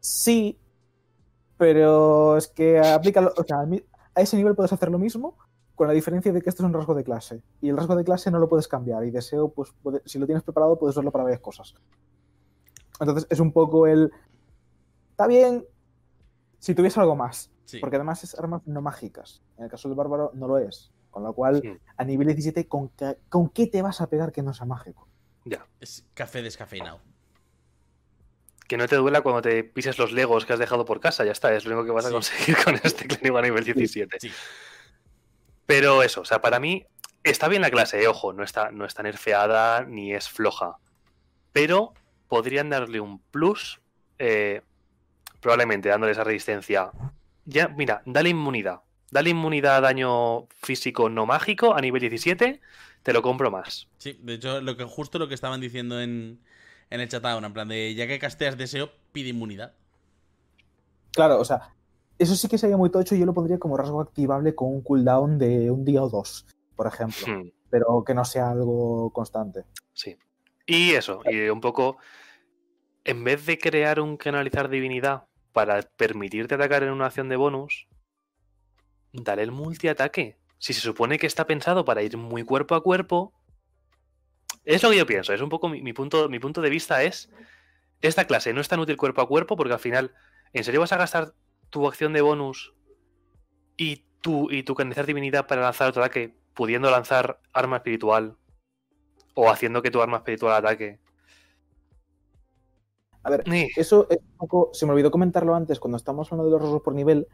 Sí, 0.01 0.59
pero 1.57 2.37
es 2.37 2.47
que 2.47 2.79
aplica, 2.79 3.25
o 3.35 3.43
sea, 3.43 3.65
a 4.13 4.21
ese 4.21 4.37
nivel 4.37 4.53
puedes 4.53 4.71
hacer 4.71 4.91
lo 4.91 4.99
mismo, 4.99 5.35
con 5.79 5.87
la 5.87 5.93
diferencia 5.93 6.33
de 6.33 6.41
que 6.41 6.49
esto 6.49 6.61
es 6.61 6.65
un 6.65 6.73
rasgo 6.73 6.93
de 6.93 7.05
clase. 7.05 7.41
Y 7.61 7.69
el 7.69 7.77
rasgo 7.77 7.95
de 7.95 8.03
clase 8.03 8.29
no 8.29 8.37
lo 8.37 8.49
puedes 8.49 8.67
cambiar. 8.67 9.05
Y 9.05 9.11
deseo, 9.11 9.47
pues, 9.47 9.73
si 10.03 10.19
lo 10.19 10.25
tienes 10.25 10.43
preparado, 10.43 10.77
puedes 10.77 10.93
usarlo 10.93 11.09
para 11.09 11.23
varias 11.23 11.39
cosas. 11.39 11.73
Entonces, 12.99 13.25
es 13.29 13.39
un 13.39 13.53
poco 13.53 13.87
el. 13.87 14.11
Está 15.11 15.25
bien 15.25 15.65
si 16.59 16.75
tuviese 16.75 16.99
algo 16.99 17.15
más. 17.15 17.49
Porque 17.79 17.95
además 17.95 18.25
es 18.25 18.37
armas 18.37 18.61
no 18.65 18.81
mágicas. 18.81 19.41
En 19.57 19.63
el 19.63 19.69
caso 19.69 19.87
del 19.87 19.95
bárbaro 19.95 20.31
no 20.33 20.49
lo 20.49 20.57
es. 20.57 20.91
Con 21.11 21.23
lo 21.23 21.31
cual, 21.31 21.79
a 21.95 22.03
nivel 22.03 22.27
17, 22.27 22.67
¿con, 22.67 22.91
¿con 23.29 23.47
qué 23.47 23.67
te 23.67 23.81
vas 23.81 24.01
a 24.01 24.07
pegar 24.07 24.33
que 24.33 24.43
no 24.43 24.53
sea 24.53 24.65
mágico? 24.65 25.07
Ya. 25.45 25.65
Es 25.79 26.05
café 26.13 26.41
descafeinado. 26.41 26.99
Que 28.67 28.75
no 28.75 28.85
te 28.85 28.97
duela 28.97 29.21
cuando 29.21 29.41
te 29.41 29.63
pises 29.63 29.97
los 29.97 30.11
legos 30.11 30.45
que 30.45 30.51
has 30.51 30.59
dejado 30.59 30.83
por 30.83 30.99
casa, 30.99 31.23
ya 31.23 31.31
está, 31.31 31.55
es 31.55 31.63
lo 31.63 31.71
único 31.71 31.85
que 31.85 31.93
vas 31.93 32.05
a 32.05 32.11
conseguir 32.11 32.57
con 32.65 32.75
este 32.83 33.07
clínico 33.07 33.37
a 33.37 33.43
nivel 33.43 33.63
17. 33.63 34.17
Sí. 34.19 34.29
Pero 35.69 36.01
eso, 36.01 36.21
o 36.21 36.25
sea, 36.25 36.41
para 36.41 36.59
mí 36.59 36.87
está 37.23 37.47
bien 37.47 37.61
la 37.61 37.69
clase, 37.69 38.01
eh, 38.01 38.07
ojo, 38.07 38.33
no 38.33 38.43
está, 38.43 38.71
no 38.71 38.85
está 38.85 39.03
nerfeada 39.03 39.85
ni 39.85 40.15
es 40.15 40.27
floja. 40.27 40.77
Pero 41.53 41.93
podrían 42.27 42.71
darle 42.71 42.99
un 42.99 43.19
plus, 43.19 43.79
eh, 44.17 44.63
probablemente 45.39 45.89
dándole 45.89 46.13
esa 46.13 46.23
resistencia. 46.23 46.89
Ya, 47.45 47.67
mira, 47.67 48.01
dale 48.07 48.29
inmunidad. 48.29 48.79
Dale 49.11 49.29
inmunidad 49.29 49.75
a 49.75 49.81
daño 49.81 50.47
físico 50.59 51.07
no 51.07 51.27
mágico 51.27 51.75
a 51.75 51.81
nivel 51.81 52.01
17, 52.01 52.61
te 53.03 53.13
lo 53.13 53.21
compro 53.21 53.51
más. 53.51 53.87
Sí, 53.99 54.17
de 54.23 54.33
hecho, 54.33 54.61
lo 54.61 54.75
que, 54.75 54.85
justo 54.85 55.19
lo 55.19 55.27
que 55.27 55.35
estaban 55.35 55.61
diciendo 55.61 56.01
en, 56.01 56.39
en 56.89 56.99
el 56.99 57.09
chat 57.09 57.23
en 57.23 57.53
plan 57.53 57.67
de 57.67 57.93
ya 57.93 58.07
que 58.07 58.17
casteas 58.17 58.57
deseo, 58.57 58.91
pide 59.11 59.29
inmunidad. 59.29 59.75
Claro, 61.11 61.39
o 61.39 61.45
sea, 61.45 61.75
eso 62.19 62.35
sí 62.35 62.49
que 62.49 62.57
sería 62.57 62.77
muy 62.77 62.91
tocho 62.91 63.15
y 63.15 63.19
yo 63.19 63.25
lo 63.25 63.33
pondría 63.33 63.57
como 63.57 63.77
rasgo 63.77 64.01
activable 64.01 64.53
con 64.53 64.67
un 64.67 64.81
cooldown 64.81 65.39
de 65.39 65.71
un 65.71 65.85
día 65.85 66.03
o 66.03 66.09
dos, 66.09 66.45
por 66.75 66.85
ejemplo. 66.85 67.25
Hmm. 67.25 67.49
Pero 67.69 68.03
que 68.05 68.13
no 68.13 68.25
sea 68.25 68.51
algo 68.51 69.11
constante. 69.11 69.63
Sí. 69.93 70.17
Y 70.65 70.91
eso, 70.91 71.21
y 71.25 71.47
un 71.49 71.61
poco, 71.61 71.97
en 73.05 73.23
vez 73.23 73.45
de 73.45 73.57
crear 73.57 73.99
un 73.99 74.17
canalizar 74.17 74.69
divinidad 74.69 75.23
para 75.53 75.81
permitirte 75.81 76.55
atacar 76.55 76.83
en 76.83 76.91
una 76.91 77.07
acción 77.07 77.29
de 77.29 77.37
bonus, 77.37 77.87
dale 79.13 79.43
el 79.43 79.51
multiataque. 79.51 80.37
Si 80.57 80.73
se 80.73 80.81
supone 80.81 81.17
que 81.17 81.27
está 81.27 81.47
pensado 81.47 81.85
para 81.85 82.03
ir 82.03 82.17
muy 82.17 82.43
cuerpo 82.43 82.75
a 82.75 82.83
cuerpo, 82.83 83.33
es 84.65 84.83
lo 84.83 84.89
que 84.89 84.97
yo 84.97 85.05
pienso. 85.05 85.33
Es 85.33 85.41
un 85.41 85.49
poco 85.49 85.69
mi, 85.69 85.93
punto, 85.93 86.27
mi 86.27 86.39
punto 86.39 86.61
de 86.61 86.69
vista 86.69 87.01
es, 87.01 87.29
esta 88.01 88.25
clase 88.25 88.53
no 88.53 88.61
es 88.61 88.67
tan 88.67 88.79
útil 88.79 88.97
cuerpo 88.97 89.21
a 89.21 89.27
cuerpo 89.27 89.55
porque 89.55 89.73
al 89.73 89.79
final, 89.79 90.13
¿en 90.53 90.63
serio 90.63 90.81
vas 90.81 90.91
a 90.91 90.97
gastar 90.97 91.33
tu 91.69 91.87
acción 91.87 92.13
de 92.13 92.21
bonus 92.21 92.73
y 93.77 94.03
tu, 94.21 94.51
y 94.51 94.63
tu 94.63 94.75
canalizar 94.75 95.05
divinidad 95.05 95.47
para 95.47 95.61
lanzar 95.61 95.89
otro 95.89 96.03
ataque, 96.03 96.35
pudiendo 96.53 96.91
lanzar 96.91 97.39
arma 97.53 97.77
espiritual 97.77 98.37
o 99.33 99.49
haciendo 99.49 99.81
que 99.81 99.91
tu 99.91 100.01
arma 100.01 100.17
espiritual 100.17 100.53
ataque. 100.53 100.99
A 103.23 103.29
ver, 103.29 103.43
eso 103.75 104.07
es 104.09 104.17
un 104.17 104.37
poco. 104.37 104.69
Se 104.73 104.85
me 104.85 104.93
olvidó 104.93 105.11
comentarlo 105.11 105.53
antes 105.53 105.79
cuando 105.79 105.97
estábamos 105.97 106.31
hablando 106.31 106.45
de 106.45 106.51
los 106.51 106.61
rasgos 106.61 106.81
por 106.81 106.95
nivel, 106.95 107.27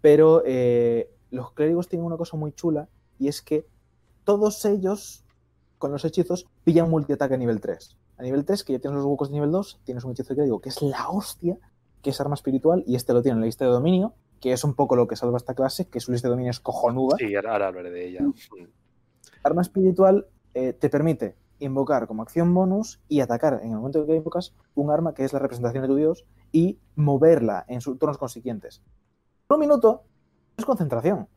pero 0.00 0.42
eh, 0.46 1.10
los 1.30 1.52
clérigos 1.52 1.88
tienen 1.88 2.06
una 2.06 2.16
cosa 2.16 2.36
muy 2.36 2.52
chula 2.52 2.88
y 3.18 3.28
es 3.28 3.42
que 3.42 3.66
todos 4.24 4.64
ellos, 4.64 5.24
con 5.78 5.92
los 5.92 6.04
hechizos, 6.04 6.46
pillan 6.64 6.90
multiataque 6.90 7.34
a 7.34 7.38
nivel 7.38 7.60
3. 7.60 7.96
A 8.18 8.22
nivel 8.22 8.44
3, 8.44 8.62
que 8.64 8.74
ya 8.74 8.78
tienes 8.78 8.98
los 8.98 9.06
huecos 9.06 9.28
de 9.28 9.34
nivel 9.34 9.50
2, 9.50 9.80
tienes 9.84 10.04
un 10.04 10.12
hechizo 10.12 10.34
clérigo 10.34 10.60
que 10.60 10.68
es 10.68 10.80
la 10.80 11.08
hostia, 11.08 11.58
que 12.02 12.10
es 12.10 12.20
arma 12.20 12.34
espiritual, 12.34 12.84
y 12.86 12.96
este 12.96 13.12
lo 13.12 13.22
tiene 13.22 13.36
en 13.36 13.40
la 13.40 13.46
lista 13.46 13.64
de 13.64 13.70
dominio, 13.70 14.14
que 14.40 14.52
es 14.52 14.64
un 14.64 14.74
poco 14.74 14.96
lo 14.96 15.06
que 15.06 15.16
salva 15.16 15.36
esta 15.36 15.54
clase, 15.54 15.88
que 15.88 16.00
su 16.00 16.12
lista 16.12 16.28
de 16.28 16.32
dominio 16.32 16.50
es 16.50 16.60
cojonuda. 16.60 17.16
Sí, 17.18 17.34
ahora 17.34 17.68
hablaré 17.68 17.90
de 17.90 18.08
ella. 18.08 18.22
Mm. 18.22 18.34
Arma 19.44 19.62
espiritual 19.62 20.26
eh, 20.54 20.72
te 20.72 20.90
permite 20.90 21.36
invocar 21.60 22.06
como 22.06 22.22
acción 22.22 22.52
bonus 22.52 23.00
y 23.08 23.20
atacar 23.20 23.60
en 23.62 23.70
el 23.70 23.76
momento 23.76 24.00
en 24.00 24.06
que 24.06 24.16
invocas 24.16 24.54
un 24.74 24.90
arma 24.90 25.14
que 25.14 25.24
es 25.24 25.32
la 25.32 25.38
representación 25.38 25.82
de 25.82 25.88
tu 25.88 25.94
dios 25.94 26.26
y 26.50 26.80
moverla 26.96 27.64
en 27.68 27.80
sus 27.80 27.98
turnos 27.98 28.18
consiguientes. 28.18 28.82
un 29.48 29.60
minuto 29.60 30.02
es 30.56 30.64
concentración. 30.64 31.28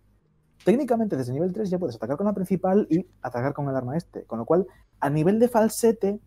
Técnicamente 0.64 1.16
desde 1.16 1.34
nivel 1.34 1.54
3 1.54 1.70
ya 1.70 1.78
puedes 1.78 1.96
atacar 1.96 2.18
con 2.18 2.26
la 2.26 2.34
principal 2.34 2.88
y 2.90 3.06
atacar 3.22 3.54
con 3.54 3.70
el 3.70 3.76
arma 3.76 3.98
este, 3.98 4.24
con 4.24 4.40
lo 4.40 4.46
cual 4.46 4.66
a 5.00 5.10
nivel 5.10 5.38
de 5.40 5.48
falsete 5.48 6.20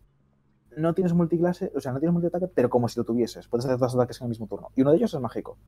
no 0.76 0.94
tienes 0.94 1.12
multiclase, 1.12 1.72
o 1.74 1.80
sea, 1.80 1.92
no 1.92 1.98
tienes 1.98 2.12
multiataque, 2.12 2.46
pero 2.48 2.70
como 2.70 2.88
si 2.88 2.98
lo 2.98 3.04
tuvieses. 3.04 3.48
Puedes 3.48 3.66
hacer 3.66 3.78
dos 3.78 3.94
ataques 3.94 4.20
en 4.20 4.26
el 4.26 4.28
mismo 4.30 4.46
turno. 4.46 4.70
Y 4.76 4.82
uno 4.82 4.90
de 4.90 4.98
ellos 4.98 5.12
es 5.14 5.20
mágico. 5.20 5.58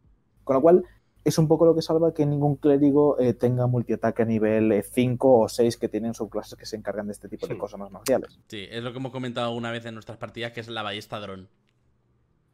Con 0.44 0.54
lo 0.54 0.62
cual, 0.62 0.84
es 1.24 1.38
un 1.38 1.48
poco 1.48 1.66
lo 1.66 1.74
que 1.74 1.82
salva 1.82 2.14
que 2.14 2.24
ningún 2.24 2.56
clérigo 2.56 3.18
eh, 3.18 3.34
tenga 3.34 3.66
multiataque 3.66 4.22
a 4.22 4.24
nivel 4.24 4.82
5 4.82 5.28
eh, 5.28 5.44
o 5.44 5.48
6 5.48 5.76
que 5.76 5.88
tienen 5.88 6.14
subclases 6.14 6.58
que 6.58 6.66
se 6.66 6.76
encargan 6.76 7.06
de 7.06 7.12
este 7.12 7.28
tipo 7.28 7.46
de 7.46 7.58
cosas 7.58 7.78
más 7.78 7.90
marciales. 7.90 8.38
Sí, 8.48 8.66
es 8.70 8.82
lo 8.82 8.92
que 8.92 8.98
hemos 8.98 9.12
comentado 9.12 9.52
una 9.52 9.70
vez 9.70 9.84
en 9.84 9.94
nuestras 9.94 10.18
partidas, 10.18 10.52
que 10.52 10.60
es 10.60 10.68
la 10.68 10.82
ballesta 10.82 11.20
dron. 11.20 11.48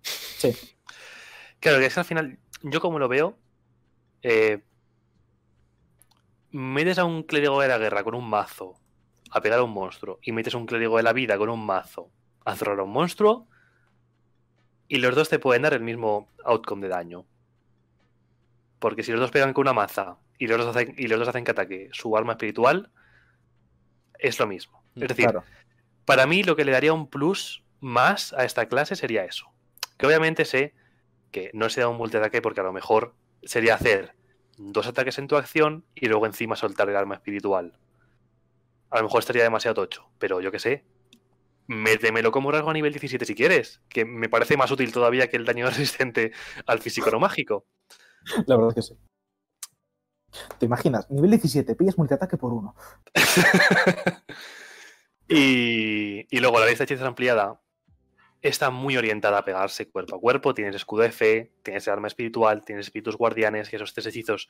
Sí. 0.02 0.52
Claro, 1.60 1.78
que 1.78 1.86
es 1.86 1.94
que 1.94 2.00
al 2.00 2.06
final, 2.06 2.38
yo 2.62 2.80
como 2.80 2.98
lo 2.98 3.08
veo, 3.08 3.36
eh, 4.22 4.62
metes 6.50 6.98
a 6.98 7.04
un 7.04 7.22
clérigo 7.22 7.60
de 7.60 7.68
la 7.68 7.78
guerra 7.78 8.02
con 8.02 8.14
un 8.14 8.28
mazo 8.28 8.74
a 9.30 9.40
pegar 9.40 9.60
a 9.60 9.62
un 9.62 9.72
monstruo 9.72 10.18
y 10.22 10.32
metes 10.32 10.54
a 10.54 10.58
un 10.58 10.66
clérigo 10.66 10.96
de 10.96 11.02
la 11.02 11.12
vida 11.12 11.38
con 11.38 11.48
un 11.48 11.64
mazo 11.64 12.10
a 12.46 12.54
cerrar 12.56 12.78
a 12.80 12.84
un 12.84 12.92
monstruo 12.92 13.46
y 14.88 14.98
los 14.98 15.14
dos 15.14 15.28
te 15.28 15.38
pueden 15.38 15.62
dar 15.62 15.74
el 15.74 15.82
mismo 15.82 16.30
outcome 16.44 16.82
de 16.82 16.88
daño. 16.88 17.26
Porque 18.78 19.02
si 19.02 19.10
los 19.10 19.20
dos 19.20 19.30
pegan 19.32 19.52
con 19.52 19.62
una 19.62 19.72
maza 19.72 20.16
y 20.38 20.46
los 20.46 20.58
dos 20.58 20.74
hacen, 20.74 20.94
y 20.96 21.08
los 21.08 21.18
dos 21.18 21.28
hacen 21.28 21.44
que 21.44 21.50
ataque 21.50 21.90
su 21.92 22.16
arma 22.16 22.32
espiritual, 22.32 22.90
es 24.18 24.38
lo 24.38 24.46
mismo. 24.46 24.82
Es 24.94 25.08
decir, 25.08 25.30
para 26.04 26.26
mí 26.26 26.44
lo 26.44 26.56
que 26.56 26.64
le 26.64 26.72
daría 26.72 26.92
un 26.92 27.08
plus 27.08 27.64
más 27.80 28.32
a 28.32 28.44
esta 28.44 28.66
clase 28.66 28.94
sería 28.94 29.24
eso. 29.24 29.50
Que 29.98 30.06
obviamente 30.06 30.44
sé 30.44 30.72
que 31.32 31.50
no 31.52 31.68
se 31.68 31.80
da 31.80 31.88
un 31.88 31.96
multiataque 31.96 32.40
porque 32.40 32.60
a 32.60 32.64
lo 32.64 32.72
mejor 32.72 33.14
sería 33.42 33.74
hacer 33.74 34.14
dos 34.56 34.86
ataques 34.86 35.18
en 35.18 35.26
tu 35.26 35.36
acción 35.36 35.84
y 35.94 36.06
luego 36.06 36.26
encima 36.26 36.54
soltar 36.54 36.88
el 36.88 36.96
arma 36.96 37.16
espiritual. 37.16 37.76
A 38.90 38.98
lo 38.98 39.04
mejor 39.04 39.18
estaría 39.18 39.42
demasiado 39.42 39.74
tocho, 39.74 40.08
pero 40.18 40.40
yo 40.40 40.52
que 40.52 40.60
sé. 40.60 40.84
Métemelo 41.66 42.30
como 42.30 42.52
rasgo 42.52 42.70
a 42.70 42.74
nivel 42.74 42.92
17 42.92 43.24
si 43.24 43.34
quieres, 43.34 43.82
que 43.88 44.04
me 44.04 44.28
parece 44.28 44.56
más 44.56 44.70
útil 44.70 44.92
todavía 44.92 45.28
que 45.28 45.36
el 45.36 45.44
daño 45.44 45.66
resistente 45.70 46.32
al 46.66 46.80
físico 46.80 47.10
no 47.10 47.20
mágico. 47.20 47.66
La 48.46 48.56
verdad 48.56 48.70
es 48.70 48.74
que 48.74 48.82
sí. 48.82 49.00
¿Te 50.58 50.66
imaginas? 50.66 51.10
Nivel 51.10 51.30
17, 51.30 51.74
pillas 51.74 51.98
multiataque 51.98 52.36
por 52.36 52.52
uno. 52.52 52.74
y, 55.28 56.26
y, 56.28 56.40
luego 56.40 56.58
la 56.58 56.66
lista 56.66 56.84
de 56.84 56.92
hechizos 56.92 57.06
ampliada 57.06 57.60
está 58.42 58.70
muy 58.70 58.96
orientada 58.96 59.38
a 59.38 59.44
pegarse 59.44 59.88
cuerpo 59.88 60.16
a 60.16 60.20
cuerpo. 60.20 60.54
Tienes 60.54 60.76
escudo 60.76 61.02
de 61.02 61.12
fe, 61.12 61.52
tienes 61.62 61.88
arma 61.88 62.08
espiritual, 62.08 62.64
tienes 62.64 62.86
espíritus 62.86 63.16
guardianes, 63.16 63.68
que 63.68 63.76
esos 63.76 63.94
tres 63.94 64.06
hechizos 64.06 64.48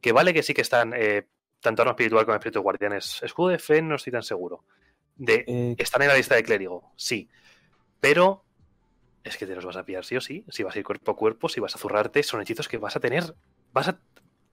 que 0.00 0.12
vale 0.12 0.34
que 0.34 0.42
sí 0.42 0.54
que 0.54 0.62
están, 0.62 0.92
eh, 0.94 1.28
tanto 1.60 1.82
arma 1.82 1.92
espiritual 1.92 2.24
como 2.24 2.36
espíritus 2.36 2.62
guardianes. 2.62 3.22
Escudo 3.22 3.48
de 3.48 3.58
fe 3.58 3.82
no 3.82 3.96
estoy 3.96 4.12
tan 4.12 4.22
seguro. 4.22 4.64
De, 5.16 5.44
eh, 5.46 5.74
Están 5.78 6.02
en 6.02 6.08
la 6.08 6.16
lista 6.16 6.34
de 6.34 6.42
clérigo, 6.42 6.92
sí. 6.96 7.28
Pero 8.00 8.44
es 9.24 9.38
que 9.38 9.46
te 9.46 9.54
los 9.54 9.64
vas 9.64 9.76
a 9.76 9.84
pillar 9.84 10.04
sí 10.04 10.16
o 10.16 10.20
sí. 10.20 10.44
Si 10.48 10.62
vas 10.62 10.76
a 10.76 10.78
ir 10.78 10.84
cuerpo 10.84 11.12
a 11.12 11.16
cuerpo, 11.16 11.48
si 11.48 11.60
vas 11.60 11.74
a 11.74 11.78
zurrarte, 11.78 12.22
son 12.22 12.42
hechizos 12.42 12.68
que 12.68 12.76
vas 12.76 12.96
a 12.96 13.00
tener. 13.00 13.34
Vas 13.72 13.88
a 13.88 13.98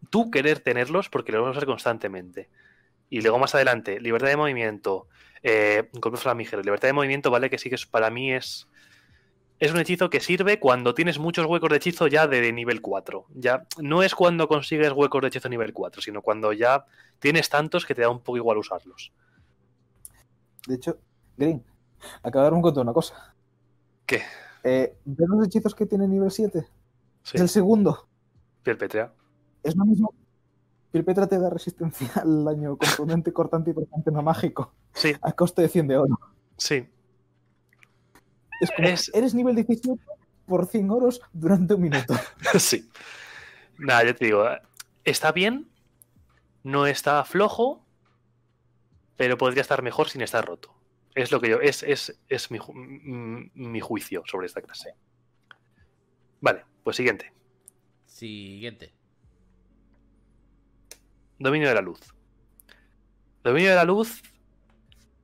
tú 0.09 0.31
querer 0.31 0.59
tenerlos 0.59 1.09
porque 1.09 1.31
los 1.31 1.41
vas 1.41 1.49
a 1.49 1.51
usar 1.51 1.65
constantemente. 1.65 2.49
Y 3.09 3.21
luego 3.21 3.37
más 3.37 3.53
adelante, 3.53 3.99
libertad 3.99 4.29
de 4.29 4.37
movimiento, 4.37 5.07
eh, 5.43 5.89
golpe 5.93 6.17
flamígero. 6.17 6.61
Libertad 6.61 6.87
de 6.87 6.93
movimiento, 6.93 7.29
vale, 7.29 7.49
que 7.49 7.57
sí 7.57 7.69
que 7.69 7.75
para 7.89 8.09
mí 8.09 8.33
es. 8.33 8.67
Es 9.59 9.71
un 9.71 9.79
hechizo 9.79 10.09
que 10.09 10.21
sirve 10.21 10.59
cuando 10.59 10.95
tienes 10.95 11.19
muchos 11.19 11.45
huecos 11.45 11.69
de 11.69 11.75
hechizo 11.75 12.07
ya 12.07 12.25
de 12.25 12.51
nivel 12.51 12.81
4. 12.81 13.27
Ya 13.35 13.67
no 13.77 14.01
es 14.01 14.15
cuando 14.15 14.47
consigues 14.47 14.91
huecos 14.91 15.21
de 15.21 15.27
hechizo 15.27 15.49
nivel 15.49 15.71
4, 15.73 16.01
sino 16.01 16.23
cuando 16.23 16.51
ya 16.51 16.85
tienes 17.19 17.49
tantos 17.49 17.85
que 17.85 17.93
te 17.93 18.01
da 18.01 18.09
un 18.09 18.23
poco 18.23 18.37
igual 18.37 18.57
usarlos. 18.57 19.11
De 20.67 20.75
hecho, 20.75 20.99
Green, 21.37 21.63
acabo 22.23 22.39
de 22.39 22.43
darme 22.43 22.61
cuenta 22.61 22.79
de 22.79 22.83
una 22.83 22.93
cosa. 22.93 23.35
¿Qué? 24.05 24.21
Eh, 24.63 24.97
¿Ves 25.05 25.29
los 25.29 25.47
hechizos 25.47 25.73
que 25.73 25.85
tiene 25.85 26.07
nivel 26.07 26.31
7? 26.31 26.67
Es 27.33 27.41
el 27.41 27.49
segundo. 27.49 28.07
Piel 28.63 28.77
pétrea. 28.77 29.13
Es 29.63 29.75
lo 29.75 29.85
mismo. 29.85 30.13
Piel 30.91 31.05
pétrea 31.05 31.27
te 31.27 31.39
da 31.39 31.49
resistencia 31.49 32.09
al 32.21 32.45
daño 32.45 32.77
contundente, 32.77 33.33
cortante 33.33 33.71
y 33.71 33.73
cortante 33.73 34.11
no 34.11 34.21
mágico. 34.21 34.73
Sí. 34.93 35.13
A 35.21 35.31
coste 35.31 35.63
de 35.63 35.69
100 35.69 35.87
de 35.87 35.97
oro. 35.97 36.19
Sí. 36.57 36.87
Es 38.61 38.69
como, 38.75 38.87
eres 38.87 39.33
nivel 39.33 39.55
17 39.55 39.99
por 40.45 40.67
100 40.67 40.91
oros 40.91 41.21
durante 41.33 41.73
un 41.73 41.81
minuto. 41.81 42.13
sí. 42.59 42.89
Nada, 43.79 44.03
yo 44.03 44.15
te 44.15 44.25
digo, 44.25 44.45
está 45.03 45.31
bien, 45.31 45.71
no 46.63 46.85
está 46.85 47.23
flojo, 47.23 47.83
pero 49.17 49.37
podría 49.37 49.61
estar 49.61 49.81
mejor 49.81 50.09
sin 50.09 50.21
estar 50.21 50.45
roto. 50.45 50.73
Es 51.15 51.31
lo 51.31 51.41
que 51.41 51.49
yo. 51.49 51.59
Es, 51.59 51.83
es, 51.83 52.19
es 52.29 52.51
mi, 52.51 52.59
mi, 53.53 53.79
juicio 53.81 54.23
sobre 54.25 54.47
esta 54.47 54.61
clase. 54.61 54.95
Vale, 56.39 56.65
pues 56.83 56.95
siguiente. 56.95 57.33
Siguiente. 58.05 58.93
Dominio 61.37 61.67
de 61.67 61.75
la 61.75 61.81
luz. 61.81 61.99
Dominio 63.43 63.71
de 63.71 63.75
la 63.75 63.83
luz, 63.83 64.21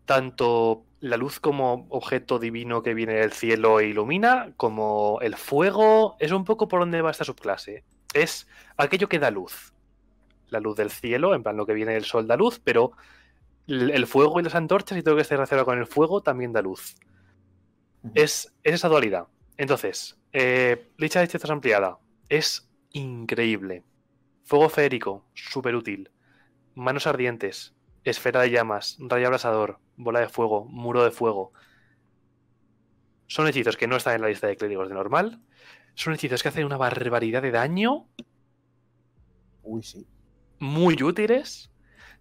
tanto 0.05 0.83
la 0.99 1.17
luz 1.17 1.39
como 1.39 1.85
objeto 1.89 2.39
divino 2.39 2.81
que 2.81 2.95
viene 2.95 3.13
del 3.13 3.31
cielo 3.31 3.79
e 3.79 3.87
ilumina, 3.87 4.51
como 4.57 5.19
el 5.21 5.35
fuego, 5.35 6.17
es 6.19 6.31
un 6.31 6.43
poco 6.43 6.67
por 6.67 6.79
donde 6.79 7.01
va 7.01 7.11
esta 7.11 7.23
subclase. 7.23 7.83
Es 8.13 8.47
aquello 8.77 9.07
que 9.07 9.19
da 9.19 9.31
luz. 9.31 9.73
La 10.49 10.59
luz 10.59 10.75
del 10.77 10.89
cielo, 10.89 11.35
en 11.35 11.43
plan 11.43 11.57
lo 11.57 11.65
que 11.65 11.73
viene 11.73 11.93
del 11.93 12.05
sol 12.05 12.25
da 12.25 12.35
luz, 12.35 12.59
pero 12.63 12.93
el 13.67 14.07
fuego 14.07 14.39
y 14.39 14.43
las 14.43 14.55
antorchas 14.55 14.97
y 14.97 15.01
todo 15.01 15.13
lo 15.13 15.17
que 15.17 15.23
esté 15.23 15.35
relacionado 15.35 15.65
con 15.65 15.77
el 15.77 15.87
fuego 15.87 16.21
también 16.21 16.53
da 16.53 16.61
luz. 16.61 16.95
Es, 18.15 18.53
esa 18.63 18.87
dualidad. 18.87 19.27
Entonces, 19.57 20.17
eh, 20.31 20.91
Licha 20.97 21.19
de 21.19 21.25
hechizos 21.25 21.49
ampliada. 21.49 21.99
Es 22.29 22.69
increíble. 22.91 23.83
Fuego 24.43 24.69
férico, 24.69 25.25
súper 25.33 25.75
útil. 25.75 26.11
Manos 26.75 27.07
ardientes, 27.07 27.75
esfera 28.03 28.41
de 28.41 28.51
llamas, 28.51 28.97
rayo 28.99 29.27
abrasador, 29.27 29.79
bola 29.97 30.21
de 30.21 30.29
fuego, 30.29 30.65
muro 30.65 31.03
de 31.03 31.11
fuego. 31.11 31.51
Son 33.25 33.47
hechizos 33.47 33.75
que 33.75 33.87
no 33.87 33.97
están 33.97 34.15
en 34.15 34.21
la 34.21 34.29
lista 34.29 34.47
de 34.47 34.55
clérigos 34.55 34.87
de 34.87 34.95
normal. 34.95 35.41
Son 35.95 36.13
hechizos 36.13 36.41
que 36.41 36.49
hacen 36.49 36.65
una 36.65 36.77
barbaridad 36.77 37.41
de 37.41 37.51
daño. 37.51 38.07
Uy, 39.63 39.83
sí. 39.83 40.07
Muy 40.59 41.01
útiles 41.03 41.69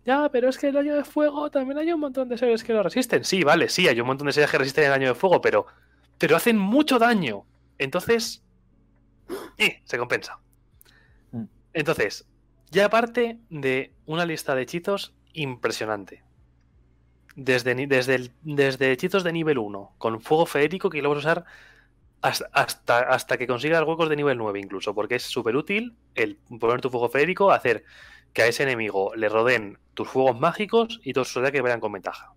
ya, 0.06 0.28
pero 0.30 0.48
es 0.48 0.56
que 0.56 0.68
el 0.68 0.76
año 0.76 0.94
de 0.94 1.02
fuego 1.02 1.50
también 1.50 1.78
hay 1.78 1.92
un 1.92 1.98
montón 1.98 2.28
de 2.28 2.38
seres 2.38 2.62
que 2.62 2.72
lo 2.72 2.82
resisten. 2.82 3.24
Sí, 3.24 3.42
vale, 3.42 3.68
sí, 3.68 3.88
hay 3.88 4.00
un 4.00 4.06
montón 4.06 4.28
de 4.28 4.32
seres 4.32 4.50
que 4.50 4.58
resisten 4.58 4.84
el 4.84 4.92
año 4.92 5.08
de 5.08 5.14
fuego, 5.14 5.40
pero, 5.40 5.66
pero 6.16 6.36
hacen 6.36 6.56
mucho 6.56 7.00
daño. 7.00 7.44
Entonces, 7.76 8.44
eh, 9.58 9.82
se 9.84 9.98
compensa. 9.98 10.38
Mm. 11.32 11.44
Entonces, 11.72 12.24
ya 12.70 12.86
aparte 12.86 13.40
de 13.50 13.92
una 14.06 14.24
lista 14.24 14.54
de 14.54 14.62
hechizos 14.62 15.12
impresionante. 15.32 16.22
Desde, 17.34 17.74
desde, 17.86 18.30
desde 18.42 18.92
hechizos 18.92 19.24
de 19.24 19.32
nivel 19.32 19.58
1, 19.58 19.96
con 19.98 20.20
fuego 20.20 20.46
feérico 20.46 20.88
que 20.88 21.02
lo 21.02 21.10
vas 21.10 21.16
a 21.16 21.18
usar 21.18 21.44
hasta, 22.22 23.00
hasta, 23.00 23.36
que 23.36 23.46
consigas 23.46 23.82
huecos 23.82 24.08
de 24.08 24.16
nivel 24.16 24.38
9 24.38 24.58
incluso, 24.60 24.94
porque 24.94 25.16
es 25.16 25.24
súper 25.24 25.56
útil 25.56 25.96
el 26.14 26.38
poner 26.60 26.80
tu 26.80 26.90
fuego 26.90 27.08
feérico, 27.08 27.50
hacer 27.50 27.84
que 28.32 28.42
a 28.42 28.46
ese 28.46 28.62
enemigo 28.62 29.14
le 29.16 29.28
rodeen 29.28 29.78
tus 29.97 30.09
fuegos 30.09 30.39
mágicos 30.40 31.01
y 31.05 31.12
todos 31.14 31.28
sus 31.28 31.43
ataques 31.43 31.62
vayan 31.62 31.81
con 31.81 31.93
ventaja. 31.93 32.35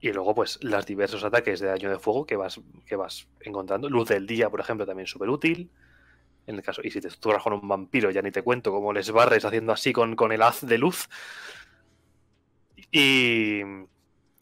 Y 0.00 0.12
luego, 0.12 0.34
pues, 0.34 0.58
los 0.62 0.84
diversos 0.84 1.22
ataques 1.24 1.60
de 1.60 1.68
daño 1.68 1.88
de 1.90 1.98
fuego 1.98 2.26
que 2.26 2.36
vas, 2.36 2.60
que 2.86 2.96
vas 2.96 3.28
encontrando. 3.40 3.88
Luz 3.88 4.08
del 4.08 4.26
día, 4.26 4.50
por 4.50 4.60
ejemplo, 4.60 4.84
también 4.84 5.06
súper 5.06 5.28
útil. 5.30 5.70
En 6.46 6.56
el 6.56 6.62
caso, 6.62 6.82
y 6.84 6.90
si 6.90 7.00
te 7.00 7.08
esturas 7.08 7.42
con 7.42 7.52
un 7.54 7.68
vampiro, 7.68 8.10
ya 8.10 8.22
ni 8.22 8.32
te 8.32 8.42
cuento 8.42 8.72
cómo 8.72 8.92
les 8.92 9.12
barres 9.12 9.44
haciendo 9.44 9.72
así 9.72 9.92
con, 9.92 10.16
con 10.16 10.32
el 10.32 10.42
haz 10.42 10.62
de 10.62 10.78
luz. 10.78 11.08
Y 12.90 13.62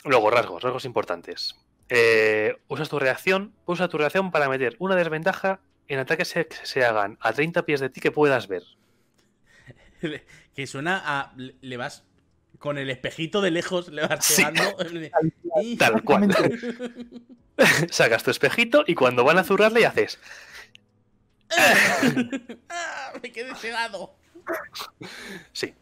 luego, 0.05 0.31
rasgos, 0.31 0.62
rasgos 0.62 0.85
importantes. 0.85 1.57
eh, 1.89 2.57
usas 2.69 2.89
tu 2.89 2.98
reacción, 2.98 3.55
usa 3.66 3.89
tu 3.89 3.98
reacción 3.98 4.31
para 4.31 4.48
meter 4.48 4.77
una 4.78 4.94
desventaja 4.97 5.61
en 5.89 5.98
ataques 5.98 6.32
que 6.35 6.48
se 6.65 6.85
hagan 6.85 7.19
a 7.20 7.32
30 7.32 7.65
pies 7.66 7.81
de 7.81 7.90
ti 7.90 8.01
que 8.01 8.12
puedas 8.12 8.48
ver. 8.48 8.62
que 10.55 10.66
suena 10.66 11.02
a. 11.05 11.35
Le 11.36 11.77
vas. 11.77 12.05
Con 12.59 12.77
el 12.77 12.90
espejito 12.90 13.40
de 13.40 13.51
lejos 13.51 13.89
le 13.89 14.06
vas 14.06 14.35
pegando. 14.36 14.77
Tal 15.78 16.02
cual. 16.02 16.28
Sacas 17.90 18.22
tu 18.22 18.31
espejito 18.31 18.85
y 18.86 18.94
cuando 18.94 19.24
van 19.24 19.39
a 19.39 19.44
zurrarle 19.44 19.86
haces. 19.86 20.18
Ah, 22.68 23.12
me 23.22 23.32
quedé 23.32 23.55
cegado. 23.55 24.14
Sí. 25.52 25.74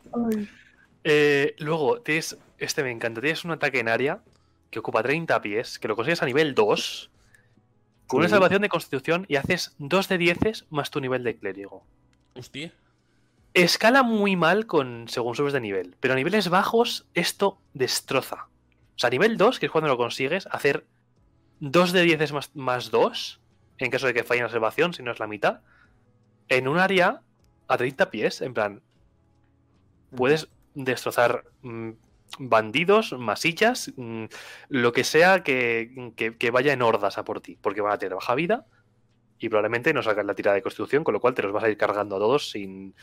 Eh, 1.05 1.57
luego, 1.59 2.01
tienes. 2.01 2.39
Este 2.59 2.82
me 2.82 2.90
encanta. 2.90 3.20
Tienes 3.20 3.45
un 3.45 3.51
ataque 3.51 3.81
en 3.81 3.89
área 3.89 4.20
que 4.70 4.78
ocupa 4.78 5.03
30 5.03 5.40
pies, 5.40 5.78
que 5.78 5.89
lo 5.89 5.97
consigues 5.97 6.23
a 6.23 6.27
nivel 6.27 6.55
2. 6.55 7.11
Con 8.07 8.20
una 8.20 8.28
salvación 8.28 8.62
de 8.62 8.69
constitución 8.69 9.27
y 9.28 9.36
haces 9.36 9.74
2 9.78 10.09
de 10.09 10.19
10 10.19 10.66
más 10.70 10.90
tu 10.90 11.01
nivel 11.01 11.24
de 11.24 11.36
clérigo. 11.36 11.85
Hostia. 12.35 12.73
Escala 13.55 14.03
muy 14.03 14.37
mal 14.37 14.66
con 14.66 15.09
según 15.09 15.35
subes 15.35 15.53
de 15.53 15.61
nivel, 15.61 15.97
pero 16.01 16.15
a 16.15 16.16
niveles 16.16 16.49
bajos 16.49 17.07
esto 17.15 17.61
destroza. 17.75 18.49
O 18.97 18.99
sea, 18.99 19.09
a 19.09 19.11
nivel 19.11 19.37
2, 19.37 19.59
que 19.59 19.66
es 19.66 19.73
cuando 19.73 19.89
lo 19.89 19.97
consigues, 19.97 20.47
hacer 20.51 20.87
2 21.61 21.93
de 21.93 22.03
10 22.03 22.33
más, 22.33 22.55
más 22.55 22.91
2, 22.91 23.41
en 23.79 23.91
caso 23.91 24.07
de 24.07 24.15
que 24.15 24.25
falle 24.25 24.43
la 24.43 24.49
salvación, 24.49 24.93
si 24.93 25.03
no 25.03 25.11
es 25.11 25.19
la 25.19 25.27
mitad, 25.27 25.61
en 26.49 26.69
un 26.69 26.79
área 26.79 27.23
a 27.69 27.77
30 27.77 28.11
pies, 28.11 28.41
en 28.41 28.55
plan, 28.55 28.83
puedes 30.15 30.49
destrozar 30.75 31.45
mm, 31.62 31.91
bandidos, 32.39 33.12
masillas, 33.12 33.93
mm, 33.97 34.25
lo 34.69 34.93
que 34.93 35.05
sea 35.05 35.43
que, 35.43 36.12
que, 36.16 36.51
vaya 36.51 36.73
en 36.73 36.83
hordas 36.83 37.19
a 37.19 37.25
por 37.25 37.41
ti, 37.41 37.59
porque 37.61 37.81
van 37.81 37.93
a 37.93 37.99
tener 37.99 38.15
baja 38.15 38.35
vida 38.35 38.66
y 39.39 39.49
probablemente 39.49 39.93
no 39.93 40.03
sacan 40.03 40.27
la 40.27 40.35
tirada 40.35 40.57
de 40.57 40.62
constitución, 40.62 41.05
con 41.05 41.15
lo 41.15 41.20
cual 41.20 41.35
te 41.35 41.43
los 41.43 41.53
vas 41.53 41.65
a 41.65 41.69
ir 41.69 41.77
cargando 41.77 42.16
a 42.16 42.19
todos 42.19 42.51
sin, 42.51 42.95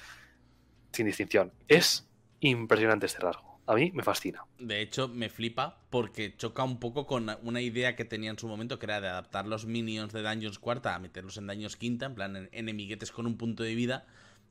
sin 0.96 1.06
distinción. 1.06 1.52
Es 1.68 2.08
impresionante 2.40 3.06
este 3.06 3.20
rasgo. 3.20 3.60
A 3.68 3.74
mí 3.74 3.92
me 3.96 4.04
fascina. 4.04 4.46
De 4.60 4.82
hecho, 4.82 5.08
me 5.08 5.30
flipa 5.30 5.80
porque 5.90 6.36
choca 6.38 6.64
un 6.64 6.80
poco 6.80 7.08
con 7.08 7.36
una 7.42 7.62
idea 7.62 7.96
que 7.96 8.06
tenía 8.06 8.30
en 8.30 8.38
su 8.38 8.48
momento, 8.48 8.78
que 8.78 8.86
era 8.86 9.02
de 9.02 9.08
adaptar 9.08 9.48
los 9.48 9.66
minions 9.66 10.14
de 10.14 10.22
Dungeons 10.22 10.60
cuarta 10.60 10.94
a 10.94 11.00
meterlos 11.00 11.38
en 11.38 11.48
Dungeons 11.48 11.76
quinta, 11.76 12.06
en 12.06 12.16
plan 12.16 12.50
enemiguetes 12.52 13.12
con 13.12 13.26
un 13.26 13.38
punto 13.38 13.64
de 13.64 13.74
vida. 13.74 14.06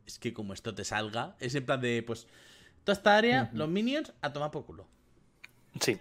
Es 0.06 0.18
que 0.18 0.32
como 0.32 0.52
esto 0.52 0.74
te 0.74 0.84
salga, 0.84 1.36
es 1.38 1.54
en 1.54 1.64
plan 1.64 1.80
de, 1.80 2.02
pues, 2.02 2.26
toda 2.82 2.94
esta 2.94 3.16
área, 3.16 3.50
los 3.54 3.68
minions, 3.68 4.12
a 4.20 4.32
tomar 4.32 4.50
por 4.50 4.66
culo. 4.66 4.88
Sí, 5.80 5.98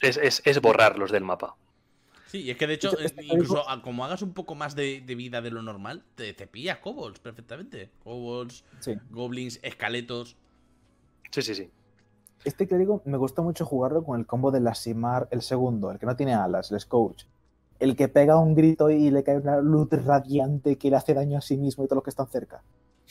es, 0.00 0.42
es 0.44 0.60
borrarlos 0.60 1.12
del 1.12 1.24
mapa. 1.24 1.56
Sí, 2.28 2.42
y 2.42 2.50
es 2.50 2.58
que 2.58 2.66
de 2.66 2.74
hecho, 2.74 2.90
incluso 3.22 3.64
como 3.82 4.04
hagas 4.04 4.20
un 4.20 4.34
poco 4.34 4.54
más 4.54 4.76
de, 4.76 5.00
vida 5.00 5.40
de 5.40 5.50
lo 5.50 5.62
normal, 5.62 6.04
te, 6.14 6.34
te 6.34 6.46
pillas 6.46 6.78
kobolds 6.78 7.20
perfectamente. 7.20 7.90
Kobolds, 8.04 8.64
goblins, 9.10 9.58
esqueletos. 9.62 10.36
Sí, 11.30 11.40
sí, 11.40 11.54
sí. 11.54 11.70
Este 12.44 12.68
clérigo 12.68 13.00
me 13.06 13.16
gusta 13.16 13.40
mucho 13.40 13.64
jugarlo 13.64 14.04
con 14.04 14.20
el 14.20 14.26
combo 14.26 14.50
de 14.50 14.74
Simar, 14.74 15.26
el 15.30 15.40
segundo, 15.40 15.90
el 15.90 15.98
que 15.98 16.04
no 16.06 16.16
tiene 16.16 16.34
alas, 16.34 16.70
el 16.70 16.78
Scourge. 16.78 17.26
El 17.80 17.96
que 17.96 18.08
pega 18.08 18.38
un 18.38 18.54
grito 18.54 18.90
y 18.90 19.10
le 19.10 19.22
cae 19.22 19.38
una 19.38 19.58
luz 19.60 19.88
radiante 19.90 20.76
que 20.76 20.90
le 20.90 20.96
hace 20.96 21.14
daño 21.14 21.38
a 21.38 21.40
sí 21.40 21.56
mismo 21.56 21.84
y 21.84 21.88
todo 21.88 21.96
lo 21.96 22.02
que 22.02 22.10
está 22.10 22.26
cerca. 22.26 22.62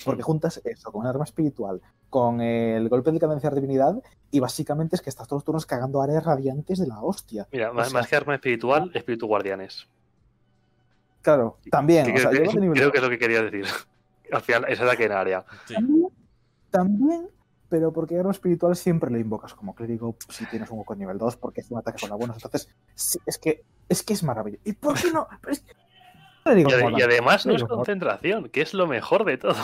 Porque 0.06 0.22
juntas 0.22 0.62
eso 0.64 0.92
con 0.92 1.02
un 1.02 1.08
arma 1.08 1.24
espiritual, 1.24 1.82
con 2.10 2.42
el 2.42 2.88
golpe 2.90 3.12
de 3.12 3.20
cadencia 3.20 3.50
de 3.50 3.56
divinidad, 3.56 4.02
y 4.32 4.40
básicamente 4.40 4.96
es 4.96 5.02
que 5.02 5.10
estás 5.10 5.28
todos 5.28 5.40
los 5.40 5.46
turnos 5.46 5.66
cagando 5.66 6.02
áreas 6.02 6.24
radiantes 6.24 6.80
de 6.80 6.88
la 6.88 7.02
hostia. 7.02 7.48
Mira, 7.52 7.74
más, 7.74 8.08
que 8.08 8.16
arma 8.16 8.36
espiritual, 8.36 8.92
espíritu 8.94 9.28
guardianes. 9.28 9.88
Claro, 11.22 11.58
también. 11.72 12.06
creo, 12.06 12.92
que 12.92 12.98
es 12.98 13.04
lo 13.04 13.10
que 13.10 13.20
quería 13.20 13.42
decir. 13.42 13.66
Al 14.32 14.42
final, 14.42 14.66
esa 14.68 14.84
es 14.84 14.88
la 14.88 14.96
que 14.96 15.06
en 15.06 15.12
área. 15.14 15.46
También, 16.70 17.30
pero 17.70 17.92
porque 17.92 18.20
arma 18.20 18.32
espiritual 18.32 18.76
siempre 18.76 19.10
lo 19.10 19.18
invocas 19.18 19.54
como 19.54 19.74
clérigo 19.74 20.16
si 20.30 20.46
tienes 20.48 20.70
un 20.70 20.80
hueco 20.80 20.96
nivel 20.96 21.18
2, 21.18 21.38
porque 21.38 21.62
es 21.62 21.72
un 21.72 21.80
ataque 21.80 22.08
con 22.08 22.18
buenos. 22.18 22.38
Entonces, 22.38 22.70
es 23.26 23.38
que 23.38 23.64
es 23.90 24.04
que 24.04 24.14
es 24.14 24.24
maravilloso. 24.24 24.62
¿Y 24.66 24.74
por 24.74 25.00
qué 25.00 25.12
no? 25.12 25.28
Y, 26.56 27.02
además 27.02 27.46
no 27.46 27.56
es 27.56 27.64
concentración, 27.64 28.50
que 28.50 28.62
es 28.62 28.74
lo 28.74 28.88
mejor 28.88 29.26
de 29.26 29.38
todo. 29.38 29.56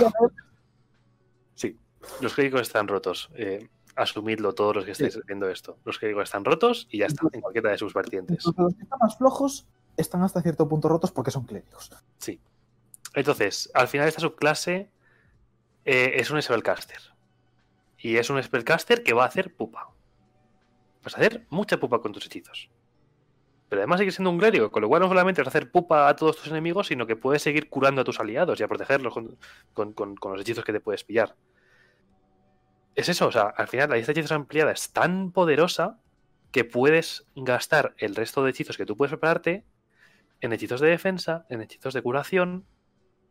Sí, 1.55 1.77
los 2.21 2.33
críticos 2.33 2.61
están 2.61 2.87
rotos. 2.87 3.29
Eh, 3.35 3.69
asumidlo 3.95 4.53
todos 4.53 4.75
los 4.75 4.85
que 4.85 4.91
estáis 4.91 5.19
viendo 5.25 5.49
esto. 5.49 5.77
Los 5.85 5.99
críticos 5.99 6.23
están 6.23 6.45
rotos 6.45 6.87
y 6.89 6.99
ya 6.99 7.05
está, 7.05 7.27
en 7.31 7.41
cualquiera 7.41 7.71
de 7.71 7.77
sus 7.77 7.93
vertientes. 7.93 8.45
Los 8.45 8.73
que 8.75 8.83
están 8.83 8.99
más 8.99 9.17
flojos 9.17 9.67
están 9.97 10.23
hasta 10.23 10.41
cierto 10.41 10.67
punto 10.67 10.89
rotos 10.89 11.11
porque 11.11 11.31
son 11.31 11.45
clérigos. 11.45 11.91
Sí. 12.17 12.41
Entonces, 13.13 13.69
al 13.73 13.87
final 13.87 14.07
esta 14.07 14.21
subclase 14.21 14.89
eh, 15.85 16.13
es 16.15 16.31
un 16.31 16.41
spellcaster. 16.41 16.99
Y 17.97 18.17
es 18.17 18.29
un 18.29 18.41
spellcaster 18.41 19.03
que 19.03 19.13
va 19.13 19.23
a 19.23 19.27
hacer 19.27 19.55
pupa. 19.55 19.89
Vas 21.03 21.15
a 21.15 21.17
hacer 21.17 21.45
mucha 21.49 21.79
pupa 21.79 21.99
con 21.99 22.11
tus 22.11 22.25
hechizos. 22.25 22.69
Pero 23.73 23.81
además 23.81 24.01
sigue 24.01 24.11
siendo 24.11 24.29
un 24.29 24.37
clérigo, 24.37 24.69
con 24.69 24.83
lo 24.83 24.87
cual 24.87 25.01
no 25.01 25.07
solamente 25.07 25.41
vas 25.41 25.47
a 25.47 25.49
hacer 25.49 25.71
pupa 25.71 26.07
a 26.07 26.15
todos 26.15 26.37
tus 26.37 26.45
enemigos, 26.45 26.85
sino 26.85 27.07
que 27.07 27.15
puedes 27.15 27.41
seguir 27.41 27.69
curando 27.69 28.01
a 28.01 28.03
tus 28.03 28.19
aliados 28.19 28.59
y 28.59 28.63
a 28.63 28.67
protegerlos 28.67 29.15
con, 29.73 30.05
los 30.05 30.41
hechizos 30.41 30.63
que 30.63 30.73
te 30.73 30.79
puedes 30.79 31.03
pillar. 31.03 31.35
Es 32.93 33.09
eso, 33.09 33.25
o 33.25 33.31
sea, 33.31 33.45
al 33.47 33.67
final 33.67 33.89
la 33.89 33.95
lista 33.95 34.13
de 34.13 34.19
hechizos 34.19 34.33
ampliada 34.33 34.71
es 34.71 34.93
tan 34.93 35.31
poderosa 35.31 35.99
que 36.51 36.65
puedes 36.65 37.25
gastar 37.35 37.95
el 37.97 38.13
resto 38.13 38.43
de 38.43 38.51
hechizos 38.51 38.77
que 38.77 38.85
tú 38.85 38.95
puedes 38.95 39.09
prepararte 39.09 39.65
en 40.41 40.53
hechizos 40.53 40.79
de 40.79 40.89
defensa, 40.89 41.47
en 41.49 41.63
hechizos 41.63 41.95
de 41.95 42.03
curación 42.03 42.67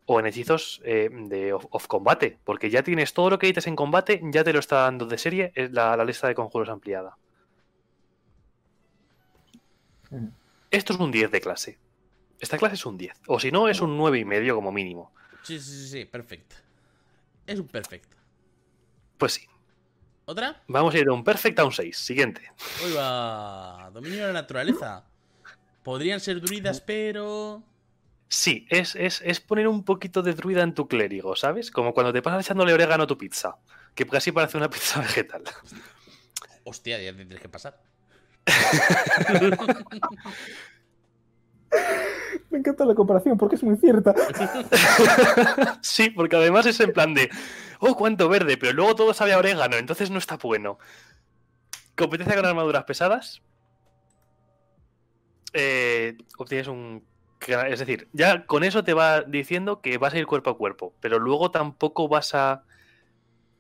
o 0.07 0.19
en 0.19 0.27
hechizos 0.27 0.83
eh, 0.85 1.09
de 1.09 1.53
off, 1.53 1.87
combate, 1.87 2.41
porque 2.43 2.69
ya 2.69 2.83
tienes 2.83 3.15
todo 3.15 3.31
lo 3.31 3.39
que 3.39 3.47
dices 3.47 3.69
en 3.69 3.77
combate, 3.77 4.21
ya 4.25 4.43
te 4.43 4.53
lo 4.53 4.59
está 4.59 4.81
dando 4.81 5.07
de 5.07 5.19
serie 5.19 5.53
la 5.55 6.05
lista 6.05 6.27
de 6.27 6.35
conjuros 6.35 6.69
ampliada. 6.69 7.17
Esto 10.71 10.93
es 10.93 10.99
un 10.99 11.11
10 11.11 11.31
de 11.31 11.41
clase. 11.41 11.79
Esta 12.41 12.59
clase 12.59 12.75
es 12.75 12.87
un 12.87 12.97
10. 12.97 13.21
O 13.29 13.39
si 13.39 13.53
no, 13.53 13.69
es 13.69 13.81
un 13.81 13.97
9 13.97 14.19
y 14.19 14.25
medio 14.25 14.55
como 14.55 14.73
mínimo. 14.73 15.13
Sí, 15.43 15.61
sí, 15.61 15.89
sí, 15.89 16.05
perfecto. 16.05 16.57
Es 17.47 17.59
un 17.59 17.69
perfecto. 17.69 18.17
Pues 19.19 19.35
sí. 19.35 19.47
¿Otra? 20.25 20.63
Vamos 20.69 20.95
a 20.95 20.99
ir 20.99 21.05
de 21.05 21.11
un 21.11 21.25
perfecto 21.25 21.63
a 21.63 21.65
un 21.65 21.73
6. 21.73 21.97
Siguiente. 21.97 22.51
Uy, 22.85 22.93
va. 22.93 23.91
Dominio 23.93 24.21
de 24.21 24.27
la 24.29 24.41
naturaleza. 24.41 25.05
Podrían 25.83 26.21
ser 26.21 26.41
druidas, 26.41 26.81
pero. 26.81 27.63
Sí, 28.29 28.67
es, 28.71 28.95
es, 28.97 29.41
poner 29.41 29.69
un 29.69 29.85
poquito 29.85 30.23
de 30.23 30.33
druida 30.33 30.63
en 30.63 30.75
tu 30.75 30.89
clérigo, 30.89 31.37
¿sabes? 31.37 31.71
Como 31.71 31.93
cuando 31.93 32.13
te 32.13 32.23
pasas 32.23 32.47
echándole 32.47 32.73
orégano 32.73 33.05
a 33.05 33.07
tu 33.07 33.19
pizza. 33.19 33.57
Que 33.95 34.07
casi 34.07 34.33
parece 34.33 34.57
una 34.57 34.71
pizza 34.71 35.01
vegetal. 35.03 35.43
Hostia, 36.65 36.99
ya 36.99 37.11
te 37.11 37.19
tienes 37.19 37.41
que 37.41 37.49
pasar. 37.49 37.79
Me 42.51 42.59
encanta 42.59 42.85
la 42.85 42.95
comparación 42.95 43.39
porque 43.39 43.57
es 43.57 43.63
muy 43.63 43.77
cierta. 43.77 44.15
sí, 45.81 46.11
porque 46.11 46.37
además 46.37 46.67
es 46.67 46.79
en 46.81 46.93
plan 46.93 47.15
de, 47.15 47.31
oh, 47.81 47.97
cuánto 47.97 48.29
verde, 48.29 48.59
pero 48.59 48.73
luego 48.73 48.95
todo 48.95 49.15
sabe 49.15 49.33
a 49.33 49.39
orégano, 49.39 49.77
entonces 49.77 50.11
no 50.11 50.19
está 50.19 50.37
bueno. 50.37 50.79
Competencia 51.97 52.37
con 52.37 52.45
armaduras 52.45 52.85
pesadas. 52.85 53.43
Eh, 55.53 56.17
obtienes 56.39 56.69
un... 56.69 57.05
Es 57.69 57.81
decir, 57.81 58.09
ya 58.13 58.47
con 58.47 58.63
eso 58.63 58.85
te 58.85 58.95
va 58.95 59.23
diciendo 59.23 59.81
que 59.81 59.99
vas 59.99 60.15
a 60.15 60.19
ir 60.19 60.27
cuerpo 60.27 60.51
a 60.51 60.57
cuerpo, 60.57 60.95
pero 61.01 61.19
luego 61.19 61.51
tampoco 61.51 62.07
vas 62.07 62.35
a 62.35 62.63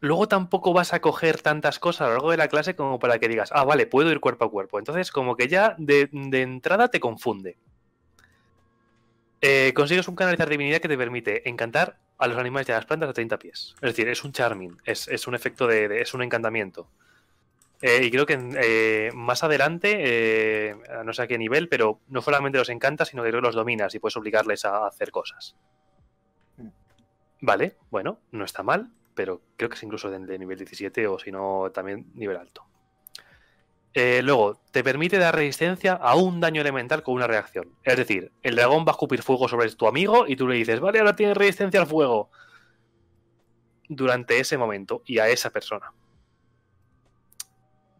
luego 0.02 0.26
tampoco 0.26 0.72
vas 0.72 0.92
a 0.92 1.00
coger 1.00 1.40
tantas 1.40 1.78
cosas 1.78 2.02
a 2.02 2.04
lo 2.06 2.10
largo 2.14 2.30
de 2.32 2.36
la 2.36 2.48
clase 2.48 2.74
como 2.74 2.98
para 2.98 3.20
que 3.20 3.28
digas, 3.28 3.50
ah, 3.54 3.64
vale, 3.64 3.86
puedo 3.86 4.10
ir 4.10 4.18
cuerpo 4.18 4.44
a 4.44 4.50
cuerpo. 4.50 4.80
Entonces, 4.80 5.12
como 5.12 5.36
que 5.36 5.46
ya 5.46 5.76
de, 5.78 6.08
entrada 6.12 6.88
te 6.88 6.98
confunde. 6.98 7.56
Eh, 9.40 9.72
consigues 9.74 10.08
un 10.08 10.16
canalizar 10.16 10.48
divinidad 10.48 10.80
que 10.80 10.88
te 10.88 10.98
permite 10.98 11.48
encantar 11.48 11.98
a 12.18 12.26
los 12.26 12.36
animales 12.36 12.68
y 12.68 12.72
a 12.72 12.76
las 12.76 12.84
plantas 12.84 13.10
a 13.10 13.12
30 13.12 13.38
pies. 13.38 13.76
Es 13.76 13.90
decir, 13.90 14.08
es 14.08 14.24
un 14.24 14.32
charming, 14.32 14.76
es, 14.84 15.26
un 15.28 15.36
efecto 15.36 15.68
de, 15.68 16.02
es 16.02 16.14
un 16.14 16.22
encantamiento. 16.22 16.88
Eh, 17.80 18.00
y 18.02 18.10
creo 18.10 18.26
que 18.26 18.38
eh, 18.56 19.10
más 19.14 19.44
adelante, 19.44 20.76
no 21.04 21.12
sé 21.12 21.22
a 21.22 21.26
qué 21.28 21.38
nivel, 21.38 21.68
pero 21.68 22.00
no 22.08 22.22
solamente 22.22 22.58
los 22.58 22.70
encantas, 22.70 23.08
sino 23.08 23.22
que 23.22 23.30
los 23.30 23.54
dominas 23.54 23.94
y 23.94 24.00
puedes 24.00 24.16
obligarles 24.16 24.64
a 24.64 24.84
hacer 24.84 25.12
cosas. 25.12 25.54
Mm. 26.56 26.68
Vale, 27.40 27.76
bueno, 27.88 28.18
no 28.32 28.44
está 28.44 28.64
mal 28.64 28.90
pero 29.14 29.42
creo 29.56 29.68
que 29.68 29.76
es 29.76 29.82
incluso 29.82 30.10
de, 30.10 30.38
nivel 30.38 30.58
17 30.58 31.06
o 31.06 31.18
si 31.18 31.30
no 31.30 31.70
también 31.72 32.10
nivel 32.14 32.36
alto. 32.36 32.64
Eh, 33.94 34.22
luego, 34.22 34.60
te 34.70 34.82
permite 34.82 35.18
dar 35.18 35.34
resistencia 35.34 35.92
a 35.94 36.14
un 36.14 36.40
daño 36.40 36.62
elemental 36.62 37.02
con 37.02 37.14
una 37.14 37.26
reacción. 37.26 37.74
Es 37.84 37.96
decir, 37.96 38.32
el 38.42 38.56
dragón 38.56 38.84
va 38.86 38.90
a 38.90 38.92
escupir 38.92 39.22
fuego 39.22 39.48
sobre 39.48 39.70
tu 39.70 39.86
amigo 39.86 40.26
y 40.26 40.36
tú 40.36 40.48
le 40.48 40.56
dices, 40.56 40.80
vale, 40.80 40.98
ahora 40.98 41.14
tiene 41.14 41.34
resistencia 41.34 41.80
al 41.80 41.86
fuego. 41.86 42.30
Durante 43.88 44.40
ese 44.40 44.56
momento 44.56 45.02
y 45.04 45.18
a 45.18 45.28
esa 45.28 45.50
persona. 45.50 45.92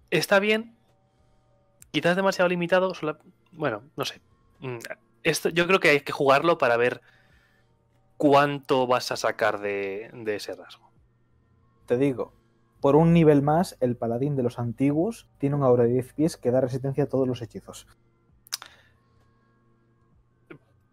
Está 0.09 0.41
bien, 0.41 0.75
quizás 1.91 2.17
demasiado 2.17 2.49
limitado, 2.49 2.93
bueno, 3.53 3.83
no 3.97 4.05
sé. 4.05 4.21
Mm, 4.61 4.79
yo 5.53 5.67
creo 5.67 5.81
que 5.81 5.91
hay 5.91 6.01
que 6.01 6.13
jugarlo 6.13 6.59
para 6.59 6.77
ver 6.77 7.01
cuánto 8.17 8.87
vas 8.87 9.11
a 9.11 9.17
sacar 9.17 9.61
de, 9.61 10.11
ese 10.27 10.55
rasgo. 10.55 10.92
Te 11.93 11.99
digo, 11.99 12.33
por 12.81 12.97
un 12.97 13.13
nivel 13.13 13.43
más, 13.43 13.77
el 13.81 13.97
paladín 13.97 14.35
de 14.35 14.43
los 14.43 14.59
antiguos 14.59 15.29
tiene 15.37 15.57
un 15.57 15.63
aura 15.63 15.85
de 15.85 15.91
10 15.91 16.15
pies 16.15 16.37
que 16.39 16.51
da 16.51 16.63
resistencia 16.63 17.05
a 17.05 17.07
todos 17.07 17.29
los 17.29 17.43
hechizos. 17.43 17.87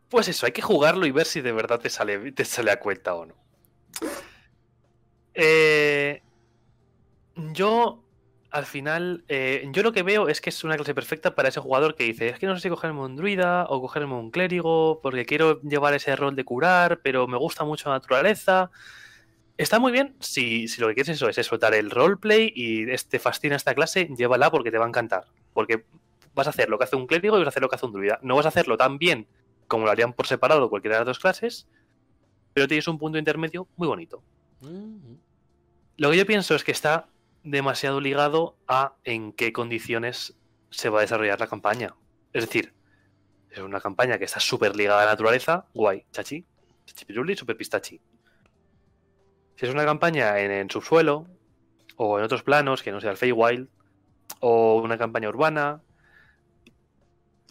Pues 0.09 0.27
eso, 0.27 0.45
hay 0.45 0.51
que 0.51 0.61
jugarlo 0.61 1.05
y 1.05 1.11
ver 1.11 1.25
si 1.25 1.39
de 1.39 1.53
verdad 1.53 1.79
te 1.79 1.89
sale, 1.89 2.33
te 2.33 2.43
sale 2.43 2.71
a 2.71 2.81
cuenta 2.81 3.15
o 3.15 3.27
no. 3.27 3.35
Eh, 5.35 6.21
yo 7.53 8.03
al 8.51 8.65
final, 8.65 9.23
eh, 9.29 9.69
yo 9.71 9.83
lo 9.83 9.93
que 9.93 10.03
veo 10.03 10.27
es 10.27 10.41
que 10.41 10.49
es 10.49 10.65
una 10.65 10.75
clase 10.75 10.93
perfecta 10.93 11.33
para 11.33 11.47
ese 11.47 11.61
jugador 11.61 11.95
que 11.95 12.03
dice, 12.03 12.27
es 12.27 12.39
que 12.39 12.45
no 12.45 12.55
sé 12.55 12.63
si 12.63 12.69
cogerme 12.69 12.99
un 12.99 13.15
druida 13.15 13.67
o 13.69 13.79
cogerme 13.79 14.15
un 14.15 14.31
clérigo, 14.31 14.99
porque 15.01 15.25
quiero 15.25 15.61
llevar 15.61 15.93
ese 15.93 16.13
rol 16.17 16.35
de 16.35 16.43
curar, 16.43 16.99
pero 17.01 17.25
me 17.25 17.37
gusta 17.37 17.63
mucho 17.63 17.87
la 17.87 17.95
naturaleza. 17.95 18.69
Está 19.59 19.77
muy 19.77 19.91
bien 19.91 20.15
si, 20.21 20.67
lo 20.77 20.87
que 20.87 20.95
quieres 20.95 21.09
eso 21.09 21.27
es 21.27 21.45
soltar 21.45 21.73
el 21.73 21.91
roleplay 21.91 22.49
y 22.55 22.85
te 22.95 23.19
fascina 23.19 23.57
esta 23.57 23.75
clase, 23.75 24.07
llévala 24.17 24.49
porque 24.49 24.71
te 24.71 24.77
va 24.77 24.85
a 24.85 24.87
encantar. 24.87 25.25
Porque 25.53 25.83
vas 26.33 26.47
a 26.47 26.51
hacer 26.51 26.69
lo 26.69 26.77
que 26.77 26.85
hace 26.85 26.95
un 26.95 27.07
clérigo 27.07 27.35
y 27.35 27.39
vas 27.39 27.47
a 27.47 27.49
hacer 27.49 27.61
lo 27.61 27.67
que 27.67 27.75
hace 27.75 27.85
un 27.85 27.91
druida. 27.91 28.19
No 28.21 28.37
vas 28.37 28.45
a 28.45 28.49
hacerlo 28.49 28.77
tan 28.77 28.97
bien 28.97 29.27
como 29.67 29.83
lo 29.83 29.91
harían 29.91 30.13
por 30.13 30.27
separado 30.27 30.69
cualquiera 30.69 30.95
de 30.95 30.99
las 31.01 31.07
dos 31.07 31.19
clases, 31.19 31.67
pero 32.53 32.69
tienes 32.69 32.87
un 32.87 32.97
punto 32.97 33.17
intermedio 33.17 33.67
muy 33.75 33.89
bonito. 33.89 34.23
Mm-hmm. 34.61 35.17
Lo 35.97 36.11
que 36.11 36.17
yo 36.17 36.25
pienso 36.25 36.55
es 36.55 36.63
que 36.63 36.71
está 36.71 37.09
demasiado 37.43 37.99
ligado 37.99 38.55
a 38.65 38.93
en 39.03 39.33
qué 39.33 39.51
condiciones 39.51 40.37
se 40.69 40.87
va 40.87 40.99
a 40.99 41.01
desarrollar 41.01 41.37
la 41.37 41.47
campaña. 41.47 41.95
Es 42.31 42.45
decir, 42.45 42.73
es 43.51 43.59
una 43.59 43.81
campaña 43.81 44.17
que 44.17 44.23
está 44.23 44.39
súper 44.39 44.77
ligada 44.77 45.01
a 45.01 45.05
la 45.05 45.11
naturaleza, 45.11 45.65
guay, 45.73 46.05
chachi, 46.13 46.45
chachi 46.85 47.35
super 47.35 47.57
pistachi. 47.57 47.99
Si 49.59 49.65
es 49.65 49.73
una 49.73 49.83
campaña 49.83 50.39
en, 50.39 50.69
subsuelo, 50.69 51.27
o 51.97 52.17
en 52.17 52.23
otros 52.23 52.43
planos, 52.43 52.81
que 52.81 52.93
no 52.93 53.01
sea 53.01 53.11
el 53.11 53.17
Feywild, 53.17 53.67
o 54.39 54.77
una 54.81 54.97
campaña 54.97 55.27
urbana, 55.27 55.81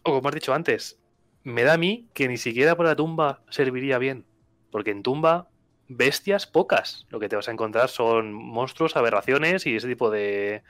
o 0.05 0.15
como 0.15 0.27
has 0.27 0.35
dicho 0.35 0.55
antes, 0.55 0.99
me 1.43 1.65
da 1.65 1.75
a 1.75 1.77
mí 1.77 2.09
que 2.15 2.27
ni 2.27 2.39
siquiera 2.39 2.79
por 2.79 2.87
la 2.87 2.97
tumba 2.97 3.43
serviría 3.51 3.99
bien. 3.99 4.25
Porque 4.71 4.91
en 4.91 5.03
tumba 5.03 5.49
bestias 5.89 6.47
pocas. 6.47 7.07
Lo 7.11 7.21
que 7.21 7.29
te 7.29 7.37
vas 7.37 7.47
a 7.47 7.53
encontrar 7.53 7.91
son 7.91 8.33
monstruos, 8.33 8.97
aberraciones 8.97 9.67
y 9.67 9.77
ese 9.77 9.89
tipo 9.89 10.09
de, 10.09 10.63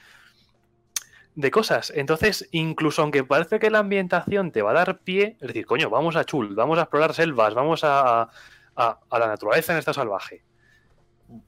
de 1.36 1.50
cosas. 1.52 1.92
Entonces, 1.94 2.48
incluso 2.50 3.02
aunque 3.02 3.22
parece 3.22 3.60
que 3.60 3.70
la 3.70 3.78
ambientación 3.78 4.50
te 4.50 4.62
va 4.62 4.72
a 4.72 4.74
dar 4.74 4.98
pie, 5.02 5.36
es 5.40 5.46
decir, 5.46 5.66
coño, 5.66 5.88
vamos 5.88 6.16
a 6.16 6.24
Chul, 6.24 6.56
vamos 6.56 6.78
a 6.78 6.82
explorar 6.82 7.14
selvas, 7.14 7.54
vamos 7.54 7.84
a, 7.84 8.28
a, 8.74 9.18
la 9.18 9.28
naturaleza 9.28 9.72
en 9.72 9.78
esta 9.78 9.94
salvaje. 9.94 10.42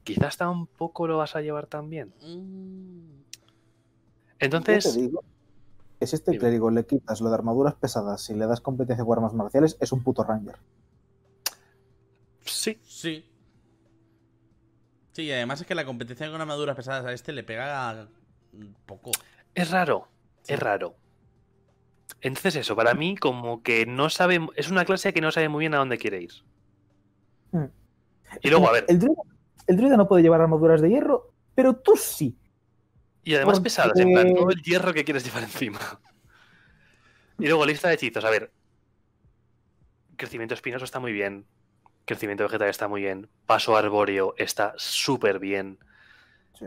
Quizás 0.03 0.37
tampoco 0.37 1.07
lo 1.07 1.17
vas 1.17 1.35
a 1.35 1.41
llevar 1.41 1.67
tan 1.67 1.89
bien. 1.89 2.13
Mm. 2.21 3.21
Entonces. 4.39 4.85
que 5.99 6.07
si 6.07 6.15
este 6.15 6.37
clérigo 6.37 6.71
le 6.71 6.85
quitas 6.85 7.21
lo 7.21 7.29
de 7.29 7.35
armaduras 7.35 7.75
pesadas 7.75 8.29
y 8.29 8.33
le 8.33 8.47
das 8.47 8.61
competencia 8.61 9.05
con 9.05 9.17
armas 9.17 9.33
marciales, 9.33 9.77
es 9.79 9.91
un 9.91 10.03
puto 10.03 10.23
ranger. 10.23 10.55
Sí. 12.45 12.79
Sí. 12.83 13.27
Sí, 15.11 15.23
y 15.23 15.31
además 15.31 15.61
es 15.61 15.67
que 15.67 15.75
la 15.75 15.85
competencia 15.85 16.29
con 16.31 16.39
armaduras 16.39 16.75
pesadas 16.75 17.05
a 17.05 17.13
este 17.13 17.33
le 17.33 17.43
pega 17.43 18.07
poco. 18.85 19.11
Es 19.53 19.69
raro, 19.71 20.07
es 20.47 20.59
raro. 20.59 20.95
Entonces 22.21 22.55
eso, 22.55 22.75
para 22.75 22.93
mí 22.93 23.15
como 23.17 23.61
que 23.63 23.85
no 23.85 24.09
sabe, 24.09 24.39
es 24.55 24.69
una 24.69 24.85
clase 24.85 25.13
que 25.13 25.21
no 25.21 25.31
sabe 25.31 25.49
muy 25.49 25.61
bien 25.61 25.73
a 25.73 25.77
dónde 25.77 25.97
quiere 25.97 26.21
ir. 26.21 26.31
Hmm. 27.51 27.65
Y 28.41 28.49
luego, 28.49 28.69
a 28.69 28.73
ver... 28.73 28.85
El 28.87 28.99
druida, 28.99 29.21
no 29.75 30.07
puede 30.07 30.23
llevar 30.23 30.41
armaduras 30.41 30.81
de 30.81 30.89
hierro, 30.89 31.33
pero 31.55 31.75
tú 31.75 31.95
sí. 31.95 32.37
Y 33.23 33.35
además 33.35 33.59
pesadas, 33.59 33.97
en 33.99 34.13
plan, 34.13 34.33
todo 34.33 34.49
el 34.49 34.61
hierro 34.63 34.93
que 34.93 35.03
quieres 35.03 35.23
llevar 35.23 35.43
encima. 35.43 35.79
Y 37.37 37.47
luego 37.47 37.65
lista 37.65 37.87
de 37.87 37.95
hechizos, 37.95 38.23
a 38.23 38.29
ver. 38.29 38.51
Crecimiento 40.15 40.53
espinoso 40.53 40.85
está 40.85 40.99
muy 40.99 41.11
bien. 41.11 41.45
Crecimiento 42.05 42.43
vegetal 42.43 42.69
está 42.69 42.87
muy 42.87 43.01
bien. 43.01 43.29
Paso 43.45 43.75
arbóreo 43.75 44.35
está 44.37 44.73
súper 44.77 45.39
bien. 45.39 45.79
Sí. 46.57 46.65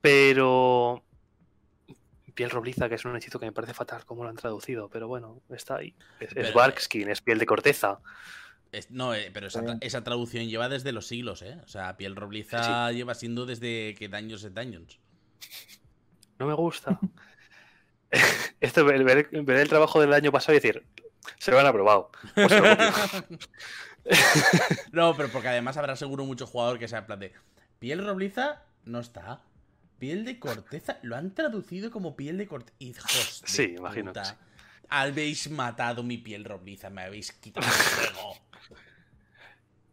Pero. 0.00 1.04
Piel 2.34 2.50
robliza, 2.50 2.88
que 2.88 2.94
es 2.94 3.04
un 3.04 3.16
hechizo 3.16 3.40
que 3.40 3.46
me 3.46 3.52
parece 3.52 3.74
fatal 3.74 4.04
como 4.04 4.22
lo 4.22 4.30
han 4.30 4.36
traducido, 4.36 4.88
pero 4.88 5.08
bueno, 5.08 5.42
está 5.50 5.76
ahí. 5.76 5.96
Es, 6.20 6.54
barkskin, 6.54 7.10
es 7.10 7.20
piel 7.20 7.38
de 7.38 7.46
corteza. 7.46 8.00
No, 8.90 9.14
eh, 9.14 9.30
pero 9.32 9.48
esa, 9.80 10.04
traducción 10.04 10.48
lleva 10.48 10.68
desde 10.68 10.92
los 10.92 11.06
siglos, 11.06 11.42
¿eh? 11.42 11.58
O 11.64 11.68
sea, 11.68 11.96
piel 11.96 12.16
robliza 12.16 12.92
lleva 12.92 13.14
siendo 13.14 13.46
desde 13.46 13.94
que 13.94 14.08
Daños 14.08 14.42
de 14.42 14.50
Dungeons. 14.50 14.98
No 16.38 16.46
me 16.46 16.54
gusta. 16.54 16.98
Esto, 18.60 18.84
ver, 18.84 19.04
ver, 19.04 19.28
el 19.32 19.68
trabajo 19.68 20.00
del 20.00 20.12
año 20.12 20.32
pasado 20.32 20.52
y 20.52 20.60
decir, 20.60 20.84
se 21.38 21.50
lo 21.50 21.58
han 21.58 21.66
aprobado. 21.66 22.10
Pues 22.34 22.52
no, 24.92 25.16
pero 25.16 25.28
porque 25.28 25.48
además 25.48 25.76
habrá 25.76 25.96
seguro 25.96 26.24
mucho 26.24 26.46
jugador 26.46 26.78
que 26.78 26.88
sea 26.88 27.06
plan 27.06 27.20
de 27.20 27.32
piel 27.78 28.04
robliza 28.04 28.62
no 28.84 29.00
está. 29.00 29.42
Piel 29.98 30.24
de 30.24 30.38
corteza 30.38 30.98
lo 31.02 31.16
han 31.16 31.34
traducido 31.34 31.90
como 31.90 32.16
piel 32.16 32.38
de 32.38 32.46
corteza. 32.46 32.76
Hijos 32.78 33.42
de 33.42 33.48
Sí, 33.48 33.74
imagino. 33.76 34.12
Habéis 34.88 35.50
matado 35.50 36.02
mi 36.02 36.16
piel 36.18 36.44
robliza, 36.44 36.88
me 36.88 37.02
habéis 37.02 37.32
quitado 37.32 37.66
el 37.66 37.72
fuego. 37.72 38.36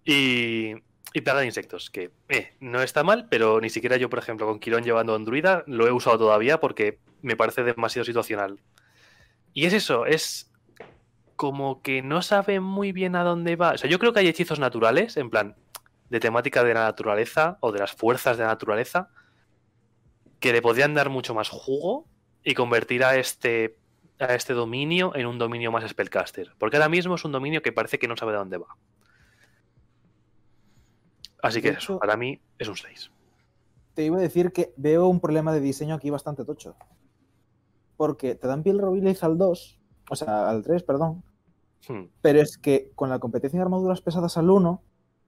Y, 0.06 0.76
y 1.14 1.22
plaga 1.22 1.40
de 1.40 1.48
insectos, 1.48 1.90
que 1.90 2.12
eh, 2.30 2.54
no 2.60 2.82
está 2.82 3.04
mal, 3.04 3.28
pero 3.30 3.60
ni 3.60 3.70
siquiera 3.70 3.98
yo, 3.98 4.10
por 4.10 4.20
ejemplo, 4.20 4.46
con 4.46 4.60
Quirón 4.60 4.84
llevando 4.84 5.16
Andruida, 5.16 5.64
lo 5.66 5.88
he 5.88 5.92
usado 5.92 6.18
todavía 6.18 6.60
porque 6.60 7.00
me 7.22 7.36
parece 7.36 7.64
demasiado 7.64 8.06
situacional. 8.06 8.60
Y 9.54 9.66
es 9.66 9.74
eso, 9.74 10.06
es 10.06 10.52
como 11.36 11.82
que 11.82 12.02
no 12.02 12.22
sabe 12.22 12.60
muy 12.60 12.92
bien 12.92 13.16
a 13.16 13.24
dónde 13.24 13.56
va. 13.56 13.72
O 13.72 13.78
sea, 13.78 13.90
yo 13.90 14.00
creo 14.00 14.14
que 14.14 14.20
hay 14.20 14.28
hechizos 14.28 14.60
naturales, 14.60 15.18
en 15.18 15.30
plan, 15.30 15.56
de 16.10 16.20
temática 16.20 16.64
de 16.64 16.74
la 16.74 16.84
naturaleza 16.84 17.58
o 17.62 17.72
de 17.72 17.80
las 17.80 17.94
fuerzas 17.94 18.38
de 18.38 18.44
la 18.44 18.50
naturaleza, 18.50 19.10
que 20.40 20.54
le 20.54 20.62
podrían 20.62 20.94
dar 20.94 21.10
mucho 21.10 21.34
más 21.34 21.50
jugo 21.50 22.08
y 22.44 22.54
convertir 22.54 23.04
a 23.04 23.16
este, 23.16 23.78
a 24.20 24.36
este 24.36 24.54
dominio 24.54 25.16
en 25.16 25.26
un 25.26 25.38
dominio 25.38 25.72
más 25.72 25.90
spellcaster. 25.90 26.54
Porque 26.58 26.78
ahora 26.78 26.90
mismo 26.90 27.16
es 27.16 27.26
un 27.26 27.32
dominio 27.32 27.62
que 27.62 27.72
parece 27.72 28.00
que 28.00 28.08
no 28.08 28.16
sabe 28.16 28.34
de 28.34 28.38
dónde 28.38 28.58
va. 28.58 28.68
Así 31.46 31.62
que 31.62 31.70
eso, 31.70 32.00
para 32.00 32.18
mí 32.18 32.40
es 32.58 32.68
un 32.68 32.76
6. 32.76 33.12
Te 33.94 34.04
iba 34.04 34.18
a 34.18 34.22
decir 34.22 34.52
que 34.52 34.74
veo 34.78 35.08
un 35.08 35.20
problema 35.20 35.54
de 35.54 35.62
diseño 35.62 35.96
aquí 35.96 36.10
bastante 36.10 36.44
tocho. 36.44 36.76
Porque 37.98 38.36
te 38.36 38.48
dan 38.48 38.64
piel 38.64 38.80
robiliz 38.80 39.24
al 39.24 39.38
2 39.38 39.80
o 40.10 40.16
sea, 40.16 40.50
al 40.50 40.64
3, 40.64 40.84
perdón. 40.84 41.24
Hmm. 41.88 42.06
Pero 42.22 42.42
es 42.42 42.58
que 42.58 42.92
con 42.96 43.10
la 43.10 43.20
competencia 43.20 43.58
de 43.58 43.64
armaduras 43.64 44.02
pesadas 44.02 44.38
al 44.38 44.50
1, 44.50 44.82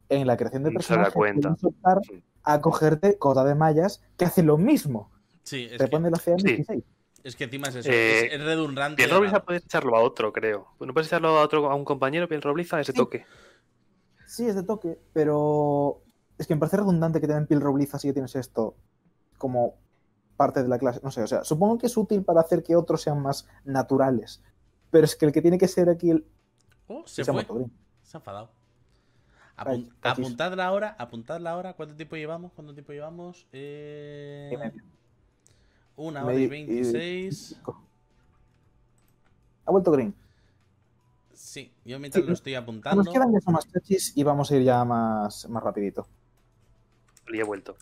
en 0.10 0.27
la 0.27 0.38
creación 0.38 0.64
de 0.64 0.72
personajes, 0.72 1.14
cuenta. 1.14 1.49
Hmm. 1.49 2.22
a 2.44 2.61
cogerte 2.61 3.18
cota 3.18 3.44
de 3.44 3.56
mallas 3.56 4.02
que 4.18 4.26
hace 4.26 4.44
lo 4.44 4.57
mismo. 4.57 5.11
Sí, 5.44 5.68
es 5.69 5.77
Te 5.77 5.88
pone 5.88 6.10
la 6.10 6.18
CM16. 6.18 6.84
Es 7.23 7.35
que 7.35 7.45
encima 7.45 7.68
es 7.68 7.76
eso, 7.76 7.89
es, 7.89 8.31
eh, 8.31 8.38
redundante. 8.38 8.95
Piel 8.95 9.10
robliza 9.10 9.44
puedes 9.44 9.65
echarlo 9.65 9.98
a 9.98 10.02
otro, 10.02 10.31
creo. 10.31 10.68
No 10.80 10.94
puedes 10.94 11.07
echarlo 11.07 11.30
a 11.30 11.41
otro 11.41 11.69
a 11.69 11.76
un 11.76 11.84
compañero, 11.84 12.27
piel 12.30 12.41
robliza, 12.41 12.80
ese 12.80 12.94
toque. 12.94 13.26
Sí, 14.26 14.45
es 14.45 14.56
de 14.56 14.64
toque, 14.64 14.98
pero 15.14 16.03
es 16.38 16.48
que 16.48 16.56
me 16.56 16.60
parece 16.60 16.78
redundante 16.78 17.20
que 17.20 17.28
te 17.28 17.34
den 17.34 17.48
piel 17.48 17.62
robliza 17.62 17.98
si 18.00 18.14
tienes 18.14 18.36
esto 18.36 18.76
como 19.38 19.76
parte 20.36 20.62
de 20.62 20.70
la 20.70 20.78
clase. 20.78 21.00
No 21.04 21.12
sé, 21.12 21.24
o 21.24 21.28
sea, 21.28 21.44
supongo 21.44 21.78
que 21.78 21.88
es 21.88 21.98
útil 21.98 22.24
para 22.24 22.42
hacer 22.42 22.64
que 22.64 22.76
otros 22.76 23.02
sean 23.02 23.22
más 23.22 23.48
naturales, 23.66 24.44
pero 24.92 25.06
es 25.06 25.16
que 25.16 25.26
el 25.26 25.32
que 25.32 25.42
tiene 25.42 25.58
que 25.58 25.68
ser 25.68 25.90
aquí 25.90 26.12
el. 26.12 26.26
Oh, 26.88 27.04
se 27.06 27.26
fue. 27.26 27.46
Se 28.04 28.18
ha 28.18 28.20
enfadado. 28.20 28.52
apuntad 30.02 30.54
la 30.54 30.72
hora, 30.72 30.96
apuntad 30.98 31.40
la 31.40 31.58
hora. 31.58 31.74
¿Cuánto 31.74 31.96
tiempo 31.96 32.16
llevamos? 32.16 32.54
¿Cuánto 32.54 32.74
tiempo 32.74 32.94
llevamos? 32.94 33.48
Eh... 33.52 34.72
Una 35.96 36.24
hora 36.24 36.36
y 36.36 36.48
veintiséis. 36.48 37.60
Ha 39.66 39.72
vuelto 39.72 39.92
Green. 39.92 40.16
Sí, 41.34 41.74
yo 41.84 42.00
mientras 42.00 42.24
lo 42.24 42.34
estoy 42.34 42.56
apuntando. 42.56 43.04
Nos 43.04 43.14
quedan 43.14 43.32
ya 43.32 43.52
más 43.52 43.68
y 44.16 44.24
vamos 44.24 44.52
a 44.52 44.56
ir 44.56 44.64
ya 44.64 44.86
más, 44.86 45.50
más 45.50 45.64
rapidito. 45.64 46.08
Y 47.30 47.40
he 47.40 47.44
vuelto. 47.44 47.78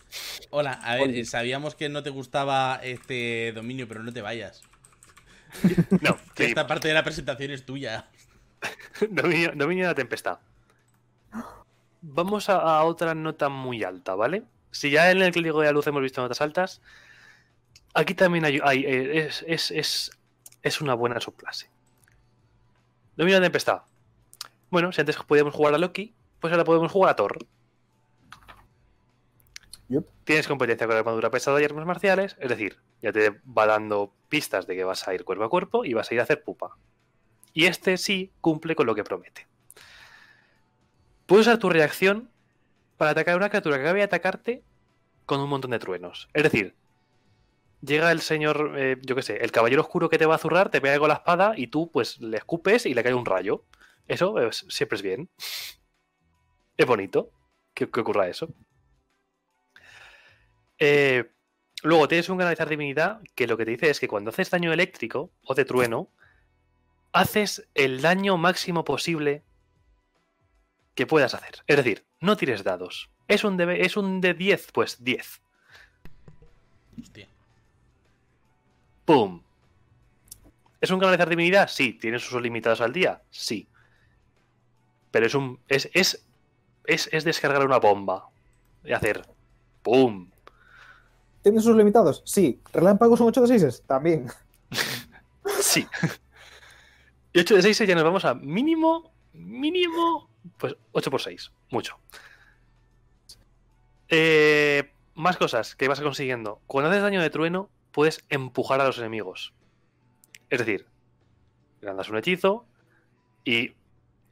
Hola, 0.49 0.73
a 0.73 0.95
ver, 0.95 1.25
sabíamos 1.25 1.75
que 1.75 1.89
no 1.89 2.03
te 2.03 2.09
gustaba 2.09 2.79
este 2.83 3.51
dominio, 3.53 3.87
pero 3.87 4.03
no 4.03 4.13
te 4.13 4.21
vayas. 4.21 4.63
No, 6.01 6.17
esta 6.35 6.67
parte 6.67 6.89
de 6.89 6.93
la 6.93 7.03
presentación 7.03 7.51
es 7.51 7.65
tuya. 7.65 8.09
dominio, 9.09 9.51
de 9.51 9.83
la 9.83 9.95
tempestad. 9.95 10.39
Vamos 12.01 12.49
a, 12.49 12.83
otra 12.83 13.15
nota 13.15 13.49
muy 13.49 13.83
alta, 13.83 14.15
¿vale? 14.15 14.43
Si 14.71 14.89
ya 14.89 15.11
en 15.11 15.21
el 15.21 15.31
clínico 15.31 15.61
de 15.61 15.67
la 15.67 15.71
luz 15.71 15.87
hemos 15.87 16.01
visto 16.01 16.21
notas 16.21 16.41
altas, 16.41 16.81
aquí 17.93 18.13
también 18.13 18.45
hay, 18.45 18.59
eh, 18.85 19.29
es, 19.47 20.81
una 20.81 20.93
buena 20.93 21.19
subclase. 21.19 21.69
Domina 23.15 23.37
de 23.37 23.45
tempestad. 23.45 23.81
Bueno, 24.69 24.91
si 24.91 25.01
antes 25.01 25.15
podíamos 25.17 25.55
jugar 25.55 25.73
a 25.73 25.77
Loki, 25.77 26.13
pues 26.39 26.51
ahora 26.51 26.65
podemos 26.65 26.91
jugar 26.91 27.11
a 27.11 27.15
Thor. 27.15 27.37
Tienes 30.23 30.47
competencia 30.47 30.87
con 30.87 30.95
armadura 30.95 31.29
pesada 31.29 31.61
y 31.61 31.65
armas 31.65 31.85
marciales, 31.85 32.35
es 32.39 32.49
decir, 32.49 32.79
ya 33.01 33.11
te 33.11 33.29
va 33.45 33.67
dando 33.67 34.13
pistas 34.29 34.65
de 34.65 34.75
que 34.75 34.83
vas 34.83 35.07
a 35.07 35.13
ir 35.13 35.23
cuerpo 35.23 35.43
a 35.43 35.49
cuerpo 35.49 35.85
y 35.85 35.93
vas 35.93 36.09
a 36.09 36.13
ir 36.15 36.19
a 36.19 36.23
hacer 36.23 36.43
pupa. 36.43 36.77
Y 37.53 37.65
este 37.65 37.97
sí 37.97 38.31
cumple 38.41 38.75
con 38.75 38.87
lo 38.87 38.95
que 38.95 39.03
promete. 39.03 39.47
Puedes 41.25 41.47
usar 41.47 41.59
tu 41.59 41.69
reacción 41.69 42.29
para 42.97 43.11
atacar 43.11 43.35
a 43.35 43.37
una 43.37 43.49
criatura 43.49 43.77
que 43.77 43.83
acabe 43.83 43.99
de 43.99 44.05
atacarte 44.05 44.63
con 45.25 45.39
un 45.39 45.49
montón 45.49 45.71
de 45.71 45.79
truenos. 45.79 46.29
Es 46.33 46.43
decir, 46.43 46.75
llega 47.81 48.11
el 48.11 48.21
señor, 48.21 48.73
eh, 48.77 48.97
yo 49.01 49.15
qué 49.15 49.21
sé, 49.21 49.37
el 49.37 49.51
caballero 49.51 49.81
oscuro 49.81 50.09
que 50.09 50.17
te 50.17 50.25
va 50.25 50.35
a 50.35 50.39
zurrar, 50.39 50.69
te 50.69 50.81
pega 50.81 50.99
con 50.99 51.09
la 51.09 51.15
espada 51.15 51.53
y 51.55 51.67
tú 51.67 51.89
pues 51.91 52.19
le 52.19 52.37
escupes 52.37 52.85
y 52.85 52.93
le 52.93 53.03
cae 53.03 53.13
un 53.13 53.25
rayo. 53.25 53.63
Eso 54.07 54.35
siempre 54.51 54.97
es 54.97 55.01
bien. 55.01 55.29
Es 56.77 56.85
bonito 56.85 57.31
que, 57.73 57.85
ocurra 57.85 58.27
eso. 58.27 58.49
Eh, 60.79 61.31
luego 61.83 62.07
tienes 62.07 62.29
un 62.29 62.37
canalizar 62.37 62.69
divinidad 62.69 63.21
que 63.35 63.47
lo 63.47 63.57
que 63.57 63.65
te 63.65 63.71
dice 63.71 63.89
es 63.89 63.99
que 63.99 64.07
cuando 64.07 64.29
haces 64.29 64.49
daño 64.49 64.73
eléctrico 64.73 65.31
o 65.43 65.55
de 65.55 65.65
trueno, 65.65 66.09
haces 67.13 67.67
el 67.75 68.01
daño 68.01 68.37
máximo 68.37 68.83
posible 68.83 69.43
que 70.95 71.05
puedas 71.07 71.33
hacer. 71.33 71.63
Es 71.67 71.77
decir, 71.77 72.05
no 72.19 72.37
tires 72.37 72.63
dados. 72.63 73.09
¿Es 73.27 73.43
un 73.43 73.57
de, 73.57 73.81
es 73.81 73.97
un 73.97 74.21
de 74.21 74.33
10? 74.33 74.71
Pues 74.71 75.03
10. 75.03 75.41
Hostia. 77.01 77.27
¡Pum! 79.05 79.41
¿Es 80.81 80.91
un 80.91 80.99
canalizar 80.99 81.29
divinidad? 81.29 81.67
Sí. 81.69 81.93
¿Tienes 81.93 82.25
usos 82.27 82.41
limitados 82.41 82.81
al 82.81 82.93
día? 82.93 83.21
Sí. 83.29 83.67
Pero 85.11 85.25
es 85.25 85.35
un. 85.35 85.59
Es, 85.67 85.89
es, 85.93 86.25
es, 86.85 87.23
descargar 87.23 87.65
una 87.65 87.79
bomba. 87.79 88.29
Y 88.83 88.93
hacer. 88.93 89.25
¡Pum! 89.81 90.29
¿Tienes 91.45 91.61
usos 91.61 91.77
limitados? 91.77 92.23
Sí. 92.25 92.59
¿Relámpagos 92.73 93.19
son 93.19 93.27
8 93.27 93.41
de 93.41 93.59
6? 93.59 93.83
También. 93.85 94.25
sí. 95.61 95.85
Y 97.33 97.39
8 97.39 97.55
de 97.57 97.61
6 97.61 97.87
ya 97.87 97.93
nos 97.93 98.03
vamos 98.03 98.25
a 98.25 98.33
mínimo. 98.33 99.13
Mínimo. 99.31 100.27
Pues 100.57 100.75
8 100.93 101.11
por 101.11 101.21
6. 101.21 101.51
Mucho. 101.69 101.99
Eh, 104.09 104.91
más 105.13 105.37
cosas 105.37 105.75
que 105.75 105.87
vas 105.87 106.01
consiguiendo. 106.01 106.61
Cuando 106.65 106.89
haces 106.89 107.03
daño 107.03 107.21
de 107.21 107.29
trueno, 107.29 107.69
puedes 107.91 108.25
empujar 108.29 108.81
a 108.81 108.87
los 108.87 108.97
enemigos. 108.97 109.53
Es 110.49 110.57
decir, 110.57 110.87
lanzas 111.79 112.09
un 112.09 112.17
hechizo 112.17 112.65
y, 113.43 113.75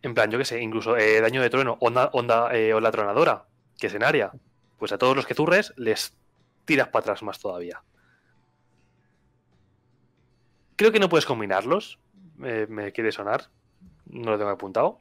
en 0.01 0.15
plan, 0.15 0.31
yo 0.31 0.39
qué 0.39 0.45
sé, 0.45 0.63
incluso 0.63 0.97
eh, 0.97 1.21
daño 1.21 1.43
de 1.43 1.51
trueno, 1.51 1.77
onda, 1.79 2.09
onda 2.11 2.49
eh, 2.55 2.73
o 2.73 2.79
la 2.79 2.91
tronadora, 2.91 3.45
que 3.77 3.85
es 3.85 3.93
en 3.93 4.03
área. 4.03 4.31
Pues 4.79 4.91
a 4.91 4.97
todos 4.97 5.15
los 5.15 5.27
que 5.27 5.35
zurres 5.35 5.75
les 5.77 6.15
tiras 6.65 6.89
para 6.89 7.01
atrás 7.01 7.23
más 7.23 7.39
todavía. 7.39 7.81
Creo 10.75 10.91
que 10.91 10.99
no 10.99 11.09
puedes 11.09 11.25
combinarlos. 11.25 11.99
me 12.37 12.91
quiere 12.91 13.11
sonar. 13.11 13.49
No 14.05 14.31
lo 14.31 14.37
tengo 14.37 14.51
apuntado. 14.51 14.99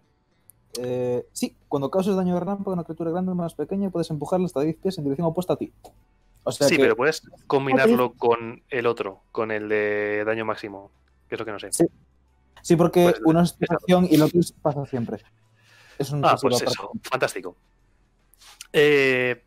Eh, 0.79 1.27
sí, 1.33 1.57
cuando 1.69 1.91
causes 1.91 2.17
daño 2.17 2.35
de 2.35 2.41
rampa 2.41 2.71
a 2.71 2.75
una 2.75 2.85
criatura 2.85 3.11
grande 3.11 3.33
o 3.33 3.35
más 3.35 3.55
pequeña, 3.55 3.91
puedes 3.91 4.11
empujarla 4.11 4.47
hasta 4.47 4.61
10 4.61 4.77
pies 4.77 4.99
en 4.99 5.05
dirección 5.05 5.27
opuesta 5.27 5.55
a 5.55 5.57
ti. 5.57 5.73
sí, 6.51 6.77
pero 6.79 6.97
puedes 6.97 7.23
combinarlo 7.47 8.15
con 8.15 8.63
el 8.71 8.87
otro, 8.87 9.23
con 9.33 9.51
el 9.51 9.69
de 9.69 10.25
daño 10.25 10.45
máximo, 10.45 10.91
que 11.29 11.35
es 11.35 11.39
lo 11.39 11.45
que 11.45 11.53
no 11.53 11.59
sé. 11.59 11.69
Sí, 12.63 12.77
porque 12.77 13.03
pues, 13.05 13.21
uno 13.25 13.43
es 13.43 13.57
acción 13.69 14.07
y 14.11 14.15
el 14.15 14.23
otro 14.23 14.41
pasa 14.63 14.87
siempre. 14.87 15.19
ah, 16.23 16.37
pues 16.41 16.63
eso, 16.63 16.93
fantástico. 17.03 17.57
Eh, 18.73 19.43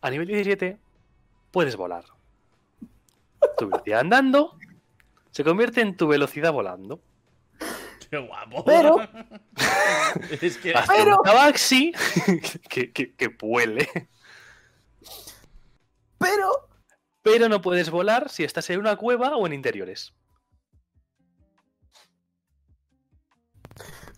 a 0.00 0.10
nivel 0.10 0.28
17 0.28 0.78
puedes 1.52 1.76
volar. 1.76 2.04
Tu 3.56 3.68
velocidad 3.68 4.00
andando 4.00 4.58
se 5.30 5.44
convierte 5.44 5.80
en 5.80 5.96
tu 5.96 6.08
velocidad 6.08 6.52
volando. 6.52 7.00
Qué 8.10 8.18
guapo. 8.18 8.64
Pero. 8.64 8.96
es 10.42 10.58
que. 10.58 10.74
Pero. 10.88 11.18
Tabaxi 11.24 11.92
que, 12.68 12.92
que, 12.92 13.14
que 13.14 13.30
puele. 13.30 13.88
Pero. 16.18 16.68
Pero 17.22 17.48
no 17.48 17.62
puedes 17.62 17.88
volar 17.88 18.28
si 18.28 18.42
estás 18.42 18.68
en 18.70 18.80
una 18.80 18.96
cueva 18.96 19.36
o 19.36 19.46
en 19.46 19.52
interiores. 19.52 20.12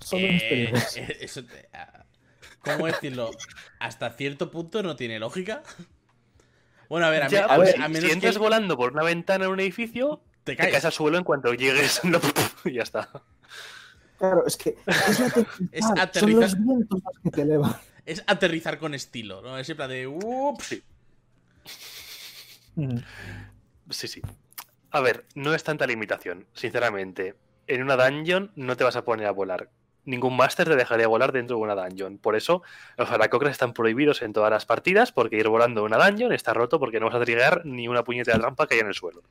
Solo 0.01 0.27
eh, 0.27 0.73
eso 1.21 1.43
ah, 1.73 2.05
¿Cómo 2.63 2.87
decirlo? 2.87 3.31
Hasta 3.79 4.11
cierto 4.11 4.51
punto 4.51 4.83
no 4.83 4.97
tiene 4.97 5.19
lógica. 5.19 5.63
Bueno, 6.95 7.09
a 7.09 7.11
ver, 7.11 7.25
a, 7.25 7.57
pues, 7.57 7.77
menos 7.77 8.05
si 8.05 8.11
entras 8.13 8.39
volando 8.39 8.77
por 8.77 8.93
una 8.93 9.03
ventana 9.03 9.47
en 9.47 9.51
un 9.51 9.59
edificio, 9.59 10.23
te 10.45 10.55
caes. 10.55 10.69
te 10.69 10.73
caes, 10.75 10.85
al 10.85 10.93
suelo 10.93 11.19
en 11.19 11.25
cuanto 11.25 11.53
llegues 11.53 12.01
y 12.65 12.73
ya 12.73 12.83
está. 12.85 13.11
Claro, 14.17 14.47
es 14.47 14.57
que 14.57 14.77
es, 15.73 15.85
aterrizar. 15.99 16.57
que 17.25 17.31
te 17.33 17.43
elevan. 17.43 17.75
Es 18.07 18.23
aterrizar 18.29 18.79
con 18.79 18.95
estilo, 18.95 19.43
¿no? 19.43 19.59
Es 19.59 19.75
plan 19.75 19.91
de. 19.91 20.07
Ups. 20.07 20.67
Sí. 20.69 20.85
sí, 23.91 24.23
A 24.93 25.01
ver, 25.01 25.27
no 25.35 25.53
es 25.53 25.65
tanta 25.65 25.89
limitación, 25.89 26.47
sinceramente. 26.53 27.35
En 27.67 27.83
una 27.83 27.97
dungeon 27.97 28.53
no 28.55 28.77
te 28.77 28.85
vas 28.85 28.95
a 28.95 29.05
poner 29.05 29.27
a 29.27 29.33
volar. 29.33 29.69
Ningún 30.05 30.37
máster 30.37 30.69
te 30.69 30.77
dejaría 30.77 31.07
volar 31.07 31.33
dentro 31.33 31.57
de 31.57 31.63
una 31.63 31.75
dungeon. 31.75 32.19
Por 32.19 32.37
eso, 32.37 32.63
los 32.97 33.11
aracocras 33.11 33.53
están 33.53 33.73
prohibidos 33.73 34.23
en 34.23 34.33
todas 34.33 34.51
las 34.51 34.67
partidas, 34.67 35.13
porque 35.13 35.37
ir 35.37 35.49
volando 35.49 35.81
en 35.81 35.95
una 35.95 36.09
dungeon 36.09 36.33
está 36.33 36.53
roto 36.53 36.79
porque 36.79 37.01
no 37.01 37.07
vas 37.07 37.15
a 37.15 37.25
trigar 37.25 37.65
ni 37.65 37.89
una 37.89 38.05
puñeta 38.05 38.33
de 38.33 38.39
trampa 38.39 38.67
que 38.67 38.75
haya 38.75 38.83
en 38.83 38.89
el 38.89 38.95
suelo. 38.95 39.23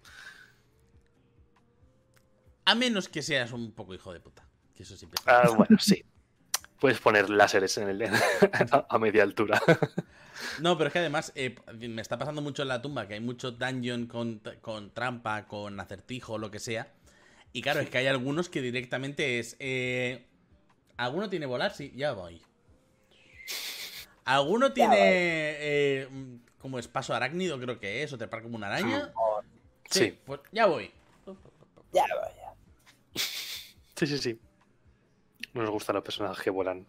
A 2.66 2.76
menos 2.76 3.10
que 3.10 3.22
seas 3.22 3.52
un 3.52 3.74
poco 3.74 3.94
hijo 3.94 4.14
de 4.14 4.20
puta. 4.20 4.48
Ah, 5.26 5.50
bueno, 5.56 5.78
sí. 5.80 6.04
Puedes 6.80 7.00
poner 7.00 7.30
láseres 7.30 7.78
en 7.78 7.90
el, 7.90 8.04
a 8.90 9.00
media 9.00 9.24
altura. 9.24 9.62
No, 10.60 10.78
pero 10.78 10.88
es 10.88 10.94
que 10.94 11.00
además 11.00 11.32
eh, 11.36 11.56
me 11.80 12.02
está 12.02 12.18
pasando 12.18 12.42
mucho 12.42 12.64
en 12.64 12.68
la 12.68 12.82
tumba 12.82 13.08
que 13.08 13.14
hay 13.14 13.20
mucho 13.20 13.52
dungeon 13.52 14.08
con, 14.08 14.42
trampa, 14.94 15.46
con 15.48 15.80
acertijo, 15.80 16.38
lo 16.38 16.52
que 16.52 16.60
sea. 16.60 16.92
Y 17.54 17.62
claro, 17.62 17.80
es 17.80 17.90
que 17.90 18.00
hay 18.00 18.08
algunos 18.08 18.50
que 18.50 18.62
directamente 18.62 19.40
es. 19.40 19.56
Eh, 19.60 20.28
¿Alguno 20.98 21.30
tiene 21.30 21.46
volar? 21.46 21.74
Sí, 21.74 21.92
ya 21.96 22.14
voy. 22.14 22.42
¿Alguno 24.26 24.74
tiene. 24.74 24.98
Eh, 25.00 26.08
como 26.60 26.80
es 26.80 26.88
paso 26.88 27.14
arácnido, 27.14 27.60
creo 27.60 27.80
que 27.80 28.04
es? 28.04 28.14
¿O 28.14 28.18
te 28.18 28.28
para 28.28 28.42
como 28.42 28.56
una 28.56 28.68
araña? 28.68 29.12
Sí. 29.90 30.18
Pues 30.26 30.40
ya 30.52 30.66
voy. 30.66 30.92
Ya 31.92 32.04
voy, 32.04 32.32
ya. 32.38 33.22
Sí, 33.96 34.08
sí, 34.08 34.18
sí. 34.18 34.40
No 35.54 35.62
nos 35.62 35.72
gustan 35.72 35.96
los 35.96 36.04
personajes 36.04 36.44
que 36.44 36.50
vuelan. 36.50 36.88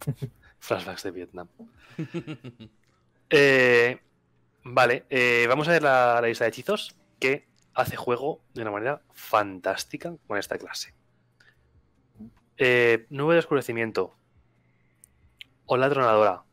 Flashbacks 0.58 1.02
de 1.02 1.10
Vietnam. 1.10 1.48
Eh, 3.30 3.98
vale, 4.62 5.06
eh, 5.10 5.46
vamos 5.48 5.66
a 5.66 5.72
ver 5.72 5.82
la, 5.82 6.20
lista 6.20 6.44
de 6.44 6.50
hechizos 6.50 6.94
que 7.18 7.48
hace 7.72 7.96
juego 7.96 8.42
de 8.52 8.62
una 8.62 8.70
manera 8.70 9.02
fantástica 9.12 10.14
con 10.28 10.38
esta 10.38 10.56
clase. 10.58 10.94
Eh, 12.56 13.06
nube 13.10 13.34
de 13.34 13.40
oscurecimiento. 13.40 14.14
Ola 15.66 15.90
tronadora. 15.90 16.44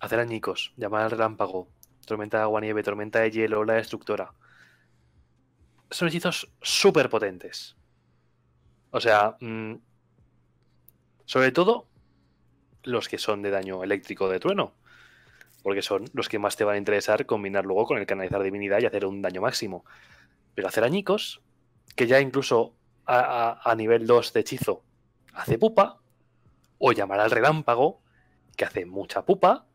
Hacer 0.00 0.20
añicos. 0.20 0.72
Llamar 0.76 1.02
al 1.02 1.10
relámpago. 1.10 1.68
Tormenta 2.06 2.38
de 2.38 2.44
agua 2.44 2.60
nieve. 2.60 2.82
Tormenta 2.82 3.20
de 3.20 3.30
hielo. 3.30 3.60
Ola 3.60 3.74
destructora. 3.74 4.32
Son 5.90 6.08
hechizos 6.08 6.50
súper 6.62 7.10
potentes. 7.10 7.76
O 8.90 9.00
sea, 9.00 9.36
mm, 9.40 9.74
sobre 11.24 11.52
todo 11.52 11.86
los 12.84 13.08
que 13.08 13.18
son 13.18 13.42
de 13.42 13.50
daño 13.50 13.84
eléctrico 13.84 14.28
de 14.28 14.40
trueno. 14.40 14.74
Porque 15.62 15.82
son 15.82 16.04
los 16.12 16.28
que 16.28 16.38
más 16.38 16.56
te 16.56 16.64
van 16.64 16.74
a 16.76 16.78
interesar 16.78 17.26
combinar 17.26 17.64
luego 17.64 17.86
con 17.86 17.98
el 17.98 18.06
canalizar 18.06 18.42
divinidad 18.42 18.80
y 18.80 18.86
hacer 18.86 19.06
un 19.06 19.22
daño 19.22 19.42
máximo. 19.42 19.84
Pero 20.54 20.68
hacer 20.68 20.82
añicos, 20.82 21.40
que 21.94 22.06
ya 22.06 22.20
incluso 22.20 22.74
a, 23.06 23.74
nivel 23.76 24.06
2 24.06 24.32
de 24.32 24.40
hechizo 24.40 24.82
hace 25.32 25.58
pupa, 25.58 26.00
o 26.78 26.92
llamar 26.92 27.20
al 27.20 27.30
relámpago, 27.30 28.00
que 28.56 28.64
hace 28.64 28.86
mucha 28.86 29.24
pupa, 29.24 29.66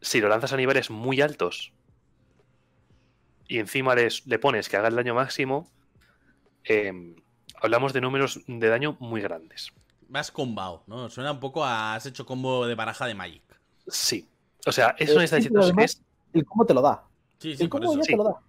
si 0.00 0.20
lo 0.20 0.28
lanzas 0.28 0.52
a 0.52 0.56
niveles 0.56 0.90
muy 0.90 1.20
altos 1.20 1.72
y 3.48 3.58
encima 3.58 3.94
le 3.94 4.38
pones 4.38 4.68
que 4.68 4.76
haga 4.76 4.88
el 4.88 4.96
daño 4.96 5.14
máximo, 5.14 5.70
em, 6.64 7.16
hablamos 7.60 7.92
de 7.92 8.00
números 8.00 8.40
de 8.46 8.68
daño 8.68 8.96
muy 9.00 9.20
grandes. 9.20 9.72
Más 10.08 10.30
combao, 10.30 10.84
¿no? 10.86 11.08
Suena 11.08 11.32
un 11.32 11.40
poco 11.40 11.64
a 11.64 11.94
has 11.94 12.06
hecho 12.06 12.26
combo 12.26 12.66
de 12.66 12.74
baraja 12.74 13.06
de 13.06 13.14
Magic. 13.14 13.42
Sí. 13.86 14.28
O 14.66 14.72
sea, 14.72 14.94
es 14.98 15.10
una 15.10 15.22
lista 15.22 15.36
de 15.36 15.42
hechizos 15.42 15.72
es... 15.78 16.02
El 16.32 16.44
cómo 16.44 16.64
te 16.64 16.74
lo 16.74 16.82
da. 16.82 17.04
Sí, 17.38 17.56
sí, 17.56 17.68
cómo 17.68 18.00
te 18.00 18.16
lo 18.16 18.24
da. 18.24 18.40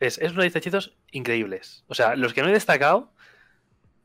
Es, 0.00 0.18
una 0.18 0.44
lista 0.44 0.58
de 0.58 0.60
hechizos 0.60 0.96
increíbles. 1.12 1.84
O 1.88 1.94
sea, 1.94 2.14
los 2.14 2.34
que 2.34 2.42
no 2.42 2.48
he 2.48 2.52
destacado 2.52 3.10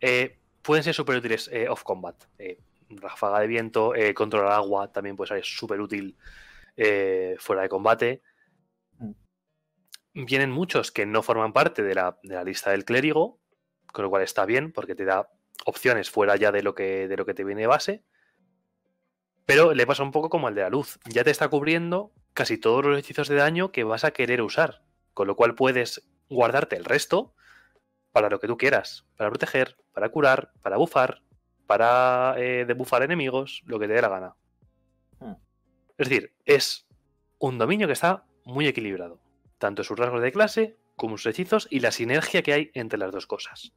eh, 0.01 0.39
pueden 0.61 0.83
ser 0.83 0.93
súper 0.93 1.17
útiles 1.17 1.49
eh, 1.51 1.67
off 1.69 1.83
combat. 1.83 2.15
Eh, 2.37 2.59
ráfaga 2.89 3.39
de 3.39 3.47
viento, 3.47 3.93
controlar 4.15 4.53
agua 4.53 4.91
también 4.91 5.15
puede 5.15 5.29
ser 5.29 5.45
súper 5.45 5.79
útil 5.79 6.17
fuera 7.37 7.61
de 7.61 7.69
combate. 7.69 8.23
Mm. 8.97 9.11
Vienen 10.25 10.49
muchos 10.49 10.91
que 10.91 11.05
no 11.05 11.21
forman 11.21 11.53
parte 11.53 11.83
de 11.83 11.93
la, 11.93 12.17
de 12.23 12.33
la, 12.33 12.43
lista 12.43 12.71
del 12.71 12.85
clérigo, 12.85 13.39
con 13.93 14.03
lo 14.03 14.09
cual 14.09 14.23
está 14.23 14.45
bien 14.45 14.71
porque 14.71 14.95
te 14.95 15.05
da 15.05 15.29
opciones 15.65 16.09
fuera 16.09 16.35
ya 16.35 16.51
de 16.51 16.63
lo 16.63 16.73
que, 16.73 17.07
de 17.07 17.17
lo 17.17 17.25
que 17.25 17.33
te 17.33 17.43
viene 17.43 17.61
de 17.61 17.67
base. 17.67 18.03
Pero 19.45 19.73
le 19.73 19.87
pasa 19.87 20.03
un 20.03 20.11
poco 20.11 20.29
como 20.29 20.47
al 20.47 20.55
de 20.55 20.61
la 20.61 20.69
luz. 20.69 20.99
Ya 21.05 21.23
te 21.23 21.31
está 21.31 21.47
cubriendo 21.47 22.11
casi 22.33 22.57
todos 22.57 22.85
los 22.85 22.99
hechizos 22.99 23.27
de 23.27 23.35
daño 23.35 23.71
que 23.71 23.83
vas 23.83 24.03
a 24.03 24.11
querer 24.11 24.41
usar. 24.41 24.83
Con 25.13 25.27
lo 25.27 25.35
cual 25.35 25.55
puedes 25.55 26.07
guardarte 26.29 26.75
el 26.75 26.85
resto 26.85 27.33
para 28.11 28.29
lo 28.29 28.39
que 28.39 28.47
tú 28.47 28.57
quieras. 28.57 29.05
Para 29.17 29.29
proteger, 29.29 29.77
para 29.93 30.09
curar, 30.09 30.51
para 30.61 30.77
bufar, 30.77 31.21
para 31.67 32.35
eh, 32.37 32.65
debufar 32.65 33.03
enemigos, 33.03 33.61
lo 33.65 33.79
que 33.79 33.87
te 33.87 33.93
dé 33.93 34.01
la 34.01 34.09
gana. 34.09 34.35
Hmm. 35.19 35.35
Es 35.97 36.09
decir, 36.09 36.33
es 36.45 36.87
un 37.39 37.57
dominio 37.57 37.87
que 37.87 37.93
está 37.93 38.25
muy 38.45 38.67
equilibrado. 38.67 39.19
Tanto 39.57 39.81
en 39.81 39.85
sus 39.85 39.97
rasgos 39.97 40.21
de 40.21 40.31
clase 40.31 40.77
como 40.95 41.17
sus 41.17 41.27
hechizos 41.27 41.67
y 41.69 41.79
la 41.79 41.91
sinergia 41.91 42.41
que 42.41 42.53
hay 42.53 42.71
entre 42.73 42.99
las 42.99 43.11
dos 43.11 43.27
cosas. 43.27 43.73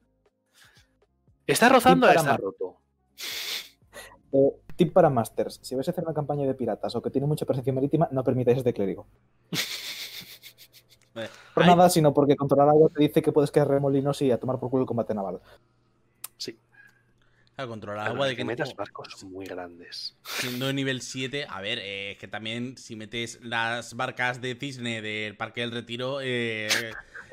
Está 1.47 1.69
rozando 1.69 2.07
a 2.07 2.15
está 2.15 2.37
roto. 2.37 2.79
Eh, 4.33 4.53
tip 4.77 4.93
para 4.93 5.11
Masters. 5.11 5.61
Si 5.63 5.75
vais 5.75 5.87
a 5.89 5.91
hacer 5.91 6.05
una 6.05 6.15
campaña 6.15 6.47
de 6.47 6.55
piratas 6.55 6.95
o 6.97 7.03
que 7.03 7.11
tiene 7.11 7.27
mucha 7.27 7.45
presencia 7.45 7.73
marítima, 7.73 8.09
no 8.11 8.25
permitáis 8.25 8.59
este 8.59 8.73
clérigo. 8.73 9.07
por 11.55 11.67
nada, 11.67 11.91
sino 11.91 12.15
porque 12.15 12.37
controlar 12.37 12.69
agua 12.69 12.89
te 12.95 13.03
dice 13.03 13.23
que 13.23 13.33
puedes 13.33 13.51
quedar 13.51 13.69
remolinos 13.69 14.21
y 14.23 14.31
a 14.31 14.39
tomar 14.39 14.59
por 14.59 14.71
culo 14.71 14.83
el 14.83 14.87
combate 14.87 15.15
naval. 15.15 15.41
Sí. 16.37 16.59
A 17.57 17.67
controlar 17.67 18.09
agua 18.09 18.27
de 18.27 18.37
que 18.37 18.45
metas 18.45 18.75
barcos 18.75 19.23
muy 19.25 19.45
grandes. 19.45 20.17
Siendo 20.23 20.73
nivel 20.73 21.03
7, 21.03 21.47
a 21.49 21.61
ver, 21.61 21.79
eh, 21.81 22.13
es 22.13 22.19
que 22.19 22.29
también 22.29 22.79
si 22.79 22.97
metes 22.97 23.41
las 23.43 23.95
barcas 23.95 24.41
de 24.41 24.55
cisne 24.55 25.03
del 25.03 25.37
Parque 25.37 25.61
del 25.61 25.71
Retiro, 25.71 26.21
eh, 26.23 26.69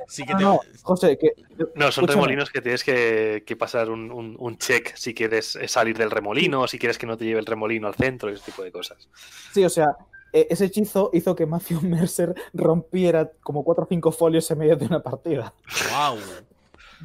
sí 0.07 0.25
que 0.25 0.35
te... 0.35 0.43
No, 0.43 0.59
José, 0.81 1.17
que... 1.17 1.33
No, 1.75 1.89
son 1.93 2.05
remolinos 2.05 2.49
que 2.49 2.61
tienes 2.61 2.83
que, 2.83 3.55
pasar 3.57 3.89
un, 3.89 4.57
check 4.57 4.93
si 4.95 5.13
quieres 5.13 5.57
salir 5.67 5.97
del 5.97 6.11
remolino, 6.11 6.63
o 6.63 6.67
si 6.67 6.77
quieres 6.77 6.97
que 6.97 7.07
no 7.07 7.17
te 7.17 7.23
lleve 7.23 7.39
el 7.39 7.45
remolino 7.45 7.87
al 7.87 7.95
centro, 7.95 8.29
ese 8.29 8.43
tipo 8.43 8.61
de 8.61 8.73
cosas. 8.73 9.07
Sí, 9.53 9.63
o 9.63 9.69
sea, 9.69 9.95
ese 10.31 10.65
hechizo 10.65 11.09
hizo 11.13 11.35
que 11.35 11.45
Matthew 11.45 11.81
Mercer 11.83 12.35
rompiera 12.53 13.31
como 13.41 13.63
4 13.63 13.83
o 13.83 13.87
5 13.87 14.11
folios 14.11 14.49
en 14.51 14.57
medio 14.57 14.75
de 14.75 14.85
una 14.85 15.01
partida. 15.01 15.53
¡Wow! 15.91 16.19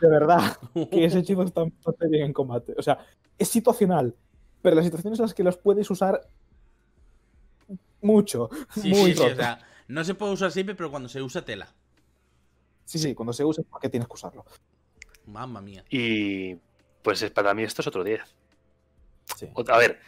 De 0.01 0.09
verdad, 0.09 0.57
que 0.91 1.05
ese 1.05 1.19
hechizo 1.21 1.43
está 1.43 1.63
bastante 1.63 2.09
bien 2.09 2.27
en 2.27 2.33
combate. 2.33 2.75
O 2.77 2.83
sea, 2.83 2.99
es 3.39 3.49
situacional, 3.49 4.15
pero 4.63 4.77
las 4.77 4.85
situaciones 4.85 5.19
en 5.19 5.25
las 5.25 5.35
que 5.35 5.45
los 5.45 5.57
puedes 5.57 5.91
usar 5.91 6.21
mucho. 8.01 8.51
Sí, 8.75 8.91
muy 8.91 9.13
sí, 9.13 9.17
sí, 9.17 9.23
o 9.23 9.37
sea, 9.37 9.61
no 9.89 10.05
se 10.05 10.15
puede 10.15 10.33
usar 10.33 10.53
siempre, 10.53 10.75
pero 10.75 10.91
cuando 10.91 11.09
se 11.09 11.23
usa 11.23 11.45
tela. 11.45 11.69
Sí, 12.85 12.99
sí, 12.99 13.15
cuando 13.15 13.33
se 13.33 13.45
usa, 13.45 13.65
¿por 13.65 13.81
qué 13.81 13.89
tienes 13.89 14.09
que 14.09 14.15
usarlo? 14.15 14.45
Mamma 15.27 15.61
mía. 15.61 15.85
Y 15.89 16.57
pues 17.03 17.31
para 17.31 17.55
mí 17.55 17.63
esto 17.63 17.83
es 17.83 17.89
otro 17.89 18.05
10. 18.05 18.21
A 19.69 19.79
ver, 19.79 20.01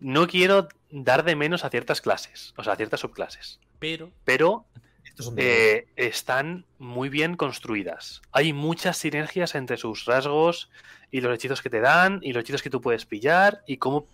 no 0.00 0.26
quiero 0.26 0.68
dar 0.90 1.24
de 1.24 1.36
menos 1.36 1.64
a 1.64 1.70
ciertas 1.70 2.00
clases, 2.00 2.54
o 2.56 2.64
sea, 2.64 2.74
a 2.74 2.76
ciertas 2.76 3.00
subclases. 3.00 3.60
Pero. 3.78 4.10
Pero 4.24 4.66
eh, 5.36 5.86
están 5.96 6.66
muy 6.78 7.08
bien 7.08 7.36
construidas. 7.36 8.22
Hay 8.32 8.52
muchas 8.52 8.98
sinergias 8.98 9.54
entre 9.54 9.76
sus 9.76 10.04
rasgos 10.04 10.70
y 11.10 11.20
los 11.20 11.34
hechizos 11.34 11.62
que 11.62 11.70
te 11.70 11.80
dan 11.80 12.20
y 12.22 12.32
los 12.32 12.42
hechizos 12.42 12.62
que 12.62 12.70
tú 12.70 12.80
puedes 12.80 13.06
pillar 13.06 13.62
y 13.66 13.78
cómo 13.78 14.06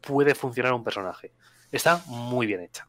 puede 0.00 0.34
funcionar 0.34 0.72
un 0.72 0.82
personaje. 0.82 1.32
Está 1.70 2.02
muy 2.06 2.46
bien 2.46 2.62
hecha. 2.62 2.88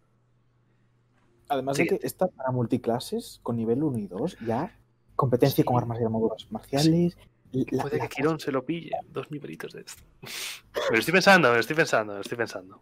Además 1.49 1.77
de 1.77 1.85
que 1.85 1.99
está 2.01 2.27
para 2.27 2.51
multiclases 2.51 3.39
con 3.43 3.57
nivel 3.57 3.83
1 3.83 3.97
y 3.97 4.07
2, 4.07 4.37
ya 4.47 4.73
competencia 5.21 5.63
con 5.63 5.77
armas 5.77 5.99
y 6.01 6.03
armaduras 6.03 6.47
marciales. 6.49 7.15
Puede 7.51 7.99
que 7.99 8.09
Quirón 8.09 8.39
se 8.39 8.51
lo 8.51 8.65
pille, 8.65 8.91
dos 9.09 9.29
nivelitos 9.31 9.73
de 9.73 9.81
esto. 9.81 10.03
Me 10.89 10.95
lo 10.95 10.99
estoy 10.99 11.13
pensando, 11.13 11.49
me 11.49 11.55
lo 11.55 11.59
estoy 11.59 11.75
pensando, 11.75 12.13
me 12.13 12.17
lo 12.17 12.21
estoy 12.21 12.37
pensando. 12.37 12.81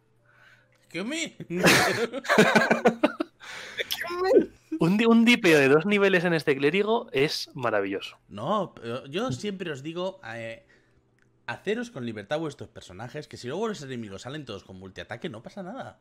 ¿Qué 0.90 1.04
me? 1.04 1.36
un, 4.80 5.06
un 5.06 5.26
dipeo 5.26 5.60
de 5.60 5.68
dos 5.68 5.86
niveles 5.86 6.24
en 6.24 6.34
este 6.34 6.56
clérigo 6.56 7.10
es 7.12 7.50
maravilloso. 7.54 8.18
No, 8.28 8.74
yo 9.10 9.32
siempre 9.32 9.72
os 9.72 9.84
digo, 9.84 10.20
eh, 10.26 10.66
haceros 11.46 11.92
con 11.92 12.06
libertad 12.06 12.40
vuestros 12.40 12.70
personajes, 12.70 13.28
que 13.28 13.38
si 13.38 13.48
luego 13.48 13.68
los 13.68 13.82
enemigos 13.82 14.24
salen 14.24 14.46
todos 14.46 14.64
con 14.64 14.80
multiataque, 14.80 15.30
no 15.30 15.44
pasa 15.44 15.64
nada. 15.64 16.00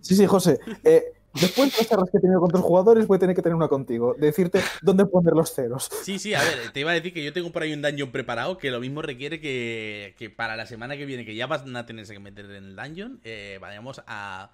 Sí, 0.00 0.16
sí, 0.16 0.26
José. 0.26 0.58
Eh, 0.84 1.12
después 1.34 1.70
de 1.70 1.78
las 1.78 1.88
charlas 1.88 2.10
que 2.10 2.18
he 2.18 2.20
tenido 2.20 2.40
con 2.40 2.50
otros 2.50 2.64
jugadores, 2.64 3.06
voy 3.06 3.16
a 3.16 3.20
tener 3.20 3.36
que 3.36 3.42
tener 3.42 3.56
una 3.56 3.68
contigo. 3.68 4.14
decirte 4.18 4.62
dónde 4.82 5.06
poner 5.06 5.34
los 5.34 5.54
ceros. 5.54 5.88
Sí, 6.02 6.18
sí, 6.18 6.34
a 6.34 6.40
ver, 6.40 6.72
te 6.72 6.80
iba 6.80 6.90
a 6.90 6.94
decir 6.94 7.12
que 7.12 7.24
yo 7.24 7.32
tengo 7.32 7.52
por 7.52 7.62
ahí 7.62 7.72
un 7.72 7.82
dungeon 7.82 8.10
preparado 8.10 8.58
que 8.58 8.70
lo 8.70 8.80
mismo 8.80 9.02
requiere 9.02 9.40
que, 9.40 10.14
que 10.18 10.30
para 10.30 10.56
la 10.56 10.66
semana 10.66 10.96
que 10.96 11.06
viene, 11.06 11.24
que 11.24 11.34
ya 11.34 11.46
van 11.46 11.74
a 11.76 11.86
tenerse 11.86 12.12
que 12.12 12.20
meter 12.20 12.46
en 12.46 12.64
el 12.64 12.76
dungeon, 12.76 13.20
eh, 13.24 13.58
vayamos 13.60 14.02
a. 14.06 14.50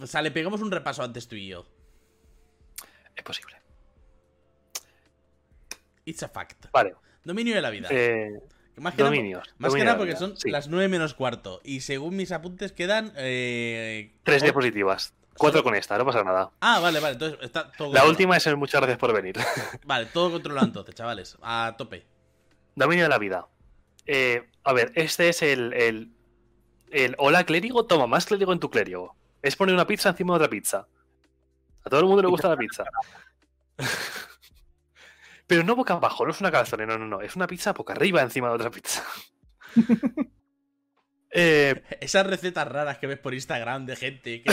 O 0.00 0.06
sea, 0.06 0.22
le 0.22 0.30
pegamos 0.30 0.60
un 0.60 0.70
repaso 0.70 1.02
antes 1.02 1.26
tú 1.28 1.36
y 1.36 1.48
yo. 1.48 1.66
Es 3.14 3.22
posible. 3.22 3.56
It's 6.04 6.22
a 6.22 6.28
fact. 6.28 6.66
Vale. 6.72 6.94
Dominio 7.24 7.54
de 7.54 7.62
la 7.62 7.70
vida. 7.70 7.88
Eh, 7.90 8.40
más 8.76 8.94
que 8.94 9.02
dominios. 9.02 9.54
más 9.58 9.74
que 9.74 9.84
nada 9.84 9.96
porque 9.96 10.16
son 10.16 10.34
las 10.44 10.68
9 10.68 10.88
menos 10.88 11.14
cuarto. 11.14 11.60
Y 11.64 11.80
según 11.80 12.16
mis 12.16 12.32
apuntes 12.32 12.72
quedan. 12.72 13.12
Eh, 13.16 14.14
Tres 14.22 14.42
diapositivas. 14.42 15.14
Cuatro 15.38 15.62
con 15.62 15.74
esta, 15.74 15.98
no 15.98 16.06
pasa 16.06 16.24
nada. 16.24 16.50
Ah, 16.60 16.80
vale, 16.80 16.98
vale. 17.00 17.12
Entonces 17.14 17.38
está 17.42 17.70
todo. 17.72 17.92
La 17.92 18.06
última 18.06 18.36
es 18.36 18.46
el 18.46 18.56
muchas 18.56 18.80
gracias 18.80 18.98
por 18.98 19.12
venir. 19.12 19.36
Vale, 19.84 20.06
todo 20.06 20.30
controlado 20.30 20.66
entonces, 20.66 20.94
chavales. 20.94 21.36
A 21.42 21.74
tope. 21.76 22.06
Dominio 22.74 23.04
de 23.04 23.10
la 23.10 23.18
vida. 23.18 23.46
Eh, 24.06 24.48
a 24.64 24.72
ver, 24.72 24.92
este 24.94 25.28
es 25.28 25.42
el, 25.42 25.74
el, 25.74 26.12
el. 26.90 27.14
Hola, 27.18 27.44
clérigo. 27.44 27.84
Toma, 27.84 28.06
más 28.06 28.24
clérigo 28.24 28.52
en 28.54 28.60
tu 28.60 28.70
clérigo. 28.70 29.14
Es 29.42 29.56
poner 29.56 29.74
una 29.74 29.86
pizza 29.86 30.08
encima 30.08 30.32
de 30.32 30.36
otra 30.36 30.48
pizza. 30.48 30.86
A 31.84 31.90
todo 31.90 32.00
el 32.00 32.06
mundo 32.06 32.22
le 32.22 32.28
gusta 32.28 32.48
la 32.48 32.56
pizza. 32.56 32.84
Pero 35.46 35.62
no 35.62 35.76
boca 35.76 35.94
abajo, 35.94 36.24
no 36.24 36.32
es 36.32 36.40
una 36.40 36.50
calzone, 36.50 36.86
no, 36.86 36.98
no, 36.98 37.06
no. 37.06 37.20
Es 37.20 37.36
una 37.36 37.46
pizza 37.46 37.72
boca 37.72 37.92
arriba 37.92 38.22
encima 38.22 38.48
de 38.48 38.54
otra 38.54 38.70
pizza. 38.70 39.02
Eh, 41.38 41.82
Esas 42.00 42.26
recetas 42.26 42.66
raras 42.66 42.96
que 42.96 43.06
ves 43.06 43.18
por 43.18 43.34
Instagram 43.34 43.84
de 43.84 43.96
gente 43.96 44.42
que, 44.42 44.50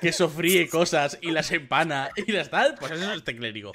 que 0.00 0.12
sofríe 0.12 0.68
cosas 0.70 1.16
y 1.20 1.30
las 1.30 1.52
empana 1.52 2.10
y 2.16 2.32
las 2.32 2.50
tal, 2.50 2.74
pues 2.74 2.90
eso 2.90 3.12
es 3.12 3.18
este 3.18 3.36
clérigo. 3.36 3.70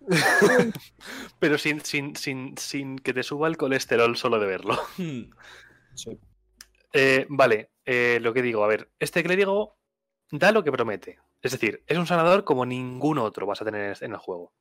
Pero 1.38 1.56
sin, 1.56 1.84
sin, 1.84 2.16
sin, 2.16 2.98
que 2.98 3.12
te 3.12 3.22
suba 3.22 3.46
el 3.46 3.56
colesterol 3.56 4.16
solo 4.16 4.40
de 4.40 4.46
verlo. 4.46 4.80
Eh, 6.92 7.26
vale, 7.28 7.70
eh, 7.84 8.18
lo 8.20 8.32
que 8.32 8.42
digo, 8.42 8.64
a 8.64 8.68
ver, 8.68 8.90
este 8.98 9.22
clérigo 9.22 9.78
da 10.32 10.50
lo 10.50 10.64
que 10.64 10.72
promete. 10.72 11.20
Es 11.42 11.52
decir, 11.52 11.84
es 11.86 11.96
un 11.96 12.08
sanador 12.08 12.42
como 12.42 12.66
ningún 12.66 13.18
otro 13.18 13.46
vas 13.46 13.62
a 13.62 13.64
tener 13.64 13.96
en 14.00 14.12
el 14.12 14.18
juego 14.18 14.52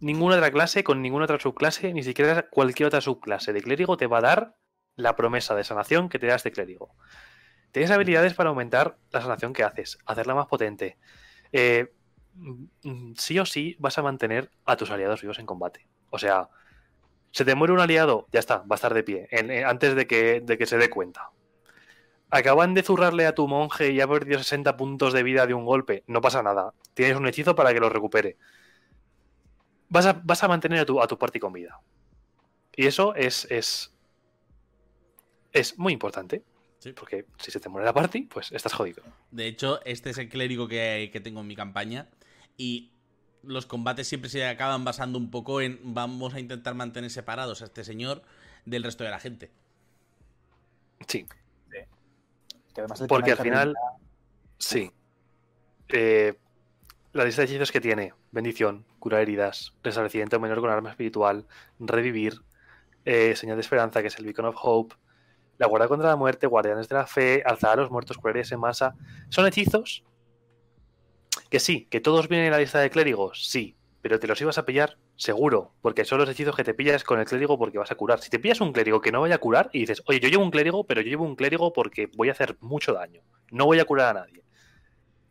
ninguna 0.00 0.36
otra 0.36 0.50
clase, 0.50 0.84
con 0.84 1.02
ninguna 1.02 1.24
otra 1.24 1.38
subclase, 1.38 1.92
ni 1.92 2.02
siquiera 2.02 2.48
cualquier 2.48 2.88
otra 2.88 3.00
subclase 3.00 3.52
de 3.52 3.62
clérigo 3.62 3.96
te 3.96 4.06
va 4.06 4.18
a 4.18 4.22
dar 4.22 4.56
la 4.96 5.16
promesa 5.16 5.54
de 5.54 5.64
sanación 5.64 6.08
que 6.08 6.18
te 6.18 6.26
da 6.26 6.36
este 6.36 6.52
clérigo. 6.52 6.94
Tienes 7.72 7.90
habilidades 7.90 8.34
para 8.34 8.50
aumentar 8.50 8.96
la 9.10 9.20
sanación 9.20 9.52
que 9.52 9.62
haces, 9.62 9.98
hacerla 10.06 10.34
más 10.34 10.46
potente. 10.46 10.98
Eh, 11.52 11.92
mm, 12.34 13.12
sí 13.16 13.38
o 13.38 13.46
sí 13.46 13.76
vas 13.78 13.98
a 13.98 14.02
mantener 14.02 14.50
a 14.64 14.76
tus 14.76 14.90
aliados 14.90 15.20
vivos 15.20 15.38
en 15.38 15.46
combate. 15.46 15.86
O 16.10 16.18
sea, 16.18 16.48
se 17.30 17.44
te 17.44 17.54
muere 17.54 17.74
un 17.74 17.80
aliado, 17.80 18.26
ya 18.32 18.40
está, 18.40 18.58
va 18.58 18.66
a 18.70 18.74
estar 18.76 18.94
de 18.94 19.02
pie, 19.02 19.28
antes 19.66 19.94
de 19.94 20.06
que, 20.06 20.40
de 20.40 20.56
que 20.56 20.66
se 20.66 20.78
dé 20.78 20.88
cuenta. 20.88 21.30
Acaban 22.30 22.74
de 22.74 22.82
zurrarle 22.82 23.26
a 23.26 23.34
tu 23.34 23.46
monje 23.46 23.92
y 23.92 24.00
ha 24.00 24.08
perdido 24.08 24.38
60 24.38 24.76
puntos 24.76 25.12
de 25.12 25.22
vida 25.22 25.46
de 25.46 25.54
un 25.54 25.64
golpe, 25.64 26.02
no 26.06 26.20
pasa 26.20 26.42
nada. 26.42 26.72
Tienes 26.94 27.16
un 27.16 27.26
hechizo 27.28 27.54
para 27.54 27.72
que 27.72 27.80
lo 27.80 27.88
recupere 27.88 28.36
vas 29.88 30.06
a, 30.06 30.12
vas 30.24 30.42
a 30.42 30.48
mantener 30.48 30.80
a 30.80 30.86
tu, 30.86 31.00
a 31.00 31.06
tu 31.06 31.18
party 31.18 31.38
con 31.38 31.52
vida. 31.52 31.80
Y 32.74 32.86
eso 32.86 33.14
es, 33.14 33.46
es, 33.50 33.92
es 35.52 35.78
muy 35.78 35.92
importante. 35.92 36.42
Porque 36.94 37.26
si 37.38 37.50
se 37.50 37.58
te 37.58 37.68
muere 37.68 37.84
la 37.84 37.92
party, 37.92 38.22
pues 38.22 38.52
estás 38.52 38.72
jodido. 38.72 39.02
De 39.32 39.48
hecho, 39.48 39.84
este 39.84 40.10
es 40.10 40.18
el 40.18 40.28
clérigo 40.28 40.68
que, 40.68 41.10
que 41.12 41.20
tengo 41.20 41.40
en 41.40 41.46
mi 41.48 41.56
campaña. 41.56 42.08
Y 42.56 42.92
los 43.42 43.66
combates 43.66 44.06
siempre 44.06 44.30
se 44.30 44.46
acaban 44.46 44.84
basando 44.84 45.18
un 45.18 45.30
poco 45.30 45.60
en 45.60 45.80
vamos 45.82 46.34
a 46.34 46.40
intentar 46.40 46.74
mantener 46.74 47.10
separados 47.10 47.62
a 47.62 47.64
este 47.64 47.82
señor 47.82 48.22
del 48.66 48.84
resto 48.84 49.02
de 49.02 49.10
la 49.10 49.18
gente. 49.18 49.50
Sí. 51.08 51.26
Porque 53.08 53.32
al 53.32 53.38
final. 53.38 53.74
Sí. 54.58 54.90
Eh, 55.88 56.34
la 57.16 57.24
lista 57.24 57.44
de 57.44 57.66
que 57.72 57.80
tiene: 57.80 58.12
bendición, 58.30 58.84
curar 58.98 59.22
heridas, 59.22 59.74
restablecimiento 59.82 60.38
menor 60.40 60.60
con 60.60 60.70
arma 60.70 60.90
espiritual, 60.90 61.46
revivir, 61.78 62.42
eh, 63.04 63.34
Señal 63.36 63.56
de 63.56 63.62
Esperanza, 63.62 64.02
que 64.02 64.08
es 64.08 64.18
el 64.18 64.24
Beacon 64.24 64.46
of 64.46 64.56
Hope, 64.60 64.94
la 65.58 65.66
Guardia 65.66 65.88
contra 65.88 66.08
la 66.08 66.16
Muerte, 66.16 66.46
Guardianes 66.46 66.88
de 66.88 66.94
la 66.94 67.06
Fe, 67.06 67.42
Alzar 67.44 67.78
a 67.78 67.82
los 67.82 67.90
Muertos, 67.90 68.18
Curarías 68.18 68.52
en 68.52 68.60
Masa. 68.60 68.94
Son 69.28 69.46
hechizos 69.46 70.04
que 71.50 71.60
sí, 71.60 71.86
que 71.90 72.00
todos 72.00 72.28
vienen 72.28 72.46
en 72.46 72.52
la 72.52 72.58
lista 72.58 72.80
de 72.80 72.90
clérigos, 72.90 73.46
sí, 73.46 73.76
pero 74.02 74.18
te 74.18 74.26
los 74.26 74.40
ibas 74.40 74.58
a 74.58 74.64
pillar 74.64 74.98
seguro, 75.16 75.72
porque 75.80 76.04
son 76.04 76.18
los 76.18 76.28
hechizos 76.28 76.54
que 76.54 76.64
te 76.64 76.74
pillas 76.74 77.04
con 77.04 77.18
el 77.18 77.26
clérigo 77.26 77.58
porque 77.58 77.78
vas 77.78 77.90
a 77.90 77.94
curar. 77.94 78.20
Si 78.20 78.30
te 78.30 78.38
pillas 78.38 78.60
un 78.60 78.72
clérigo 78.72 79.00
que 79.00 79.10
no 79.10 79.20
vaya 79.20 79.36
a 79.36 79.38
curar 79.38 79.70
y 79.72 79.80
dices, 79.80 80.02
oye, 80.06 80.20
yo 80.20 80.28
llevo 80.28 80.44
un 80.44 80.50
clérigo, 80.50 80.84
pero 80.84 81.00
yo 81.00 81.08
llevo 81.08 81.24
un 81.24 81.36
clérigo 81.36 81.72
porque 81.72 82.10
voy 82.14 82.28
a 82.28 82.32
hacer 82.32 82.56
mucho 82.60 82.92
daño, 82.92 83.22
no 83.50 83.64
voy 83.64 83.78
a 83.80 83.84
curar 83.84 84.16
a 84.16 84.20
nadie, 84.20 84.44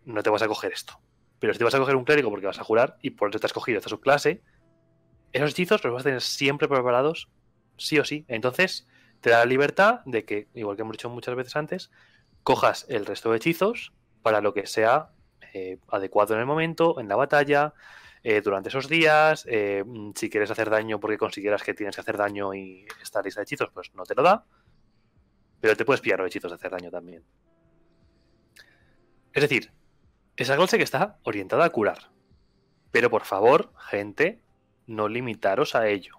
no 0.06 0.24
te 0.24 0.30
vas 0.30 0.41
a 0.41 0.48
coger 0.48 0.74
esto. 0.74 0.99
Pero 1.40 1.53
si 1.53 1.60
te 1.60 1.66
vas 1.66 1.76
a 1.76 1.80
coger 1.80 1.95
un 1.95 2.06
clérigo 2.06 2.30
porque 2.30 2.45
vas 2.45 2.60
a 2.60 2.64
curar 2.64 2.98
y 3.02 3.12
por 3.12 3.30
eso 3.30 3.40
te 3.40 3.45
has 3.45 3.53
cogido 3.53 3.78
esta 3.78 3.90
subclase, 3.90 4.41
esos 5.32 5.52
hechizos 5.52 5.84
los 5.84 5.94
vas 5.94 6.02
a 6.02 6.06
tener 6.06 6.22
siempre 6.22 6.68
preparados, 6.68 7.30
sí 7.78 7.99
o 7.99 8.06
sí. 8.06 8.26
Entonces, 8.28 8.88
te 9.22 9.30
da 9.30 9.40
la 9.40 9.45
libertad 9.45 10.02
de 10.06 10.24
que, 10.24 10.48
igual 10.53 10.76
que 10.76 10.84
hemos 10.84 10.94
dicho 10.94 11.10
muchas 11.10 11.36
veces 11.36 11.56
antes, 11.56 11.91
cojas 12.44 12.86
el 12.90 13.06
resto 13.06 13.32
de 13.32 13.38
hechizos 13.38 13.91
para 14.22 14.40
lo 14.40 14.53
que 14.53 14.66
sea 14.66 15.10
eh, 15.53 15.80
adecuado 15.90 16.34
en 16.34 16.40
el 16.40 16.45
momento, 16.45 16.99
en 16.99 17.07
la 17.07 17.16
batalla, 17.16 17.74
eh, 18.24 18.41
durante 18.41 18.70
esos 18.70 18.90
días. 18.90 19.45
Eh, 19.49 19.84
si 20.16 20.30
quieres 20.30 20.49
hacer 20.52 20.70
daño 20.70 20.99
porque 20.99 21.18
consideras 21.18 21.64
que 21.64 21.74
tienes 21.74 21.95
que 21.95 22.02
hacer 22.02 22.18
daño 22.18 22.53
y 22.53 22.86
esta 23.02 23.22
lista 23.22 23.41
de 23.41 23.44
hechizos, 23.44 23.70
pues 23.74 23.94
no 23.94 24.03
te 24.03 24.16
lo 24.16 24.24
da. 24.24 24.45
Pero 25.60 25.76
te 25.76 25.86
puedes 25.86 26.02
pillar 26.02 26.20
los 26.20 26.28
hechizos 26.28 26.52
de 26.52 26.56
hacer 26.56 26.72
daño 26.72 26.90
también. 26.90 27.24
Es 29.32 29.41
decir, 29.41 29.72
esa 30.38 30.56
clase 30.56 30.78
que 30.78 30.84
está 30.84 31.18
orientada 31.24 31.66
a 31.66 31.70
curar. 31.70 32.10
Pero 32.91 33.10
por 33.10 33.24
favor, 33.24 33.72
gente, 33.78 34.41
no 34.88 35.07
limitaros 35.07 35.76
a 35.76 35.88
ello. 35.88 36.18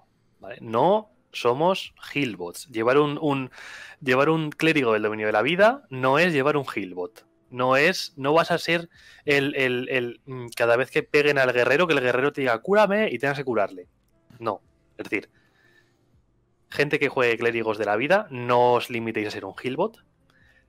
No 0.60 1.10
somos 1.32 1.94
Hillbots. 2.14 2.68
Llevar 2.68 2.98
un, 2.98 3.51
llevar 4.01 4.28
un 4.30 4.51
clérigo 4.51 4.93
del 4.93 5.02
dominio 5.02 5.26
de 5.26 5.32
la 5.32 5.43
vida 5.43 5.84
no 5.90 6.18
es 6.18 6.32
llevar 6.32 6.56
un 6.56 6.64
Hillbot. 6.64 7.26
No 7.51 7.76
es, 7.76 8.12
no 8.16 8.32
vas 8.32 8.51
a 8.51 8.59
ser 8.59 8.88
el, 9.24 9.55
el, 9.55 10.20
mm, 10.26 10.48
cada 10.56 10.76
vez 10.76 10.90
que 10.90 11.02
peguen 11.02 11.38
al 11.38 11.52
guerrero, 11.52 11.86
que 11.86 11.94
el 11.94 12.01
guerrero 12.01 12.32
te 12.32 12.40
diga 12.40 12.60
cúrame 12.60 13.09
y 13.10 13.18
tengas 13.18 13.38
que 13.38 13.44
curarle. 13.44 13.88
No. 14.38 14.60
Es 14.98 15.05
decir, 15.05 15.30
gente 16.70 16.98
que 16.98 17.09
juegue 17.09 17.38
clérigos 17.38 17.78
de 17.78 17.84
la 17.84 17.97
vida, 17.97 18.26
no 18.30 18.74
os 18.74 18.90
limitéis 18.90 19.28
a 19.28 19.30
ser 19.30 19.44
un 19.44 19.55
Hillbot. 19.62 20.05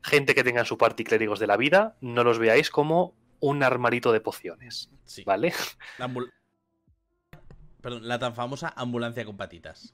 Gente 0.03 0.36
que 0.36 0.44
tenga 0.44 0.60
en 0.60 0.65
su 0.65 0.78
party 0.78 1.03
clérigos 1.03 1.40
de 1.40 1.48
la 1.48 1.57
vida, 1.57 1.98
no 2.02 2.24
los 2.24 2.40
veáis 2.40 2.69
como 2.69 3.15
un 3.40 3.64
armarito 3.64 4.12
de 4.12 4.22
pociones. 4.22 4.90
¿Vale? 5.26 5.54
Perdón, 7.82 8.08
la 8.08 8.20
tan 8.20 8.36
famosa 8.36 8.74
ambulancia 8.76 9.26
con 9.26 9.38
patitas. 9.38 9.94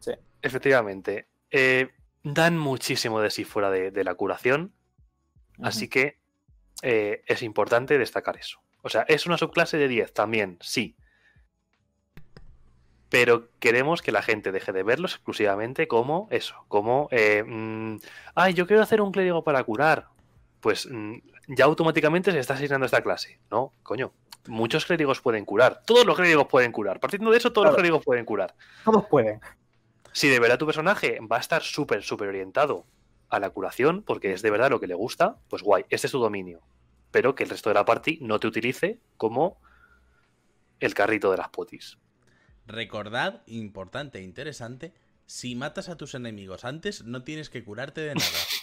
Sí. 0.00 0.12
Efectivamente. 0.42 1.28
Eh, 1.50 1.90
dan 2.22 2.58
muchísimo 2.58 3.20
de 3.20 3.30
sí 3.30 3.44
fuera 3.44 3.70
de, 3.70 4.04
la 4.04 4.14
curación. 4.14 4.72
Así 5.60 5.88
que 5.88 6.18
eh, 6.82 7.22
es 7.26 7.42
importante 7.42 7.98
destacar 7.98 8.36
eso. 8.36 8.60
O 8.82 8.88
sea, 8.88 9.02
¿es 9.02 9.26
una 9.26 9.38
subclase 9.38 9.76
de 9.76 9.88
10? 9.88 10.12
También, 10.12 10.58
sí. 10.60 10.96
Pero 13.08 13.48
queremos 13.58 14.02
que 14.02 14.12
la 14.12 14.22
gente 14.22 14.52
deje 14.52 14.72
de 14.72 14.82
verlos 14.82 15.14
exclusivamente 15.14 15.88
como 15.88 16.28
eso, 16.30 16.64
como, 16.68 17.08
eh, 17.10 17.42
mm, 17.44 17.96
ay, 18.34 18.54
yo 18.54 18.66
quiero 18.66 18.82
hacer 18.82 19.00
un 19.00 19.12
clérigo 19.12 19.42
para 19.42 19.64
curar. 19.64 20.08
Pues 20.60 20.88
mm, 20.90 21.14
ya 21.48 21.64
automáticamente 21.64 22.32
se 22.32 22.38
está 22.38 22.54
asignando 22.54 22.86
esta 22.86 23.02
clase. 23.02 23.40
No, 23.50 23.72
coño. 23.82 24.12
Muchos 24.46 24.86
clérigos 24.86 25.20
pueden 25.20 25.44
curar. 25.44 25.82
Todos 25.84 26.06
los 26.06 26.16
clérigos 26.16 26.46
pueden 26.46 26.72
curar. 26.72 27.00
Partiendo 27.00 27.30
de 27.30 27.36
eso, 27.36 27.52
todos 27.52 27.66
los 27.66 27.74
clérigos 27.74 28.04
pueden 28.04 28.24
curar. 28.24 28.54
Todos 28.84 29.06
pueden. 29.06 29.40
Si 30.12 30.28
de 30.28 30.40
verdad 30.40 30.58
tu 30.58 30.66
personaje 30.66 31.18
va 31.20 31.36
a 31.36 31.40
estar 31.40 31.62
súper, 31.62 32.02
súper 32.02 32.28
orientado 32.28 32.86
a 33.28 33.40
la 33.40 33.50
curación, 33.50 34.02
porque 34.02 34.32
es 34.32 34.42
de 34.42 34.50
verdad 34.50 34.70
lo 34.70 34.80
que 34.80 34.86
le 34.86 34.94
gusta, 34.94 35.36
pues 35.48 35.62
guay, 35.62 35.84
este 35.90 36.06
es 36.06 36.12
tu 36.12 36.18
dominio. 36.18 36.60
Pero 37.10 37.34
que 37.34 37.44
el 37.44 37.50
resto 37.50 37.70
de 37.70 37.74
la 37.74 37.84
party 37.84 38.18
no 38.22 38.40
te 38.40 38.46
utilice 38.46 39.00
como 39.16 39.60
el 40.80 40.94
carrito 40.94 41.30
de 41.30 41.36
las 41.36 41.50
potis. 41.50 41.98
Recordad, 42.66 43.42
importante 43.46 44.18
e 44.18 44.22
interesante, 44.22 44.94
si 45.26 45.54
matas 45.54 45.88
a 45.88 45.96
tus 45.96 46.14
enemigos 46.14 46.64
antes, 46.64 47.04
no 47.04 47.22
tienes 47.22 47.50
que 47.50 47.62
curarte 47.62 48.00
de 48.00 48.14
nada. 48.14 48.28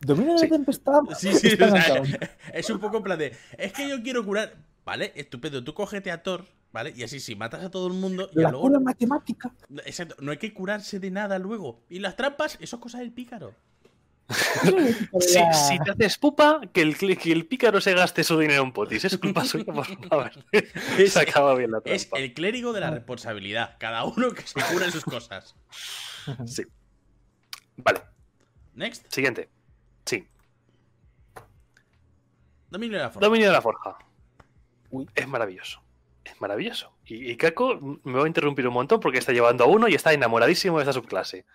Domina 0.00 0.34
la 0.34 0.48
tempestad. 0.48 1.00
Sí, 1.18 1.32
sí, 1.34 1.56
es 2.52 2.70
un 2.70 2.78
poco 2.78 2.98
en 2.98 3.02
plan 3.02 3.18
de. 3.18 3.36
Es 3.56 3.72
que 3.72 3.88
yo 3.88 4.02
quiero 4.02 4.24
curar. 4.24 4.54
Vale, 4.84 5.12
estupendo. 5.16 5.62
Tú 5.62 5.74
cógete 5.74 6.10
a 6.10 6.22
Thor, 6.22 6.46
¿vale? 6.72 6.94
Y 6.96 7.02
así, 7.02 7.20
si 7.20 7.34
matas 7.34 7.64
a 7.64 7.70
todo 7.70 7.88
el 7.88 7.94
mundo. 7.94 8.30
La 8.32 8.52
cura 8.52 8.78
matemática. 8.80 9.52
Exacto, 9.84 10.16
no 10.20 10.30
hay 10.30 10.38
que 10.38 10.54
curarse 10.54 10.98
de 10.98 11.10
nada 11.10 11.38
luego. 11.38 11.80
Y 11.90 11.98
las 11.98 12.16
trampas, 12.16 12.56
eso 12.60 12.76
es 12.76 12.82
cosa 12.82 12.98
del 12.98 13.12
pícaro. 13.12 13.54
si, 15.20 15.78
te 15.78 15.90
haces 15.90 16.18
pupa, 16.18 16.60
que 16.72 16.82
el, 16.82 16.96
que 16.96 17.32
el 17.32 17.46
pícaro 17.46 17.80
se 17.80 17.94
gaste 17.94 18.24
su 18.24 18.38
dinero 18.38 18.62
en 18.62 18.72
potis. 18.72 19.04
Es 19.04 19.18
culpa 19.18 19.44
suya, 19.44 19.72
por 19.72 19.86
favor. 20.08 20.30
se 21.08 21.20
acaba 21.20 21.54
bien 21.54 21.72
la 21.72 21.80
trampa. 21.80 21.96
Es 21.96 22.08
el 22.12 22.32
clérigo 22.34 22.72
de 22.72 22.80
la 22.80 22.90
responsabilidad. 22.90 23.76
Cada 23.78 24.04
uno 24.04 24.30
que 24.32 24.42
se 24.46 24.60
cure 24.72 24.90
sus 24.90 25.04
cosas. 25.04 25.54
Sí. 26.46 26.62
Vale. 27.76 28.00
Next. 28.74 29.12
Siguiente. 29.12 29.48
Sí. 30.04 30.26
Dominio 32.70 32.98
de 32.98 33.04
la 33.04 33.10
Forja. 33.10 33.26
Dominio 33.26 33.46
de 33.46 33.52
la 33.52 33.62
Forja. 33.62 33.98
Es 35.14 35.28
maravilloso. 35.28 35.82
Es 36.24 36.40
maravilloso. 36.40 36.92
Y, 37.04 37.36
Kako 37.36 38.00
me 38.04 38.18
va 38.18 38.24
a 38.24 38.26
interrumpir 38.26 38.66
un 38.68 38.74
montón 38.74 39.00
porque 39.00 39.18
está 39.18 39.32
llevando 39.32 39.64
a 39.64 39.66
uno 39.66 39.88
y 39.88 39.94
está 39.94 40.12
enamoradísimo 40.12 40.78
de 40.78 40.82
esta 40.82 40.92
subclase. 40.92 41.46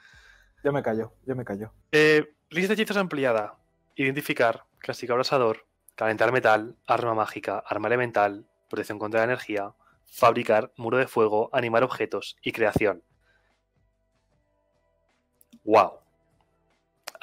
Yo 0.64 0.72
me 0.72 0.82
callo, 0.82 1.14
yo 1.26 1.36
me 1.36 1.46
callo. 1.46 1.72
Eh, 1.92 2.34
lista 2.50 2.74
de 2.74 2.82
hechizos 2.82 2.98
ampliada. 2.98 3.58
Identificar, 3.96 4.66
clásico 4.80 5.14
abrasador, 5.14 5.68
calentar 5.96 6.32
metal, 6.32 6.76
arma 6.88 7.14
mágica, 7.14 7.64
arma 7.66 7.88
elemental, 7.88 8.48
protección 8.70 8.98
contra 8.98 9.20
la 9.20 9.26
energía, 9.26 9.74
fabricar, 10.06 10.72
muro 10.78 10.98
de 10.98 11.08
fuego, 11.08 11.50
animar 11.54 11.84
objetos 11.84 12.38
y 12.42 12.52
creación. 12.52 13.04
¡Wow! 15.64 16.03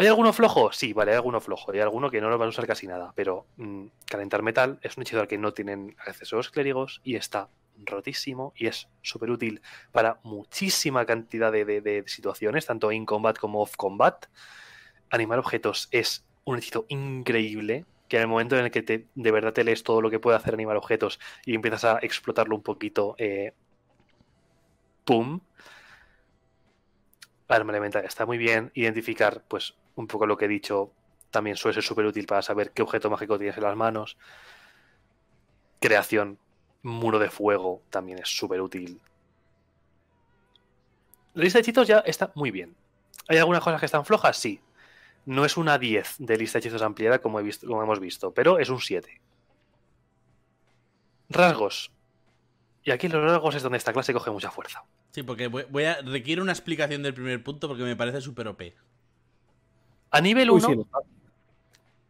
¿Hay 0.01 0.07
alguno 0.07 0.33
flojo? 0.33 0.73
Sí, 0.73 0.95
vale, 0.95 1.11
hay 1.11 1.17
alguno 1.17 1.43
flojo. 1.43 1.73
Hay 1.73 1.81
alguno 1.81 2.11
que 2.11 2.23
no 2.23 2.31
lo 2.31 2.39
van 2.39 2.47
a 2.47 2.49
usar 2.49 2.67
casi 2.67 2.87
nada. 2.87 3.13
Pero 3.15 3.45
mm, 3.59 3.85
calentar 4.07 4.43
metal 4.43 4.79
es 4.81 4.97
un 4.97 5.03
hechizo 5.03 5.21
al 5.21 5.29
que 5.29 5.37
no 5.37 5.53
tienen 5.53 5.95
acceso 6.07 6.37
los 6.37 6.49
clérigos 6.49 7.03
y 7.05 7.17
está 7.17 7.51
rotísimo 7.85 8.55
y 8.57 8.67
es 8.67 8.89
súper 9.03 9.31
útil 9.31 9.61
para 9.93 10.19
muchísima 10.23 11.05
cantidad 11.05 11.53
de, 11.53 12.03
situaciones, 12.07 12.65
tanto 12.65 12.91
in 12.93 13.05
combat 13.05 13.37
como 13.37 13.61
off 13.61 13.77
combat. 13.77 14.25
Animar 15.11 15.39
objetos 15.39 15.89
es 15.91 16.25
un 16.45 16.57
hechizo 16.57 16.87
increíble 16.89 17.85
que 18.09 18.17
en 18.17 18.23
el 18.23 18.29
momento 18.29 18.57
en 18.57 18.65
el 18.65 18.71
que 18.71 18.83
te, 18.83 19.07
de 19.15 19.31
verdad 19.31 19.53
te 19.53 19.65
lees 19.65 19.83
todo 19.83 20.01
lo 20.01 20.09
que 20.09 20.19
puede 20.19 20.39
hacer 20.39 20.55
animar 20.55 20.79
objetos 20.79 21.21
y 21.45 21.55
empiezas 21.55 21.85
a 21.85 21.99
explotarlo 22.01 22.57
un 22.57 22.63
poquito, 22.63 23.17
eh, 23.19 23.53
¡pum! 25.05 25.41
Arma 27.49 27.73
elemental 27.73 28.05
está 28.05 28.25
muy 28.27 28.39
bien. 28.39 28.71
Identificar, 28.75 29.43
pues, 29.47 29.75
un 30.01 30.07
poco 30.07 30.27
lo 30.27 30.37
que 30.37 30.47
he 30.47 30.49
dicho, 30.49 30.93
también 31.31 31.57
suele 31.57 31.75
ser 31.75 31.85
súper 31.85 32.07
útil 32.07 32.27
para 32.27 32.43
saber 32.43 32.73
qué 32.73 32.83
objeto 32.83 33.11
mágico 33.11 33.39
tienes 33.39 33.57
en 33.57 33.63
las 33.63 33.77
manos. 33.77 34.17
Creación, 35.79 36.39
muro 36.83 37.19
de 37.19 37.31
fuego, 37.31 37.83
también 37.91 38.19
es 38.19 38.29
súper 38.29 38.61
útil. 38.61 39.01
La 41.35 41.45
lista 41.45 41.59
de 41.59 41.63
hechizos 41.63 41.87
ya 41.87 42.01
está 42.01 42.33
muy 42.35 42.51
bien. 42.51 42.75
¿Hay 43.29 43.39
algunas 43.39 43.63
cosas 43.63 43.79
que 43.79 43.87
están 43.87 44.05
flojas? 44.05 44.37
Sí. 44.37 44.61
No 45.27 45.45
es 45.45 45.57
una 45.57 45.79
10 45.79 46.17
de 46.19 46.37
lista 46.37 46.59
de 46.59 46.61
hechizos 46.61 46.83
ampliada 46.83 47.21
como, 47.21 47.39
hemos 47.39 48.01
visto, 48.01 48.33
pero 48.33 48.59
es 48.59 48.69
un 48.69 48.81
7. 48.81 49.21
Rasgos. 51.29 51.93
Y 52.83 52.91
aquí 52.91 53.09
los 53.09 53.23
rasgos 53.23 53.55
es 53.55 53.63
donde 53.63 53.79
esta 53.79 53.93
clase 53.93 54.13
coge 54.13 54.31
mucha 54.31 54.51
fuerza. 54.51 54.83
Sí, 55.13 55.23
porque 55.23 55.49
voy, 55.49 55.85
a 55.85 56.01
requiere 56.03 56.41
una 56.43 56.53
explicación 56.53 57.03
del 57.03 57.15
primer 57.15 57.43
punto 57.45 57.69
porque 57.69 57.83
me 57.83 57.95
parece 57.95 58.21
súper 58.21 58.49
OP. 58.49 58.63
A 60.11 60.21
nivel 60.21 60.51
1, 60.51 60.87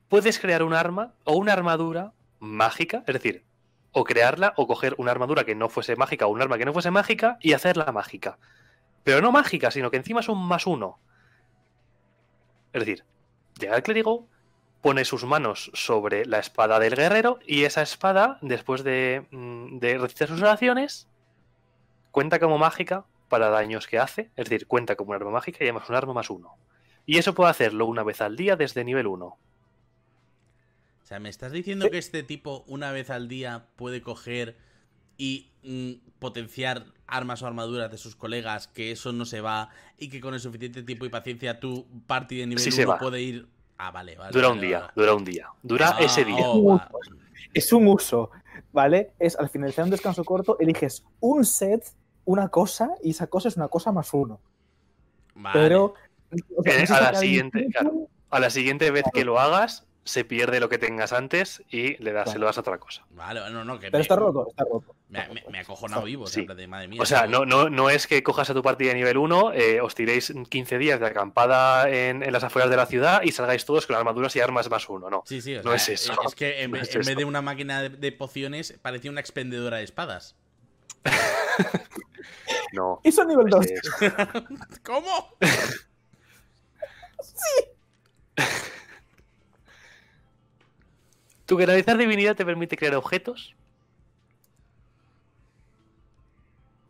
puedes 0.09 0.39
crear 0.39 0.63
un 0.63 0.73
arma 0.73 1.15
o 1.25 1.35
una 1.37 1.53
armadura 1.53 2.13
mágica, 2.39 3.05
es 3.07 3.15
decir, 3.15 3.45
o 3.93 4.05
crearla 4.05 4.55
o 4.57 4.67
coger 4.67 4.95
una 4.97 5.11
armadura 5.11 5.45
que 5.45 5.55
no 5.55 5.69
fuese 5.69 5.97
mágica 5.97 6.27
o 6.27 6.31
un 6.31 6.41
arma 6.41 6.57
que 6.57 6.65
no 6.65 6.73
fuese 6.73 6.91
mágica 6.91 7.37
y 7.41 7.53
hacerla 7.53 7.93
mágica. 7.93 8.39
Pero 9.05 9.21
no 9.21 9.33
mágica, 9.33 9.71
sino 9.71 9.91
que 9.91 9.99
encima 9.99 10.21
es 10.21 10.29
un 10.29 10.47
más 10.47 10.67
uno. 10.67 10.99
Es 12.73 12.81
decir, 12.81 13.05
llega 13.59 13.77
el 13.77 13.83
clérigo, 13.83 14.27
pone 14.81 15.05
sus 15.05 15.25
manos 15.25 15.71
sobre 15.75 16.25
la 16.25 16.39
espada 16.39 16.79
del 16.79 16.97
guerrero 16.97 17.39
y 17.47 17.65
esa 17.65 17.83
espada, 17.83 18.39
después 18.41 18.83
de, 18.83 19.27
mm, 19.31 19.79
de 19.79 19.99
recitar 19.99 20.29
sus 20.29 20.41
oraciones, 20.41 21.09
cuenta 22.13 22.39
como 22.39 22.57
mágica 22.57 23.05
para 23.29 23.51
daños 23.51 23.87
que 23.87 23.99
hace. 23.99 24.31
Es 24.37 24.49
decir, 24.49 24.67
cuenta 24.67 24.97
como 24.97 25.11
un 25.11 25.17
arma 25.17 25.31
mágica 25.33 25.59
y 25.61 25.65
además 25.65 25.89
un 25.91 25.97
arma 25.97 26.15
más 26.15 26.31
uno. 26.31 26.57
Y 27.11 27.19
eso 27.19 27.35
puede 27.35 27.51
hacerlo 27.51 27.87
una 27.87 28.05
vez 28.05 28.21
al 28.21 28.37
día 28.37 28.55
desde 28.55 28.85
nivel 28.85 29.09
1. 29.09 29.27
O 29.27 29.37
sea, 31.03 31.19
¿me 31.19 31.29
estás 31.29 31.51
diciendo 31.51 31.91
que 31.91 31.99
este 31.99 32.23
tipo 32.23 32.63
una 32.69 32.93
vez 32.93 33.11
al 33.11 33.27
día 33.27 33.67
puede 33.75 34.01
coger 34.01 34.57
y 35.19 35.51
mm, 35.65 36.19
potenciar 36.21 36.85
armas 37.09 37.43
o 37.43 37.49
armaduras 37.49 37.91
de 37.91 37.99
sus 37.99 38.15
colegas, 38.15 38.69
que 38.69 38.93
eso 38.93 39.13
no 39.13 39.25
se 39.25 39.41
va 39.41 39.71
y 39.99 40.09
que 40.09 40.21
con 40.21 40.35
el 40.35 40.41
suficiente 40.41 40.85
tiempo 40.85 41.05
y 41.05 41.09
paciencia 41.09 41.59
tu 41.59 41.85
party 42.07 42.37
de 42.37 42.47
nivel 42.47 42.73
1 42.73 42.99
puede 43.01 43.21
ir... 43.21 43.49
Ah, 43.77 43.91
vale, 43.91 44.15
vale. 44.15 44.31
Dura 44.31 44.51
un 44.51 44.61
día, 44.61 44.93
dura 44.95 45.13
un 45.13 45.25
día. 45.25 45.49
Dura 45.65 45.97
ah, 45.97 46.05
ese 46.05 46.25
día. 46.25 46.45
Oh, 46.47 46.81
es 47.53 47.73
un 47.73 47.89
uso, 47.89 48.31
¿vale? 48.73 49.15
Es 49.19 49.35
al 49.35 49.49
finalizar 49.49 49.85
un 49.85 49.91
descanso 49.91 50.23
corto, 50.23 50.59
eliges 50.61 51.05
un 51.19 51.45
set, 51.45 51.93
una 52.25 52.51
cosa, 52.51 52.91
y 53.03 53.11
esa 53.11 53.27
cosa 53.27 53.49
es 53.49 53.57
una 53.57 53.67
cosa 53.67 53.91
más 53.91 54.15
uno. 54.15 54.39
Pero... 55.53 55.95
Eh, 56.65 56.87
a, 56.89 57.01
la 57.01 57.15
siguiente, 57.15 57.69
a 58.31 58.41
la 58.41 58.51
siguiente 58.51 58.91
vez 58.91 59.05
que 59.13 59.25
lo 59.25 59.41
hagas, 59.41 59.87
se 60.05 60.25
pierde 60.25 60.61
lo 60.61 60.69
que 60.69 60.79
tengas 60.79 61.13
antes 61.13 61.63
y 61.71 61.97
le 62.03 62.13
das, 62.13 62.33
se 62.33 62.39
lo 62.39 62.47
das 62.47 62.57
a 62.57 62.63
otra 62.63 62.79
cosa. 62.79 63.05
Vale, 63.11 63.41
no, 63.51 63.65
no, 63.65 63.79
que 63.79 63.91
Pero 63.91 64.03
está 64.03 64.17
roto, 64.17 64.47
está 64.49 64.65
roto. 64.65 64.95
Me, 65.09 65.29
me, 65.51 65.59
ha 65.59 65.63
acojonado 65.63 66.05
vivo, 66.05 66.27
siempre 66.27 66.55
de 66.55 66.67
madre 66.67 66.89
mía. 66.89 67.03
O 67.03 67.07
sea, 67.07 67.27
no, 67.27 67.45
no, 67.45 67.69
no 67.69 67.91
es 67.91 68.07
que 68.07 68.23
cojas 68.23 68.49
a 68.51 68.55
tu 68.55 68.63
partida 68.63 68.91
de 68.91 68.97
nivel 68.97 69.19
1, 69.19 69.53
eh, 69.53 69.81
os 69.81 69.95
tiréis 69.95 70.33
15 70.49 70.79
días 70.79 71.01
de 71.01 71.07
acampada 71.07 71.89
en, 71.91 72.23
en, 72.23 72.33
las 72.33 72.45
afueras 72.45 72.71
de 72.71 72.77
la 72.77 72.87
ciudad 72.87 73.23
y 73.23 73.33
salgáis 73.33 73.65
todos 73.65 73.87
con 73.87 73.97
armaduras 73.97 74.35
y 74.37 74.41
armas 74.41 74.71
más 74.71 74.89
uno, 74.89 75.11
¿no? 75.11 75.23
Sí, 75.27 75.41
sí, 75.41 75.57
no 75.63 75.75
es 75.75 75.89
eso. 75.89 76.15
Es 76.27 76.35
que 76.35 76.63
en, 76.63 76.71
vez, 76.73 76.91
de 76.91 77.25
una 77.25 77.43
máquina 77.43 77.83
de, 77.83 78.13
pociones, 78.13 78.79
parecía 78.81 79.11
una 79.11 79.21
expendedora 79.21 79.79
de 79.79 79.85
espadas. 79.85 80.37
no. 82.73 83.01
Hizo 83.05 83.25
nivel 83.25 83.47
2. 83.49 83.67
¿Cómo? 84.83 85.37
Sí. 87.41 87.65
Tu 91.47 91.57
canalizar 91.59 91.99
divinidad 91.99 92.37
te 92.37 92.45
permite 92.45 92.77
crear 92.77 92.95
objetos 92.95 93.57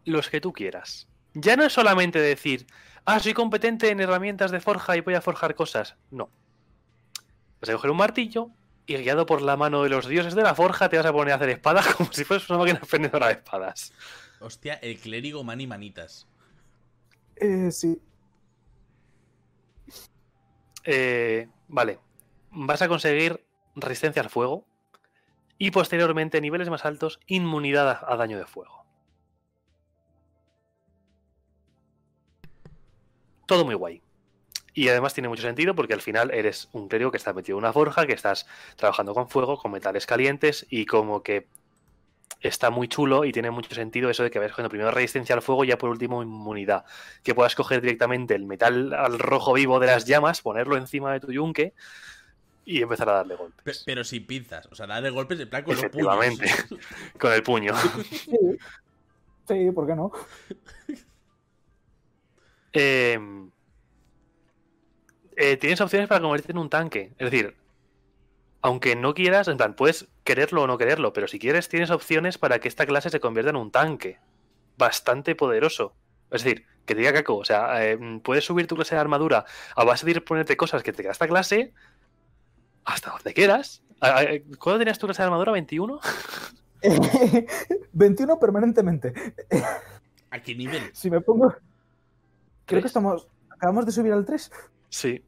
los 0.04 0.28
que 0.28 0.40
tú 0.40 0.52
quieras. 0.52 1.08
Ya 1.32 1.56
no 1.56 1.64
es 1.64 1.72
solamente 1.72 2.20
decir, 2.20 2.66
ah, 3.04 3.20
soy 3.20 3.32
competente 3.32 3.88
en 3.90 4.00
herramientas 4.00 4.50
de 4.50 4.60
forja 4.60 4.96
y 4.96 5.00
voy 5.00 5.14
a 5.14 5.22
forjar 5.22 5.54
cosas. 5.54 5.96
No. 6.10 6.30
Vas 7.60 7.70
a 7.70 7.72
coger 7.72 7.90
un 7.90 7.96
martillo 7.96 8.50
y 8.86 8.96
guiado 8.96 9.26
por 9.26 9.40
la 9.42 9.56
mano 9.56 9.82
de 9.82 9.88
los 9.88 10.06
dioses 10.06 10.34
de 10.34 10.42
la 10.42 10.54
forja 10.54 10.88
te 10.88 10.96
vas 10.96 11.06
a 11.06 11.12
poner 11.12 11.32
a 11.32 11.36
hacer 11.36 11.50
espadas 11.50 11.86
como 11.94 12.12
si 12.12 12.24
fueras 12.24 12.48
una 12.50 12.58
máquina 12.58 12.78
expendedora 12.78 13.28
de 13.28 13.34
espadas. 13.34 13.92
Hostia, 14.40 14.74
el 14.74 14.98
clérigo 14.98 15.44
mani 15.44 15.66
manitas. 15.66 16.26
Eh, 17.36 17.70
sí. 17.70 18.00
Eh, 20.92 21.48
vale. 21.68 22.00
Vas 22.50 22.82
a 22.82 22.88
conseguir 22.88 23.46
resistencia 23.76 24.20
al 24.20 24.28
fuego 24.28 24.66
y 25.56 25.70
posteriormente 25.70 26.40
niveles 26.40 26.68
más 26.68 26.84
altos 26.84 27.20
inmunidad 27.28 28.00
a 28.04 28.16
daño 28.16 28.38
de 28.38 28.44
fuego. 28.44 28.84
Todo 33.46 33.64
muy 33.64 33.76
guay. 33.76 34.02
Y 34.74 34.88
además 34.88 35.14
tiene 35.14 35.28
mucho 35.28 35.42
sentido 35.42 35.76
porque 35.76 35.94
al 35.94 36.00
final 36.00 36.32
eres 36.32 36.68
un 36.72 36.88
clérigo 36.88 37.12
que 37.12 37.18
está 37.18 37.32
metido 37.32 37.56
en 37.56 37.64
una 37.64 37.72
forja, 37.72 38.06
que 38.08 38.12
estás 38.12 38.48
trabajando 38.74 39.14
con 39.14 39.28
fuego, 39.28 39.58
con 39.58 39.70
metales 39.70 40.06
calientes 40.06 40.66
y 40.70 40.86
como 40.86 41.22
que 41.22 41.46
está 42.40 42.70
muy 42.70 42.88
chulo 42.88 43.24
y 43.24 43.32
tiene 43.32 43.50
mucho 43.50 43.74
sentido 43.74 44.08
eso 44.10 44.22
de 44.22 44.30
que 44.30 44.38
vayas 44.38 44.52
cogiendo 44.52 44.70
primero 44.70 44.90
resistencia 44.90 45.34
al 45.34 45.42
fuego 45.42 45.64
y 45.64 45.68
ya 45.68 45.78
por 45.78 45.90
último 45.90 46.22
inmunidad. 46.22 46.84
Que 47.22 47.34
puedas 47.34 47.54
coger 47.54 47.80
directamente 47.80 48.34
el 48.34 48.44
metal 48.44 48.92
al 48.92 49.18
rojo 49.18 49.52
vivo 49.54 49.80
de 49.80 49.88
las 49.88 50.04
llamas, 50.06 50.40
ponerlo 50.40 50.76
encima 50.76 51.12
de 51.12 51.20
tu 51.20 51.32
yunque 51.32 51.74
y 52.64 52.82
empezar 52.82 53.08
a 53.08 53.12
darle 53.14 53.36
golpes. 53.36 53.82
Pero, 53.84 54.04
sin 54.04 54.26
pinzas, 54.26 54.66
o 54.70 54.74
sea, 54.74 54.86
darle 54.86 55.10
golpes 55.10 55.40
en 55.40 55.50
plan 55.50 55.64
con 55.64 55.76
los 55.76 55.84
puños. 55.86 56.38
con 57.18 57.32
el 57.32 57.42
puño. 57.42 57.74
Sí. 59.48 59.72
¿por 59.72 59.84
qué 59.84 59.96
no? 59.96 60.12
Em, 62.72 63.50
eh, 65.34 65.56
tienes 65.56 65.80
opciones 65.80 66.06
para 66.06 66.20
convertirte 66.20 66.52
en 66.52 66.58
un 66.58 66.70
tanque. 66.70 67.10
Es 67.18 67.32
decir, 67.32 67.56
aunque 68.62 68.94
no 68.94 69.12
quieras, 69.12 69.48
en 69.48 69.56
plan, 69.56 69.74
puedes 69.74 70.06
quererlo 70.30 70.62
o 70.62 70.66
no 70.68 70.78
quererlo, 70.78 71.12
pero 71.12 71.26
si 71.26 71.40
quieres, 71.40 71.68
tienes 71.68 71.90
opciones 71.90 72.38
para 72.38 72.60
que 72.60 72.68
esta 72.68 72.86
clase 72.86 73.10
se 73.10 73.18
convierta 73.18 73.50
en 73.50 73.56
un 73.56 73.72
tanque. 73.72 74.20
Bastante 74.78 75.34
poderoso. 75.34 75.92
Es 76.30 76.44
decir, 76.44 76.66
que 76.86 76.94
te 76.94 77.00
diga 77.00 77.12
Caco, 77.12 77.36
o 77.36 77.44
sea, 77.44 77.84
em, 77.84 78.20
puedes 78.20 78.44
subir 78.44 78.68
tu 78.68 78.76
clase 78.76 78.94
de 78.94 79.00
armadura 79.00 79.44
a 79.74 79.82
base 79.82 80.06
de 80.06 80.12
ir 80.12 80.24
ponerte 80.24 80.56
cosas 80.56 80.84
que 80.84 80.92
te 80.92 81.02
queda 81.02 81.10
esta 81.10 81.26
clase 81.26 81.72
hasta 82.84 83.10
donde 83.10 83.34
quieras. 83.34 83.82
¿Cuándo 84.60 84.78
tenías 84.78 85.00
tu 85.00 85.08
clase 85.08 85.22
de 85.22 85.26
armadura? 85.26 85.50
¿21? 85.50 85.98
21 87.92 88.38
permanentemente. 88.40 89.12
¿A 90.30 90.40
qué 90.40 90.54
nivel? 90.54 90.90
Si 90.92 91.10
me 91.10 91.20
pongo. 91.20 91.56
Creo 92.66 92.80
que 92.80 92.86
estamos. 92.86 93.26
Acabamos 93.48 93.84
de 93.84 93.90
subir 93.90 94.12
al 94.12 94.24
3. 94.24 94.52
Sí. 94.90 95.24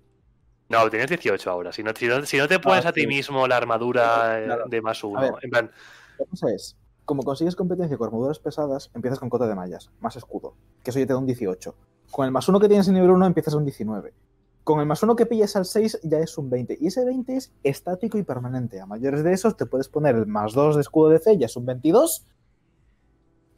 No, 0.72 0.88
tienes 0.88 1.10
18 1.10 1.50
ahora. 1.50 1.70
Si 1.70 1.82
no, 1.82 1.92
si 1.94 2.38
no, 2.38 2.48
te 2.48 2.58
pones 2.58 2.86
ah, 2.86 2.88
a 2.88 2.92
ti 2.92 3.06
mismo 3.06 3.46
la 3.46 3.58
armadura 3.58 4.40
eh, 4.40 4.48
de 4.68 4.80
más 4.80 5.04
uno. 5.04 5.36
en 5.42 5.50
plan. 5.50 5.70
La 6.18 6.24
cosa 6.24 6.50
es: 6.50 6.76
como 7.04 7.22
consigues 7.24 7.54
competencia 7.54 7.98
con 7.98 8.06
armaduras 8.06 8.38
pesadas, 8.38 8.90
empiezas 8.94 9.18
con 9.18 9.28
cota 9.28 9.46
de 9.46 9.54
mallas, 9.54 9.90
más 10.00 10.16
escudo. 10.16 10.54
Que 10.82 10.90
eso 10.90 10.98
ya 10.98 11.06
te 11.06 11.12
da 11.12 11.18
un 11.18 11.26
18. 11.26 11.74
Con 12.10 12.24
el 12.24 12.32
más 12.32 12.48
uno 12.48 12.58
que 12.58 12.68
tienes 12.68 12.88
en 12.88 12.94
nivel 12.94 13.10
1 13.10 13.26
empiezas 13.26 13.52
a 13.52 13.58
un 13.58 13.64
19. 13.64 14.14
Con 14.64 14.80
el 14.80 14.86
más 14.86 15.02
uno 15.02 15.14
que 15.14 15.26
pilles 15.26 15.54
al 15.56 15.66
6 15.66 16.00
ya 16.04 16.20
es 16.20 16.38
un 16.38 16.48
20. 16.48 16.78
Y 16.80 16.86
ese 16.86 17.04
20 17.04 17.36
es 17.36 17.52
estático 17.62 18.16
y 18.16 18.22
permanente. 18.22 18.80
A 18.80 18.86
mayores 18.86 19.22
de 19.24 19.32
esos 19.32 19.58
te 19.58 19.66
puedes 19.66 19.88
poner 19.88 20.14
el 20.14 20.26
más 20.26 20.54
2 20.54 20.76
de 20.76 20.80
escudo 20.80 21.10
de 21.10 21.18
C, 21.18 21.36
ya 21.36 21.46
es 21.46 21.56
un 21.56 21.66
22. 21.66 22.24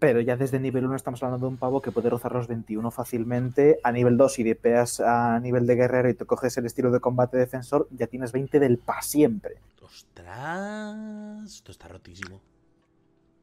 Pero 0.05 0.20
ya 0.20 0.36
desde 0.36 0.60
nivel 0.60 0.85
1 0.85 0.97
estamos 0.97 1.22
hablando 1.22 1.47
de 1.47 1.52
un 1.52 1.56
pavo 1.56 1.81
que 1.81 1.90
puede 1.90 2.10
rozar 2.10 2.32
los 2.32 2.47
21 2.47 2.90
fácilmente. 2.90 3.81
A 3.82 3.90
nivel 3.90 4.18
2, 4.18 4.35
si 4.35 4.55
peas 4.55 5.01
a 5.01 5.40
nivel 5.40 5.66
de 5.66 5.76
guerrero 5.76 6.10
y 6.10 6.14
te 6.14 6.26
coges 6.26 6.55
el 6.59 6.66
estilo 6.66 6.90
de 6.90 7.01
combate 7.01 7.39
defensor, 7.39 7.89
ya 7.90 8.06
tienes 8.06 8.31
20 8.31 8.60
del 8.60 8.76
pa 8.76 9.01
siempre. 9.01 9.55
¡Ostras! 9.81 11.55
Esto 11.55 11.72
está 11.72 11.89
rotísimo. 11.89 12.39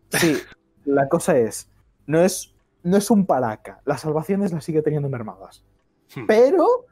Sí, 0.10 0.38
la 0.86 1.10
cosa 1.10 1.36
es, 1.36 1.68
no 2.06 2.22
es, 2.22 2.54
no 2.84 2.98
es 2.98 3.10
un 3.10 3.26
palaca. 3.26 3.82
Las 3.86 4.02
salvaciones 4.02 4.52
las 4.52 4.64
sigue 4.64 4.84
teniendo 4.84 5.10
mermadas. 5.10 5.64
Hmm. 6.16 6.28
Pero 6.28 6.86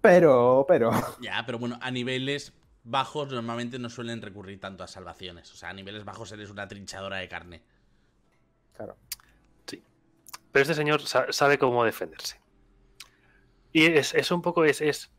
pero, 0.00 0.64
pero. 0.66 0.90
Ya, 1.22 1.44
pero 1.46 1.60
bueno, 1.60 1.78
a 1.80 1.92
niveles 1.92 2.52
bajos 2.82 3.30
normalmente 3.30 3.78
no 3.78 3.90
suelen 3.90 4.22
recurrir 4.22 4.58
tanto 4.58 4.82
a 4.82 4.88
salvaciones. 4.88 5.52
O 5.52 5.56
sea, 5.56 5.68
a 5.68 5.72
niveles 5.72 6.04
bajos 6.04 6.32
eres 6.32 6.50
una 6.50 6.66
trinchadora 6.66 7.18
de 7.18 7.28
carne. 7.28 7.62
Claro. 8.76 8.96
Sí. 9.66 9.82
Pero 10.52 10.62
este 10.62 10.74
señor 10.74 11.00
sabe 11.02 11.58
cómo 11.58 11.84
defenderse. 11.84 12.40
Y 13.72 13.86
es, 13.86 14.30
un 14.30 14.42
poco. 14.42 14.64
Es, 14.64 14.80
es, 14.80 15.10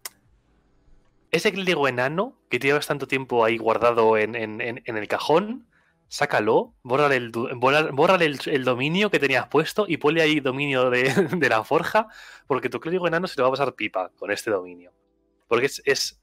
ese 1.31 1.51
clérigo 1.51 1.87
enano 1.87 2.39
que 2.49 2.59
llevas 2.59 2.87
tanto 2.87 3.07
tiempo 3.07 3.43
ahí 3.43 3.57
guardado 3.57 4.17
en, 4.17 4.35
en 4.35 4.97
el 4.97 5.07
cajón 5.07 5.67
sácalo, 6.07 6.73
bórrale 6.83 7.17
el, 7.17 8.39
el, 8.45 8.63
dominio 8.63 9.11
que 9.11 9.19
tenías 9.19 9.47
puesto 9.47 9.85
y 9.87 9.97
ponle 9.97 10.21
ahí 10.21 10.39
dominio 10.39 10.89
de, 10.89 11.13
la 11.49 11.63
forja, 11.63 12.07
porque 12.47 12.69
tu 12.69 12.79
clérigo 12.79 13.07
enano 13.07 13.27
se 13.27 13.37
le 13.37 13.43
va 13.43 13.49
a 13.49 13.51
pasar 13.51 13.75
pipa 13.75 14.11
con 14.15 14.31
este 14.31 14.51
dominio. 14.51 14.93
Porque 15.47 15.65
es, 15.65 15.81
es 15.85 16.21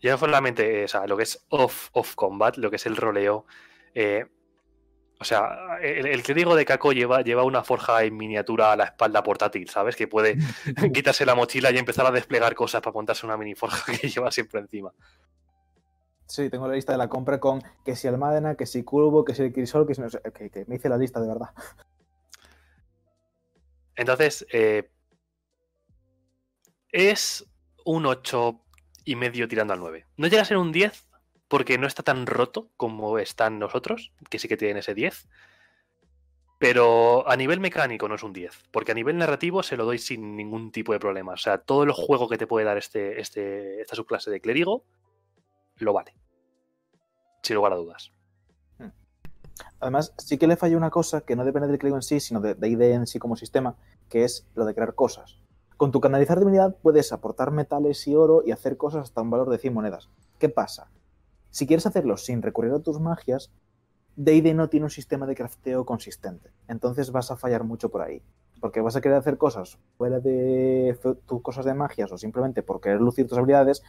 ya 0.00 0.12
no 0.12 0.18
solamente 0.18 0.84
o 0.84 0.88
sea, 0.88 1.06
lo 1.06 1.16
que 1.16 1.22
es 1.22 1.44
off, 1.48 1.88
off 1.92 2.14
combat, 2.14 2.56
lo 2.56 2.70
que 2.70 2.76
es 2.76 2.86
el 2.86 2.96
roleo. 2.96 3.46
Eh, 3.94 4.26
o 5.20 5.24
sea, 5.24 5.78
el, 5.80 6.22
clérigo 6.22 6.54
de 6.56 6.64
Caco 6.64 6.92
lleva, 6.92 7.22
lleva 7.22 7.44
una 7.44 7.62
forja 7.62 8.02
en 8.02 8.16
miniatura 8.16 8.72
a 8.72 8.76
la 8.76 8.84
espalda 8.84 9.22
portátil, 9.22 9.68
¿sabes? 9.68 9.96
Que 9.96 10.08
puede 10.08 10.36
quitarse 10.92 11.24
la 11.24 11.34
mochila 11.34 11.70
y 11.70 11.78
empezar 11.78 12.06
a 12.06 12.10
desplegar 12.10 12.54
cosas 12.54 12.82
para 12.82 12.92
montarse 12.92 13.24
una 13.24 13.36
mini 13.36 13.54
forja 13.54 13.92
que 14.00 14.08
lleva 14.08 14.30
siempre 14.30 14.60
encima. 14.60 14.92
Sí, 16.26 16.50
tengo 16.50 16.66
la 16.66 16.74
lista 16.74 16.92
de 16.92 16.98
la 16.98 17.08
compra 17.08 17.38
con 17.38 17.62
que 17.84 17.96
si 17.96 18.08
Almadena, 18.08 18.56
que 18.56 18.66
si 18.66 18.82
Curvo, 18.82 19.24
que 19.24 19.34
si 19.34 19.42
el 19.42 19.52
Crisol, 19.52 19.86
que 19.86 19.94
si 19.94 20.00
no 20.00 20.10
sé, 20.10 20.20
que, 20.32 20.64
me 20.66 20.76
hice 20.76 20.88
la 20.88 20.98
lista 20.98 21.20
de 21.20 21.28
verdad. 21.28 21.50
Entonces, 23.94 24.44
eh, 24.50 24.90
es 26.90 27.46
un 27.84 28.06
8 28.06 28.60
y 29.04 29.16
medio 29.16 29.46
tirando 29.46 29.74
al 29.74 29.80
9. 29.80 30.06
No 30.16 30.26
llega 30.26 30.42
a 30.42 30.46
ser 30.46 30.56
un 30.56 30.72
10 30.72 31.06
porque 31.48 31.78
no 31.78 31.86
está 31.86 32.02
tan 32.02 32.26
roto 32.26 32.70
como 32.76 33.18
están 33.18 33.58
nosotros, 33.58 34.12
que 34.30 34.38
sí 34.38 34.48
que 34.48 34.56
tienen 34.56 34.78
ese 34.78 34.94
10. 34.94 35.28
Pero 36.58 37.28
a 37.28 37.36
nivel 37.36 37.60
mecánico 37.60 38.08
no 38.08 38.14
es 38.14 38.22
un 38.22 38.32
10, 38.32 38.70
porque 38.70 38.92
a 38.92 38.94
nivel 38.94 39.18
narrativo 39.18 39.62
se 39.62 39.76
lo 39.76 39.84
doy 39.84 39.98
sin 39.98 40.36
ningún 40.36 40.70
tipo 40.70 40.92
de 40.92 41.00
problema. 41.00 41.32
O 41.32 41.36
sea, 41.36 41.58
todo 41.58 41.82
el 41.82 41.92
juego 41.92 42.28
que 42.28 42.38
te 42.38 42.46
puede 42.46 42.64
dar 42.64 42.78
este, 42.78 43.20
este, 43.20 43.80
esta 43.80 43.96
subclase 43.96 44.30
de 44.30 44.40
clérigo 44.40 44.84
lo 45.76 45.92
vale. 45.92 46.14
Sin 47.42 47.56
lugar 47.56 47.72
a 47.72 47.76
dudas. 47.76 48.12
Hmm. 48.78 48.92
Además, 49.80 50.14
sí 50.16 50.38
que 50.38 50.46
le 50.46 50.56
falla 50.56 50.76
una 50.76 50.90
cosa 50.90 51.20
que 51.22 51.36
no 51.36 51.44
depende 51.44 51.68
del 51.68 51.78
clérigo 51.78 51.96
en 51.96 52.02
sí, 52.02 52.20
sino 52.20 52.40
de, 52.40 52.54
de 52.54 52.68
ID 52.68 52.82
en 52.82 53.06
sí 53.06 53.18
como 53.18 53.36
sistema, 53.36 53.76
que 54.08 54.24
es 54.24 54.46
lo 54.54 54.64
de 54.64 54.74
crear 54.74 54.94
cosas. 54.94 55.40
Con 55.76 55.90
tu 55.90 56.00
canalizar 56.00 56.38
divinidad 56.38 56.76
puedes 56.80 57.12
aportar 57.12 57.50
metales 57.50 58.06
y 58.06 58.14
oro 58.14 58.42
y 58.46 58.52
hacer 58.52 58.76
cosas 58.76 59.02
hasta 59.02 59.20
un 59.20 59.30
valor 59.30 59.50
de 59.50 59.58
100 59.58 59.74
monedas. 59.74 60.08
¿Qué 60.38 60.48
pasa? 60.48 60.88
Si 61.54 61.68
quieres 61.68 61.86
hacerlo 61.86 62.16
sin 62.16 62.42
recurrir 62.42 62.72
a 62.72 62.80
tus 62.80 62.98
magias, 62.98 63.52
D&D 64.16 64.54
no 64.54 64.68
tiene 64.68 64.86
un 64.86 64.90
sistema 64.90 65.24
de 65.24 65.36
crafteo 65.36 65.86
consistente. 65.86 66.50
Entonces 66.66 67.12
vas 67.12 67.30
a 67.30 67.36
fallar 67.36 67.62
mucho 67.62 67.90
por 67.90 68.02
ahí. 68.02 68.22
Porque 68.60 68.80
vas 68.80 68.96
a 68.96 69.00
querer 69.00 69.18
hacer 69.18 69.38
cosas 69.38 69.78
fuera 69.96 70.18
de 70.18 70.98
tus 71.26 71.42
cosas 71.42 71.64
de 71.64 71.74
magias 71.74 72.10
o 72.10 72.18
simplemente 72.18 72.64
por 72.64 72.80
querer 72.80 73.00
lucir 73.00 73.28
tus 73.28 73.38
habilidades 73.38 73.84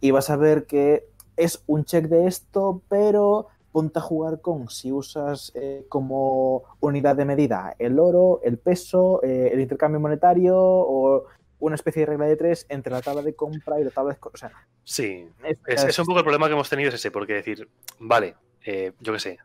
y 0.00 0.12
vas 0.12 0.30
a 0.30 0.36
ver 0.36 0.64
que 0.64 1.06
es 1.36 1.62
un 1.66 1.84
check 1.84 2.06
de 2.06 2.26
esto, 2.26 2.80
pero 2.88 3.48
ponte 3.70 3.98
a 3.98 4.02
jugar 4.02 4.40
con 4.40 4.70
si 4.70 4.90
usas 4.90 5.52
eh, 5.54 5.84
como 5.90 6.62
unidad 6.80 7.16
de 7.16 7.26
medida 7.26 7.74
el 7.78 7.98
oro, 7.98 8.40
el 8.44 8.56
peso, 8.56 9.22
eh, 9.22 9.50
el 9.52 9.60
intercambio 9.60 10.00
monetario 10.00 10.56
o 10.56 11.24
una 11.66 11.74
especie 11.74 12.00
de 12.00 12.06
regla 12.06 12.26
de 12.26 12.36
tres 12.36 12.66
entre 12.68 12.92
la 12.92 13.02
tabla 13.02 13.22
de 13.22 13.34
compra 13.34 13.80
y 13.80 13.84
la 13.84 13.90
tabla 13.90 14.12
de... 14.12 14.18
O 14.20 14.36
sea, 14.36 14.52
sí, 14.84 15.28
es, 15.66 15.98
un 15.98 16.06
poco 16.06 16.18
el 16.18 16.24
problema 16.24 16.46
que 16.46 16.52
hemos 16.52 16.68
tenido 16.68 16.88
es 16.88 16.94
ese, 16.94 17.10
porque 17.10 17.34
decir, 17.34 17.68
vale, 17.98 18.36
eh, 18.64 18.92
yo 19.00 19.12
qué 19.12 19.18
sé, 19.18 19.38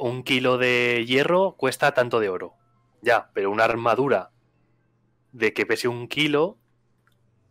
un 0.00 0.22
kilo 0.22 0.58
de 0.58 1.04
hierro 1.06 1.54
cuesta 1.56 1.92
tanto 1.92 2.20
de 2.20 2.28
oro. 2.28 2.54
Ya, 3.02 3.30
pero 3.34 3.50
una 3.50 3.64
armadura 3.64 4.30
de 5.32 5.52
que 5.52 5.66
pese 5.66 5.88
un 5.88 6.08
kilo 6.08 6.58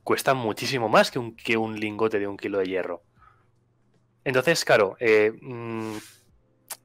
cuesta 0.04 0.34
muchísimo 0.34 0.90
más 0.90 1.12
que 1.12 1.20
un, 1.20 1.36
que 1.36 1.58
un 1.58 1.80
lingote 1.80 2.20
de 2.20 2.28
un 2.28 2.38
kilo 2.38 2.60
de 2.60 2.66
hierro. 2.66 3.04
Entonces, 4.24 4.64
claro, 4.64 4.96
eh, 5.00 5.34
mm, 5.42 5.98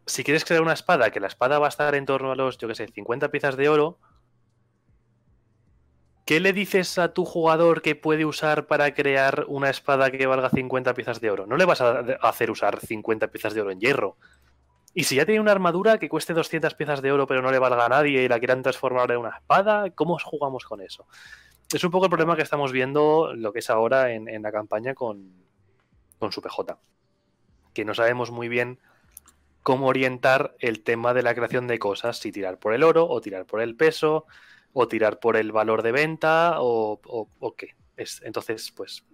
si 0.06 0.24
quieres 0.24 0.44
crear 0.44 0.62
una 0.62 0.72
espada, 0.72 1.10
que 1.10 1.20
la 1.20 1.26
espada 1.26 1.58
va 1.58 1.66
a 1.66 1.68
estar 1.68 1.94
en 1.94 2.06
torno 2.06 2.32
a 2.32 2.36
los, 2.36 2.58
yo 2.58 2.68
qué 2.68 2.74
sé, 2.74 2.88
50 2.88 3.30
piezas 3.30 3.56
de 3.56 3.68
oro, 3.68 3.98
¿qué 6.28 6.40
le 6.40 6.52
dices 6.52 6.98
a 6.98 7.14
tu 7.14 7.24
jugador 7.24 7.80
que 7.80 7.96
puede 7.96 8.26
usar 8.26 8.66
para 8.66 8.92
crear 8.92 9.46
una 9.48 9.70
espada 9.70 10.10
que 10.10 10.26
valga 10.26 10.50
50 10.50 10.92
piezas 10.92 11.22
de 11.22 11.30
oro? 11.30 11.46
No 11.46 11.56
le 11.56 11.64
vas 11.64 11.80
a 11.80 12.00
hacer 12.20 12.50
usar 12.50 12.80
50 12.80 13.28
piezas 13.28 13.54
de 13.54 13.62
oro 13.62 13.70
en 13.70 13.80
hierro. 13.80 14.18
Y 14.92 15.04
si 15.04 15.16
ya 15.16 15.24
tiene 15.24 15.40
una 15.40 15.52
armadura 15.52 15.96
que 15.96 16.10
cueste 16.10 16.34
200 16.34 16.74
piezas 16.74 17.00
de 17.00 17.12
oro 17.12 17.26
pero 17.26 17.40
no 17.40 17.50
le 17.50 17.58
valga 17.58 17.86
a 17.86 17.88
nadie 17.88 18.24
y 18.24 18.28
la 18.28 18.38
quieran 18.38 18.62
transformar 18.62 19.10
en 19.10 19.20
una 19.20 19.38
espada, 19.38 19.88
¿cómo 19.92 20.18
jugamos 20.22 20.66
con 20.66 20.82
eso? 20.82 21.06
Es 21.72 21.82
un 21.82 21.90
poco 21.90 22.04
el 22.04 22.10
problema 22.10 22.36
que 22.36 22.42
estamos 22.42 22.72
viendo 22.72 23.32
lo 23.34 23.50
que 23.54 23.60
es 23.60 23.70
ahora 23.70 24.12
en, 24.12 24.42
la 24.42 24.52
campaña 24.52 24.92
con, 24.92 25.32
con 26.18 26.30
su 26.30 26.42
PJ 26.42 26.76
que 27.72 27.86
no 27.86 27.94
sabemos 27.94 28.30
muy 28.30 28.50
bien 28.50 28.80
cómo 29.62 29.86
orientar 29.86 30.54
el 30.58 30.82
tema 30.82 31.14
de 31.14 31.22
la 31.22 31.34
creación 31.34 31.68
de 31.68 31.78
cosas, 31.78 32.18
si 32.18 32.32
tirar 32.32 32.58
por 32.58 32.74
el 32.74 32.82
oro 32.82 33.08
o 33.08 33.18
tirar 33.22 33.46
por 33.46 33.62
el 33.62 33.76
peso 33.76 34.26
o 34.72 34.88
tirar 34.88 35.20
por 35.20 35.36
el 35.36 35.52
valor 35.52 35.82
de 35.82 35.92
venta 35.92 36.56
o, 36.58 37.28
qué. 37.56 37.74
Es, 37.96 38.22
entonces, 38.24 38.70
pues 38.70 39.04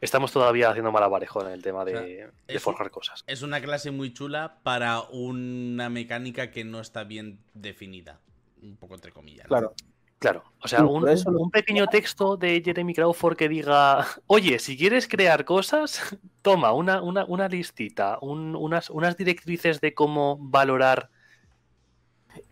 estamos 0.00 0.32
todavía 0.32 0.70
haciendo 0.70 0.90
malabarejo 0.90 1.46
en 1.46 1.52
el 1.52 1.62
tema 1.62 1.84
de, 1.84 2.28
forjar 2.58 2.90
cosas. 2.90 3.22
Es 3.26 3.42
una 3.42 3.60
clase 3.60 3.90
muy 3.90 4.12
chula 4.12 4.58
para 4.62 5.00
una 5.02 5.88
mecánica 5.88 6.50
que 6.50 6.64
no 6.64 6.80
está 6.80 7.04
bien 7.04 7.40
definida. 7.54 8.20
Un 8.60 8.76
poco 8.76 8.94
entre 8.94 9.12
comillas. 9.12 9.46
Claro. 9.46 9.74
Claro, 10.18 10.44
o 10.62 10.68
sea, 10.68 10.84
un, 10.84 11.50
pequeño 11.50 11.88
texto 11.88 12.36
de 12.36 12.62
Jeremy 12.64 12.94
Crawford 12.94 13.36
que 13.36 13.48
diga, 13.48 14.06
oye, 14.28 14.60
si 14.60 14.78
quieres 14.78 15.08
crear 15.08 15.44
cosas, 15.44 16.00
toma 16.42 16.72
una, 16.72 17.02
una, 17.02 17.48
listita, 17.48 18.20
unas, 18.20 18.88
unas 18.90 19.16
directrices 19.16 19.80
de 19.80 19.94
cómo 19.94 20.38
valorar 20.40 21.10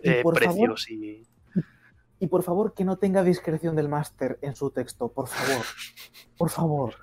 eh, 0.01 0.25
precios 0.35 0.91
y... 0.91 1.23
Y 2.21 2.29
por 2.29 2.43
favor, 2.43 2.75
que 2.75 2.85
no 2.85 2.99
tenga 2.99 3.25
discreción 3.25 3.75
del 3.75 3.89
máster 3.89 4.39
en 4.43 4.55
su 4.55 4.71
texto, 4.71 5.09
por 5.09 5.27
favor. 5.27 5.65
Por 6.39 6.51
favor. 6.51 6.95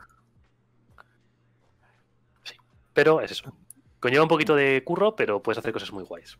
Sí, 2.43 2.55
pero 2.93 3.19
es 3.19 3.31
eso. 3.31 3.53
Conlleva 3.99 4.23
un 4.23 4.29
poquito 4.29 4.55
de 4.55 4.83
curro, 4.85 5.15
pero 5.15 5.41
puedes 5.41 5.57
hacer 5.57 5.73
cosas 5.73 5.91
muy 5.91 6.03
guays. 6.03 6.37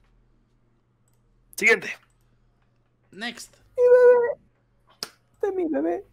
Siguiente. 1.56 1.90
Next 3.12 3.58
mi 3.78 3.84
bebé. 3.84 4.42
De 5.42 5.52
mi 5.52 5.68
bebé. 5.68 6.06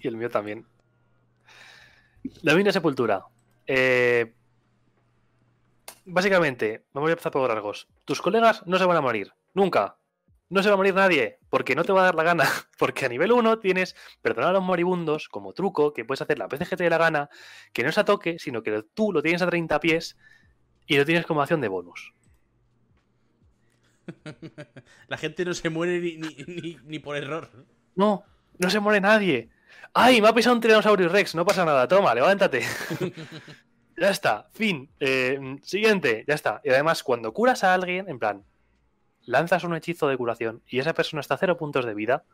Y 0.00 0.08
el 0.08 0.16
mío 0.16 0.30
también. 0.30 0.66
La 2.42 2.54
mina 2.54 2.72
sepultura. 2.72 3.24
Eh, 3.66 4.34
básicamente, 6.04 6.84
vamos 6.92 7.08
a 7.08 7.12
empezar 7.12 7.32
por 7.32 7.48
largos. 7.48 7.88
Tus 8.04 8.20
colegas 8.20 8.66
no 8.66 8.78
se 8.78 8.84
van 8.84 8.96
a 8.96 9.00
morir. 9.00 9.32
Nunca. 9.54 9.96
No 10.50 10.62
se 10.62 10.68
va 10.68 10.74
a 10.74 10.76
morir 10.76 10.94
nadie, 10.94 11.38
porque 11.48 11.76
no 11.76 11.84
te 11.84 11.92
va 11.92 12.02
a 12.02 12.04
dar 12.06 12.14
la 12.16 12.24
gana. 12.24 12.44
Porque 12.78 13.06
a 13.06 13.08
nivel 13.08 13.30
1 13.30 13.60
tienes 13.60 13.94
perdonar 14.20 14.50
a 14.50 14.54
los 14.54 14.62
moribundos 14.62 15.28
como 15.28 15.52
truco, 15.52 15.92
que 15.92 16.04
puedes 16.04 16.22
hacer 16.22 16.38
la 16.38 16.48
veces 16.48 16.68
que 16.68 16.76
te 16.76 16.84
dé 16.84 16.90
la 16.90 16.98
gana, 16.98 17.30
que 17.72 17.84
no 17.84 17.88
es 17.88 17.98
a 17.98 18.04
toque, 18.04 18.38
sino 18.38 18.62
que 18.62 18.82
tú 18.94 19.12
lo 19.12 19.22
tienes 19.22 19.42
a 19.42 19.46
30 19.46 19.78
pies 19.78 20.16
y 20.86 20.96
lo 20.96 21.04
tienes 21.04 21.24
como 21.24 21.40
acción 21.40 21.60
de 21.60 21.68
bonus. 21.68 22.14
La 25.08 25.16
gente 25.16 25.44
no 25.44 25.54
se 25.54 25.70
muere 25.70 26.00
ni, 26.00 26.98
por 26.98 27.16
error. 27.16 27.48
No, 27.94 28.24
no 28.58 28.70
se 28.70 28.80
muere 28.80 29.00
nadie. 29.00 29.50
¡Ay, 29.94 30.20
me 30.20 30.28
ha 30.28 30.34
pisado 30.34 30.56
un 30.56 30.60
tiranosaurio 30.60 31.08
Rex! 31.08 31.34
No 31.34 31.44
pasa 31.44 31.64
nada, 31.64 31.86
toma, 31.86 32.14
levántate. 32.14 32.62
ya 33.96 34.10
está, 34.10 34.48
fin. 34.52 34.90
Eh, 34.98 35.58
siguiente, 35.62 36.24
ya 36.26 36.34
está. 36.34 36.60
Y 36.64 36.70
además, 36.70 37.04
cuando 37.04 37.32
curas 37.32 37.62
a 37.62 37.74
alguien, 37.74 38.08
en 38.08 38.18
plan, 38.18 38.44
lanzas 39.24 39.64
un 39.64 39.74
hechizo 39.74 40.08
de 40.08 40.16
curación 40.16 40.62
y 40.68 40.78
esa 40.78 40.94
persona 40.94 41.20
está 41.20 41.34
a 41.34 41.38
cero 41.38 41.56
puntos 41.56 41.84
de 41.84 41.94
vida, 41.94 42.24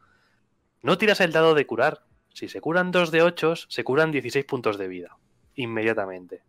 no 0.82 0.98
tiras 0.98 1.20
el 1.20 1.32
dado 1.32 1.54
de 1.54 1.66
curar. 1.66 2.04
Si 2.32 2.48
se 2.48 2.60
curan 2.60 2.90
dos 2.90 3.10
de 3.10 3.22
8, 3.22 3.54
se 3.68 3.82
curan 3.82 4.12
16 4.12 4.44
puntos 4.44 4.76
de 4.78 4.88
vida. 4.88 5.16
Inmediatamente. 5.54 6.42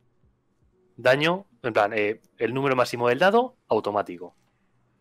Daño, 0.98 1.46
en 1.64 1.74
plan, 1.74 1.94
eh, 1.94 2.22
el 2.38 2.54
número 2.54 2.76
máximo 2.76 3.08
del 3.08 3.20
dado, 3.20 3.56
automático. 3.68 4.36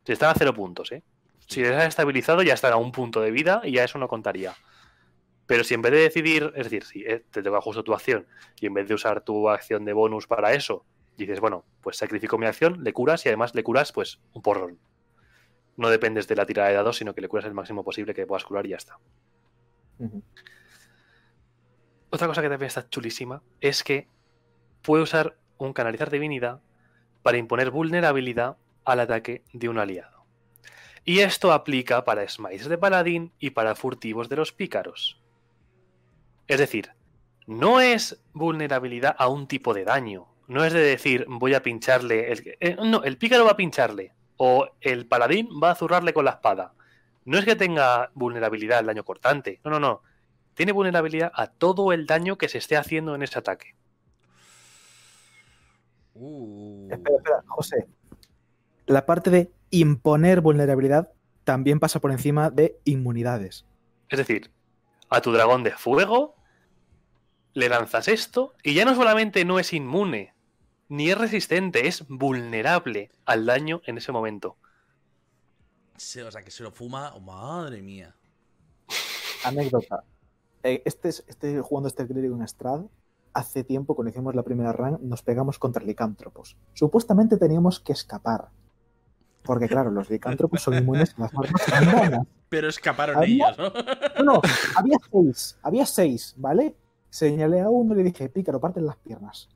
Si 0.05 0.13
están 0.13 0.31
a 0.31 0.35
cero 0.35 0.55
puntos, 0.55 0.93
¿eh? 0.93 1.03
Si 1.49 1.61
les 1.61 1.73
has 1.73 1.89
estabilizado, 1.89 2.43
ya 2.43 2.55
están 2.55 2.73
a 2.73 2.77
un 2.77 2.93
punto 2.93 3.21
de 3.21 3.31
vida 3.31 3.61
y 3.65 3.73
ya 3.73 3.85
eso 3.85 3.99
no 3.99 4.09
contaría. 4.09 4.55
Pero 5.47 5.65
si 5.65 5.75
en 5.75 5.83
vez 5.83 5.93
de 5.93 5.99
decidir, 5.99 6.53
es 6.57 6.65
decir, 6.65 6.85
si 6.85 7.03
eh, 7.03 7.25
te 7.31 7.43
toca 7.43 7.61
justo 7.61 7.85
tu 7.85 7.95
acción 7.95 8.27
y 8.61 8.67
en 8.67 8.75
vez 8.75 8.89
de 8.89 8.95
usar 8.95 9.21
tu 9.23 9.49
acción 9.49 9.85
de 9.85 9.93
bonus 9.93 10.27
para 10.27 10.53
eso, 10.55 10.85
dices, 11.17 11.41
bueno, 11.41 11.65
pues 11.81 11.97
sacrifico 11.97 12.37
mi 12.39 12.47
acción, 12.47 12.83
le 12.83 12.93
curas 12.93 13.25
y 13.27 13.29
además 13.29 13.55
le 13.55 13.63
curas, 13.63 13.93
pues, 13.93 14.21
un 14.33 14.43
porrón. 14.43 14.79
No 15.77 15.91
dependes 15.91 16.27
de 16.29 16.37
la 16.37 16.47
tirada 16.47 16.69
de 16.69 16.75
dados, 16.75 16.97
sino 16.97 17.15
que 17.15 17.21
le 17.21 17.29
curas 17.29 17.47
el 17.47 17.55
máximo 17.55 17.85
posible 17.85 18.15
que 18.15 18.27
puedas 18.27 18.45
curar 18.45 18.67
y 18.67 18.71
ya 18.71 18.77
está. 18.77 18.99
Otra 22.11 22.27
cosa 22.27 22.43
que 22.43 22.49
también 22.49 22.69
está 22.69 22.89
chulísima 22.89 23.43
es 23.61 23.85
que 23.85 24.09
puede 24.83 25.03
usar 25.03 25.37
un 25.59 25.73
canalizar 25.73 26.11
divinidad 26.11 26.61
para 27.23 27.39
imponer 27.39 27.71
vulnerabilidad 27.71 28.57
al 28.85 29.01
ataque 29.01 29.43
de 29.53 29.69
un 29.69 29.79
aliado. 29.79 30.25
Y 31.05 31.21
esto 31.21 31.53
aplica 31.53 32.05
para 32.05 32.29
smites 32.29 32.69
de 32.69 32.79
paladín 32.79 33.33
y 33.39 33.51
para 33.51 33.75
furtivos 33.75 34.29
de 34.29 34.37
los 34.37 34.53
pícaros. 34.53 35.23
Es 36.49 36.59
decir, 36.59 36.91
no 37.47 37.81
es 37.81 38.21
vulnerabilidad 38.33 39.15
a 39.19 39.29
un 39.29 39.47
tipo 39.47 39.73
de 39.73 39.85
daño. 39.85 40.27
No 40.49 40.65
es 40.65 40.73
de 40.73 40.81
decir 40.81 41.27
voy 41.29 41.55
a 41.55 41.63
pincharle. 41.63 42.33
El, 42.33 42.57
eh, 42.61 42.77
no, 42.85 43.05
el 43.05 43.19
pícaro 43.19 43.45
va 43.45 43.53
a 43.53 43.57
pincharle. 43.57 44.15
O 44.37 44.69
el 44.81 45.07
paladín 45.07 45.49
va 45.63 45.71
a 45.71 45.75
zurrarle 45.75 46.13
con 46.13 46.25
la 46.25 46.33
espada. 46.33 46.73
No 47.25 47.39
es 47.39 47.45
que 47.45 47.57
tenga 47.57 48.11
vulnerabilidad 48.15 48.79
al 48.79 48.87
daño 48.87 49.05
cortante. 49.05 49.61
No, 49.65 49.71
no, 49.71 49.81
no. 49.81 50.03
Tiene 50.55 50.73
vulnerabilidad 50.73 51.33
a 51.35 51.49
todo 51.49 51.93
el 51.93 52.07
daño 52.07 52.39
que 52.39 52.49
se 52.49 52.59
esté 52.59 52.77
haciendo 52.77 53.15
en 53.15 53.23
ese 53.23 53.39
ataque. 53.39 53.75
Uh. 56.15 56.89
Espera, 56.91 57.17
espera, 57.17 57.45
José 57.47 57.87
la 58.87 59.05
parte 59.05 59.31
de 59.31 59.51
imponer 59.71 60.41
vulnerabilidad 60.41 61.13
también 61.45 61.81
pasa 61.81 62.01
por 62.01 62.13
encima 62.13 62.51
de 62.51 62.79
inmunidades. 62.85 63.67
Es 64.09 64.19
decir, 64.19 64.51
a 65.11 65.21
tu 65.21 65.33
dragón 65.33 65.63
de 65.63 65.73
fuego 65.73 66.37
le 67.53 67.69
lanzas 67.69 68.09
esto 68.09 68.55
y 68.63 68.75
ya 68.75 68.85
no 68.85 68.95
solamente 68.95 69.45
no 69.45 69.59
es 69.59 69.73
inmune, 69.73 70.35
ni 70.89 71.11
es 71.11 71.19
resistente, 71.19 71.87
es 71.87 72.07
vulnerable 72.09 73.11
al 73.25 73.47
daño 73.47 73.81
en 73.87 73.99
ese 73.99 74.13
momento. 74.13 74.57
o 75.95 75.99
sea, 75.99 76.43
que 76.43 76.51
se 76.51 76.63
lo 76.63 76.71
fuma, 76.71 77.15
oh, 77.15 77.21
madre 77.21 77.83
mía. 77.83 78.15
Anécdota. 79.45 80.05
Eh, 80.63 80.83
este, 80.85 81.09
este, 81.09 81.61
jugando 81.61 81.89
este 81.89 82.07
clérigo 82.07 82.37
en 82.37 82.47
Strad, 82.49 82.83
hace 83.33 83.65
tiempo, 83.65 83.95
cuando 83.95 84.11
hicimos 84.11 84.35
la 84.35 84.43
primera 84.43 84.73
run, 84.73 84.99
nos 85.03 85.23
pegamos 85.23 85.59
contra 85.59 85.85
licántropos. 85.85 86.57
Supuestamente 86.73 87.37
teníamos 87.37 87.81
que 87.81 87.93
escapar. 87.93 88.49
Porque, 89.43 89.69
claro, 89.69 89.93
los 89.93 90.11
licántropos 90.11 90.61
son 90.61 90.75
inmunes 90.75 91.15
a 91.17 91.23
las 91.23 91.33
armas 91.35 92.27
Pero 92.49 92.69
escaparon 92.69 93.23
ellos, 93.23 93.57
¿no? 93.57 93.73
No, 94.19 94.35
no, 94.35 94.41
había 94.75 94.97
seis, 95.09 95.59
había 95.63 95.87
seis, 95.87 96.35
¿vale? 96.37 96.75
Señalé 97.11 97.61
a 97.61 97.69
uno 97.69 97.95
y 97.95 97.99
le 97.99 98.03
dije, 98.03 98.29
pícaro, 98.29 98.59
parten 98.59 98.87
las 98.87 98.97
piernas. 98.97 99.49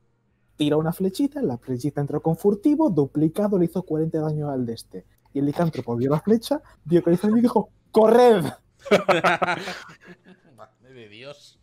Tira 0.61 0.77
una 0.77 0.93
flechita, 0.93 1.41
la 1.41 1.57
flechita 1.57 2.01
entró 2.01 2.21
con 2.21 2.37
furtivo, 2.37 2.91
duplicado, 2.91 3.57
le 3.57 3.65
hizo 3.65 3.81
40 3.81 4.19
daño 4.19 4.51
al 4.51 4.63
de 4.63 4.73
este. 4.73 5.05
Y 5.33 5.39
el 5.39 5.47
licántropo 5.47 5.95
vio 5.95 6.11
la 6.11 6.19
flecha, 6.19 6.61
vio 6.83 7.03
que 7.03 7.13
hizo 7.13 7.35
y 7.35 7.41
dijo, 7.41 7.71
¡corred! 7.89 8.45
Madre 10.55 10.93
de 10.93 11.09
Dios. 11.09 11.59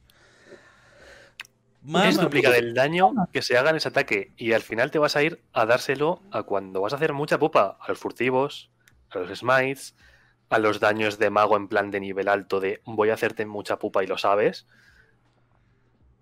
es 2.05 2.17
duplicar 2.21 2.57
el 2.57 2.75
daño 2.75 3.13
que 3.33 3.41
se 3.41 3.57
haga 3.57 3.71
en 3.71 3.77
ese 3.77 3.87
ataque. 3.87 4.33
Y 4.37 4.53
al 4.53 4.63
final 4.63 4.91
te 4.91 4.99
vas 4.99 5.15
a 5.15 5.23
ir 5.23 5.45
a 5.53 5.65
dárselo 5.65 6.21
a 6.33 6.43
cuando 6.43 6.81
vas 6.81 6.93
a 6.93 6.97
hacer 6.97 7.13
mucha 7.13 7.39
pupa. 7.39 7.79
A 7.81 7.89
los 7.91 8.01
furtivos, 8.01 8.73
a 9.11 9.21
los 9.21 9.39
smites, 9.39 9.95
a 10.49 10.59
los 10.59 10.81
daños 10.81 11.21
de 11.21 11.31
mago 11.31 11.57
en 11.57 11.69
plan 11.69 11.93
de 11.93 12.01
nivel 12.01 12.27
alto 12.27 12.59
de 12.59 12.83
voy 12.85 13.11
a 13.11 13.15
hacerte 13.15 13.47
mucha 13.47 13.79
pupa 13.79 14.03
y 14.03 14.09
lo 14.09 14.19
sabes. 14.19 14.67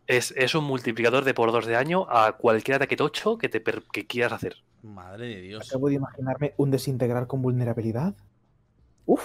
Es, 0.06 0.54
un 0.54 0.64
multiplicador 0.64 1.24
de 1.24 1.34
por 1.34 1.50
dos 1.50 1.66
de 1.66 1.72
daño 1.72 2.06
a 2.08 2.36
cualquier 2.36 2.76
ataque 2.76 2.96
tocho 2.96 3.38
que, 3.38 3.48
te 3.48 3.62
que 3.92 4.06
quieras 4.06 4.32
hacer. 4.32 4.56
Madre 4.82 5.26
de 5.26 5.40
Dios. 5.40 5.68
Acabo 5.68 5.88
de 5.88 5.94
imaginarme 5.94 6.54
un 6.56 6.70
desintegrar 6.70 7.26
con 7.26 7.42
vulnerabilidad. 7.42 8.14
Uf. 9.04 9.22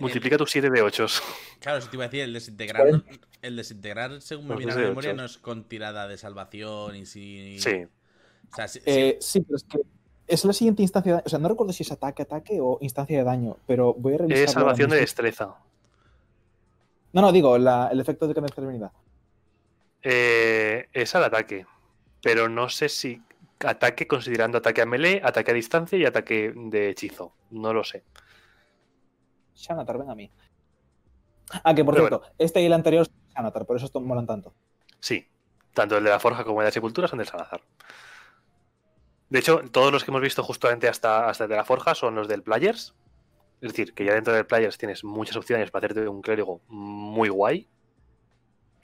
Multiplica 0.00 0.36
tus 0.36 0.50
7 0.52 0.70
de 0.70 0.82
8. 0.82 1.06
Claro, 1.60 1.80
si 1.80 1.88
te 1.88 1.96
iba 1.96 2.04
a 2.04 2.08
decir, 2.08 2.20
el 2.20 2.32
desintegrar, 2.32 3.02
el 3.40 3.56
desintegrar 3.56 4.20
según 4.20 4.48
me 4.48 4.56
viene 4.56 4.72
a 4.72 4.76
la 4.76 4.88
memoria, 4.88 5.14
no 5.14 5.24
es 5.24 5.38
con 5.38 5.64
tirada 5.64 6.06
de 6.06 6.18
salvación 6.18 6.94
y 6.94 7.06
si. 7.06 7.58
Sí. 7.58 7.86
Eh, 8.84 9.16
sí, 9.20 9.40
pero 9.40 9.56
es 9.56 9.64
que 9.64 9.78
es 10.26 10.44
la 10.44 10.52
siguiente 10.52 10.82
instancia. 10.82 11.16
De... 11.16 11.22
O 11.24 11.28
sea, 11.28 11.38
no 11.38 11.48
recuerdo 11.48 11.72
si 11.72 11.82
es 11.82 11.90
ataque, 11.90 12.22
ataque 12.22 12.58
o 12.60 12.78
instancia 12.82 13.16
de 13.16 13.24
daño, 13.24 13.56
pero 13.66 13.94
voy 13.94 14.14
a 14.14 14.18
revisar. 14.18 14.44
Es 14.44 14.52
salvación 14.52 14.90
de 14.90 14.96
destreza. 14.98 15.56
No, 17.14 17.22
no, 17.22 17.32
digo, 17.32 17.56
el 17.56 18.00
efecto 18.00 18.28
de 18.28 18.34
que 18.34 18.40
Eh, 20.04 20.88
es 20.92 21.14
al 21.14 21.24
ataque. 21.24 21.66
Pero 22.22 22.48
no 22.48 22.68
sé 22.68 22.88
si 22.88 23.20
ataque 23.60 24.06
considerando 24.06 24.58
ataque 24.58 24.82
a 24.82 24.86
melee, 24.86 25.20
ataque 25.24 25.50
a 25.50 25.54
distancia 25.54 25.98
y 25.98 26.04
ataque 26.04 26.52
de 26.54 26.90
hechizo. 26.90 27.34
No 27.50 27.72
lo 27.72 27.82
sé. 27.82 28.04
Shanatar, 29.54 29.98
ven 29.98 30.10
a 30.10 30.14
mí. 30.14 30.30
Ah, 31.62 31.74
que 31.74 31.84
por 31.84 31.94
cierto, 31.94 32.22
este 32.38 32.62
y 32.62 32.66
el 32.66 32.72
anterior 32.72 33.06
son 33.06 33.14
Shanatar, 33.34 33.66
por 33.66 33.76
eso 33.76 33.86
estos 33.86 34.02
molan 34.02 34.26
tanto. 34.26 34.54
Sí, 35.00 35.28
tanto 35.72 35.96
el 35.96 36.04
de 36.04 36.10
la 36.10 36.18
Forja 36.18 36.44
como 36.44 36.60
el 36.60 36.64
de 36.64 36.68
la 36.68 36.72
Sepultura 36.72 37.08
son 37.08 37.18
del 37.18 37.28
Shanatar. 37.28 37.62
De 39.28 39.38
hecho, 39.38 39.62
todos 39.70 39.92
los 39.92 40.04
que 40.04 40.10
hemos 40.10 40.22
visto 40.22 40.42
justamente 40.42 40.88
hasta, 40.88 41.28
hasta 41.28 41.44
el 41.44 41.50
de 41.50 41.56
la 41.56 41.64
Forja 41.64 41.94
son 41.94 42.14
los 42.14 42.28
del 42.28 42.42
Players. 42.42 42.94
Es 43.60 43.72
decir, 43.72 43.94
que 43.94 44.04
ya 44.04 44.14
dentro 44.14 44.32
del 44.32 44.46
Players 44.46 44.78
tienes 44.78 45.04
muchas 45.04 45.36
opciones 45.36 45.70
para 45.70 45.86
hacerte 45.86 46.08
un 46.08 46.22
clérigo 46.22 46.60
muy 46.68 47.28
guay. 47.28 47.68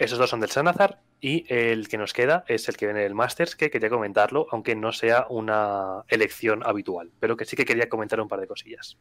Esos 0.01 0.19
dos 0.19 0.31
son 0.31 0.41
del 0.41 0.51
Sanazar. 0.51 1.03
Y 1.21 1.45
el 1.53 1.89
que 1.89 1.99
nos 1.99 2.15
queda 2.15 2.43
es 2.49 2.67
el 2.71 2.79
que 2.79 2.87
viene 2.87 3.03
del 3.03 3.15
Masters, 3.15 3.55
que 3.55 3.71
quería 3.71 3.91
comentarlo, 3.91 4.47
aunque 4.51 4.75
no 4.75 4.93
sea 4.93 5.27
una 5.29 6.05
elección 6.09 6.63
habitual, 6.65 7.13
pero 7.21 7.37
que 7.37 7.45
sí 7.45 7.55
que 7.55 7.67
quería 7.67 7.91
comentar 7.91 8.19
un 8.19 8.27
par 8.27 8.41
de 8.41 8.47
cosillas. 8.47 8.97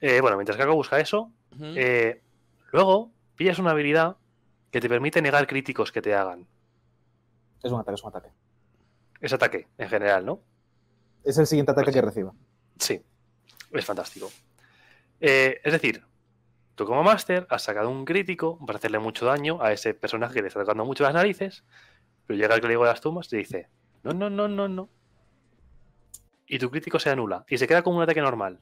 Eh, 0.00 0.22
bueno, 0.22 0.38
mientras 0.38 0.56
que 0.56 0.62
hago 0.62 0.74
busca 0.74 0.98
eso, 1.00 1.30
eh, 1.60 2.22
luego 2.72 3.12
pillas 3.36 3.58
una 3.58 3.72
habilidad 3.72 4.16
que 4.70 4.80
te 4.80 4.88
permite 4.88 5.20
negar 5.20 5.46
críticos 5.46 5.92
que 5.92 6.00
te 6.00 6.14
hagan. 6.14 6.46
Es 7.62 7.70
un 7.70 7.80
ataque, 7.80 7.94
es 7.96 8.02
un 8.02 8.08
ataque. 8.08 8.28
Es 9.20 9.32
ataque, 9.34 9.68
en 9.76 9.88
general, 9.90 10.24
¿no? 10.24 10.40
Es 11.24 11.36
el 11.36 11.46
siguiente 11.46 11.72
ataque 11.72 11.86
pues 11.86 11.96
que 11.96 12.02
reciba. 12.02 12.32
Sí, 12.78 13.02
es 13.70 13.84
fantástico. 13.84 14.30
Eh, 15.20 15.60
es 15.62 15.72
decir, 15.74 16.02
tú 16.76 16.84
como 16.84 17.02
máster 17.02 17.46
has 17.50 17.62
sacado 17.62 17.90
un 17.90 18.04
crítico 18.04 18.58
para 18.64 18.78
hacerle 18.78 18.98
mucho 18.98 19.26
daño 19.26 19.60
a 19.60 19.72
ese 19.72 19.94
personaje 19.94 20.34
que 20.34 20.42
le 20.42 20.48
está 20.48 20.60
tocando 20.60 20.84
mucho 20.84 21.02
las 21.02 21.14
narices, 21.14 21.64
pero 22.26 22.38
llega 22.38 22.54
el 22.54 22.60
clérigo 22.60 22.84
de 22.84 22.90
las 22.90 23.00
tumbas 23.00 23.32
y 23.32 23.38
dice, 23.38 23.68
no, 24.04 24.12
no, 24.12 24.30
no, 24.30 24.46
no, 24.46 24.68
no. 24.68 24.88
Y 26.46 26.58
tu 26.58 26.70
crítico 26.70 27.00
se 27.00 27.10
anula 27.10 27.44
y 27.48 27.58
se 27.58 27.66
queda 27.66 27.82
como 27.82 27.96
un 27.96 28.02
ataque 28.02 28.20
normal. 28.20 28.60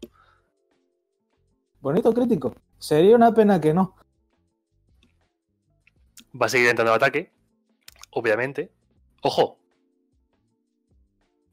Bonito 1.81 2.15
crítico. 2.15 2.55
Sería 2.79 3.15
una 3.15 3.35
pena 3.35 3.61
que 3.61 3.75
no. 3.75 3.95
Va 6.41 6.47
a 6.47 6.49
seguir 6.49 6.69
entrando 6.69 6.93
el 6.93 6.97
ataque, 6.97 7.33
obviamente. 8.11 8.73
Ojo. 9.23 9.59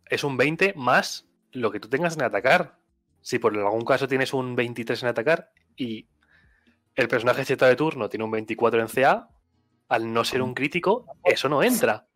Es 0.06 0.24
un 0.24 0.38
20 0.38 0.74
más 0.76 1.28
lo 1.52 1.72
que 1.72 1.80
tú 1.80 1.90
tengas 1.90 2.16
en 2.16 2.24
atacar. 2.24 2.78
Si 3.22 3.40
por 3.40 3.58
algún 3.58 3.84
caso 3.84 4.08
tienes 4.08 4.34
un 4.34 4.56
23 4.56 5.04
en 5.04 5.10
atacar 5.10 5.52
y 5.76 6.08
el 6.96 7.08
personaje 7.08 7.46
Z 7.46 7.68
de 7.68 7.76
turno 7.76 8.10
tiene 8.10 8.26
un 8.26 8.32
24 8.32 8.82
en 8.82 8.88
CA, 8.88 9.30
al 9.90 10.12
no 10.12 10.24
ser 10.24 10.42
un 10.42 10.54
crítico, 10.54 11.06
eso 11.24 11.50
no 11.50 11.64
entra. 11.64 12.08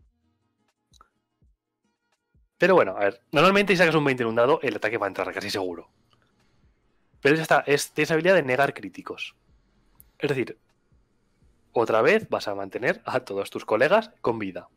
Pero 2.57 2.75
bueno, 2.75 2.95
a 2.97 2.99
ver, 2.99 3.21
normalmente 3.31 3.73
si 3.73 3.77
sacas 3.77 3.95
un 3.95 4.05
20 4.05 4.23
en 4.23 4.29
un 4.29 4.35
dado, 4.35 4.59
el 4.61 4.75
ataque 4.75 4.97
va 4.97 5.07
a 5.07 5.09
entrar 5.09 5.33
casi 5.33 5.49
seguro. 5.49 5.89
Pero 7.21 7.35
esta, 7.35 7.63
es, 7.67 7.91
tienes 7.91 8.11
habilidad 8.11 8.35
de 8.35 8.43
negar 8.43 8.73
críticos. 8.73 9.35
Es 10.19 10.29
decir, 10.29 10.57
otra 11.73 12.01
vez 12.01 12.29
vas 12.29 12.47
a 12.47 12.55
mantener 12.55 13.01
a 13.05 13.21
todos 13.21 13.49
tus 13.49 13.65
colegas 13.65 14.11
con 14.21 14.39
vida. 14.39 14.69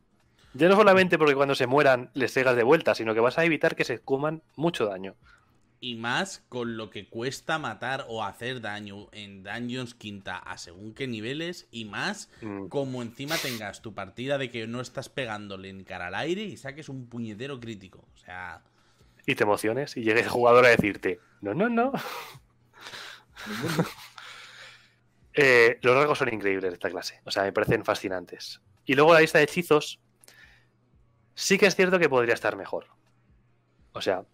Ya 0.54 0.68
no 0.68 0.74
solamente 0.74 1.18
porque 1.18 1.36
cuando 1.36 1.54
se 1.54 1.66
mueran 1.66 2.10
les 2.14 2.32
cegas 2.32 2.56
de 2.56 2.64
vuelta, 2.64 2.94
sino 2.94 3.14
que 3.14 3.20
vas 3.20 3.38
a 3.38 3.44
evitar 3.44 3.76
que 3.76 3.84
se 3.84 4.00
coman 4.00 4.42
mucho 4.56 4.86
daño. 4.86 5.14
Y 5.80 5.94
más 5.94 6.44
con 6.48 6.76
lo 6.76 6.90
que 6.90 7.08
cuesta 7.08 7.58
matar 7.58 8.04
o 8.08 8.24
hacer 8.24 8.60
daño 8.60 9.08
en 9.12 9.44
Dungeons 9.44 9.94
quinta 9.94 10.36
a 10.36 10.58
según 10.58 10.92
qué 10.92 11.06
niveles. 11.06 11.68
Y 11.70 11.84
más 11.84 12.30
mm. 12.42 12.66
como 12.66 13.02
encima 13.02 13.36
tengas 13.36 13.80
tu 13.80 13.94
partida 13.94 14.38
de 14.38 14.50
que 14.50 14.66
no 14.66 14.80
estás 14.80 15.08
pegándole 15.08 15.68
en 15.68 15.84
cara 15.84 16.08
al 16.08 16.14
aire 16.16 16.42
y 16.42 16.56
saques 16.56 16.88
un 16.88 17.06
puñetero 17.08 17.60
crítico. 17.60 18.04
O 18.14 18.18
sea 18.18 18.62
y 19.28 19.34
te 19.34 19.44
emociones 19.44 19.94
y 19.98 20.02
llegue 20.02 20.20
el 20.20 20.28
jugador 20.28 20.64
a 20.64 20.70
decirte, 20.70 21.20
no, 21.42 21.54
no, 21.54 21.68
no. 21.68 21.92
Eh, 25.40 25.78
los 25.82 25.94
rasgos 25.94 26.18
son 26.18 26.34
increíbles 26.34 26.68
de 26.68 26.74
esta 26.74 26.90
clase, 26.90 27.20
o 27.24 27.30
sea, 27.30 27.44
me 27.44 27.52
parecen 27.52 27.84
fascinantes. 27.84 28.60
Y 28.84 28.94
luego 28.96 29.14
la 29.14 29.20
lista 29.20 29.38
de 29.38 29.44
hechizos, 29.44 30.00
sí 31.36 31.56
que 31.58 31.66
es 31.66 31.76
cierto 31.76 32.00
que 32.00 32.08
podría 32.08 32.34
estar 32.34 32.56
mejor. 32.56 32.86
O 33.92 34.00
sea, 34.00 34.24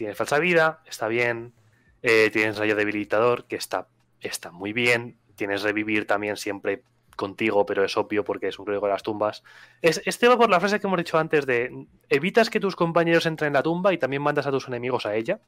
tienes 0.00 0.16
falsa 0.16 0.38
vida, 0.38 0.80
está 0.86 1.08
bien. 1.08 1.52
Eh, 2.00 2.30
tienes 2.32 2.56
rayo 2.56 2.74
debilitador, 2.74 3.44
que 3.44 3.56
está, 3.56 3.88
está 4.22 4.50
muy 4.50 4.72
bien. 4.72 5.18
Tienes 5.34 5.60
revivir 5.60 6.06
también 6.06 6.38
siempre 6.38 6.84
contigo, 7.16 7.66
pero 7.66 7.84
es 7.84 7.94
obvio 7.98 8.24
porque 8.24 8.48
es 8.48 8.58
un 8.58 8.64
código 8.64 8.86
de 8.86 8.92
las 8.92 9.02
tumbas. 9.02 9.42
Es, 9.82 10.00
este 10.06 10.26
va 10.26 10.38
por 10.38 10.48
la 10.48 10.58
frase 10.58 10.80
que 10.80 10.86
hemos 10.86 10.96
dicho 10.96 11.18
antes 11.18 11.44
de 11.44 11.86
evitas 12.08 12.48
que 12.48 12.60
tus 12.60 12.76
compañeros 12.76 13.26
entren 13.26 13.48
en 13.48 13.52
la 13.52 13.62
tumba 13.62 13.92
y 13.92 13.98
también 13.98 14.22
mandas 14.22 14.46
a 14.46 14.50
tus 14.50 14.68
enemigos 14.68 15.04
a 15.04 15.14
ella. 15.14 15.38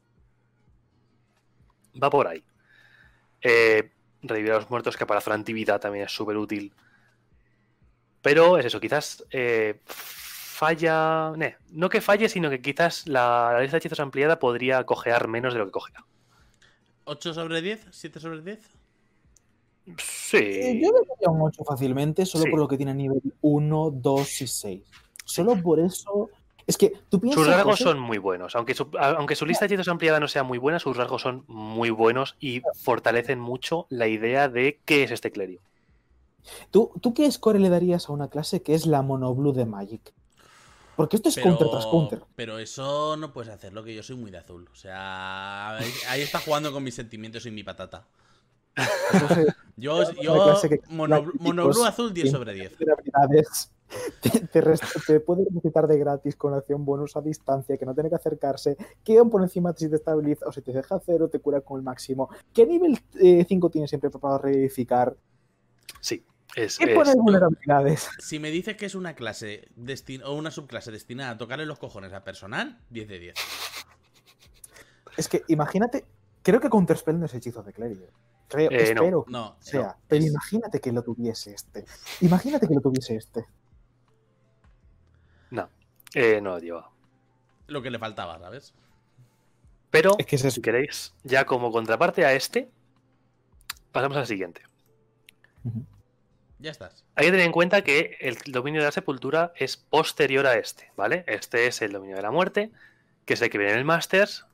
Va 2.02 2.10
por 2.10 2.28
ahí. 2.28 2.44
Eh, 3.40 3.90
revivir 4.20 4.52
a 4.52 4.56
los 4.56 4.68
muertos, 4.68 4.98
que 4.98 5.06
para 5.06 5.22
antividad 5.32 5.80
también 5.80 6.04
es 6.04 6.12
súper 6.12 6.36
útil. 6.36 6.74
Pero 8.20 8.58
es 8.58 8.66
eso, 8.66 8.78
quizás 8.80 9.24
eh, 9.30 9.80
falla. 10.62 11.32
no 11.72 11.88
que 11.88 12.00
falle, 12.00 12.28
sino 12.28 12.48
que 12.48 12.62
quizás 12.62 13.08
la, 13.08 13.58
lista 13.60 13.76
de 13.76 13.78
hechizos 13.78 13.98
ampliada 13.98 14.38
podría 14.38 14.84
cojear 14.84 15.26
menos 15.26 15.54
de 15.54 15.58
lo 15.58 15.66
que 15.66 15.72
cogea. 15.72 16.04
¿8 17.06 17.34
sobre 17.34 17.60
10? 17.60 17.88
¿7 17.90 18.20
sobre 18.20 18.42
10? 18.42 18.60
Sí. 19.98 20.36
Eh, 20.36 20.80
yo 20.80 20.92
le 20.92 21.00
daría 21.08 21.30
un 21.30 21.42
8 21.42 21.64
fácilmente, 21.64 22.24
solo 22.24 22.44
por 22.48 22.60
lo 22.60 22.68
que 22.68 22.76
tiene 22.76 22.94
nivel 22.94 23.20
1, 23.40 23.90
2 23.90 24.42
y 24.42 24.46
6. 24.46 24.82
Solo 25.24 25.60
por 25.60 25.80
eso. 25.80 26.30
Es 26.64 26.78
que 26.78 26.92
tú 27.08 27.18
piensas. 27.18 27.44
Sus 27.44 27.52
rasgos 27.52 27.80
son 27.80 27.98
muy 27.98 28.18
buenos. 28.18 28.54
Aunque 28.54 28.74
su, 28.74 28.88
aunque 29.00 29.34
su 29.34 29.44
lista 29.46 29.66
de 29.66 29.74
hechizos 29.74 29.88
ampliada 29.88 30.20
no 30.20 30.28
sea 30.28 30.44
muy 30.44 30.58
buena, 30.58 30.78
sus 30.78 30.96
rasgos 30.96 31.22
son 31.22 31.44
muy 31.48 31.90
buenos 31.90 32.36
y 32.38 32.62
fortalecen 32.84 33.40
mucho 33.40 33.88
la 33.90 34.06
idea 34.06 34.48
de 34.48 34.80
qué 34.84 35.02
es 35.02 35.10
este 35.10 35.32
clérigo. 35.32 35.62
¿Tú, 36.70 36.92
¿Tú 37.00 37.14
qué 37.14 37.28
score 37.32 37.58
le 37.58 37.68
darías 37.68 38.08
a 38.08 38.12
una 38.12 38.28
clase 38.28 38.62
que 38.62 38.74
es 38.74 38.86
la 38.86 39.02
monoblue 39.02 39.52
de 39.52 39.66
Magic? 39.66 40.12
Porque 40.96 41.16
esto 41.16 41.28
es 41.28 41.38
counter 41.38 41.68
tras 41.70 41.86
counter. 41.86 42.22
Pero 42.34 42.58
eso 42.58 43.16
no 43.16 43.32
puedes 43.32 43.52
hacerlo, 43.52 43.82
que 43.82 43.94
yo 43.94 44.02
soy 44.02 44.16
muy 44.16 44.30
de 44.30 44.38
azul. 44.38 44.68
O 44.70 44.74
sea, 44.74 45.76
ahí 45.76 46.20
está 46.20 46.38
jugando 46.38 46.72
con 46.72 46.82
mis 46.82 46.94
sentimientos 46.94 47.46
y 47.46 47.50
mi 47.50 47.62
patata. 47.62 48.06
yo, 49.76 49.98
yo 50.22 50.60
mono, 50.88 51.86
azul 51.86 52.12
10 52.12 52.30
sobre 52.30 52.54
10. 52.54 52.76
Te, 54.20 54.62
te, 55.06 55.20
puede 55.20 55.44
necesitar 55.50 55.86
de 55.86 55.98
gratis 55.98 56.36
con 56.36 56.54
acción 56.54 56.84
bonus 56.84 57.14
a 57.16 57.20
distancia, 57.20 57.76
que 57.76 57.84
no 57.84 57.92
tiene 57.92 58.08
que 58.08 58.16
acercarse, 58.16 58.76
que 59.04 59.22
por 59.24 59.42
encima 59.42 59.74
si 59.76 59.90
te 59.90 59.96
estabiliza 59.96 60.46
o 60.46 60.52
si 60.52 60.62
te 60.62 60.72
deja 60.72 60.98
cero, 61.04 61.28
te 61.28 61.40
cura 61.40 61.60
con 61.60 61.78
el 61.78 61.84
máximo. 61.84 62.30
¿Qué 62.54 62.66
nivel 62.66 62.98
5 63.12 63.66
eh, 63.66 63.70
tienes 63.70 63.90
siempre 63.90 64.08
para 64.10 64.38
reificar? 64.38 65.14
Sí. 66.00 66.24
Es, 66.54 66.78
¿Qué 66.78 66.92
es... 66.92 67.16
vulnerabilidades? 67.16 68.10
Si 68.18 68.38
me 68.38 68.50
dices 68.50 68.76
que 68.76 68.86
es 68.86 68.94
una 68.94 69.14
clase 69.14 69.68
o 70.24 70.34
una 70.34 70.50
subclase 70.50 70.90
destinada 70.90 71.30
a 71.30 71.38
tocarle 71.38 71.66
los 71.66 71.78
cojones 71.78 72.12
a 72.12 72.24
personal, 72.24 72.78
10 72.90 73.08
de 73.08 73.18
10. 73.18 73.34
Es 75.16 75.28
que 75.28 75.42
imagínate, 75.48 76.04
creo 76.42 76.60
que 76.60 76.68
Counterspell 76.68 77.18
no 77.18 77.26
es 77.26 77.34
hechizo 77.34 77.62
de 77.62 77.72
clérigo. 77.72 78.06
Creo, 78.48 78.70
eh, 78.70 78.82
espero 78.82 79.24
no, 79.28 79.56
sea. 79.60 79.96
pero 80.06 80.24
imagínate 80.24 80.80
que 80.80 80.92
lo 80.92 81.02
tuviese 81.02 81.54
este. 81.54 81.86
Imagínate 82.20 82.68
que 82.68 82.74
lo 82.74 82.80
tuviese 82.80 83.16
este. 83.16 83.46
No, 85.50 85.70
eh, 86.14 86.40
no 86.40 86.50
lo 86.50 86.58
lleva. 86.58 86.90
Lo 87.66 87.80
que 87.80 87.90
le 87.90 87.98
faltaba, 87.98 88.38
¿sabes? 88.38 88.74
Pero, 89.90 90.16
si 90.26 90.60
queréis, 90.62 91.14
ya 91.22 91.44
como 91.44 91.70
contraparte 91.70 92.24
a 92.24 92.32
este, 92.32 92.70
pasamos 93.92 94.16
al 94.16 94.26
siguiente. 94.26 94.62
Ya 96.62 96.70
estás. 96.70 97.04
Hay 97.16 97.26
que 97.26 97.32
tener 97.32 97.46
en 97.46 97.50
cuenta 97.50 97.82
que 97.82 98.16
el 98.20 98.36
dominio 98.46 98.80
de 98.80 98.86
la 98.86 98.92
sepultura 98.92 99.52
es 99.56 99.76
posterior 99.76 100.46
a 100.46 100.54
este, 100.54 100.92
¿vale? 100.96 101.24
Este 101.26 101.66
es 101.66 101.82
el 101.82 101.90
dominio 101.90 102.14
de 102.14 102.22
la 102.22 102.30
muerte, 102.30 102.70
que 103.24 103.34
es 103.34 103.42
el 103.42 103.50
que 103.50 103.58
viene 103.58 103.72
en 103.72 103.80
el 103.80 103.84
Masters, 103.84 104.46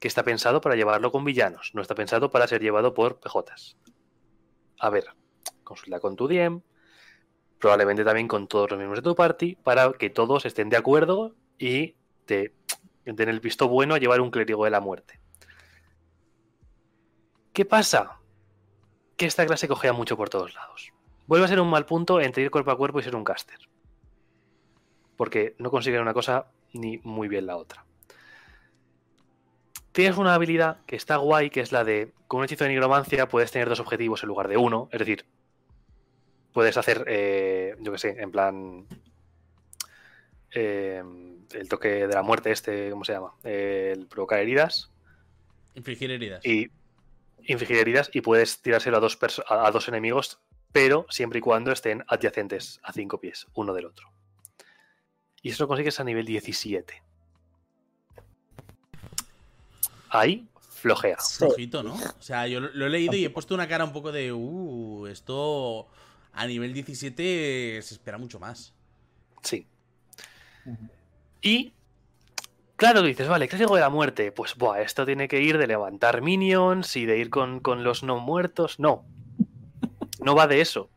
que 0.00 0.08
está 0.08 0.24
pensado 0.24 0.60
para 0.60 0.74
llevarlo 0.74 1.12
con 1.12 1.24
villanos, 1.24 1.70
no 1.74 1.82
está 1.82 1.94
pensado 1.94 2.32
para 2.32 2.48
ser 2.48 2.60
llevado 2.60 2.92
por 2.92 3.20
PJs. 3.20 3.76
A 4.80 4.90
ver, 4.90 5.06
consulta 5.62 6.00
con 6.00 6.16
tu 6.16 6.26
DM, 6.26 6.60
probablemente 7.60 8.04
también 8.04 8.26
con 8.26 8.48
todos 8.48 8.70
los 8.72 8.78
miembros 8.78 9.00
de 9.04 9.08
tu 9.08 9.14
party, 9.14 9.54
para 9.62 9.92
que 9.92 10.10
todos 10.10 10.44
estén 10.44 10.70
de 10.70 10.76
acuerdo 10.76 11.36
y 11.56 11.94
te 12.26 12.52
den 13.04 13.28
el 13.28 13.38
visto 13.38 13.68
bueno 13.68 13.94
a 13.94 13.98
llevar 13.98 14.20
un 14.20 14.32
clérigo 14.32 14.64
de 14.64 14.70
la 14.72 14.80
muerte. 14.80 15.20
¿Qué 17.52 17.64
pasa? 17.64 18.18
Que 19.16 19.26
esta 19.26 19.46
clase 19.46 19.68
cogea 19.68 19.92
mucho 19.92 20.16
por 20.16 20.30
todos 20.30 20.52
lados. 20.52 20.92
Vuelve 21.28 21.44
a 21.44 21.48
ser 21.48 21.60
un 21.60 21.68
mal 21.68 21.84
punto 21.84 22.22
entre 22.22 22.42
ir 22.42 22.50
cuerpo 22.50 22.70
a 22.70 22.76
cuerpo 22.78 22.98
y 22.98 23.02
ser 23.02 23.14
un 23.14 23.22
caster. 23.22 23.58
Porque 25.14 25.54
no 25.58 25.70
consiguen 25.70 26.00
una 26.00 26.14
cosa 26.14 26.46
ni 26.72 26.98
muy 27.04 27.28
bien 27.28 27.46
la 27.46 27.58
otra. 27.58 27.84
Tienes 29.92 30.16
una 30.16 30.34
habilidad 30.34 30.78
que 30.86 30.96
está 30.96 31.16
guay, 31.16 31.50
que 31.50 31.60
es 31.60 31.70
la 31.70 31.84
de, 31.84 32.12
con 32.28 32.38
un 32.38 32.44
hechizo 32.44 32.64
de 32.64 32.70
nigromancia 32.70 33.28
puedes 33.28 33.52
tener 33.52 33.68
dos 33.68 33.78
objetivos 33.78 34.22
en 34.22 34.28
lugar 34.28 34.48
de 34.48 34.56
uno. 34.56 34.88
Es 34.90 35.00
decir, 35.00 35.26
puedes 36.54 36.78
hacer, 36.78 37.04
eh, 37.06 37.76
yo 37.78 37.92
que 37.92 37.98
sé, 37.98 38.16
en 38.18 38.30
plan... 38.30 38.86
Eh, 40.54 41.02
el 41.52 41.68
toque 41.68 42.06
de 42.06 42.14
la 42.14 42.22
muerte 42.22 42.50
este, 42.50 42.90
¿cómo 42.90 43.04
se 43.04 43.12
llama? 43.12 43.34
el 43.44 44.06
provocar 44.06 44.38
heridas. 44.38 44.90
Infligir 45.74 46.10
heridas. 46.10 46.44
Y 46.44 46.70
infligir 47.42 47.76
heridas 47.76 48.10
y 48.14 48.22
puedes 48.22 48.62
tirárselo 48.62 48.96
a 48.96 49.00
dos, 49.00 49.18
a 49.46 49.70
dos 49.70 49.88
enemigos, 49.88 50.40
pero 50.72 51.06
siempre 51.10 51.38
y 51.38 51.42
cuando 51.42 51.72
estén 51.72 52.04
adyacentes 52.08 52.80
a 52.82 52.92
cinco 52.92 53.20
pies, 53.20 53.46
uno 53.54 53.74
del 53.74 53.86
otro. 53.86 54.12
Y 55.42 55.50
eso 55.50 55.64
lo 55.64 55.68
consigues 55.68 56.00
a 56.00 56.04
nivel 56.04 56.26
17. 56.26 57.02
Ahí, 60.10 60.48
flojea. 60.70 61.18
Flojito, 61.18 61.82
¿no? 61.82 61.94
O 61.94 62.22
sea, 62.22 62.46
yo 62.46 62.60
lo 62.60 62.86
he 62.86 62.90
leído 62.90 63.14
y 63.14 63.24
he 63.24 63.30
puesto 63.30 63.54
una 63.54 63.68
cara 63.68 63.84
un 63.84 63.92
poco 63.92 64.10
de. 64.10 64.32
Uh, 64.32 65.06
esto 65.06 65.88
a 66.32 66.46
nivel 66.46 66.72
17 66.72 67.80
se 67.82 67.94
espera 67.94 68.18
mucho 68.18 68.40
más. 68.40 68.74
Sí. 69.42 69.66
Y 71.40 71.72
Claro 72.78 73.02
que 73.02 73.08
dices, 73.08 73.26
vale, 73.26 73.48
¿qué 73.48 73.56
digo 73.56 73.74
de 73.74 73.80
la 73.80 73.90
muerte? 73.90 74.30
Pues, 74.30 74.54
buah, 74.54 74.80
esto 74.80 75.04
tiene 75.04 75.26
que 75.26 75.40
ir 75.42 75.58
de 75.58 75.66
levantar 75.66 76.22
minions 76.22 76.94
y 76.94 77.06
de 77.06 77.18
ir 77.18 77.28
con, 77.28 77.60
los 77.82 78.04
no 78.04 78.20
muertos. 78.20 78.78
No. 78.78 79.04
No 80.18 80.34
va 80.34 80.46
de 80.46 80.60
eso. 80.60 80.90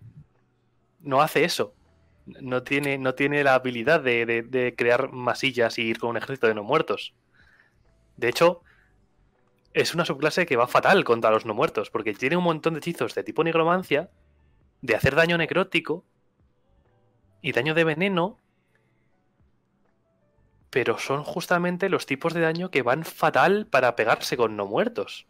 No 0.99 1.21
hace 1.21 1.43
eso. 1.43 1.73
No 2.25 2.63
tiene, 2.63 2.97
no 2.97 3.15
tiene 3.15 3.43
la 3.43 3.55
habilidad 3.55 4.01
de, 4.01 4.73
crear 4.77 5.11
masillas 5.11 5.77
y 5.79 5.83
ir 5.83 5.99
con 5.99 6.11
un 6.11 6.17
ejército 6.17 6.47
de 6.47 6.55
no 6.55 6.63
muertos. 6.63 7.13
De 8.17 8.29
hecho, 8.29 8.61
es 9.73 9.93
una 9.93 10.05
subclase 10.05 10.45
que 10.45 10.57
va 10.57 10.67
fatal 10.67 11.03
contra 11.03 11.31
los 11.31 11.45
no 11.45 11.53
muertos, 11.53 11.89
porque 11.89 12.13
tiene 12.13 12.37
un 12.37 12.43
montón 12.43 12.73
de 12.73 12.79
hechizos 12.79 13.15
de 13.15 13.23
tipo 13.23 13.43
negromancia, 13.43 14.09
de 14.81 14.95
hacer 14.95 15.15
daño 15.15 15.37
necrótico 15.37 16.05
y 17.41 17.51
daño 17.51 17.73
de 17.73 17.83
veneno 17.83 18.37
pero 20.71 20.97
son 20.97 21.23
justamente 21.23 21.89
los 21.89 22.05
tipos 22.05 22.33
de 22.33 22.39
daño 22.39 22.71
que 22.71 22.81
van 22.81 23.03
fatal 23.03 23.67
para 23.67 23.95
pegarse 23.95 24.37
con 24.37 24.55
no 24.55 24.65
muertos, 24.65 25.27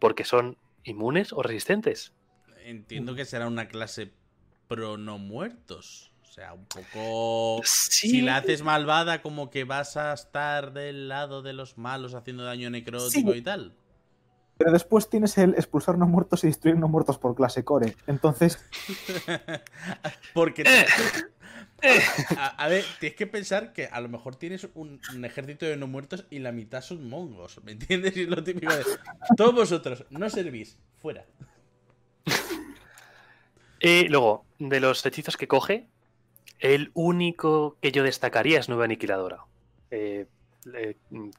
porque 0.00 0.24
son 0.24 0.56
inmunes 0.82 1.32
o 1.32 1.42
resistentes. 1.42 2.14
Entiendo 2.68 3.14
que 3.14 3.24
será 3.24 3.46
una 3.46 3.66
clase 3.66 4.12
pro 4.68 4.98
no 4.98 5.16
muertos. 5.16 6.12
O 6.22 6.26
sea, 6.30 6.52
un 6.52 6.66
poco... 6.66 7.62
Si 7.64 8.20
la 8.20 8.36
haces 8.36 8.62
malvada, 8.62 9.22
como 9.22 9.48
que 9.48 9.64
vas 9.64 9.96
a 9.96 10.12
estar 10.12 10.74
del 10.74 11.08
lado 11.08 11.40
de 11.40 11.54
los 11.54 11.78
malos 11.78 12.12
haciendo 12.12 12.44
daño 12.44 12.68
necrótico 12.68 13.34
y 13.34 13.40
tal. 13.40 13.72
Pero 14.58 14.70
después 14.70 15.08
tienes 15.08 15.38
el 15.38 15.54
expulsar 15.54 15.96
no 15.96 16.06
muertos 16.06 16.44
y 16.44 16.48
destruir 16.48 16.76
no 16.76 16.88
muertos 16.88 17.16
por 17.16 17.34
clase 17.34 17.64
core. 17.64 17.96
Entonces... 18.06 18.58
Porque... 20.34 20.62
Eh. 20.62 20.86
A, 22.36 22.68
ver, 22.68 22.84
tienes 23.00 23.16
que 23.16 23.26
pensar 23.26 23.72
que 23.72 23.86
a 23.86 24.00
lo 24.02 24.10
mejor 24.10 24.36
tienes 24.36 24.68
un, 24.74 25.00
ejército 25.24 25.64
de 25.64 25.78
no 25.78 25.86
muertos 25.86 26.26
y 26.28 26.40
la 26.40 26.52
mitad 26.52 26.82
son 26.82 27.08
mongos. 27.08 27.64
¿Me 27.64 27.72
entiendes? 27.72 28.14
Y 28.16 28.26
lo 28.26 28.44
típico 28.44 28.74
de. 28.74 28.84
Todos 29.36 29.54
vosotros, 29.54 30.04
no 30.10 30.28
servís, 30.28 30.76
fuera. 30.98 31.24
Y 33.80 34.08
luego, 34.08 34.44
de 34.58 34.80
los 34.80 35.04
hechizos 35.04 35.36
que 35.36 35.48
coge, 35.48 35.86
el 36.58 36.90
único 36.94 37.76
que 37.80 37.92
yo 37.92 38.02
destacaría 38.02 38.58
es 38.58 38.68
Nueva 38.68 38.84
Aniquiladora. 38.84 39.44
Eh, 39.90 40.26
eh, 40.74 40.96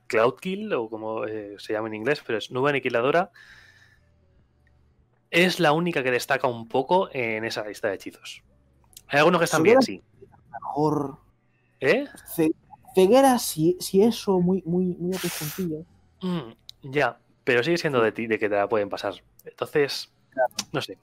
Cloud 0.07 0.36
Kill, 0.40 0.74
o 0.74 0.90
como 0.90 1.26
eh, 1.26 1.56
se 1.60 1.74
llama 1.74 1.90
en 1.90 1.95
inglés, 1.95 2.24
pero 2.26 2.38
es 2.38 2.52
Nueva 2.52 2.70
Aniquiladora. 2.70 3.32
Es 5.32 5.60
la 5.60 5.74
única 5.74 6.02
que 6.03 6.11
destaca 6.11 6.48
un 6.48 6.68
poco 6.68 7.10
en 7.14 7.45
esa 7.45 7.68
lista 7.68 7.90
de 7.90 7.95
hechizos. 7.95 8.41
Hay 9.07 9.20
algunos 9.20 9.40
que 9.40 9.45
están 9.45 9.64
bien, 9.64 9.82
sí 9.82 10.02
mejor. 10.52 11.18
¿Eh? 11.80 12.06
Ceguera, 12.95 13.40
si, 13.40 13.78
si 13.80 14.02
eso, 14.03 14.40
muy, 14.40 14.61
muy, 14.66 14.95
muy 14.99 15.16
mm, 16.22 16.52
ya, 16.84 17.20
pero 17.44 17.64
sigue 17.64 17.78
siendo 17.78 18.02
de 18.02 18.11
ti, 18.11 18.28
de 18.28 18.38
que 18.38 18.49
te 18.49 18.56
la 18.56 18.68
pueden 18.68 18.90
pasar. 18.90 19.14
Entonces, 19.45 20.11
no 20.72 20.82
sé. 20.82 20.98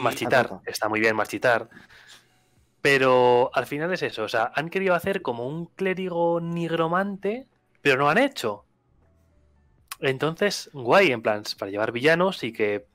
Marchitar, 0.00 0.60
está 0.66 0.88
muy 0.88 1.00
bien 1.00 1.16
marchitar. 1.16 1.68
Pero 2.80 3.50
al 3.54 3.66
final 3.66 3.92
es 3.92 4.02
eso, 4.02 4.22
o 4.22 4.28
sea, 4.28 4.52
han 4.54 4.70
querido 4.70 4.94
hacer 4.94 5.20
como 5.22 5.46
un 5.46 5.66
clérigo 5.66 6.40
nigromante, 6.40 7.46
pero 7.82 7.98
no 7.98 8.08
han 8.08 8.18
hecho. 8.18 8.64
Entonces, 10.00 10.70
guay, 10.72 11.10
en 11.10 11.22
plan, 11.22 11.42
para 11.58 11.70
llevar 11.70 11.92
villanos 11.92 12.44
y 12.44 12.52
que 12.52 12.86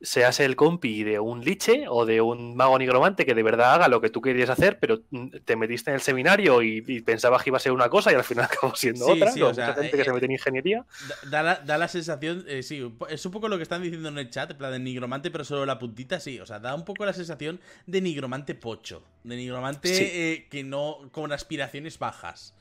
seas 0.00 0.38
el 0.40 0.54
compi 0.54 1.02
de 1.02 1.18
un 1.18 1.44
liche 1.44 1.86
o 1.88 2.06
de 2.06 2.20
un 2.20 2.54
mago 2.54 2.78
nigromante 2.78 3.26
que 3.26 3.34
de 3.34 3.42
verdad 3.42 3.74
haga 3.74 3.88
lo 3.88 4.00
que 4.00 4.10
tú 4.10 4.20
querías 4.20 4.48
hacer, 4.48 4.78
pero 4.78 5.00
te 5.44 5.56
metiste 5.56 5.90
en 5.90 5.96
el 5.96 6.00
seminario 6.00 6.62
y, 6.62 6.80
pensabas 7.02 7.42
que 7.42 7.50
iba 7.50 7.56
a 7.56 7.60
ser 7.60 7.72
una 7.72 7.88
cosa 7.88 8.12
y 8.12 8.14
al 8.14 8.24
final 8.24 8.44
acabó 8.50 8.74
siendo 8.76 9.06
otra. 9.06 9.32
Sí, 9.32 9.42
o 9.42 9.52
sea, 9.52 9.74
gente 9.74 9.96
que 9.96 10.04
se 10.04 10.10
eh, 10.10 10.12
mete 10.12 10.26
en 10.26 10.32
ingeniería. 10.32 10.86
Da, 11.30 11.62
la, 11.64 11.88
sensación, 11.88 12.44
eh, 12.46 12.62
sí, 12.62 12.82
es 13.08 13.26
un 13.26 13.32
poco 13.32 13.48
lo 13.48 13.56
que 13.56 13.62
están 13.62 13.82
diciendo 13.82 14.08
en 14.08 14.18
el 14.18 14.30
chat, 14.30 14.50
en 14.50 14.58
plan 14.58 14.72
de 14.72 14.78
nigromante, 14.78 15.30
pero 15.30 15.44
solo 15.44 15.66
la 15.66 15.78
puntita, 15.78 16.20
sí. 16.20 16.38
O 16.40 16.46
sea, 16.46 16.60
da 16.60 16.74
un 16.74 16.84
poco 16.84 17.04
la 17.04 17.12
sensación 17.12 17.60
de 17.86 18.00
nigromante 18.00 18.54
pocho. 18.54 19.02
De 19.24 19.36
nigromante 19.36 20.32
eh, 20.32 20.46
que 20.48 20.62
no. 20.62 21.08
con 21.12 21.32
aspiraciones 21.32 21.98
bajas. 21.98 22.54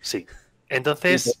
Sí. 0.00 0.26
Entonces. 0.68 1.38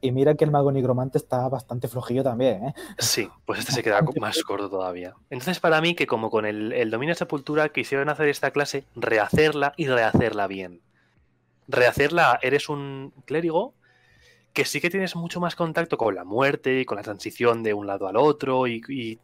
Y 0.00 0.12
mira 0.12 0.34
que 0.34 0.44
el 0.44 0.52
mago 0.52 0.70
nigromante 0.70 1.18
está 1.18 1.48
bastante 1.48 1.88
flojillo 1.88 2.22
también, 2.22 2.68
¿eh? 2.68 2.74
Sí, 2.98 3.28
pues 3.44 3.60
este 3.60 3.72
se 3.72 3.82
queda 3.82 4.00
más 4.20 4.42
corto 4.44 4.70
todavía. 4.70 5.14
Entonces, 5.28 5.58
para 5.58 5.80
mí, 5.80 5.94
que 5.94 6.06
como 6.06 6.30
con 6.30 6.46
el, 6.46 6.90
dominio 6.90 7.14
de 7.14 7.18
sepultura 7.18 7.68
quisieron 7.70 8.08
hacer 8.08 8.28
esta 8.28 8.52
clase, 8.52 8.84
rehacerla 8.94 9.74
y 9.76 9.88
rehacerla 9.88 10.46
bien. 10.46 10.82
Rehacerla, 11.66 12.38
eres 12.42 12.68
un 12.68 13.12
clérigo 13.24 13.74
que 14.52 14.64
sí 14.64 14.80
que 14.80 14.90
tienes 14.90 15.16
mucho 15.16 15.40
más 15.40 15.56
contacto 15.56 15.98
con 15.98 16.14
la 16.14 16.24
muerte 16.24 16.80
y 16.80 16.84
con 16.84 16.96
la 16.96 17.02
transición 17.02 17.62
de 17.62 17.74
un 17.74 17.86
lado 17.86 18.06
al 18.06 18.16
otro, 18.16 18.68
y, 18.68 19.18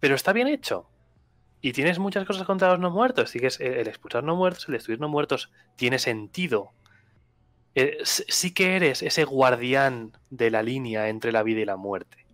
pero 0.00 0.14
está 0.14 0.32
bien 0.32 0.48
hecho. 0.48 0.88
Y 1.60 1.72
tienes 1.72 1.98
muchas 1.98 2.26
cosas 2.26 2.46
contra 2.46 2.70
los 2.70 2.78
no 2.78 2.90
muertos. 2.90 3.30
Sigues 3.30 3.60
el 3.60 3.88
expulsar 3.88 4.24
no 4.24 4.36
muertos, 4.36 4.68
el 4.68 4.74
destruir 4.74 5.00
no 5.00 5.08
muertos, 5.08 5.50
tiene 5.76 5.98
sentido 5.98 6.72
eh, 7.76 7.98
sí 8.04 8.54
que 8.54 8.74
eres 8.74 9.02
ese 9.02 9.24
guardián 9.24 10.12
de 10.30 10.50
la 10.50 10.62
línea 10.62 11.10
entre 11.10 11.30
la 11.30 11.42
vida 11.42 11.60
y 11.60 11.66
la 11.66 11.76
muerte. 11.76 12.26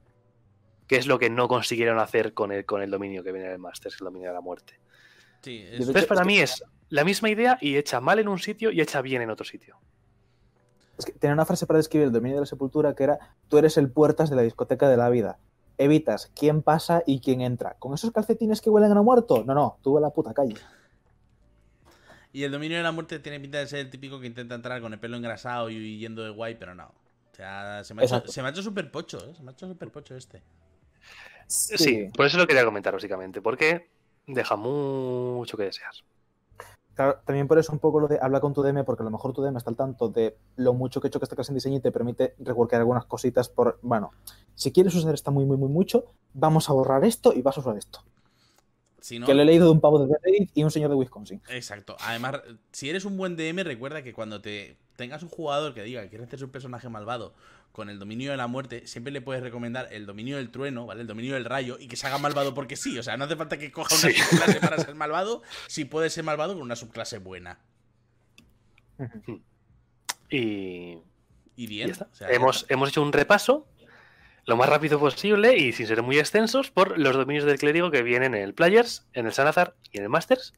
Que 0.86 0.96
es 0.96 1.08
lo 1.08 1.18
que 1.18 1.30
no 1.30 1.48
consiguieron 1.48 1.98
hacer 1.98 2.32
con 2.32 2.52
el, 2.52 2.64
con 2.64 2.80
el 2.80 2.92
dominio 2.92 3.24
que 3.24 3.32
viene 3.32 3.48
del 3.48 3.58
Masters, 3.58 3.96
el 4.00 4.04
dominio 4.04 4.28
de 4.28 4.34
la 4.34 4.40
muerte. 4.40 4.78
Sí, 5.42 5.64
Entonces, 5.72 6.06
para 6.06 6.22
mí 6.22 6.38
es 6.38 6.62
la 6.90 7.02
misma 7.02 7.28
idea 7.28 7.58
y 7.60 7.76
hecha 7.76 8.00
mal 8.00 8.20
en 8.20 8.28
un 8.28 8.38
sitio 8.38 8.70
y 8.70 8.80
hecha 8.80 9.02
bien 9.02 9.20
en 9.20 9.30
otro 9.30 9.44
sitio. 9.44 9.78
Es 10.96 11.06
que 11.06 11.12
tenía 11.12 11.34
una 11.34 11.44
frase 11.44 11.66
para 11.66 11.78
describir 11.78 12.06
el 12.06 12.12
dominio 12.12 12.36
de 12.36 12.42
la 12.42 12.46
sepultura 12.46 12.94
que 12.94 13.02
era: 13.02 13.18
Tú 13.48 13.58
eres 13.58 13.76
el 13.76 13.90
puertas 13.90 14.30
de 14.30 14.36
la 14.36 14.42
discoteca 14.42 14.88
de 14.88 14.96
la 14.96 15.10
vida. 15.10 15.38
Evitas 15.76 16.30
quién 16.36 16.62
pasa 16.62 17.02
y 17.04 17.18
quién 17.18 17.40
entra. 17.40 17.74
¿Con 17.80 17.94
esos 17.94 18.12
calcetines 18.12 18.60
que 18.60 18.70
huelen 18.70 18.96
a 18.96 19.02
muerto? 19.02 19.42
No, 19.44 19.54
no, 19.54 19.78
tú 19.82 19.98
a 19.98 20.00
la 20.00 20.10
puta 20.10 20.32
calle. 20.32 20.54
Y 22.32 22.44
el 22.44 22.52
dominio 22.52 22.78
de 22.78 22.82
la 22.82 22.92
muerte 22.92 23.18
tiene 23.18 23.38
pinta 23.40 23.58
de 23.58 23.66
ser 23.66 23.80
el 23.80 23.90
típico 23.90 24.18
que 24.18 24.26
intenta 24.26 24.54
entrar 24.54 24.80
con 24.80 24.92
el 24.92 24.98
pelo 24.98 25.16
engrasado 25.16 25.68
y 25.68 25.98
yendo 25.98 26.24
de 26.24 26.30
guay, 26.30 26.54
pero 26.54 26.74
no. 26.74 26.84
O 26.86 27.34
sea, 27.34 27.84
se 27.84 27.94
me 27.94 28.02
ha 28.02 28.04
hecho, 28.04 28.22
se 28.26 28.40
hecho 28.40 28.90
pocho, 28.90 29.18
¿eh? 29.18 29.34
Se 29.34 29.42
me 29.42 29.50
ha 29.50 29.52
hecho 29.52 29.68
súper 29.68 29.90
pocho 29.90 30.16
este. 30.16 30.42
Sí. 31.46 32.10
por 32.14 32.26
eso 32.26 32.38
lo 32.38 32.46
quería 32.46 32.64
comentar, 32.64 32.94
básicamente. 32.94 33.42
Porque 33.42 33.88
deja 34.26 34.56
mucho 34.56 35.56
que 35.56 35.64
desear. 35.64 35.92
Claro, 36.94 37.20
también 37.24 37.48
por 37.48 37.58
eso 37.58 37.72
un 37.72 37.78
poco 37.78 38.00
lo 38.00 38.08
de 38.08 38.18
habla 38.20 38.40
con 38.40 38.52
tu 38.52 38.62
DM, 38.62 38.84
porque 38.84 39.02
a 39.02 39.04
lo 39.04 39.10
mejor 39.10 39.32
tu 39.32 39.42
DM 39.42 39.56
está 39.56 39.70
al 39.70 39.76
tanto 39.76 40.08
de 40.08 40.36
lo 40.56 40.74
mucho 40.74 41.00
que 41.00 41.06
he 41.06 41.08
hecho 41.08 41.18
que 41.18 41.24
esta 41.24 41.36
clase 41.36 41.50
en 41.52 41.54
diseño 41.54 41.78
y 41.78 41.80
te 41.80 41.90
permite 41.90 42.34
reworkar 42.38 42.80
algunas 42.80 43.06
cositas 43.06 43.48
por, 43.48 43.78
bueno, 43.82 44.10
si 44.54 44.72
quieres 44.72 44.94
usar 44.94 45.14
esta 45.14 45.30
muy, 45.30 45.46
muy, 45.46 45.56
muy 45.56 45.70
mucho, 45.70 46.12
vamos 46.34 46.68
a 46.68 46.74
borrar 46.74 47.04
esto 47.04 47.32
y 47.32 47.40
vas 47.40 47.56
a 47.56 47.60
usar 47.60 47.78
esto. 47.78 48.04
Que 49.08 49.34
lo 49.34 49.42
he 49.42 49.44
leído 49.44 49.66
de 49.66 49.72
un 49.72 49.80
pavo 49.80 50.04
de 50.04 50.16
Reddit 50.22 50.50
y 50.54 50.62
un 50.62 50.70
señor 50.70 50.90
de 50.90 50.96
Wisconsin. 50.96 51.42
Exacto. 51.48 51.96
Además, 52.00 52.40
si 52.70 52.88
eres 52.88 53.04
un 53.04 53.16
buen 53.16 53.36
DM, 53.36 53.64
recuerda 53.64 54.02
que 54.02 54.12
cuando 54.12 54.40
te 54.40 54.76
tengas 54.96 55.22
un 55.22 55.28
jugador 55.28 55.74
que 55.74 55.82
diga 55.82 56.02
que 56.02 56.08
quiere 56.08 56.24
hacer 56.24 56.44
un 56.44 56.50
personaje 56.50 56.88
malvado 56.88 57.34
con 57.72 57.88
el 57.88 57.98
dominio 57.98 58.30
de 58.30 58.36
la 58.36 58.46
muerte, 58.46 58.86
siempre 58.86 59.12
le 59.12 59.20
puedes 59.20 59.42
recomendar 59.42 59.88
el 59.92 60.06
dominio 60.06 60.36
del 60.36 60.50
trueno, 60.50 60.86
¿vale? 60.86 61.00
El 61.00 61.06
dominio 61.06 61.34
del 61.34 61.44
rayo 61.44 61.78
y 61.80 61.88
que 61.88 61.96
se 61.96 62.06
haga 62.06 62.18
malvado 62.18 62.54
porque 62.54 62.76
sí. 62.76 62.98
O 62.98 63.02
sea, 63.02 63.16
no 63.16 63.24
hace 63.24 63.36
falta 63.36 63.58
que 63.58 63.72
coja 63.72 63.94
una 63.94 64.14
subclase 64.14 64.60
para 64.60 64.78
ser 64.78 64.94
malvado, 64.94 65.42
si 65.68 65.84
puede 65.84 66.10
ser 66.10 66.24
malvado 66.24 66.54
con 66.54 66.62
una 66.62 66.76
subclase 66.76 67.18
buena. 67.18 67.58
Y. 70.30 70.98
Y 71.54 71.66
bien. 71.66 71.92
hemos, 72.30 72.64
hemos 72.70 72.88
hecho 72.88 73.02
un 73.02 73.12
repaso 73.12 73.66
lo 74.44 74.56
más 74.56 74.68
rápido 74.68 74.98
posible 74.98 75.56
y 75.56 75.72
sin 75.72 75.86
ser 75.86 76.02
muy 76.02 76.18
extensos 76.18 76.70
por 76.70 76.98
los 76.98 77.14
dominios 77.14 77.44
del 77.44 77.58
clérigo 77.58 77.90
que 77.90 78.02
vienen 78.02 78.34
en 78.34 78.42
el 78.42 78.54
Players, 78.54 79.06
en 79.12 79.26
el 79.26 79.32
Sanazar 79.32 79.74
y 79.92 79.98
en 79.98 80.04
el 80.04 80.08
Masters. 80.08 80.54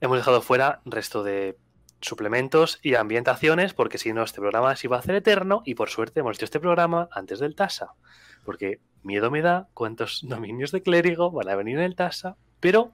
Hemos 0.00 0.18
dejado 0.18 0.42
fuera 0.42 0.80
resto 0.84 1.22
de 1.22 1.56
suplementos 2.00 2.78
y 2.82 2.94
ambientaciones 2.94 3.74
porque 3.74 3.98
si 3.98 4.12
no 4.12 4.22
este 4.22 4.40
programa 4.40 4.76
se 4.76 4.86
iba 4.86 4.96
a 4.96 5.00
hacer 5.00 5.14
eterno 5.16 5.62
y 5.64 5.74
por 5.74 5.90
suerte 5.90 6.20
hemos 6.20 6.36
hecho 6.36 6.44
este 6.44 6.60
programa 6.60 7.08
antes 7.10 7.40
del 7.40 7.56
TASA 7.56 7.92
porque 8.44 8.80
miedo 9.02 9.30
me 9.30 9.42
da 9.42 9.68
cuántos 9.74 10.20
dominios 10.28 10.70
de 10.70 10.82
clérigo 10.82 11.30
van 11.30 11.48
a 11.48 11.56
venir 11.56 11.78
en 11.78 11.84
el 11.84 11.96
TASA 11.96 12.36
pero 12.60 12.92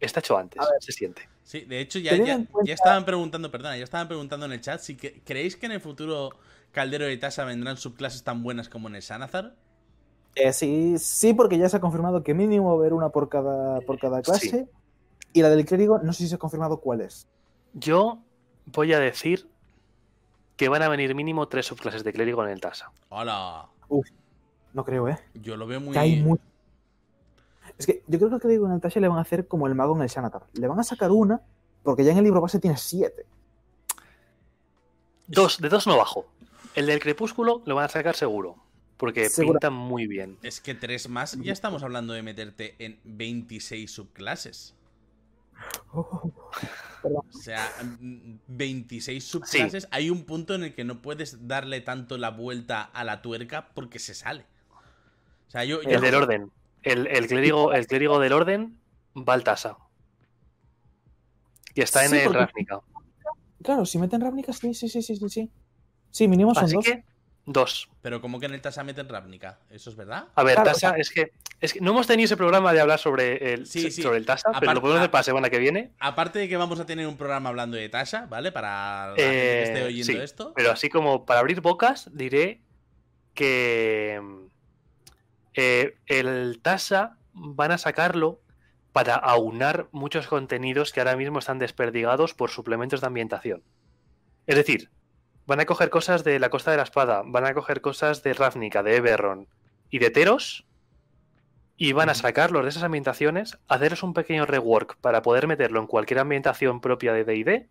está 0.00 0.20
hecho 0.20 0.38
antes, 0.38 0.62
se 0.80 0.92
siente. 0.92 1.28
Sí, 1.42 1.62
de 1.62 1.80
hecho 1.80 1.98
ya, 1.98 2.14
ya, 2.16 2.46
estaban 2.66 3.04
preguntando, 3.04 3.50
perdona, 3.50 3.76
ya 3.76 3.84
estaban 3.84 4.06
preguntando 4.06 4.46
en 4.46 4.52
el 4.52 4.60
chat 4.60 4.80
si 4.80 4.96
que, 4.96 5.22
creéis 5.22 5.56
que 5.56 5.66
en 5.66 5.72
el 5.72 5.80
futuro 5.80 6.30
Caldero 6.72 7.06
de 7.06 7.16
Tasa 7.16 7.44
vendrán 7.44 7.76
subclases 7.76 8.22
tan 8.24 8.42
buenas 8.42 8.68
como 8.68 8.88
en 8.88 8.96
el 8.96 9.02
Sanazar? 9.02 9.54
Eh, 10.34 10.52
sí, 10.52 10.96
sí, 10.98 11.34
porque 11.34 11.58
ya 11.58 11.68
se 11.68 11.78
ha 11.78 11.80
confirmado 11.80 12.22
que 12.22 12.34
mínimo 12.34 12.68
va 12.68 12.72
a 12.72 12.76
haber 12.78 12.92
una 12.92 13.08
por 13.08 13.28
cada, 13.28 13.80
por 13.80 13.98
cada 13.98 14.22
clase. 14.22 14.68
Y 15.32 15.42
la 15.42 15.50
del 15.50 15.64
clérigo, 15.64 15.98
no 15.98 16.12
sé 16.12 16.24
si 16.24 16.28
se 16.28 16.36
ha 16.36 16.38
confirmado 16.38 16.80
cuál 16.80 17.00
es. 17.00 17.26
Yo 17.74 18.18
voy 18.66 18.92
a 18.92 19.00
decir 19.00 19.48
que 20.56 20.68
van 20.68 20.82
a 20.82 20.88
venir 20.88 21.14
mínimo 21.14 21.48
tres 21.48 21.66
subclases 21.66 22.04
de 22.04 22.12
clérigo 22.12 22.44
en 22.44 22.50
el 22.50 22.60
Tasa. 22.60 22.90
¡Hola! 23.08 23.68
Uf, 23.88 24.06
no 24.72 24.84
creo, 24.84 25.08
¿eh? 25.08 25.18
Yo 25.34 25.56
lo 25.56 25.66
veo 25.66 25.80
muy... 25.80 25.96
Es 27.76 27.86
que 27.86 28.02
yo 28.06 28.18
creo 28.18 28.30
que 28.30 28.34
el 28.36 28.40
clérigo 28.40 28.66
en 28.66 28.72
el 28.72 28.80
Tasa 28.80 29.00
le 29.00 29.08
van 29.08 29.18
a 29.18 29.22
hacer 29.22 29.46
como 29.46 29.66
el 29.66 29.74
mago 29.74 29.94
en 29.96 30.02
el 30.02 30.08
Sanatar. 30.08 30.46
Le 30.54 30.66
van 30.66 30.80
a 30.80 30.84
sacar 30.84 31.10
una, 31.10 31.40
porque 31.82 32.04
ya 32.04 32.12
en 32.12 32.18
el 32.18 32.24
libro 32.24 32.40
base 32.40 32.58
tiene 32.58 32.76
siete. 32.76 33.26
Dos, 35.26 35.60
de 35.60 35.68
dos 35.68 35.86
no 35.86 35.96
bajo. 35.96 36.26
El 36.78 36.86
del 36.86 37.00
crepúsculo 37.00 37.60
lo 37.66 37.74
van 37.74 37.86
a 37.86 37.88
sacar 37.88 38.14
seguro. 38.14 38.54
Porque 38.98 39.28
pintan 39.36 39.72
muy 39.72 40.06
bien. 40.06 40.38
Es 40.44 40.60
que 40.60 40.76
tres 40.76 41.08
más, 41.08 41.36
ya 41.40 41.52
estamos 41.52 41.82
hablando 41.82 42.12
de 42.12 42.22
meterte 42.22 42.76
en 42.78 43.00
26 43.02 43.90
subclases. 43.90 44.76
Oh, 45.92 46.32
o 47.02 47.24
sea, 47.32 47.68
26 48.46 49.24
subclases. 49.24 49.88
Hay 49.90 50.08
un 50.08 50.24
punto 50.24 50.54
en 50.54 50.62
el 50.62 50.74
que 50.76 50.84
no 50.84 51.02
puedes 51.02 51.48
darle 51.48 51.80
tanto 51.80 52.16
la 52.16 52.30
vuelta 52.30 52.82
a 52.82 53.02
la 53.02 53.22
tuerca 53.22 53.70
porque 53.74 53.98
se 53.98 54.14
sale. 54.14 54.46
O 55.48 55.50
sea, 55.50 55.64
yo, 55.64 55.80
el 55.82 56.00
del 56.00 56.14
orden. 56.14 56.52
El, 56.84 57.26
clérigo, 57.26 57.72
el 57.72 57.88
clérigo 57.88 58.20
del 58.20 58.32
orden 58.32 58.78
va 59.16 59.34
al 59.34 59.42
tasa. 59.42 59.78
Y 61.74 61.80
está 61.80 62.04
en 62.04 62.14
el 62.14 62.32
Ravnica. 62.32 62.80
Claro, 63.64 63.84
si 63.84 63.98
meten 63.98 64.20
Ravnica, 64.20 64.52
sí, 64.52 64.74
sí, 64.74 64.88
sí, 64.88 65.02
sí, 65.02 65.16
sí. 65.28 65.50
Sí, 66.10 66.28
mínimo 66.28 66.54
son 66.54 66.70
dos. 66.70 66.86
dos. 67.46 67.88
Pero 68.02 68.20
como 68.20 68.40
que 68.40 68.46
en 68.46 68.54
el 68.54 68.60
Tasa 68.60 68.84
meten 68.84 69.08
Ravnica, 69.08 69.58
¿eso 69.70 69.90
es 69.90 69.96
verdad? 69.96 70.26
A 70.34 70.42
ver, 70.42 70.62
Tasa, 70.62 70.96
es, 70.96 71.10
que, 71.10 71.32
es 71.60 71.72
que 71.72 71.80
no 71.80 71.90
hemos 71.92 72.06
tenido 72.06 72.26
ese 72.26 72.36
programa 72.36 72.72
de 72.72 72.80
hablar 72.80 72.98
sobre 72.98 73.54
el, 73.54 73.66
sobre 73.66 74.18
el 74.18 74.26
Tasa, 74.26 74.50
pero 74.58 74.74
lo 74.74 74.80
podemos 74.80 75.00
hacer 75.00 75.10
para 75.10 75.20
la 75.20 75.24
semana 75.24 75.50
que 75.50 75.58
viene. 75.58 75.92
Aparte 75.98 76.38
de 76.38 76.48
que 76.48 76.56
vamos 76.56 76.80
a 76.80 76.86
tener 76.86 77.06
un 77.06 77.16
programa 77.16 77.48
hablando 77.50 77.76
de 77.76 77.88
Tasa, 77.88 78.26
¿vale? 78.26 78.52
Para 78.52 79.08
la 79.08 79.14
gente 79.16 79.22
que 79.22 79.62
esté 79.62 79.80
eh, 79.80 79.84
oyendo 79.84 80.22
esto. 80.22 80.52
Pero 80.54 80.72
así 80.72 80.88
como 80.88 81.24
para 81.24 81.40
abrir 81.40 81.60
bocas, 81.60 82.10
diré 82.12 82.60
que 83.34 84.20
eh, 85.54 85.96
el 86.06 86.60
Tasa 86.62 87.16
van 87.32 87.72
a 87.72 87.78
sacarlo 87.78 88.40
para 88.92 89.14
aunar 89.14 89.88
muchos 89.92 90.26
contenidos 90.26 90.92
que 90.92 91.00
ahora 91.00 91.16
mismo 91.16 91.38
están 91.38 91.58
desperdigados 91.58 92.34
por 92.34 92.50
suplementos 92.50 93.00
de 93.00 93.06
ambientación. 93.06 93.62
Es 94.46 94.56
decir, 94.56 94.90
Van 95.48 95.60
a 95.60 95.64
coger 95.64 95.88
cosas 95.88 96.24
de 96.24 96.38
la 96.38 96.50
Costa 96.50 96.72
de 96.72 96.76
la 96.76 96.82
Espada, 96.82 97.22
van 97.24 97.46
a 97.46 97.54
coger 97.54 97.80
cosas 97.80 98.22
de 98.22 98.34
Ravnica, 98.34 98.82
de 98.82 98.96
Eberron 98.96 99.48
y 99.88 99.98
de 99.98 100.10
Teros, 100.10 100.66
y 101.78 101.92
van 101.92 102.10
a 102.10 102.14
sacarlos 102.14 102.64
de 102.64 102.68
esas 102.68 102.82
ambientaciones, 102.82 103.56
hacerles 103.66 104.02
un 104.02 104.12
pequeño 104.12 104.44
rework 104.44 104.98
para 104.98 105.22
poder 105.22 105.46
meterlo 105.46 105.80
en 105.80 105.86
cualquier 105.86 106.18
ambientación 106.18 106.82
propia 106.82 107.14
de 107.14 107.24
DD, 107.24 107.66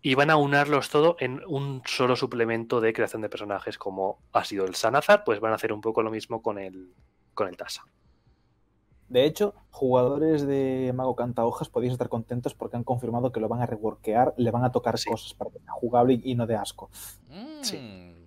y 0.00 0.14
van 0.14 0.30
a 0.30 0.36
unarlos 0.36 0.90
todo 0.90 1.16
en 1.18 1.42
un 1.48 1.82
solo 1.86 2.14
suplemento 2.14 2.80
de 2.80 2.92
creación 2.92 3.22
de 3.22 3.28
personajes, 3.28 3.76
como 3.76 4.20
ha 4.32 4.44
sido 4.44 4.64
el 4.64 4.76
Sanazar, 4.76 5.24
pues 5.24 5.40
van 5.40 5.50
a 5.50 5.56
hacer 5.56 5.72
un 5.72 5.80
poco 5.80 6.04
lo 6.04 6.12
mismo 6.12 6.40
con 6.40 6.60
el, 6.60 6.94
con 7.34 7.48
el 7.48 7.56
Tasa. 7.56 7.84
De 9.08 9.24
hecho, 9.26 9.54
jugadores 9.70 10.46
de 10.46 10.92
Mago 10.94 11.14
Canta 11.14 11.44
Hojas 11.44 11.68
podéis 11.68 11.92
estar 11.92 12.08
contentos 12.08 12.54
porque 12.54 12.76
han 12.76 12.84
confirmado 12.84 13.32
que 13.32 13.40
lo 13.40 13.48
van 13.48 13.60
a 13.60 13.66
reworkear, 13.66 14.34
le 14.36 14.50
van 14.50 14.64
a 14.64 14.72
tocar 14.72 14.96
cosas 15.04 15.34
para 15.34 15.50
que 15.50 15.58
sea 15.58 15.72
jugable 15.72 16.20
y 16.22 16.34
no 16.34 16.46
de 16.46 16.56
asco. 16.56 16.90
Mm. 17.28 18.24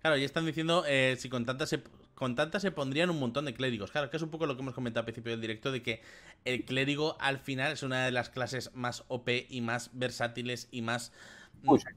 Claro, 0.00 0.18
y 0.18 0.24
están 0.24 0.44
diciendo 0.44 0.84
eh, 0.86 1.16
si 1.18 1.30
con 1.30 1.46
tantas 1.46 1.70
se, 1.70 1.82
con 2.14 2.34
tantas 2.34 2.60
se 2.60 2.70
pondrían 2.70 3.08
un 3.08 3.18
montón 3.18 3.46
de 3.46 3.54
clérigos. 3.54 3.90
Claro, 3.90 4.10
que 4.10 4.16
es 4.16 4.22
un 4.22 4.28
poco 4.28 4.46
lo 4.46 4.54
que 4.54 4.62
hemos 4.62 4.74
comentado 4.74 5.00
al 5.00 5.06
principio 5.06 5.32
del 5.32 5.40
directo, 5.40 5.72
de 5.72 5.82
que 5.82 6.02
el 6.44 6.64
clérigo 6.64 7.16
al 7.20 7.38
final 7.38 7.72
es 7.72 7.82
una 7.82 8.04
de 8.04 8.10
las 8.10 8.28
clases 8.28 8.70
más 8.74 9.04
OP 9.08 9.30
y 9.48 9.60
más 9.60 9.90
versátiles 9.94 10.68
y 10.70 10.82
más 10.82 11.12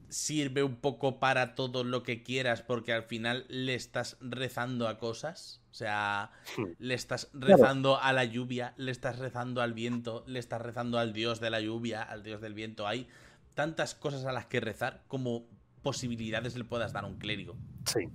sirve 0.08 0.62
un 0.62 0.76
poco 0.76 1.18
para 1.18 1.54
todo 1.54 1.84
lo 1.84 2.02
que 2.02 2.22
quieras 2.22 2.62
porque 2.62 2.92
al 2.92 3.02
final 3.02 3.44
le 3.48 3.74
estás 3.74 4.16
rezando 4.20 4.88
a 4.88 4.98
cosas. 4.98 5.60
O 5.78 5.84
sea, 5.86 6.32
hmm. 6.56 6.64
le 6.80 6.94
estás 6.94 7.28
rezando 7.32 8.00
a 8.00 8.12
la 8.12 8.24
lluvia, 8.24 8.74
le 8.78 8.90
estás 8.90 9.20
rezando 9.20 9.62
al 9.62 9.74
viento, 9.74 10.24
le 10.26 10.40
estás 10.40 10.60
rezando 10.60 10.98
al 10.98 11.12
dios 11.12 11.38
de 11.38 11.50
la 11.50 11.60
lluvia, 11.60 12.02
al 12.02 12.24
dios 12.24 12.40
del 12.40 12.52
viento. 12.52 12.88
Hay 12.88 13.06
tantas 13.54 13.94
cosas 13.94 14.24
a 14.24 14.32
las 14.32 14.46
que 14.46 14.58
rezar 14.58 15.04
como 15.06 15.44
posibilidades 15.84 16.56
le 16.56 16.64
puedas 16.64 16.92
dar 16.92 17.04
a 17.04 17.06
un 17.06 17.16
clérigo. 17.18 17.54
Sí. 17.84 18.08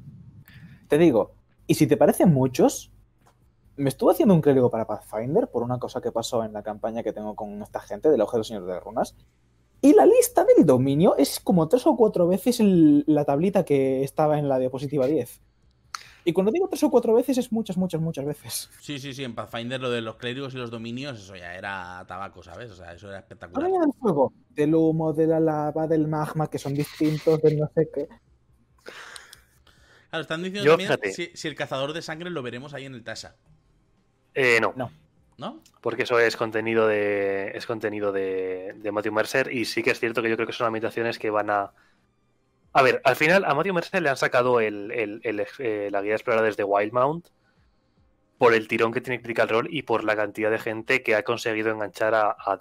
Te 0.89 0.97
digo, 0.97 1.35
y 1.65 1.75
si 1.75 1.87
te 1.87 1.95
parecen 1.95 2.33
muchos, 2.33 2.91
me 3.77 3.87
estuve 3.87 4.11
haciendo 4.11 4.33
un 4.33 4.41
clérigo 4.41 4.69
para 4.69 4.85
Pathfinder 4.85 5.47
por 5.47 5.63
una 5.63 5.79
cosa 5.79 6.01
que 6.01 6.11
pasó 6.11 6.43
en 6.43 6.51
la 6.51 6.63
campaña 6.63 7.01
que 7.01 7.13
tengo 7.13 7.33
con 7.33 7.61
esta 7.61 7.79
gente 7.79 8.09
del 8.09 8.19
Ojo 8.19 8.35
del 8.35 8.43
Señor 8.43 8.65
de 8.65 8.77
Runas. 8.81 9.15
Y 9.79 9.93
la 9.93 10.05
lista 10.05 10.43
del 10.43 10.65
dominio 10.65 11.15
es 11.15 11.39
como 11.39 11.69
tres 11.69 11.87
o 11.87 11.95
cuatro 11.95 12.27
veces 12.27 12.59
la 12.59 13.23
tablita 13.23 13.63
que 13.63 14.03
estaba 14.03 14.37
en 14.37 14.49
la 14.49 14.59
diapositiva 14.59 15.07
10. 15.07 15.39
Y 16.25 16.33
cuando 16.33 16.51
digo 16.51 16.67
tres 16.69 16.83
o 16.83 16.89
cuatro 16.89 17.13
veces 17.13 17.37
es 17.37 17.51
muchas, 17.51 17.77
muchas, 17.77 17.99
muchas 17.99 18.25
veces. 18.25 18.69
Sí, 18.79 18.99
sí, 18.99 19.13
sí. 19.13 19.23
En 19.23 19.35
Pathfinder 19.35 19.81
lo 19.81 19.89
de 19.89 20.01
los 20.01 20.15
clérigos 20.15 20.53
y 20.53 20.57
los 20.57 20.71
dominios, 20.71 21.19
eso 21.19 21.35
ya 21.35 21.55
era 21.55 22.05
tabaco, 22.07 22.41
¿sabes? 22.43 22.71
O 22.71 22.75
sea, 22.75 22.93
eso 22.93 23.09
era 23.09 23.19
espectacular. 23.19 23.69
del 23.69 23.93
fuego, 23.99 24.33
del 24.49 24.73
humo, 24.73 25.11
de 25.11 25.27
la 25.27 25.39
lava, 25.39 25.87
del 25.87 26.07
magma, 26.07 26.49
que 26.49 26.57
son 26.57 26.73
distintos, 26.73 27.41
del 27.41 27.59
no 27.59 27.69
sé 27.75 27.89
qué. 27.93 28.07
Claro, 30.09 30.21
están 30.21 30.43
diciendo 30.43 30.77
también 30.77 31.13
si, 31.13 31.47
el 31.47 31.55
cazador 31.55 31.91
de 31.91 32.01
sangre 32.01 32.29
lo 32.29 32.41
veremos 32.43 32.73
ahí 32.73 32.85
en 32.85 32.93
el 32.93 33.03
Tasha. 33.03 33.35
Eh, 34.33 34.59
no. 34.61 34.73
No. 34.75 34.91
¿no? 35.37 35.61
Porque 35.81 36.03
eso 36.03 36.19
es 36.19 36.37
contenido 36.37 36.87
de 36.87 37.51
es 37.55 37.65
contenido 37.65 38.11
de, 38.11 38.75
Matthew 38.91 39.13
Mercer 39.13 39.51
y 39.51 39.65
sí 39.65 39.83
que 39.83 39.91
es 39.91 39.99
cierto 39.99 40.21
que 40.21 40.29
yo 40.29 40.35
creo 40.35 40.47
que 40.47 40.53
son 40.53 40.67
habitaciones 40.67 41.19
que 41.19 41.29
van 41.29 41.49
a 41.49 41.71
a 42.73 42.81
ver, 42.81 43.01
al 43.03 43.15
final 43.15 43.45
a 43.45 43.53
Matthew 43.53 43.73
Mercer 43.75 44.01
le 44.01 44.09
han 44.09 44.17
sacado 44.17 44.59
eh, 44.59 44.71
la 44.71 46.01
guía 46.01 46.09
de 46.09 46.15
exploradores 46.15 46.57
de 46.57 46.63
Wildmount 46.63 47.27
por 48.39 48.53
el 48.55 48.67
tirón 48.67 48.91
que 48.91 48.99
tiene 48.99 49.21
Critical 49.21 49.47
Role 49.47 49.69
y 49.71 49.83
por 49.83 50.03
la 50.03 50.15
cantidad 50.15 50.49
de 50.49 50.57
gente 50.57 51.03
que 51.03 51.15
ha 51.15 51.23
conseguido 51.23 51.69
enganchar 51.69 52.15
a, 52.15 52.31
a 52.31 52.57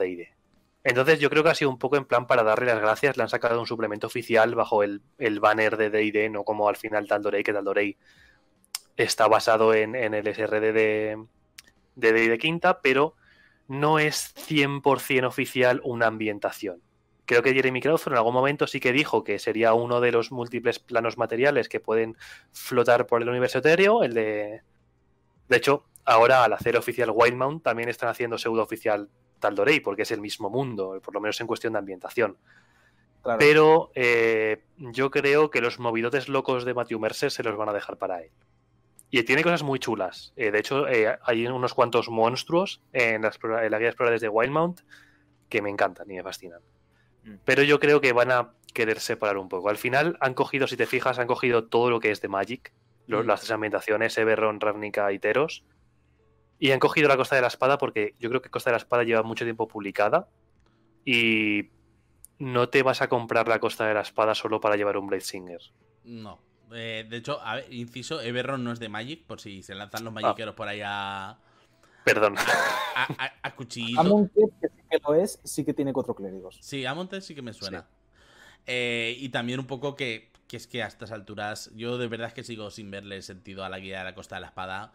Entonces 0.84 1.18
yo 1.18 1.30
creo 1.30 1.42
que 1.42 1.48
ha 1.48 1.54
sido 1.54 1.70
un 1.70 1.78
poco 1.78 1.96
en 1.96 2.04
plan 2.04 2.26
para 2.26 2.42
darle 2.42 2.66
las 2.66 2.80
gracias, 2.80 3.16
le 3.16 3.22
han 3.22 3.30
sacado 3.30 3.58
un 3.58 3.66
suplemento 3.66 4.06
oficial 4.06 4.54
bajo 4.54 4.82
el, 4.82 5.00
banner 5.40 5.78
de 5.78 5.88
D&D, 5.88 6.28
no 6.28 6.44
como 6.44 6.68
al 6.68 6.76
final 6.76 7.08
Tal'Dorei, 7.08 7.42
que 7.42 7.54
Tal'Dorei 7.54 7.96
está 8.98 9.28
basado 9.28 9.72
en, 9.72 9.94
el 9.94 10.34
SRD 10.34 10.72
de, 10.72 11.24
de 11.94 12.12
de 12.12 12.38
Quinta, 12.38 12.82
pero 12.82 13.14
no 13.66 13.98
es 13.98 14.34
100% 14.36 15.26
oficial 15.26 15.80
una 15.84 16.06
ambientación. 16.06 16.82
Creo 17.32 17.42
que 17.42 17.54
Jeremy 17.54 17.80
Crawford 17.80 18.12
en 18.12 18.18
algún 18.18 18.34
momento 18.34 18.66
sí 18.66 18.78
que 18.78 18.92
dijo 18.92 19.24
que 19.24 19.38
sería 19.38 19.72
uno 19.72 20.02
de 20.02 20.12
los 20.12 20.32
múltiples 20.32 20.78
planos 20.78 21.16
materiales 21.16 21.70
que 21.70 21.80
pueden 21.80 22.14
flotar 22.52 23.06
por 23.06 23.22
el 23.22 23.28
universo 23.30 23.60
etéreo, 23.60 24.04
el 24.04 24.12
de... 24.12 24.60
De 25.48 25.56
hecho, 25.56 25.86
ahora 26.04 26.44
al 26.44 26.52
hacer 26.52 26.76
oficial 26.76 27.10
Wildmount 27.10 27.62
también 27.62 27.88
están 27.88 28.10
haciendo 28.10 28.36
pseudo 28.36 28.62
oficial 28.62 29.08
Taldorei, 29.40 29.80
porque 29.80 30.02
es 30.02 30.10
el 30.10 30.20
mismo 30.20 30.50
mundo, 30.50 31.00
por 31.02 31.14
lo 31.14 31.22
menos 31.22 31.40
en 31.40 31.46
cuestión 31.46 31.72
de 31.72 31.78
ambientación. 31.78 32.36
Pero 33.38 33.92
eh, 33.94 34.64
yo 34.76 35.10
creo 35.10 35.50
que 35.50 35.62
los 35.62 35.78
movidotes 35.78 36.28
locos 36.28 36.66
de 36.66 36.74
Matthew 36.74 37.00
Mercer 37.00 37.30
se 37.30 37.42
los 37.42 37.56
van 37.56 37.70
a 37.70 37.72
dejar 37.72 37.96
para 37.96 38.20
él. 38.20 38.30
Y 39.08 39.22
tiene 39.22 39.42
cosas 39.42 39.62
muy 39.62 39.78
chulas. 39.78 40.34
Eh, 40.36 40.50
de 40.50 40.58
hecho, 40.58 40.86
eh, 40.86 41.16
hay 41.22 41.46
unos 41.46 41.72
cuantos 41.72 42.10
monstruos 42.10 42.82
en 42.92 43.22
la, 43.22 43.30
guía 43.30 43.68
de 43.70 43.86
exploradores 43.86 44.20
de 44.20 44.28
Wildmount 44.28 44.82
que 45.48 45.62
me 45.62 45.70
encantan 45.70 46.10
y 46.10 46.16
me 46.16 46.22
fascinan. 46.22 46.60
Mm. 47.24 47.34
Pero 47.44 47.62
yo 47.62 47.80
creo 47.80 48.00
que 48.00 48.12
van 48.12 48.30
a 48.30 48.52
querer 48.72 49.00
separar 49.00 49.38
un 49.38 49.48
poco. 49.48 49.68
Al 49.68 49.76
final 49.76 50.16
han 50.20 50.34
cogido, 50.34 50.66
si 50.66 50.76
te 50.76 50.86
fijas, 50.86 51.18
han 51.18 51.26
cogido 51.26 51.64
todo 51.64 51.90
lo 51.90 52.00
que 52.00 52.10
es 52.10 52.20
de 52.20 52.28
Magic, 52.28 52.72
mm. 53.06 53.14
las 53.26 53.40
tres 53.40 53.50
ambientaciones, 53.52 54.16
Eberron, 54.18 54.60
Ravnica 54.60 55.12
y 55.12 55.18
Teros, 55.18 55.64
y 56.58 56.70
han 56.70 56.78
cogido 56.78 57.08
la 57.08 57.16
Costa 57.16 57.36
de 57.36 57.42
la 57.42 57.48
Espada 57.48 57.78
porque 57.78 58.14
yo 58.18 58.28
creo 58.28 58.40
que 58.40 58.50
Costa 58.50 58.70
de 58.70 58.74
la 58.74 58.78
Espada 58.78 59.04
lleva 59.04 59.22
mucho 59.22 59.44
tiempo 59.44 59.66
publicada 59.66 60.28
y 61.04 61.70
no 62.38 62.68
te 62.68 62.82
vas 62.82 63.02
a 63.02 63.08
comprar 63.08 63.48
la 63.48 63.58
Costa 63.58 63.86
de 63.86 63.94
la 63.94 64.02
Espada 64.02 64.34
solo 64.34 64.60
para 64.60 64.76
llevar 64.76 64.96
un 64.96 65.06
Blade 65.06 65.22
Singer. 65.22 65.60
No. 66.04 66.40
Eh, 66.74 67.06
de 67.08 67.16
hecho, 67.16 67.40
a 67.40 67.56
ver, 67.56 67.72
inciso, 67.72 68.20
Everron 68.20 68.64
no 68.64 68.72
es 68.72 68.78
de 68.78 68.88
Magic, 68.88 69.26
por 69.26 69.40
si 69.40 69.62
se 69.62 69.74
lanzan 69.74 70.04
los 70.04 70.12
magiqueros 70.12 70.54
por 70.54 70.68
ahí 70.68 70.80
a. 70.84 71.38
Perdón. 72.04 72.36
A, 72.38 73.04
a, 73.42 73.54
sí 73.68 73.94
que 74.92 75.02
lo 75.06 75.14
es, 75.14 75.40
sí 75.42 75.64
que 75.64 75.72
tiene 75.72 75.92
cuatro 75.92 76.14
clérigos. 76.14 76.58
Sí, 76.60 76.84
Amontet 76.84 77.22
sí 77.22 77.34
que 77.34 77.42
me 77.42 77.52
suena. 77.52 77.86
Eh, 78.66 79.16
y 79.18 79.30
también 79.30 79.58
un 79.58 79.66
poco 79.66 79.96
que, 79.96 80.30
que, 80.46 80.56
es 80.56 80.66
que 80.66 80.82
a 80.82 80.86
estas 80.86 81.10
alturas, 81.10 81.70
yo 81.74 81.98
de 81.98 82.06
verdad 82.06 82.28
es 82.28 82.34
que 82.34 82.44
sigo 82.44 82.70
sin 82.70 82.90
verle 82.90 83.22
sentido 83.22 83.64
a 83.64 83.68
la 83.68 83.78
guía 83.78 83.98
de 83.98 84.04
la 84.04 84.14
Costa 84.14 84.36
de 84.36 84.42
la 84.42 84.48
Espada. 84.48 84.92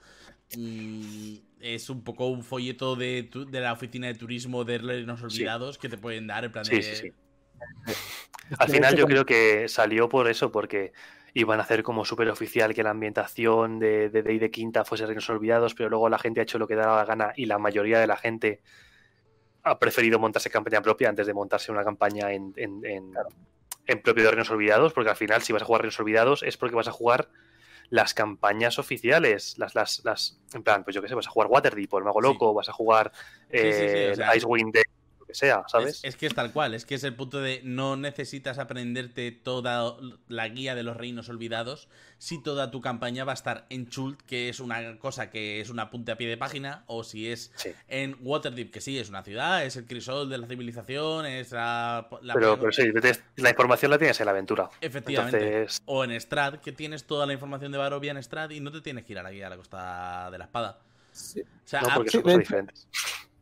Mm, 0.56 1.36
es 1.60 1.90
un 1.90 2.03
poco 2.03 2.28
un 2.28 2.44
folleto 2.44 2.95
de, 2.95 3.30
de, 3.49 3.60
la 3.60 3.74
oficina 3.74 4.07
de 4.07 4.14
turismo 4.14 4.64
de 4.64 4.78
Reinos 4.78 5.22
Olvidados 5.22 5.78
que 5.78 5.90
te 5.90 5.98
pueden 5.98 6.28
dar 6.28 6.45
en 6.45 6.52
plan 6.52 6.64
de. 6.65 6.82
Sí, 6.82 7.11
Al 8.60 8.69
final 8.69 8.95
yo 8.95 9.07
creo 9.07 9.26
que 9.26 9.68
salió 9.68 10.07
por 10.07 10.30
eso, 10.30 10.52
porque 10.52 10.94
iban 11.34 11.60
a 11.60 11.64
hacer 11.64 11.84
como 11.84 12.06
súper 12.06 12.30
oficial 12.30 12.74
que 12.74 12.84
la 12.84 12.91
ambientación 12.91 13.80
de, 13.80 14.10
de 14.10 14.22
de 14.22 14.52
Quinta 14.52 14.86
fuese 14.86 15.06
Reinos 15.06 15.30
Olvidados, 15.30 15.74
pero 15.74 15.90
luego 15.90 16.07
la 16.07 16.18
gente 16.18 16.40
ha 16.40 16.44
hecho 16.44 16.60
lo 16.60 16.68
que 16.68 16.76
daba 16.76 16.98
la 16.98 17.06
gana 17.06 17.34
y 17.36 17.45
la 17.45 17.57
mayoría 17.57 17.99
de 17.99 18.07
la 18.07 18.15
gente 18.15 18.61
ha 19.69 19.80
preferido 19.80 20.19
montarse 20.19 20.49
campaña 20.49 20.81
propia 20.81 21.10
antes 21.10 21.27
de 21.27 21.34
montarse 21.34 21.72
una 21.72 21.84
campaña 21.84 22.31
en, 22.31 22.53
en, 22.56 22.81
en, 23.85 24.02
propio 24.02 24.23
de 24.23 24.31
Reinos 24.31 24.49
Olvidados, 24.49 24.94
porque 24.94 25.10
al 25.10 25.15
final 25.15 25.41
si 25.41 25.53
vas 25.53 25.61
a 25.61 25.65
jugar 25.65 25.81
Reinos 25.81 25.99
Olvidados 25.99 26.44
es 26.44 26.57
porque 26.57 26.76
vas 26.76 26.88
a 26.88 26.91
jugar 26.91 27.30
las 27.89 28.14
campañas 28.14 28.80
oficiales, 28.80 29.56
las, 29.57 29.73
las, 29.73 30.03
las, 30.03 30.39
en 30.53 30.64
plan, 30.64 30.84
pues 30.84 30.94
yo 30.95 31.02
qué 31.02 31.07
sé, 31.07 31.15
vas 31.15 31.27
a 31.27 31.31
jugar 31.31 31.48
Waterdeep 31.49 31.94
o 31.94 31.98
el 31.99 32.03
Mago 32.03 32.19
Loco, 32.19 32.53
vas 32.53 32.68
a 32.68 32.73
jugar 32.73 33.11
eh, 33.49 34.14
Icewind 34.35 34.73
que 35.28 35.36
sea, 35.36 35.64
¿sabes? 35.68 35.99
Es, 36.04 36.16
que 36.16 36.26
es 36.26 36.34
tal 36.34 36.54
cual, 36.54 36.74
es 36.74 36.86
que 36.86 36.95
es 36.95 37.04
el 37.04 37.14
punto 37.14 37.41
de 37.41 37.62
no 37.64 37.98
necesitas 37.98 38.58
aprenderte 38.58 39.32
toda 39.32 39.95
la 40.30 40.48
guía 40.48 40.74
de 40.74 40.84
los 40.84 40.95
reinos 40.95 41.28
olvidados 41.30 41.90
si 42.18 42.41
toda 42.41 42.72
tu 42.72 42.82
campaña 42.82 43.26
va 43.26 43.34
a 43.34 43.36
estar 43.36 43.66
en 43.70 43.90
Chult, 43.90 44.22
que 44.22 44.49
es 44.49 44.60
una 44.60 44.98
cosa 44.98 45.30
que 45.30 45.62
es 45.62 45.70
un 45.70 45.80
apunte 45.80 46.12
a 46.12 46.18
pie 46.18 46.28
de 46.28 46.38
página, 46.38 46.84
o 46.88 47.04
si 47.04 47.32
es 47.32 47.52
en 47.88 48.18
Waterdeep, 48.22 48.72
que 48.72 48.82
sí, 48.82 48.98
es 48.98 49.10
una 49.10 49.22
ciudad, 49.22 49.64
es 49.66 49.76
el 49.76 49.86
crisol 49.86 50.30
de 50.30 50.38
la 50.38 50.48
civilización, 50.48 51.26
es 51.26 51.52
la... 51.52 52.08
pero, 52.34 52.58
pero, 52.58 52.72
sí, 52.72 52.91
la 53.36 53.49
información 53.49 53.91
la 53.91 53.98
tienes 53.98 54.20
en 54.20 54.26
la 54.26 54.32
aventura. 54.32 54.70
Efectivamente. 54.82 55.68
O 55.86 56.04
en 56.04 56.12
Strad, 56.20 56.56
que 56.56 56.72
tienes 56.72 57.04
toda 57.04 57.26
la 57.26 57.34
información 57.34 57.72
de 57.72 57.78
Barovia 57.78 58.12
en 58.12 58.18
Strad 58.18 58.49
y 58.52 58.60
no 58.60 58.72
te 58.72 58.82
tienes 58.82 59.06
que 59.06 59.14
ir 59.14 59.20
a 59.20 59.24
la 59.24 59.32
guía 59.32 59.45
de 59.45 59.49
la 59.52 59.58
Costa 59.58 60.30
de 60.32 60.38
la 60.38 60.45
Espada. 60.45 60.80
Sí. 61.12 61.41
O 61.41 61.68
sea, 61.68 61.82
no, 61.82 61.90
porque 61.95 62.12
son 62.12 62.22
cosas 62.22 62.40
diferentes. 62.40 62.88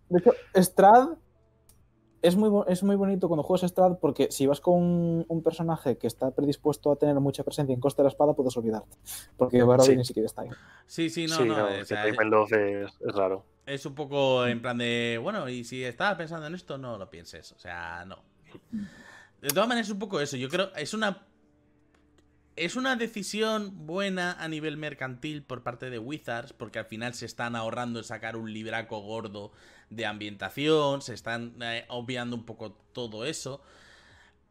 De 0.10 0.20
hecho, 0.20 0.34
Strad 0.56 1.10
es 2.26 2.36
muy, 2.36 2.64
es 2.68 2.82
muy 2.84 2.96
bonito 2.96 3.28
cuando 3.28 3.44
juegas 3.44 3.70
Strad 3.70 4.00
porque 4.00 4.30
si 4.32 4.48
vas 4.48 4.60
con 4.60 5.26
un, 5.28 5.44
personaje 5.44 5.98
que 5.98 6.08
está 6.08 6.32
predispuesto 6.32 6.92
a 6.92 6.96
tener 6.96 7.20
mucha 7.20 7.44
presencia 7.44 7.74
en 7.74 7.80
Costa 7.80 8.02
de 8.02 8.06
la 8.06 8.10
Espada, 8.10 8.34
puedes 8.34 8.58
olvidarte. 8.58 8.98
Porque 9.38 9.62
Barovia 9.62 9.96
ni 9.96 10.06
siquiera 10.06 10.26
está 10.26 10.42
ahí. 10.42 10.50
Sí, 10.88 11.10
sí, 11.10 11.28
no, 11.28 11.46
no. 11.46 11.70
es, 11.70 11.90
raro. 13.14 13.46
Es 13.66 13.86
un 13.86 13.94
poco 13.94 14.46
en 14.48 14.62
plan 14.62 14.78
de, 14.78 15.20
bueno, 15.22 15.48
y 15.50 15.64
si 15.64 15.84
estabas 15.84 16.16
pensando 16.16 16.48
en 16.48 16.56
esto, 16.56 16.78
no 16.78 16.98
lo 16.98 17.10
pienses. 17.10 17.52
O 17.52 17.60
sea, 17.60 18.06
no. 18.06 18.18
De 19.42 19.50
todas 19.50 19.68
maneras, 19.68 19.88
es 19.88 19.94
un 19.94 20.00
poco 20.00 20.20
eso. 20.20 20.36
Yo 20.38 20.50
creo, 20.50 20.72
es 20.76 20.94
una 20.96 21.28
es 22.56 22.76
una 22.76 22.96
decisión 22.96 23.86
buena 23.86 24.32
a 24.34 24.48
nivel 24.48 24.78
mercantil 24.78 25.44
por 25.44 25.64
parte 25.64 25.90
de 25.90 26.00
Wizards, 26.00 26.54
porque 26.54 26.80
al 26.80 26.86
final 26.86 27.14
se 27.14 27.26
están 27.26 27.56
ahorrando 27.56 28.02
sacar 28.04 28.38
un 28.38 28.54
libraco 28.54 29.00
gordo 29.00 29.52
de 29.90 30.06
ambientación, 30.06 31.02
se 31.02 31.14
están 31.14 31.56
eh, 31.62 31.86
obviando 31.90 32.36
un 32.36 32.46
poco 32.46 32.72
todo 32.94 33.26
eso. 33.26 33.62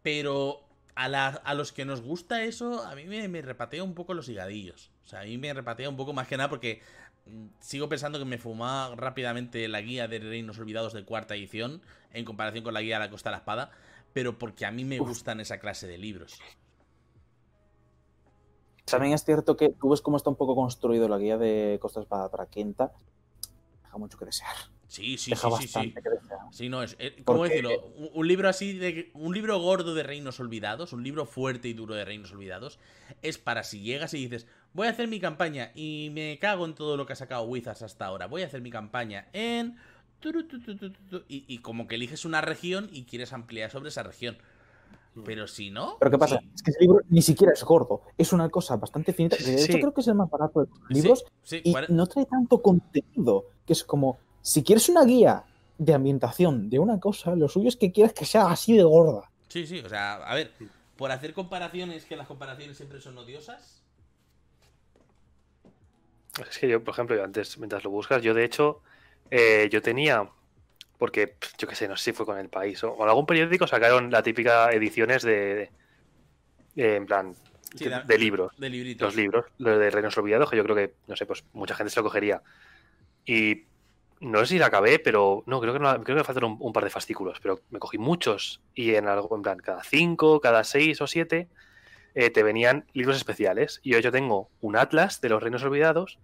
Pero 0.03 0.69
a, 0.95 1.07
a, 1.07 1.55
los 1.55 1.73
que 1.73 1.87
nos 1.87 2.03
gusta 2.03 2.43
eso, 2.45 2.85
a 2.85 2.95
mí 2.95 3.07
me, 3.07 3.41
repatea 3.41 3.83
un 3.83 3.95
poco 3.95 4.13
los 4.13 4.29
higadillos. 4.29 4.91
O 5.05 5.09
sea, 5.09 5.21
a 5.21 5.25
mí 5.25 5.39
me 5.39 5.55
repatea 5.55 5.89
un 5.89 5.97
poco 5.97 6.13
más 6.13 6.29
que 6.29 6.37
nada 6.37 6.51
porque 6.51 6.83
mm, 7.27 7.47
sigo 7.61 7.89
pensando 7.89 8.19
que 8.19 8.27
me 8.27 8.37
fumaba 8.37 8.95
rápidamente 8.97 9.67
la 9.67 9.81
guía 9.81 10.09
de 10.09 10.19
Reinos 10.19 10.59
Olvidados 10.59 10.93
de 10.93 11.05
cuarta 11.05 11.37
edición 11.37 11.81
en 12.13 12.27
comparación 12.27 12.65
con 12.65 12.75
la 12.75 12.83
guía 12.83 12.97
de 12.97 13.07
la 13.07 13.11
Costa 13.11 13.31
de 13.31 13.33
la 13.33 13.39
Espada, 13.39 13.71
pero 14.13 14.39
porque 14.39 14.67
a 14.67 14.71
mí 14.71 14.85
me 14.85 14.99
gustan 14.99 15.41
esa 15.41 15.59
clase 15.59 15.87
de 15.87 15.97
libros. 15.97 16.39
También 18.85 19.15
es 19.15 19.25
cierto 19.25 19.57
que 19.57 19.71
tú 19.71 19.91
ves 19.91 20.01
cómo 20.01 20.17
está 20.17 20.31
un 20.31 20.37
poco 20.37 20.55
construido 20.55 21.09
la 21.09 21.19
guía 21.19 21.39
de 21.39 21.79
Costa 21.81 22.01
Espada 22.01 22.31
para 22.31 22.47
Quinta. 22.47 22.93
Deja 23.83 23.99
mucho 23.99 24.19
que 24.19 24.27
desear. 24.27 24.55
Sí, 24.95 25.19
sí, 25.19 25.33
sí, 25.35 25.67
sí, 25.67 25.95
sí. 26.53 26.69
no 26.69 26.83
es. 26.83 26.95
Eh, 27.01 27.21
¿Cómo 27.25 27.43
decirlo? 27.43 27.71
Un, 28.13 28.29
libro 28.29 28.49
así 28.49 28.75
de. 28.75 29.11
Un 29.15 29.35
libro 29.35 29.59
gordo 29.59 29.93
de 29.93 30.05
Reinos 30.05 30.39
Olvidados, 30.39 30.93
un 30.93 31.03
libro 31.03 31.27
fuerte 31.27 31.67
y 31.67 31.73
duro 31.73 31.97
de 31.97 32.05
Reinos 32.05 32.31
Olvidados, 32.31 32.79
es 33.21 33.37
para 33.37 33.65
si 33.65 33.81
llegas 33.81 34.15
y 34.15 34.19
dices, 34.19 34.47
voy 34.73 34.87
a 34.87 34.91
hacer 34.91 35.09
mi 35.09 35.19
campaña 35.19 35.73
y 35.75 36.11
me 36.13 36.39
cago 36.39 36.65
en 36.65 36.77
todo 36.77 36.97
lo 36.97 37.07
que 37.07 37.15
ha 37.15 37.17
sacado 37.17 37.43
Wizards 37.43 37.83
hasta 37.83 38.07
ahora. 38.07 38.27
Voy 38.27 38.43
a 38.43 38.47
hacer 38.47 38.61
mi 38.61 38.71
campaña 38.71 39.27
en. 39.33 39.77
Y, 41.29 41.45
y 41.49 41.59
como 41.59 41.89
que 41.89 41.97
eliges 41.97 42.25
una 42.25 42.41
región 42.41 42.89
y 42.93 43.05
quieres 43.05 43.33
ampliar 43.33 43.73
sobre 43.73 43.89
esa 43.89 44.05
región. 44.05 44.39
Pero 45.25 45.47
si 45.47 45.71
no. 45.71 45.97
Pero 45.99 46.11
¿qué 46.11 46.19
pasa? 46.19 46.41
Es 46.55 46.63
que 46.63 46.71
ese 46.71 46.81
libro 46.81 47.01
ni 47.09 47.23
siquiera 47.23 47.53
es 47.53 47.63
gordo. 47.63 48.03
Es 48.19 48.33
una 48.33 48.49
cosa 48.49 48.77
bastante 48.77 49.13
finita. 49.13 49.37
De 49.37 49.63
hecho, 49.63 49.79
creo 49.79 49.95
que 49.95 50.01
es 50.01 50.09
el 50.09 50.15
más 50.15 50.29
barato 50.29 50.65
de 50.65 50.69
los 50.71 50.91
libros. 50.91 51.25
y 51.51 51.75
no 51.91 52.07
trae 52.07 52.27
tanto 52.27 52.61
contenido. 52.61 53.47
Que 53.65 53.73
es 53.73 53.85
como 53.85 54.19
si 54.43 54.63
quieres 54.63 54.89
una 54.89 55.05
guía 55.05 55.45
de 55.79 55.95
ambientación 55.95 56.69
de 56.69 56.79
una 56.79 57.01
cosa, 57.01 57.35
lo 57.35 57.49
suyo 57.49 57.69
es 57.69 57.77
que 57.77 57.93
quieras 57.93 58.13
que 58.13 58.25
sea 58.25 58.51
así 58.51 58.77
de 58.77 58.83
gorda. 58.83 59.31
Sí, 59.49 59.67
sí, 59.67 59.81
o 59.81 59.89
sea, 59.89 60.17
a 60.17 60.35
ver, 60.35 60.53
por 60.97 61.11
hacer 61.11 61.33
comparaciones, 61.33 62.05
que 62.05 62.17
las 62.17 62.27
comparaciones 62.27 62.77
siempre 62.77 63.01
son 63.01 63.17
odiosas. 63.19 63.83
Es 66.49 66.59
que 66.59 66.69
yo, 66.69 66.83
por 66.83 66.95
ejemplo, 66.95 67.23
antes, 67.23 67.59
mientras 67.59 67.85
lo 67.85 67.91
buscas, 67.91 68.23
yo 68.23 68.35
de 68.35 68.45
hecho, 68.45 68.83
eh, 69.31 69.69
yo 69.71 69.81
tenía, 69.81 70.29
porque 70.99 71.37
yo 71.59 71.69
qué 71.69 71.75
sé, 71.75 71.89
no 71.89 71.97
sé 71.97 72.05
si 72.05 72.13
fue 72.13 72.27
con 72.27 72.39
el 72.39 72.49
país 72.49 72.83
o 72.85 72.97
con 72.97 73.09
algún 73.09 73.27
periódico, 73.27 73.67
sacaron 73.67 74.11
la 74.11 74.23
típica 74.23 74.71
ediciones 74.71 75.23
de, 75.23 75.71
en 76.77 77.07
plan, 77.07 77.35
de, 77.75 78.19
libros. 78.19 78.53
De 78.57 78.97
Los 78.99 79.17
libros, 79.17 79.47
los 79.59 79.79
de 79.79 79.91
Reinos 79.91 80.17
Olvidados, 80.17 80.51
que 80.51 80.57
yo 80.57 80.65
creo 80.65 80.77
que, 80.77 80.95
no 81.07 81.17
sé, 81.17 81.27
pues 81.27 81.45
mucha 81.53 81.75
gente 81.75 81.91
se 81.91 82.01
lo 82.01 82.05
cogería. 82.05 82.43
Y 83.27 83.65
no 84.21 84.41
sé 84.41 84.47
si 84.47 84.59
la 84.59 84.67
acabé, 84.67 84.99
pero 84.99 85.43
no, 85.47 85.61
creo 85.61 85.73
que, 85.73 85.81
no, 85.81 85.93
creo 85.95 86.05
que 86.05 86.15
me 86.15 86.25
faltaron 86.25 86.57
un, 86.61 86.73
par 86.73 86.85
de 86.85 86.91
fascículos, 86.91 87.41
pero 87.41 87.61
me 87.71 87.79
cogí 87.79 87.99
muchos 87.99 88.61
y 88.75 88.95
en 88.95 89.09
algo, 89.09 89.35
en 89.35 89.43
plan, 89.43 89.59
cada 89.59 89.83
cinco, 89.83 90.41
cada 90.41 90.63
seis 90.63 91.01
o 91.01 91.07
siete 91.07 91.49
eh, 92.15 92.31
te 92.31 92.43
venían 92.43 92.87
libros 92.93 93.17
especiales. 93.17 93.81
Y 93.83 93.95
hoy 93.95 94.03
yo 94.03 94.13
tengo 94.13 94.49
un 94.61 94.77
atlas 94.77 95.21
de 95.21 95.29
los 95.29 95.43
reinos 95.43 95.65
olvidados 95.65 96.19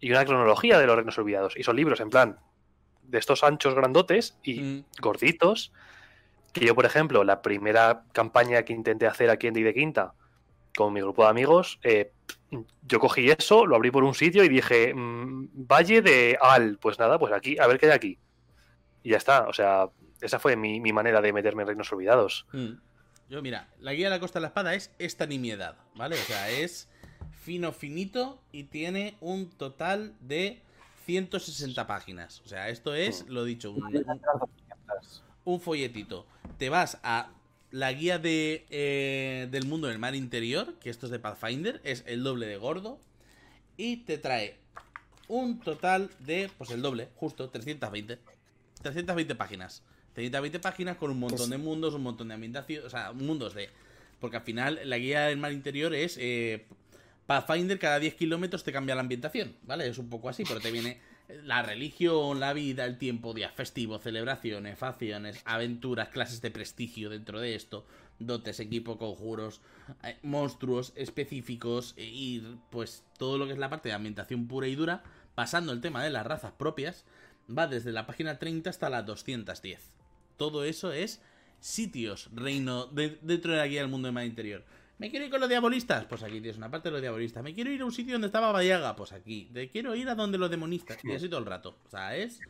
y 0.00 0.10
una 0.10 0.24
cronología 0.24 0.78
de 0.78 0.86
los 0.86 0.96
reinos 0.96 1.18
olvidados. 1.18 1.56
Y 1.56 1.62
son 1.62 1.76
libros 1.76 2.00
en 2.00 2.10
plan 2.10 2.38
de 3.08 3.18
estos 3.18 3.42
anchos 3.42 3.74
grandotes 3.74 4.38
y 4.42 4.60
mm. 4.60 4.84
gorditos. 5.00 5.72
Que 6.52 6.64
yo, 6.64 6.74
por 6.74 6.86
ejemplo, 6.86 7.24
la 7.24 7.42
primera 7.42 8.04
campaña 8.12 8.62
que 8.62 8.72
intenté 8.72 9.06
hacer 9.06 9.30
aquí 9.30 9.46
en 9.46 9.54
Di 9.54 9.62
de 9.62 9.74
Quinta 9.74 10.14
con 10.76 10.92
mi 10.92 11.00
grupo 11.00 11.24
de 11.24 11.30
amigos, 11.30 11.80
eh, 11.82 12.12
yo 12.86 13.00
cogí 13.00 13.30
eso, 13.30 13.66
lo 13.66 13.76
abrí 13.76 13.90
por 13.90 14.04
un 14.04 14.14
sitio 14.14 14.44
y 14.44 14.48
dije, 14.48 14.94
mm, 14.94 15.48
Valle 15.52 16.02
de 16.02 16.38
Al, 16.40 16.78
pues 16.78 16.98
nada, 16.98 17.18
pues 17.18 17.32
aquí, 17.32 17.58
a 17.58 17.66
ver 17.66 17.78
qué 17.78 17.86
hay 17.86 17.92
aquí. 17.92 18.18
Y 19.02 19.10
ya 19.10 19.16
está, 19.16 19.48
o 19.48 19.52
sea, 19.52 19.88
esa 20.20 20.38
fue 20.38 20.56
mi, 20.56 20.80
manera 20.92 21.20
de 21.20 21.32
meterme 21.32 21.62
en 21.62 21.68
Reinos 21.68 21.92
Olvidados. 21.92 22.46
Mm. 22.52 22.74
Yo, 23.28 23.42
mira, 23.42 23.68
la 23.80 23.92
guía 23.92 24.06
de 24.06 24.10
la 24.10 24.20
Costa 24.20 24.38
de 24.38 24.42
la 24.42 24.48
Espada 24.48 24.74
es 24.74 24.90
esta 24.98 25.26
nimiedad, 25.26 25.76
¿vale? 25.94 26.14
O 26.14 26.24
sea, 26.24 26.48
es 26.48 26.88
fino, 27.42 27.72
finito 27.72 28.40
y 28.52 28.64
tiene 28.64 29.16
un 29.20 29.50
total 29.50 30.14
de 30.20 30.62
160 31.08 31.86
páginas. 31.86 32.42
O 32.44 32.48
sea, 32.48 32.68
esto 32.68 32.94
es, 32.94 33.24
mm. 33.24 33.30
lo 33.30 33.44
dicho, 33.44 33.72
un, 33.72 34.04
un 35.44 35.60
folletito. 35.60 36.26
Te 36.58 36.68
vas 36.68 36.98
a 37.02 37.30
la 37.70 37.90
guía 37.94 38.18
de, 38.18 38.66
eh, 38.68 39.48
del 39.50 39.66
mundo 39.66 39.88
del 39.88 39.98
mar 39.98 40.14
interior, 40.14 40.74
que 40.80 40.90
esto 40.90 41.06
es 41.06 41.12
de 41.12 41.18
Pathfinder, 41.18 41.80
es 41.82 42.04
el 42.06 42.22
doble 42.22 42.46
de 42.46 42.58
gordo. 42.58 43.00
Y 43.78 44.04
te 44.04 44.18
trae 44.18 44.58
un 45.28 45.60
total 45.60 46.10
de, 46.18 46.50
pues 46.58 46.68
el 46.72 46.82
doble, 46.82 47.08
justo, 47.16 47.48
320. 47.48 48.18
320 48.82 49.34
páginas. 49.34 49.82
320 50.12 50.58
páginas 50.58 50.98
con 50.98 51.10
un 51.10 51.20
montón 51.20 51.48
de 51.48 51.56
mundos, 51.56 51.94
un 51.94 52.02
montón 52.02 52.28
de 52.28 52.34
ambientación, 52.34 52.84
o 52.84 52.90
sea, 52.90 53.12
mundos 53.12 53.54
de... 53.54 53.70
Porque 54.20 54.36
al 54.36 54.42
final 54.42 54.78
la 54.84 54.98
guía 54.98 55.22
del 55.22 55.38
mar 55.38 55.52
interior 55.52 55.94
es... 55.94 56.18
Eh, 56.20 56.66
Pathfinder 57.28 57.78
cada 57.78 57.98
10 57.98 58.14
kilómetros 58.14 58.64
te 58.64 58.72
cambia 58.72 58.94
la 58.94 59.02
ambientación, 59.02 59.54
¿vale? 59.64 59.86
Es 59.86 59.98
un 59.98 60.08
poco 60.08 60.30
así, 60.30 60.44
pero 60.44 60.60
te 60.60 60.70
viene 60.70 60.98
la 61.44 61.62
religión, 61.62 62.40
la 62.40 62.54
vida, 62.54 62.86
el 62.86 62.96
tiempo, 62.96 63.34
días 63.34 63.52
festivos, 63.52 64.02
celebraciones, 64.02 64.78
facciones, 64.78 65.42
aventuras, 65.44 66.08
clases 66.08 66.40
de 66.40 66.50
prestigio 66.50 67.10
dentro 67.10 67.38
de 67.38 67.54
esto, 67.54 67.84
dotes, 68.18 68.60
equipo, 68.60 68.96
conjuros, 68.96 69.60
eh, 70.04 70.16
monstruos 70.22 70.94
específicos 70.96 71.92
e 71.98 72.06
y 72.06 72.58
pues 72.70 73.04
todo 73.18 73.36
lo 73.36 73.46
que 73.46 73.52
es 73.52 73.58
la 73.58 73.68
parte 73.68 73.90
de 73.90 73.94
ambientación 73.94 74.48
pura 74.48 74.66
y 74.66 74.74
dura, 74.74 75.02
pasando 75.34 75.72
el 75.72 75.82
tema 75.82 76.02
de 76.02 76.08
las 76.08 76.26
razas 76.26 76.52
propias, 76.52 77.04
va 77.46 77.66
desde 77.66 77.92
la 77.92 78.06
página 78.06 78.38
30 78.38 78.70
hasta 78.70 78.88
la 78.88 79.02
210. 79.02 79.90
Todo 80.38 80.64
eso 80.64 80.92
es 80.92 81.20
sitios, 81.60 82.30
reino, 82.32 82.86
dentro 82.86 83.52
de 83.52 83.58
la 83.58 83.66
guía 83.66 83.82
del 83.82 83.90
mundo 83.90 84.08
de 84.08 84.12
mar 84.12 84.24
interior. 84.24 84.64
¿Me 84.98 85.10
quiero 85.10 85.24
ir 85.24 85.30
con 85.30 85.40
los 85.40 85.48
diabolistas? 85.48 86.06
Pues 86.06 86.22
aquí 86.24 86.40
tienes 86.40 86.56
una 86.56 86.70
parte 86.70 86.88
de 86.88 86.92
los 86.92 87.00
diabolistas. 87.00 87.42
¿Me 87.42 87.54
quiero 87.54 87.70
ir 87.70 87.80
a 87.80 87.84
un 87.84 87.92
sitio 87.92 88.14
donde 88.14 88.26
estaba 88.26 88.50
Vallaga? 88.50 88.96
Pues 88.96 89.12
aquí. 89.12 89.48
¿Te 89.52 89.68
quiero 89.68 89.94
ir 89.94 90.08
a 90.08 90.16
donde 90.16 90.38
los 90.38 90.50
demonistas? 90.50 90.98
Y 91.04 91.12
así 91.12 91.28
todo 91.28 91.40
el 91.40 91.46
rato. 91.46 91.78
O 91.86 91.90
sea, 91.90 92.16
es... 92.16 92.40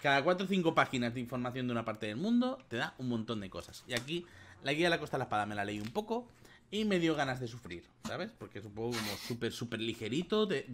Cada 0.00 0.24
4 0.24 0.46
o 0.46 0.48
5 0.48 0.74
páginas 0.74 1.12
de 1.12 1.20
información 1.20 1.66
de 1.66 1.72
una 1.72 1.84
parte 1.84 2.06
del 2.06 2.16
mundo 2.16 2.58
te 2.68 2.76
da 2.76 2.94
un 2.96 3.08
montón 3.10 3.40
de 3.40 3.50
cosas. 3.50 3.84
Y 3.86 3.92
aquí 3.92 4.24
la 4.64 4.72
guía 4.72 4.86
de 4.86 4.90
la 4.90 4.98
costa 4.98 5.16
de 5.16 5.20
la 5.20 5.24
espada 5.24 5.44
me 5.44 5.54
la 5.54 5.64
leí 5.64 5.78
un 5.78 5.90
poco 5.90 6.26
y 6.70 6.86
me 6.86 6.98
dio 6.98 7.14
ganas 7.14 7.38
de 7.38 7.48
sufrir, 7.48 7.84
¿sabes? 8.04 8.32
Porque 8.38 8.60
es 8.60 8.64
un 8.64 8.72
poco 8.72 8.96
como 8.96 9.16
súper, 9.18 9.52
súper 9.52 9.80
ligerito. 9.80 10.48
Te, 10.48 10.64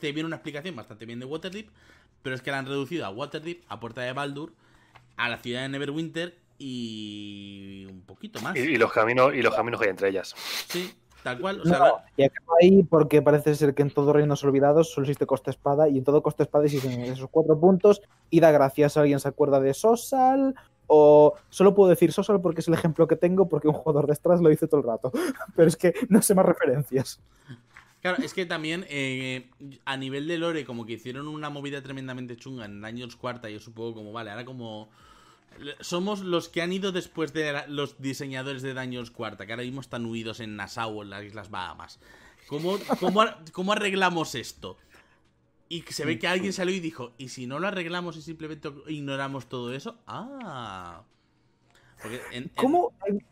viene 0.00 0.24
una 0.24 0.36
explicación 0.36 0.76
bastante 0.76 1.04
bien 1.04 1.18
de 1.18 1.26
Waterdeep, 1.26 1.68
pero 2.22 2.36
es 2.36 2.42
que 2.42 2.52
la 2.52 2.60
han 2.60 2.66
reducido 2.66 3.06
a 3.06 3.10
Waterdeep, 3.10 3.64
a 3.68 3.80
Puerta 3.80 4.02
de 4.02 4.12
Baldur, 4.12 4.52
a 5.16 5.28
la 5.28 5.38
ciudad 5.38 5.62
de 5.62 5.68
Neverwinter 5.70 6.38
y 6.60 7.86
un 7.90 8.02
poquito 8.02 8.40
más. 8.42 8.54
Y, 8.54 8.76
los 8.76 8.92
caminos 8.92 9.34
y 9.34 9.40
los 9.40 9.54
caminos 9.54 9.80
que 9.80 9.86
hay 9.86 9.90
entre 9.90 10.10
ellas. 10.10 10.34
Sí, 10.68 10.92
tal 11.22 11.40
cual. 11.40 11.62
y 12.16 12.22
acabo 12.22 12.52
ahí 12.60 12.82
porque 12.82 13.22
parece 13.22 13.54
ser 13.54 13.74
que 13.74 13.80
en 13.80 13.90
todo 13.90 14.12
Reinos 14.12 14.44
Olvidados 14.44 14.92
solo 14.92 15.06
existe 15.06 15.24
Costa 15.24 15.50
Espada 15.50 15.88
y 15.88 15.96
en 15.96 16.04
todo 16.04 16.22
Costa 16.22 16.42
Espada 16.42 16.66
existen 16.66 17.00
esos 17.00 17.30
cuatro 17.30 17.58
puntos 17.58 18.02
y 18.28 18.40
da 18.40 18.50
gracias 18.50 18.96
a 18.96 19.00
alguien 19.00 19.20
se 19.20 19.28
acuerda 19.28 19.58
de 19.58 19.72
Sosal 19.72 20.54
o 20.86 21.34
solo 21.48 21.74
puedo 21.74 21.88
decir 21.88 22.12
Sosal 22.12 22.42
porque 22.42 22.60
es 22.60 22.68
el 22.68 22.74
ejemplo 22.74 23.08
que 23.08 23.16
tengo 23.16 23.48
porque 23.48 23.68
un 23.68 23.74
jugador 23.74 24.06
de 24.06 24.14
Stras 24.14 24.42
lo 24.42 24.50
dice 24.50 24.68
todo 24.68 24.82
el 24.82 24.86
rato. 24.86 25.10
Pero 25.56 25.66
es 25.66 25.76
que 25.76 25.94
no 26.10 26.20
sé 26.20 26.34
más 26.34 26.44
referencias. 26.44 27.22
Claro, 28.02 28.22
es 28.22 28.34
que 28.34 28.44
también 28.44 28.84
eh, 28.90 29.50
a 29.86 29.96
nivel 29.96 30.26
de 30.26 30.36
lore, 30.36 30.64
como 30.66 30.84
que 30.84 30.94
hicieron 30.94 31.26
una 31.26 31.48
movida 31.48 31.82
tremendamente 31.82 32.36
chunga 32.36 32.66
en 32.66 32.84
años 32.84 33.16
cuarta, 33.16 33.48
yo 33.50 33.60
supongo 33.60 33.94
como, 33.94 34.12
vale, 34.12 34.30
ahora 34.30 34.44
como 34.46 34.90
somos 35.80 36.20
los 36.20 36.48
que 36.48 36.62
han 36.62 36.72
ido 36.72 36.92
después 36.92 37.32
de 37.32 37.62
los 37.68 38.00
diseñadores 38.00 38.62
de 38.62 38.74
Daños 38.74 39.10
Cuarta, 39.10 39.46
que 39.46 39.52
ahora 39.52 39.64
mismo 39.64 39.80
están 39.80 40.06
huidos 40.06 40.40
en 40.40 40.56
Nassau, 40.56 41.02
en 41.02 41.10
las 41.10 41.24
Islas 41.24 41.50
Bahamas. 41.50 42.00
¿Cómo, 42.48 42.78
cómo, 43.52 43.72
arreglamos 43.72 44.34
esto? 44.34 44.76
Y 45.68 45.82
se 45.82 46.04
ve 46.04 46.18
que 46.18 46.26
alguien 46.26 46.52
salió 46.52 46.74
y 46.74 46.80
dijo, 46.80 47.12
¿y 47.16 47.28
si 47.28 47.46
no 47.46 47.60
lo 47.60 47.68
arreglamos 47.68 48.16
y 48.16 48.22
simplemente 48.22 48.72
ignoramos 48.88 49.48
todo 49.48 49.72
eso? 49.72 49.98
Ah. 50.06 51.02
¿Cómo, 52.56 52.92
en, 53.06 53.24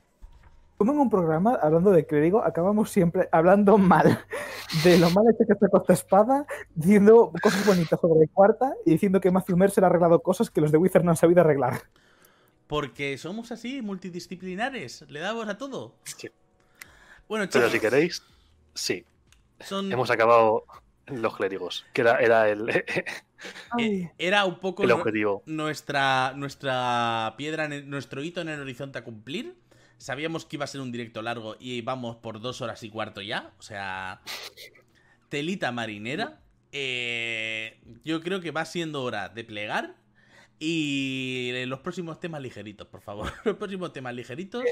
¿Cómo 0.77 0.93
en 0.93 1.01
un 1.01 1.11
programa, 1.11 1.59
hablando 1.61 1.91
de 1.91 2.07
clérigo, 2.07 2.45
acabamos 2.45 2.93
siempre 2.93 3.29
hablando 3.33 3.79
mal 3.79 4.25
de 4.85 4.99
lo 4.99 5.11
mal 5.11 5.25
hecho 5.29 5.45
que 5.45 5.55
está 5.55 5.69
Costa 5.69 5.93
Espada, 5.93 6.47
diciendo 6.77 7.33
cosas 7.43 7.67
bonitas 7.67 7.99
sobre 8.01 8.29
Cuarta 8.29 8.73
y 8.87 8.93
diciendo 8.93 9.21
que 9.21 9.33
Matthew 9.33 9.57
Mercer 9.57 9.83
ha 9.83 9.89
arreglado 9.89 10.23
cosas 10.23 10.51
que 10.51 10.61
los 10.61 10.71
de 10.71 10.79
Wizard 10.79 11.03
no 11.03 11.11
han 11.11 11.17
sabido 11.17 11.41
arreglar? 11.41 11.83
Porque 12.69 13.17
somos 13.17 13.51
así, 13.51 13.83
multidisciplinares. 13.83 15.05
Le 15.09 15.21
damos 15.21 15.49
a 15.49 15.57
todo. 15.59 15.97
Bueno, 17.27 17.47
chicos, 17.47 17.63
Pero 17.63 17.71
si 17.71 17.81
queréis, 17.81 18.23
sí. 18.75 19.05
Hemos 19.71 20.11
acabado 20.11 20.65
los 21.07 21.37
clérigos, 21.37 21.87
que 21.93 22.03
era, 22.03 22.21
era 22.21 22.49
el. 22.49 22.85
Eh, 23.79 24.11
era 24.19 24.45
un 24.47 24.59
poco 24.59 24.83
el 24.83 24.91
objetivo. 24.91 25.45
Nuestra, 25.47 26.33
nuestra 26.35 27.35
piedra, 27.39 27.69
nuestro 27.69 28.21
hito 28.25 28.41
en 28.41 28.49
el 28.49 28.61
horizonte 28.61 28.99
a 28.99 29.05
cumplir. 29.05 29.55
Sabíamos 29.97 30.45
que 30.45 30.57
iba 30.57 30.65
a 30.65 30.67
ser 30.67 30.81
un 30.81 30.91
directo 30.91 31.23
largo 31.23 31.55
y 31.61 31.81
vamos 31.83 32.17
por 32.17 32.41
dos 32.41 32.63
horas 32.63 32.83
y 32.83 32.91
cuarto 32.91 33.23
ya. 33.23 33.53
O 33.61 33.63
sea, 33.63 34.23
telita 35.29 35.71
marinera. 35.71 36.41
Eh, 36.73 37.81
yo 38.05 38.21
creo 38.21 38.41
que 38.41 38.51
va 38.51 38.65
siendo 38.65 39.05
hora 39.05 39.29
de 39.29 39.45
plegar 39.45 39.95
y 40.59 41.65
los 41.67 41.81
próximos 41.81 42.19
temas 42.21 42.41
ligeritos, 42.43 42.87
por 42.89 43.01
favor. 43.01 43.31
Los 43.45 43.57
próximos 43.57 43.93
temas 43.93 44.15
ligeritos. 44.15 44.65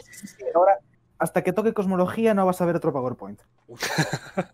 ahora, 0.54 0.78
hasta 1.18 1.42
que 1.42 1.52
toque 1.52 1.72
cosmología, 1.72 2.34
no 2.34 2.44
vas 2.44 2.60
a 2.60 2.66
ver 2.66 2.76
otro 2.76 2.92
PowerPoint. 2.92 3.40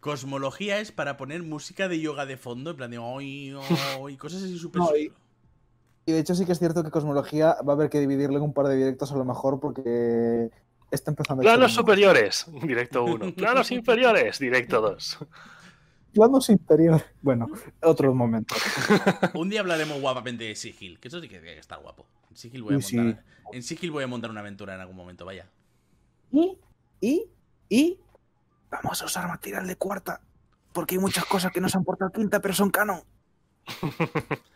cosmología 0.00 0.78
es 0.78 0.92
para 0.92 1.18
poner 1.18 1.42
música 1.42 1.88
de 1.88 2.00
yoga 2.00 2.24
de 2.24 2.36
fondo, 2.38 2.70
en 2.70 2.76
plan 2.76 2.90
de 2.90 2.98
hoy, 2.98 3.54
y 4.08 4.16
cosas 4.16 4.42
así 4.42 4.58
súper. 4.58 4.82
y, 6.06 6.12
de 6.12 6.18
hecho, 6.18 6.34
sí 6.34 6.46
que 6.46 6.52
es 6.52 6.58
cierto 6.58 6.82
que 6.82 6.90
cosmología 6.90 7.56
va 7.68 7.72
a 7.72 7.76
haber 7.76 7.90
que 7.90 8.00
dividirle 8.00 8.36
en 8.36 8.42
un 8.42 8.54
par 8.54 8.66
de 8.68 8.76
directos 8.76 9.12
a 9.12 9.16
lo 9.16 9.24
mejor, 9.24 9.60
porque 9.60 10.50
está 10.90 11.10
empezando. 11.10 11.42
Planos 11.42 11.74
superiores, 11.74 12.46
directo 12.62 13.04
1. 13.04 13.34
Planos 13.34 13.70
inferiores, 13.72 14.38
directo 14.38 14.80
2 14.80 15.18
planos 16.12 16.48
interior. 16.48 17.02
Bueno, 17.22 17.46
otro 17.82 18.14
momento. 18.14 18.54
Un 19.34 19.48
día 19.48 19.60
hablaremos 19.60 20.00
guapamente 20.00 20.44
de 20.44 20.54
Sigil, 20.54 20.98
que 20.98 21.08
eso 21.08 21.20
sí 21.20 21.28
que 21.28 21.38
tiene 21.38 21.54
que 21.54 21.60
estar 21.60 21.80
guapo. 21.80 22.06
En 22.30 22.36
Sigil 22.36 22.62
voy 22.62 22.74
a 22.74 22.78
montar, 22.78 23.24
en 23.52 23.62
Sigil 23.62 23.90
voy 23.90 24.04
a 24.04 24.06
montar 24.06 24.30
una 24.30 24.40
aventura 24.40 24.74
en 24.74 24.80
algún 24.80 24.96
momento, 24.96 25.24
vaya. 25.24 25.46
Y, 26.30 26.58
y, 27.00 27.24
y 27.68 27.98
vamos 28.70 29.02
a 29.02 29.04
usar 29.04 29.28
material 29.28 29.66
de 29.66 29.76
cuarta. 29.76 30.20
Porque 30.72 30.94
hay 30.94 31.00
muchas 31.00 31.24
cosas 31.24 31.50
que 31.52 31.60
no 31.60 31.68
se 31.68 31.78
han 31.78 31.84
portado 31.84 32.10
a 32.10 32.12
quinta, 32.12 32.40
pero 32.40 32.54
son 32.54 32.70
canon. 32.70 33.02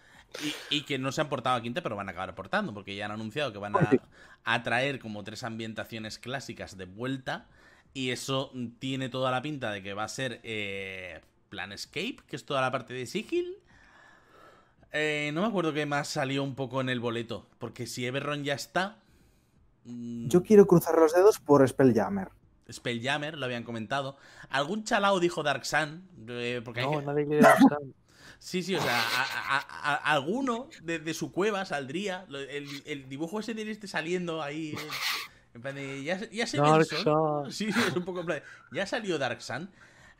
Y, 0.71 0.83
que 0.83 0.99
no 0.99 1.13
se 1.13 1.21
han 1.21 1.29
portado 1.29 1.57
a 1.57 1.63
quinta, 1.63 1.83
pero 1.83 1.95
van 1.95 2.09
a 2.09 2.11
acabar 2.11 2.35
portando, 2.35 2.75
porque 2.75 2.97
ya 2.97 3.05
han 3.05 3.13
anunciado 3.13 3.53
que 3.53 3.59
van 3.59 3.75
a, 4.45 4.63
traer 4.63 4.99
como 4.99 5.23
tres 5.23 5.45
ambientaciones 5.45 6.19
clásicas 6.19 6.77
de 6.77 6.87
vuelta. 6.87 7.47
Y 7.93 8.11
eso 8.11 8.51
tiene 8.81 9.09
toda 9.09 9.31
la 9.31 9.43
pinta 9.43 9.71
de 9.71 9.83
que 9.83 9.95
va 9.95 10.03
a 10.03 10.09
ser 10.09 10.41
eh, 10.43 11.21
Planescape, 11.55 12.17
que 12.27 12.35
es 12.35 12.45
toda 12.45 12.61
la 12.61 12.73
parte 12.73 12.95
de 12.95 13.07
Sigil. 13.07 13.57
Eh, 14.93 15.31
no 15.33 15.43
me 15.43 15.47
acuerdo 15.47 15.73
qué 15.73 15.87
más 15.87 16.09
salió 16.09 16.43
un 16.43 16.57
poco 16.57 16.81
en 16.81 16.89
el 16.89 16.99
boleto, 16.99 17.47
porque 17.59 17.87
si 17.87 18.07
Everron 18.07 18.43
ya 18.43 18.55
está... 18.55 18.97
Mm, 19.85 20.29
Yo 20.29 20.43
quiero 20.43 20.67
cruzar 20.67 20.99
los 20.99 21.15
dedos 21.15 21.39
por 21.39 21.67
Spelljammer. 21.67 22.31
Spelljammer, 22.73 23.39
lo 23.39 23.45
habían 23.45 23.63
comentado. 23.63 24.17
Algún 24.51 24.83
chalao 24.85 25.21
dijo 25.21 25.45
Dark 25.45 25.65
Sun. 25.65 26.09
Eh, 26.29 26.61
porque 26.65 26.83
no, 26.83 27.03
nadie 27.03 27.27
quiere 27.27 27.43
Dark 27.43 27.61
Sun. 27.61 27.95
Sí, 28.41 28.63
sí, 28.63 28.75
o 28.75 28.81
sea, 28.81 29.01
a, 29.01 29.95
alguno 30.13 30.69
de, 30.83 31.15
su 31.15 31.33
cueva 31.33 31.65
saldría. 31.65 32.27
El, 32.29 33.09
dibujo 33.09 33.41
ese 33.41 33.55
de 33.55 33.71
este 33.71 33.87
saliendo 33.87 34.43
ahí. 34.43 34.77
En 35.55 35.63
plan 35.63 35.75
de, 35.75 36.03
ya, 36.05 36.21
ya 36.31 36.47
se 36.47 36.59
Dark 36.59 36.85
Sun. 36.85 37.51
Sí, 37.51 37.73
sí, 37.73 37.81
es 37.89 37.97
un 37.97 38.05
poco 38.05 38.21
en 38.21 38.27
plan 38.27 38.43
Ya 38.71 38.87
salió 38.87 39.17
Dark 39.19 39.41
Sun. 39.41 39.71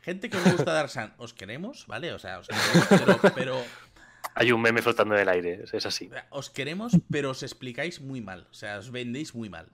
Gente 0.05 0.29
que 0.29 0.37
os 0.37 0.43
gusta 0.45 0.71
Dark 0.71 0.91
Sun, 0.91 1.11
os 1.17 1.33
queremos, 1.33 1.87
¿vale? 1.87 2.13
O 2.13 2.19
sea, 2.19 2.37
os 2.37 2.47
queremos, 2.47 3.33
pero, 3.33 3.57
Hay 4.35 4.51
un 4.51 4.61
meme 4.61 4.83
flotando 4.83 5.15
en 5.15 5.21
el 5.21 5.29
aire, 5.29 5.65
es 5.73 5.85
así. 5.87 6.11
Os 6.29 6.51
queremos, 6.51 6.93
pero 7.09 7.31
os 7.31 7.41
explicáis 7.41 7.99
muy 8.01 8.21
mal. 8.21 8.45
O 8.51 8.53
sea, 8.53 8.77
os 8.77 8.91
vendéis 8.91 9.33
muy 9.33 9.49
mal. 9.49 9.67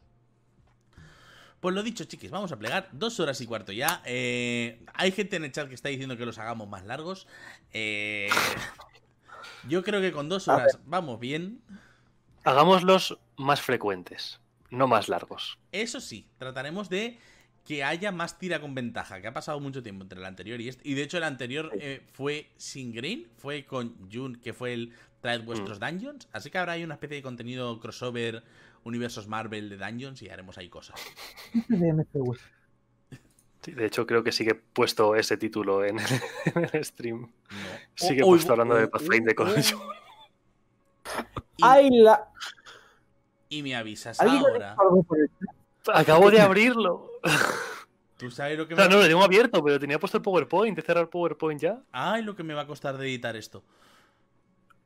Pues 1.60 1.76
lo 1.76 1.84
dicho, 1.84 2.06
chiquis, 2.06 2.32
vamos 2.32 2.53
a 2.53 2.58
plegar 2.58 2.88
dos 2.94 3.20
horas 3.20 3.41
y 3.41 3.45
cuarto 3.45 3.74
ya. 3.74 4.02
Eh, 4.06 4.82
hay 4.94 5.12
gente 5.12 5.36
en 5.36 5.44
el 5.44 5.52
chat 5.52 5.68
que 5.68 5.76
está 5.76 5.90
diciendo 5.90 6.16
que 6.16 6.26
los 6.26 6.38
hagamos 6.38 6.70
más 6.70 6.86
largos. 6.86 7.28
Eh, 7.74 8.30
yo 9.68 9.84
creo 9.84 9.99
que 9.99 10.14
con 10.14 10.30
dos 10.30 10.48
horas 10.48 10.80
vamos 10.86 11.20
bien. 11.20 11.62
Hagámoslos 12.45 13.20
más 13.36 13.60
frecuentes, 13.60 14.40
no 14.70 14.88
más 14.88 15.10
largos. 15.10 15.60
Eso 15.74 15.99
sí, 15.99 16.26
trataremos 16.38 16.90
de 16.90 17.20
que 17.66 17.84
haya 17.84 18.12
más 18.12 18.38
tira 18.40 18.60
con 18.60 18.74
ventaja, 18.74 19.22
que 19.22 19.28
ha 19.28 19.34
pasado 19.34 19.60
mucho 19.60 19.84
tiempo 19.84 20.04
entre 20.04 20.20
el 20.20 20.26
anterior 20.26 20.60
y 20.60 20.70
este. 20.70 20.88
Y 20.88 20.94
de 20.94 21.04
hecho 21.04 21.18
el 21.18 21.24
anterior 21.24 21.72
eh, 21.74 22.02
fue 22.12 22.50
sin 22.58 22.94
Green, 22.94 23.28
fue 23.38 23.66
con 23.66 24.10
Jun, 24.12 24.36
que 24.36 24.54
fue 24.54 24.74
el 24.74 24.94
Traed 25.22 25.44
vuestros 25.44 25.80
mm. 25.80 25.84
dungeons. 25.84 26.28
Así 26.32 26.50
que 26.50 26.58
habrá 26.58 26.74
ahí 26.74 26.84
una 26.84 26.96
especie 26.96 27.18
de 27.18 27.24
contenido 27.24 27.80
crossover, 27.80 28.44
universos 28.84 29.28
Marvel 29.28 29.70
de 29.70 29.78
dungeons 29.78 30.22
y 30.22 30.30
haremos 30.30 30.58
ahí 30.58 30.70
cosas. 30.70 31.00
de 33.68 33.86
hecho 33.86 34.08
creo 34.08 34.24
que 34.24 34.32
sigue 34.32 34.56
puesto 34.56 35.16
ese 35.16 35.38
título 35.38 35.86
en 35.86 36.00
el, 36.00 36.06
stream. 36.86 37.32
Sigue 37.96 38.22
puesto 38.22 38.54
hablando 38.54 38.76
de 38.76 38.88
Pathfinder 38.88 39.36
con 39.36 39.50
¡Ay, 41.62 41.90
la! 41.92 42.28
Y 43.50 43.62
me 43.62 43.76
avisas 43.76 44.20
ahora. 44.20 44.76
Acabo 45.94 46.30
de 46.30 46.41
abrirlo. 46.41 47.12
¿Tú 48.18 48.30
sabes 48.30 48.58
lo 48.58 48.68
que 48.68 48.76
me 48.76 48.88
No, 48.88 48.98
lo 48.98 49.08
tengo 49.08 49.24
abierto, 49.24 49.64
pero 49.64 49.80
tenía 49.80 49.99
puesto 49.99 50.18
el 50.18 50.24
PowerPoint. 50.24 50.78
¿He 50.78 50.82
cerrado 50.82 51.03
el 51.03 51.10
PowerPoint 51.10 51.60
ya? 51.60 51.82
Ay, 51.91 52.22
lo 52.22 52.36
que 52.36 52.44
me 52.44 52.53
va 52.53 52.62
a 52.62 52.68
costar 52.68 52.98
de 52.98 53.08
editar 53.08 53.36
esto. 53.36 53.64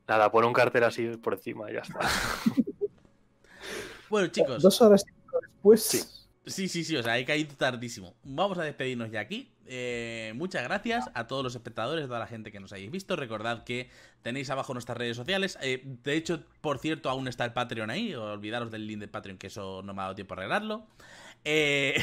Nada, 0.08 0.32
pon 0.32 0.46
un 0.46 0.54
cartel 0.54 0.84
así 0.84 1.08
por 1.18 1.34
encima 1.34 1.70
y 1.70 1.74
ya 1.74 1.82
está. 1.82 2.00
bueno, 4.10 4.28
chicos. 4.28 4.62
Dos 4.62 4.82
horas 4.82 5.04
después. 5.42 5.84
Sí. 5.84 6.02
Sí, 6.46 6.70
sí, 6.70 6.84
sí, 6.84 6.96
o 6.96 7.02
sea, 7.02 7.18
he 7.18 7.26
caído 7.26 7.56
tardísimo. 7.56 8.14
Vamos 8.24 8.58
a 8.60 8.64
despedirnos 8.64 9.12
ya 9.12 9.20
aquí. 9.20 9.52
Eh, 9.68 10.34
muchas 10.36 10.64
gracias 10.64 11.10
a 11.14 11.26
todos 11.28 11.44
los 11.44 11.56
espectadores, 11.56 12.06
a 12.06 12.08
toda 12.08 12.20
la 12.20 12.28
gente 12.28 12.52
que 12.52 12.60
nos 12.60 12.72
hayáis 12.74 12.92
visto. 12.92 13.16
Recordad 13.16 13.64
que 13.64 13.90
tenéis 14.22 14.50
abajo 14.50 14.74
nuestras 14.74 14.98
redes 14.98 15.18
sociales. 15.18 15.58
Eh, 15.62 15.82
de 15.84 16.16
hecho, 16.16 16.44
por 16.62 16.80
cierto, 16.80 17.10
aún 17.10 17.28
está 17.28 17.46
el 17.46 17.54
Patreon 17.54 17.90
ahí. 17.90 18.14
Olvidaros 18.14 18.72
del 18.72 18.86
link 18.88 19.00
de 19.00 19.08
Patreon, 19.08 19.38
que 19.38 19.48
eso 19.48 19.82
no 19.84 19.94
me 19.94 20.02
ha 20.02 20.04
dado 20.04 20.16
tiempo 20.16 20.34
a 20.34 20.38
arreglarlo. 20.38 20.88
Eh, 21.44 21.96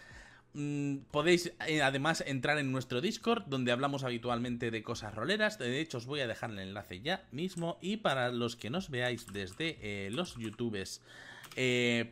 mm, 0.54 0.98
podéis 1.10 1.52
además 1.82 2.22
entrar 2.26 2.58
en 2.58 2.70
nuestro 2.70 3.00
Discord, 3.00 3.44
donde 3.46 3.72
hablamos 3.72 4.04
habitualmente 4.04 4.70
de 4.70 4.82
cosas 4.82 5.14
roleras. 5.14 5.58
De 5.58 5.80
hecho, 5.80 5.98
os 5.98 6.06
voy 6.06 6.20
a 6.20 6.28
dejar 6.28 6.50
el 6.50 6.60
enlace 6.60 7.00
ya 7.00 7.26
mismo. 7.32 7.78
Y 7.80 7.96
para 7.98 8.30
los 8.30 8.54
que 8.54 8.70
nos 8.70 8.90
veáis 8.90 9.26
desde 9.32 10.08
los 10.10 10.36
YouTubes, 10.36 11.02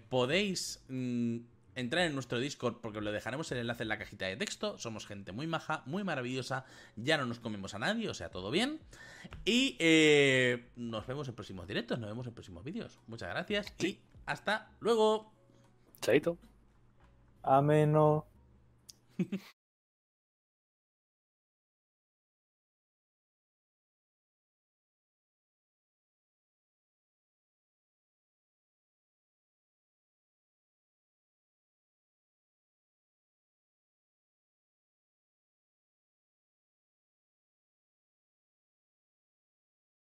podéis. 0.08 0.82
Mm, 0.88 1.38
entrar 1.76 2.04
en 2.04 2.14
nuestro 2.14 2.40
Discord 2.40 2.80
porque 2.80 2.98
os 2.98 3.04
lo 3.04 3.12
dejaremos 3.12 3.50
el 3.52 3.58
enlace 3.58 3.84
en 3.84 3.88
la 3.88 3.98
cajita 3.98 4.26
de 4.26 4.36
texto. 4.36 4.78
Somos 4.78 5.06
gente 5.06 5.30
muy 5.32 5.46
maja, 5.46 5.82
muy 5.86 6.02
maravillosa. 6.02 6.64
Ya 6.96 7.16
no 7.18 7.26
nos 7.26 7.38
comemos 7.38 7.74
a 7.74 7.78
nadie, 7.78 8.08
o 8.08 8.14
sea, 8.14 8.30
todo 8.30 8.50
bien. 8.50 8.80
Y 9.44 9.76
eh, 9.78 10.68
nos 10.76 11.06
vemos 11.06 11.28
en 11.28 11.34
próximos 11.34 11.68
directos, 11.68 11.98
nos 11.98 12.08
vemos 12.08 12.26
en 12.26 12.34
próximos 12.34 12.64
vídeos. 12.64 12.98
Muchas 13.06 13.28
gracias 13.28 13.72
y 13.78 14.00
hasta 14.24 14.70
luego. 14.80 15.32
Chaito. 16.00 16.38
Ameno. 17.42 18.26